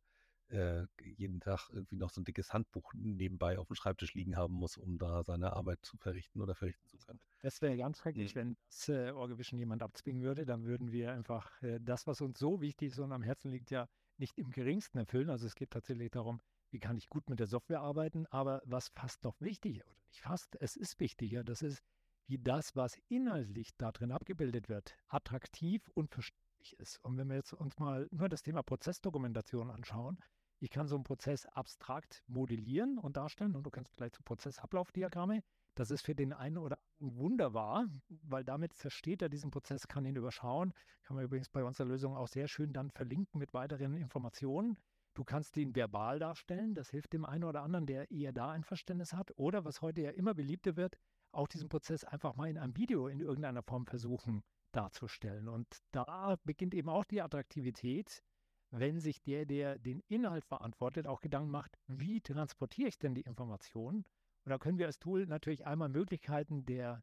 äh, 0.48 0.84
jeden 1.00 1.40
Tag 1.40 1.70
irgendwie 1.72 1.96
noch 1.96 2.10
so 2.10 2.20
ein 2.20 2.26
dickes 2.26 2.52
Handbuch 2.52 2.92
nebenbei 2.92 3.58
auf 3.58 3.68
dem 3.68 3.76
Schreibtisch 3.76 4.12
liegen 4.12 4.36
haben 4.36 4.52
muss, 4.52 4.76
um 4.76 4.98
da 4.98 5.22
seine 5.22 5.54
Arbeit 5.54 5.78
zu 5.86 5.96
verrichten 5.96 6.42
oder 6.42 6.54
verrichten 6.54 6.86
zu 6.86 6.98
können. 6.98 7.20
Das 7.40 7.62
wäre 7.62 7.78
ganz 7.78 8.00
schrecklich, 8.00 8.34
mhm. 8.34 8.40
wenn 8.40 8.56
das 8.68 8.90
äh, 8.90 9.12
Orgevision 9.12 9.58
jemand 9.58 9.82
abzwingen 9.82 10.22
würde. 10.22 10.44
Dann 10.44 10.64
würden 10.64 10.92
wir 10.92 11.12
einfach 11.12 11.62
äh, 11.62 11.80
das, 11.80 12.06
was 12.06 12.20
uns 12.20 12.38
so 12.38 12.60
wichtig 12.60 12.92
ist 12.92 12.98
und 12.98 13.12
am 13.12 13.22
Herzen 13.22 13.50
liegt, 13.50 13.70
ja 13.70 13.88
nicht 14.18 14.36
im 14.36 14.50
geringsten 14.50 14.98
erfüllen. 14.98 15.30
Also 15.30 15.46
es 15.46 15.54
geht 15.54 15.70
tatsächlich 15.70 16.10
darum, 16.10 16.42
wie 16.70 16.78
kann 16.78 16.98
ich 16.98 17.08
gut 17.08 17.30
mit 17.30 17.40
der 17.40 17.46
Software 17.46 17.80
arbeiten, 17.80 18.26
aber 18.26 18.60
was 18.66 18.88
fast 18.90 19.24
noch 19.24 19.40
wichtiger, 19.40 19.84
oder 19.86 19.99
nicht 20.10 20.22
fast, 20.22 20.56
es 20.60 20.76
ist 20.76 21.00
wichtiger, 21.00 21.44
das 21.44 21.62
ist, 21.62 21.82
wie 22.26 22.38
das, 22.38 22.76
was 22.76 22.96
inhaltlich 23.08 23.76
da 23.76 23.92
drin 23.92 24.12
abgebildet 24.12 24.68
wird, 24.68 24.96
attraktiv 25.08 25.88
und 25.94 26.10
verständlich 26.10 26.78
ist. 26.78 26.98
Und 27.04 27.16
wenn 27.16 27.28
wir 27.28 27.36
jetzt 27.36 27.52
uns 27.52 27.78
mal 27.78 28.08
nur 28.10 28.28
das 28.28 28.42
Thema 28.42 28.62
Prozessdokumentation 28.62 29.70
anschauen, 29.70 30.18
ich 30.58 30.70
kann 30.70 30.86
so 30.86 30.94
einen 30.94 31.04
Prozess 31.04 31.46
abstrakt 31.46 32.22
modellieren 32.26 32.98
und 32.98 33.16
darstellen 33.16 33.56
und 33.56 33.64
du 33.64 33.70
kannst 33.70 33.94
vielleicht 33.94 34.16
so 34.16 34.22
Prozessablaufdiagramme. 34.22 35.42
Das 35.74 35.90
ist 35.90 36.02
für 36.02 36.14
den 36.14 36.32
einen 36.32 36.58
oder 36.58 36.76
anderen 36.76 37.18
wunderbar, 37.18 37.86
weil 38.08 38.44
damit 38.44 38.74
versteht 38.74 39.22
er 39.22 39.30
diesen 39.30 39.50
Prozess, 39.50 39.88
kann 39.88 40.04
ihn 40.04 40.16
überschauen. 40.16 40.74
Kann 41.02 41.16
man 41.16 41.24
übrigens 41.24 41.48
bei 41.48 41.64
unserer 41.64 41.88
Lösung 41.88 42.14
auch 42.14 42.28
sehr 42.28 42.46
schön 42.46 42.74
dann 42.74 42.90
verlinken 42.90 43.38
mit 43.38 43.54
weiteren 43.54 43.96
Informationen. 43.96 44.76
Du 45.20 45.24
kannst 45.24 45.54
ihn 45.58 45.74
verbal 45.76 46.18
darstellen, 46.18 46.74
das 46.74 46.88
hilft 46.88 47.12
dem 47.12 47.26
einen 47.26 47.44
oder 47.44 47.60
anderen, 47.60 47.84
der 47.84 48.10
eher 48.10 48.32
da 48.32 48.52
ein 48.52 48.64
Verständnis 48.64 49.12
hat. 49.12 49.30
Oder 49.36 49.66
was 49.66 49.82
heute 49.82 50.00
ja 50.00 50.12
immer 50.12 50.32
beliebter 50.32 50.76
wird, 50.76 50.96
auch 51.30 51.46
diesen 51.46 51.68
Prozess 51.68 52.04
einfach 52.04 52.36
mal 52.36 52.48
in 52.48 52.56
einem 52.56 52.74
Video 52.74 53.06
in 53.06 53.20
irgendeiner 53.20 53.62
Form 53.62 53.84
versuchen 53.84 54.42
darzustellen. 54.72 55.46
Und 55.46 55.66
da 55.92 56.38
beginnt 56.44 56.72
eben 56.72 56.88
auch 56.88 57.04
die 57.04 57.20
Attraktivität, 57.20 58.24
wenn 58.70 58.98
sich 58.98 59.20
der, 59.20 59.44
der 59.44 59.78
den 59.78 60.00
Inhalt 60.08 60.46
verantwortet, 60.46 61.06
auch 61.06 61.20
Gedanken 61.20 61.50
macht, 61.50 61.76
wie 61.86 62.22
transportiere 62.22 62.88
ich 62.88 62.98
denn 62.98 63.14
die 63.14 63.20
Informationen? 63.20 64.06
Und 64.46 64.50
da 64.50 64.56
können 64.56 64.78
wir 64.78 64.86
als 64.86 65.00
Tool 65.00 65.26
natürlich 65.26 65.66
einmal 65.66 65.90
Möglichkeiten 65.90 66.64
der 66.64 67.02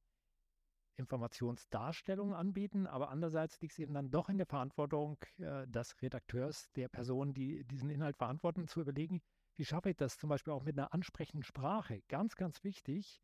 Informationsdarstellung 0.97 2.33
anbieten, 2.33 2.87
aber 2.87 3.09
andererseits 3.09 3.61
liegt 3.61 3.73
es 3.73 3.79
eben 3.79 3.93
dann 3.93 4.09
doch 4.09 4.29
in 4.29 4.37
der 4.37 4.47
Verantwortung 4.47 5.17
äh, 5.37 5.67
des 5.67 6.01
Redakteurs, 6.01 6.71
der 6.73 6.89
Person, 6.89 7.33
die 7.33 7.63
diesen 7.65 7.89
Inhalt 7.89 8.17
verantworten, 8.17 8.67
zu 8.67 8.81
überlegen, 8.81 9.21
wie 9.55 9.65
schaffe 9.65 9.89
ich 9.89 9.97
das 9.97 10.17
zum 10.17 10.29
Beispiel 10.29 10.53
auch 10.53 10.63
mit 10.63 10.77
einer 10.77 10.93
ansprechenden 10.93 11.43
Sprache? 11.43 12.01
Ganz, 12.07 12.35
ganz 12.35 12.63
wichtig, 12.63 13.21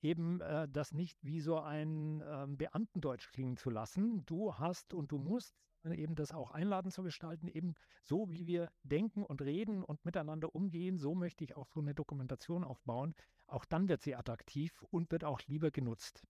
eben 0.00 0.40
äh, 0.40 0.68
das 0.68 0.92
nicht 0.92 1.18
wie 1.22 1.40
so 1.40 1.58
ein 1.58 2.20
äh, 2.20 2.46
Beamtendeutsch 2.48 3.30
klingen 3.32 3.56
zu 3.56 3.70
lassen. 3.70 4.24
Du 4.26 4.54
hast 4.54 4.94
und 4.94 5.10
du 5.12 5.18
musst, 5.18 5.54
eben 5.84 6.14
das 6.14 6.32
auch 6.32 6.50
einladen 6.50 6.90
zu 6.90 7.02
gestalten, 7.02 7.48
eben 7.48 7.74
so, 8.02 8.30
wie 8.30 8.46
wir 8.46 8.70
denken 8.82 9.22
und 9.22 9.42
reden 9.42 9.82
und 9.82 10.04
miteinander 10.04 10.54
umgehen, 10.54 10.98
so 10.98 11.14
möchte 11.14 11.44
ich 11.44 11.56
auch 11.56 11.68
so 11.68 11.80
eine 11.80 11.94
Dokumentation 11.94 12.64
aufbauen. 12.64 13.14
Auch 13.46 13.64
dann 13.64 13.88
wird 13.88 14.00
sie 14.00 14.14
attraktiv 14.14 14.84
und 14.90 15.10
wird 15.10 15.24
auch 15.24 15.40
lieber 15.46 15.70
genutzt. 15.70 16.22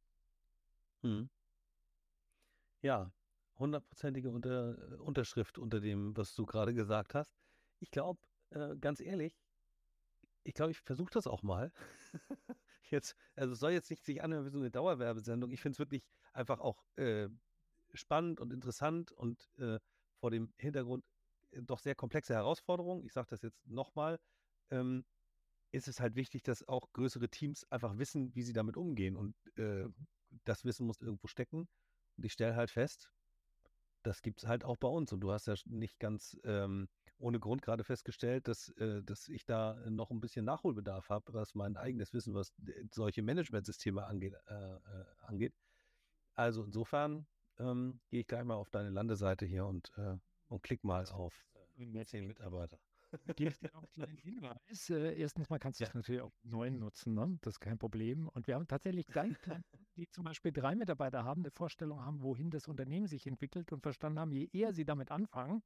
Hm. 1.05 1.29
Ja, 2.83 3.13
hundertprozentige 3.59 4.31
Unter 4.31 5.01
Unterschrift 5.01 5.59
unter 5.59 5.81
dem, 5.81 6.17
was 6.17 6.35
du 6.35 6.47
gerade 6.47 6.75
gesagt 6.75 7.15
hast. 7.15 7.33
Ich 7.81 7.91
glaube, 7.91 8.21
äh, 8.51 8.77
ganz 8.77 9.01
ehrlich, 9.01 9.39
ich 10.45 10.55
glaube, 10.55 10.73
ich 10.73 10.81
versuche 10.81 11.11
das 11.13 11.27
auch 11.27 11.43
mal. 11.43 11.73
jetzt, 12.91 13.17
also 13.35 13.53
es 13.53 13.61
soll 13.61 13.73
jetzt 13.73 13.91
nicht 13.91 14.05
sich 14.05 14.23
anhören 14.23 14.45
wie 14.47 14.51
so 14.51 14.59
eine 14.59 14.71
Dauerwerbesendung. 14.71 15.51
Ich 15.51 15.61
finde 15.61 15.75
es 15.75 15.79
wirklich 15.79 16.05
einfach 16.33 16.61
auch 16.61 16.85
äh, 16.97 17.29
spannend 17.95 18.41
und 18.41 18.53
interessant 18.53 19.13
und 19.13 19.51
äh, 19.59 19.79
vor 20.21 20.31
dem 20.31 20.53
Hintergrund 20.59 21.05
äh, 21.53 21.63
doch 21.63 21.79
sehr 21.79 21.95
komplexe 21.95 22.35
Herausforderungen. 22.35 23.05
Ich 23.05 23.13
sage 23.13 23.29
das 23.31 23.43
jetzt 23.43 23.67
nochmal. 23.67 24.19
Ähm, 24.71 25.05
ist 25.71 25.89
es 25.89 26.01
halt 26.01 26.15
wichtig, 26.15 26.43
dass 26.45 26.67
auch 26.69 26.93
größere 26.93 27.29
Teams 27.29 27.65
einfach 27.71 27.99
wissen, 27.99 28.35
wie 28.35 28.43
sie 28.43 28.53
damit 28.53 28.77
umgehen. 28.77 29.17
Und 29.17 29.35
äh, 29.59 29.87
das 30.45 30.65
Wissen 30.65 30.87
muss 30.87 31.01
irgendwo 31.01 31.27
stecken. 31.27 31.69
Und 32.17 32.25
ich 32.25 32.33
stelle 32.33 32.57
halt 32.57 32.71
fest, 32.71 33.11
das 34.03 34.23
gibt 34.23 34.43
es 34.43 34.49
halt 34.49 34.65
auch 34.65 34.77
bei 34.77 34.89
uns. 34.89 35.13
Und 35.13 35.21
du 35.21 35.33
hast 35.33 35.47
ja 35.47 35.55
nicht 35.67 35.99
ganz 35.99 36.37
ähm, 36.45 36.89
ohne 37.19 37.41
Grund 37.41 37.63
gerade 37.63 37.85
festgestellt, 37.85 38.49
dass, 38.49 38.69
äh, 38.71 39.03
dass 39.03 39.29
ich 39.29 39.47
da 39.47 39.75
noch 39.89 40.11
ein 40.11 40.21
bisschen 40.21 40.45
Nachholbedarf 40.45 41.09
habe, 41.09 41.33
was 41.33 41.55
mein 41.55 41.77
eigenes 41.77 42.13
Wissen, 42.13 42.35
was 42.35 42.53
solche 42.93 43.23
Managementsysteme 43.23 44.05
angeht, 44.05 44.35
äh, 44.47 44.75
äh, 44.75 45.05
angeht. 45.21 45.55
Also 46.35 46.65
insofern 46.65 47.27
ähm, 47.59 48.01
gehe 48.11 48.21
ich 48.21 48.27
gleich 48.27 48.45
mal 48.45 48.55
auf 48.55 48.71
deine 48.71 48.91
Landeseite 48.91 49.47
hier 49.47 49.67
und, 49.67 49.93
äh, 49.97 50.17
und 50.49 50.63
klick 50.63 50.85
mal 50.85 51.07
auf 51.07 51.35
äh, 51.79 52.05
10 52.05 52.27
Mitarbeiter. 52.27 52.79
Gebe 53.37 53.51
ich 53.51 53.59
dir 53.61 53.71
noch 53.73 53.83
einen 53.83 53.93
kleinen 53.93 54.19
Hinweis. 54.19 54.91
Äh, 54.91 55.19
erstens 55.19 55.49
mal 55.49 55.59
kannst 55.59 55.81
du 55.81 55.85
es 55.85 55.95
natürlich 55.95 56.23
auch 56.23 56.33
neu 56.43 56.71
nutzen, 56.71 57.15
ne? 57.15 57.39
das 57.43 57.55
ist 57.55 57.61
kein 57.61 57.79
Problem. 57.79 58.29
Und 58.29 58.47
wir 58.47 58.57
haben 58.57 58.67
tatsächlich 58.67 59.07
kleine, 59.07 59.37
die 59.97 60.09
zum 60.09 60.25
Beispiel 60.25 60.53
drei 60.53 60.75
Mitarbeiter 60.75 61.25
haben, 61.25 61.43
eine 61.43 61.51
Vorstellung 61.51 62.05
haben, 62.05 62.23
wohin 62.23 62.51
das 62.51 62.69
Unternehmen 62.69 63.07
sich 63.07 63.27
entwickelt 63.27 63.73
und 63.73 63.83
verstanden 63.83 64.19
haben, 64.19 64.33
je 64.33 64.49
eher 64.53 64.73
sie 64.73 64.85
damit 64.85 65.11
anfangen 65.11 65.63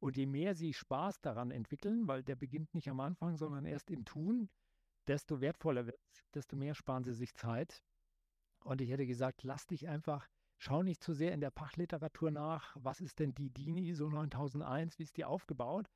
und 0.00 0.16
je 0.16 0.26
mehr 0.26 0.54
sie 0.54 0.72
Spaß 0.72 1.20
daran 1.20 1.50
entwickeln, 1.50 2.06
weil 2.08 2.22
der 2.22 2.36
beginnt 2.36 2.74
nicht 2.74 2.88
am 2.88 3.00
Anfang, 3.00 3.36
sondern 3.36 3.64
erst 3.64 3.90
im 3.90 4.04
Tun, 4.04 4.48
desto 5.06 5.40
wertvoller 5.40 5.86
wird 5.86 6.00
es, 6.12 6.22
desto 6.34 6.56
mehr 6.56 6.74
sparen 6.74 7.04
sie 7.04 7.14
sich 7.14 7.34
Zeit. 7.34 7.82
Und 8.64 8.80
ich 8.80 8.90
hätte 8.90 9.06
gesagt, 9.06 9.42
lass 9.42 9.66
dich 9.66 9.88
einfach 9.88 10.28
schau 10.60 10.82
nicht 10.82 11.02
zu 11.02 11.14
sehr 11.14 11.32
in 11.32 11.40
der 11.40 11.50
Fachliteratur 11.50 12.30
nach, 12.30 12.76
was 12.78 13.00
ist 13.00 13.18
denn 13.18 13.34
die 13.34 13.50
DIN 13.50 13.78
ISO 13.78 14.08
9001, 14.10 14.98
wie 14.98 15.02
ist 15.02 15.16
die 15.16 15.24
aufgebaut, 15.24 15.88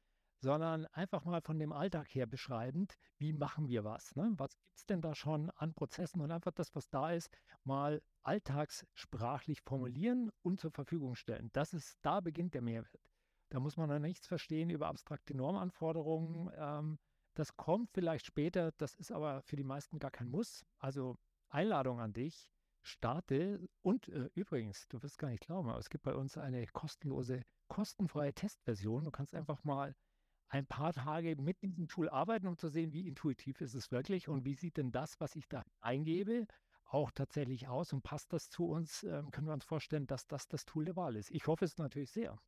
sondern 0.44 0.86
einfach 0.86 1.24
mal 1.24 1.40
von 1.40 1.58
dem 1.58 1.72
Alltag 1.72 2.14
her 2.14 2.26
beschreibend, 2.26 2.96
wie 3.18 3.32
machen 3.32 3.68
wir 3.68 3.82
was? 3.82 4.14
Ne? 4.14 4.32
Was 4.36 4.56
gibt 4.58 4.76
es 4.76 4.86
denn 4.86 5.00
da 5.00 5.14
schon 5.14 5.50
an 5.56 5.74
Prozessen 5.74 6.20
und 6.20 6.30
einfach 6.30 6.52
das, 6.52 6.74
was 6.76 6.88
da 6.90 7.10
ist, 7.10 7.30
mal 7.64 8.02
alltagssprachlich 8.22 9.62
formulieren 9.62 10.30
und 10.42 10.60
zur 10.60 10.70
Verfügung 10.70 11.14
stellen. 11.14 11.50
Das 11.52 11.72
ist, 11.72 11.98
da 12.02 12.20
beginnt 12.20 12.54
der 12.54 12.62
Mehrwert. 12.62 13.10
Da 13.48 13.58
muss 13.58 13.76
man 13.76 13.88
noch 13.88 13.98
nichts 13.98 14.26
verstehen 14.26 14.70
über 14.70 14.88
abstrakte 14.88 15.34
Normanforderungen. 15.34 16.50
Ähm, 16.56 16.98
das 17.34 17.56
kommt 17.56 17.90
vielleicht 17.92 18.26
später, 18.26 18.72
das 18.72 18.94
ist 18.94 19.12
aber 19.12 19.42
für 19.42 19.56
die 19.56 19.64
meisten 19.64 19.98
gar 19.98 20.10
kein 20.10 20.28
Muss. 20.28 20.64
Also 20.78 21.16
Einladung 21.48 22.00
an 22.00 22.12
dich, 22.12 22.50
starte. 22.82 23.66
Und 23.82 24.08
äh, 24.08 24.28
übrigens, 24.34 24.86
du 24.88 25.02
wirst 25.02 25.18
gar 25.18 25.28
nicht 25.28 25.46
glauben, 25.46 25.68
aber 25.68 25.78
es 25.78 25.90
gibt 25.90 26.04
bei 26.04 26.14
uns 26.14 26.36
eine 26.36 26.66
kostenlose, 26.66 27.42
kostenfreie 27.68 28.34
Testversion. 28.34 29.04
Du 29.04 29.10
kannst 29.10 29.34
einfach 29.34 29.64
mal 29.64 29.94
ein 30.54 30.66
paar 30.66 30.92
Tage 30.92 31.34
mit 31.36 31.62
diesem 31.62 31.88
Tool 31.88 32.08
arbeiten, 32.08 32.46
um 32.46 32.56
zu 32.56 32.68
sehen, 32.68 32.92
wie 32.92 33.08
intuitiv 33.08 33.60
ist 33.60 33.74
es 33.74 33.90
wirklich 33.90 34.28
und 34.28 34.44
wie 34.44 34.54
sieht 34.54 34.76
denn 34.76 34.92
das, 34.92 35.18
was 35.20 35.34
ich 35.34 35.48
da 35.48 35.64
eingebe, 35.80 36.46
auch 36.84 37.10
tatsächlich 37.10 37.66
aus 37.66 37.92
und 37.92 38.02
passt 38.02 38.32
das 38.32 38.50
zu 38.50 38.66
uns? 38.68 39.02
Ähm, 39.02 39.32
können 39.32 39.48
wir 39.48 39.54
uns 39.54 39.64
vorstellen, 39.64 40.06
dass 40.06 40.28
das 40.28 40.46
das 40.46 40.64
Tool 40.64 40.84
der 40.84 40.94
Wahl 40.94 41.16
ist? 41.16 41.30
Ich 41.32 41.48
hoffe 41.48 41.64
es 41.64 41.76
natürlich 41.76 42.12
sehr. 42.12 42.38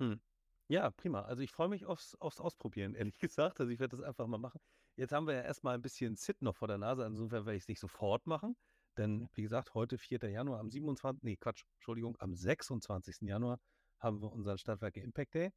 Hm. 0.00 0.20
Ja, 0.68 0.90
prima. 0.90 1.22
Also 1.22 1.42
ich 1.42 1.50
freue 1.52 1.68
mich 1.68 1.86
aufs, 1.86 2.14
aufs 2.16 2.40
Ausprobieren, 2.40 2.94
ehrlich 2.96 3.18
gesagt. 3.18 3.60
Also 3.60 3.72
ich 3.72 3.78
werde 3.78 3.96
das 3.96 4.04
einfach 4.04 4.26
mal 4.26 4.38
machen. 4.38 4.60
Jetzt 4.96 5.12
haben 5.12 5.26
wir 5.26 5.34
ja 5.34 5.42
erstmal 5.42 5.74
ein 5.74 5.82
bisschen 5.82 6.16
Sit 6.16 6.42
noch 6.42 6.56
vor 6.56 6.68
der 6.68 6.78
Nase. 6.78 7.04
Insofern 7.06 7.46
werde 7.46 7.56
ich 7.56 7.64
es 7.64 7.68
nicht 7.68 7.80
sofort 7.80 8.26
machen. 8.26 8.56
Denn 8.96 9.28
wie 9.34 9.42
gesagt, 9.42 9.74
heute 9.74 9.98
4. 9.98 10.18
Januar, 10.28 10.58
am 10.60 10.70
27. 10.70 11.22
Nee, 11.22 11.36
Quatsch, 11.36 11.62
Entschuldigung, 11.76 12.16
am 12.18 12.34
26. 12.34 13.18
Januar 13.28 13.60
haben 14.00 14.20
wir 14.20 14.32
unseren 14.32 14.58
Stadtwerke 14.58 15.00
Impact 15.00 15.34
Day. 15.34 15.52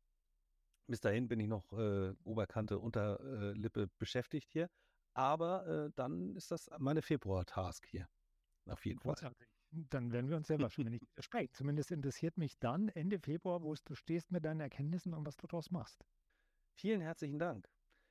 Bis 0.88 1.00
dahin 1.00 1.28
bin 1.28 1.40
ich 1.40 1.48
noch 1.48 1.72
äh, 1.74 2.14
Oberkante, 2.24 2.80
Unterlippe 2.80 3.84
äh, 3.84 3.88
beschäftigt 3.98 4.52
hier. 4.52 4.70
Aber 5.14 5.68
äh, 5.68 5.92
dann 5.96 6.36
ist 6.36 6.52
das 6.52 6.70
meine 6.80 7.02
Februar-Task 7.02 7.86
hier. 7.88 8.08
Auf 8.66 8.86
jeden 8.86 9.00
Fall. 9.00 9.16
Dann 9.72 10.12
werden 10.12 10.30
wir 10.30 10.36
uns 10.36 10.48
sehr 10.48 10.60
wahrscheinlich 10.60 11.02
widersprechen. 11.02 11.54
Zumindest 11.54 11.92
interessiert 11.92 12.38
mich 12.38 12.60
dann 12.60 12.90
Ende 12.90 13.20
Februar, 13.20 13.62
wo 13.62 13.74
du 13.74 13.96
stehst 13.96 14.32
mit 14.32 14.44
deinen 14.44 14.60
Erkenntnissen 14.60 15.14
und 15.14 15.26
was 15.26 15.38
du 15.38 15.48
daraus 15.48 15.72
machst. 15.72 16.06
Vielen 16.74 17.02
herzlichen 17.02 17.40
Dank. 17.40 17.70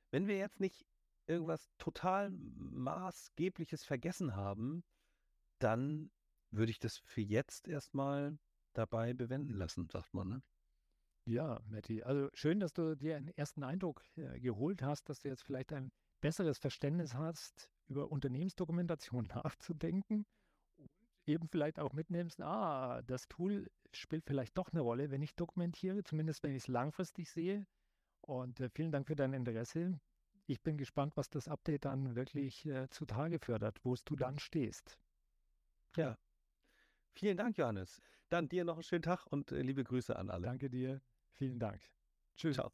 Wenn 0.09 0.27
wir 0.27 0.37
jetzt 0.37 0.59
nicht 0.59 0.85
irgendwas 1.27 1.69
total 1.77 2.31
maßgebliches 2.31 3.83
vergessen 3.83 4.35
haben, 4.35 4.83
dann 5.59 6.11
würde 6.49 6.71
ich 6.71 6.79
das 6.79 6.97
für 6.97 7.21
jetzt 7.21 7.67
erstmal 7.67 8.37
dabei 8.73 9.13
bewenden 9.13 9.53
lassen, 9.53 9.87
sagt 9.89 10.13
man. 10.13 10.27
Ne? 10.29 10.43
Ja, 11.25 11.61
Matti, 11.69 12.01
also 12.01 12.29
schön, 12.33 12.59
dass 12.59 12.73
du 12.73 12.95
dir 12.95 13.15
einen 13.15 13.29
ersten 13.29 13.63
Eindruck 13.63 14.03
äh, 14.15 14.39
geholt 14.39 14.81
hast, 14.81 15.07
dass 15.07 15.19
du 15.19 15.29
jetzt 15.29 15.43
vielleicht 15.43 15.71
ein 15.71 15.91
besseres 16.19 16.57
Verständnis 16.57 17.13
hast, 17.13 17.69
über 17.87 18.11
Unternehmensdokumentation 18.11 19.25
nachzudenken 19.35 20.25
und 20.77 20.89
eben 21.27 21.47
vielleicht 21.47 21.79
auch 21.79 21.93
mitnimmst, 21.93 22.41
ah, 22.41 23.01
das 23.03 23.27
Tool 23.27 23.69
spielt 23.91 24.25
vielleicht 24.25 24.57
doch 24.57 24.71
eine 24.71 24.81
Rolle, 24.81 25.11
wenn 25.11 25.21
ich 25.21 25.35
dokumentiere, 25.35 26.03
zumindest 26.03 26.43
wenn 26.43 26.51
ich 26.51 26.63
es 26.63 26.67
langfristig 26.67 27.29
sehe. 27.29 27.67
Und 28.21 28.59
äh, 28.59 28.69
vielen 28.69 28.91
Dank 28.91 29.07
für 29.07 29.15
dein 29.15 29.33
Interesse. 29.33 29.99
Ich 30.47 30.61
bin 30.61 30.77
gespannt, 30.77 31.17
was 31.17 31.29
das 31.29 31.47
Update 31.47 31.85
dann 31.85 32.15
wirklich 32.15 32.65
äh, 32.65 32.89
zutage 32.89 33.39
fördert, 33.39 33.79
wo 33.83 33.95
du 34.05 34.15
dann 34.15 34.39
stehst. 34.39 34.97
Ja. 35.95 36.17
Vielen 37.13 37.37
Dank, 37.37 37.57
Johannes. 37.57 38.01
Dann 38.29 38.47
dir 38.49 38.63
noch 38.63 38.75
einen 38.75 38.83
schönen 38.83 39.03
Tag 39.03 39.27
und 39.27 39.51
äh, 39.51 39.61
liebe 39.61 39.83
Grüße 39.83 40.15
an 40.15 40.29
alle. 40.29 40.47
Danke 40.47 40.69
dir. 40.69 41.01
Vielen 41.37 41.59
Dank. 41.59 41.81
Tschüss. 42.35 42.55
Ciao. 42.55 42.71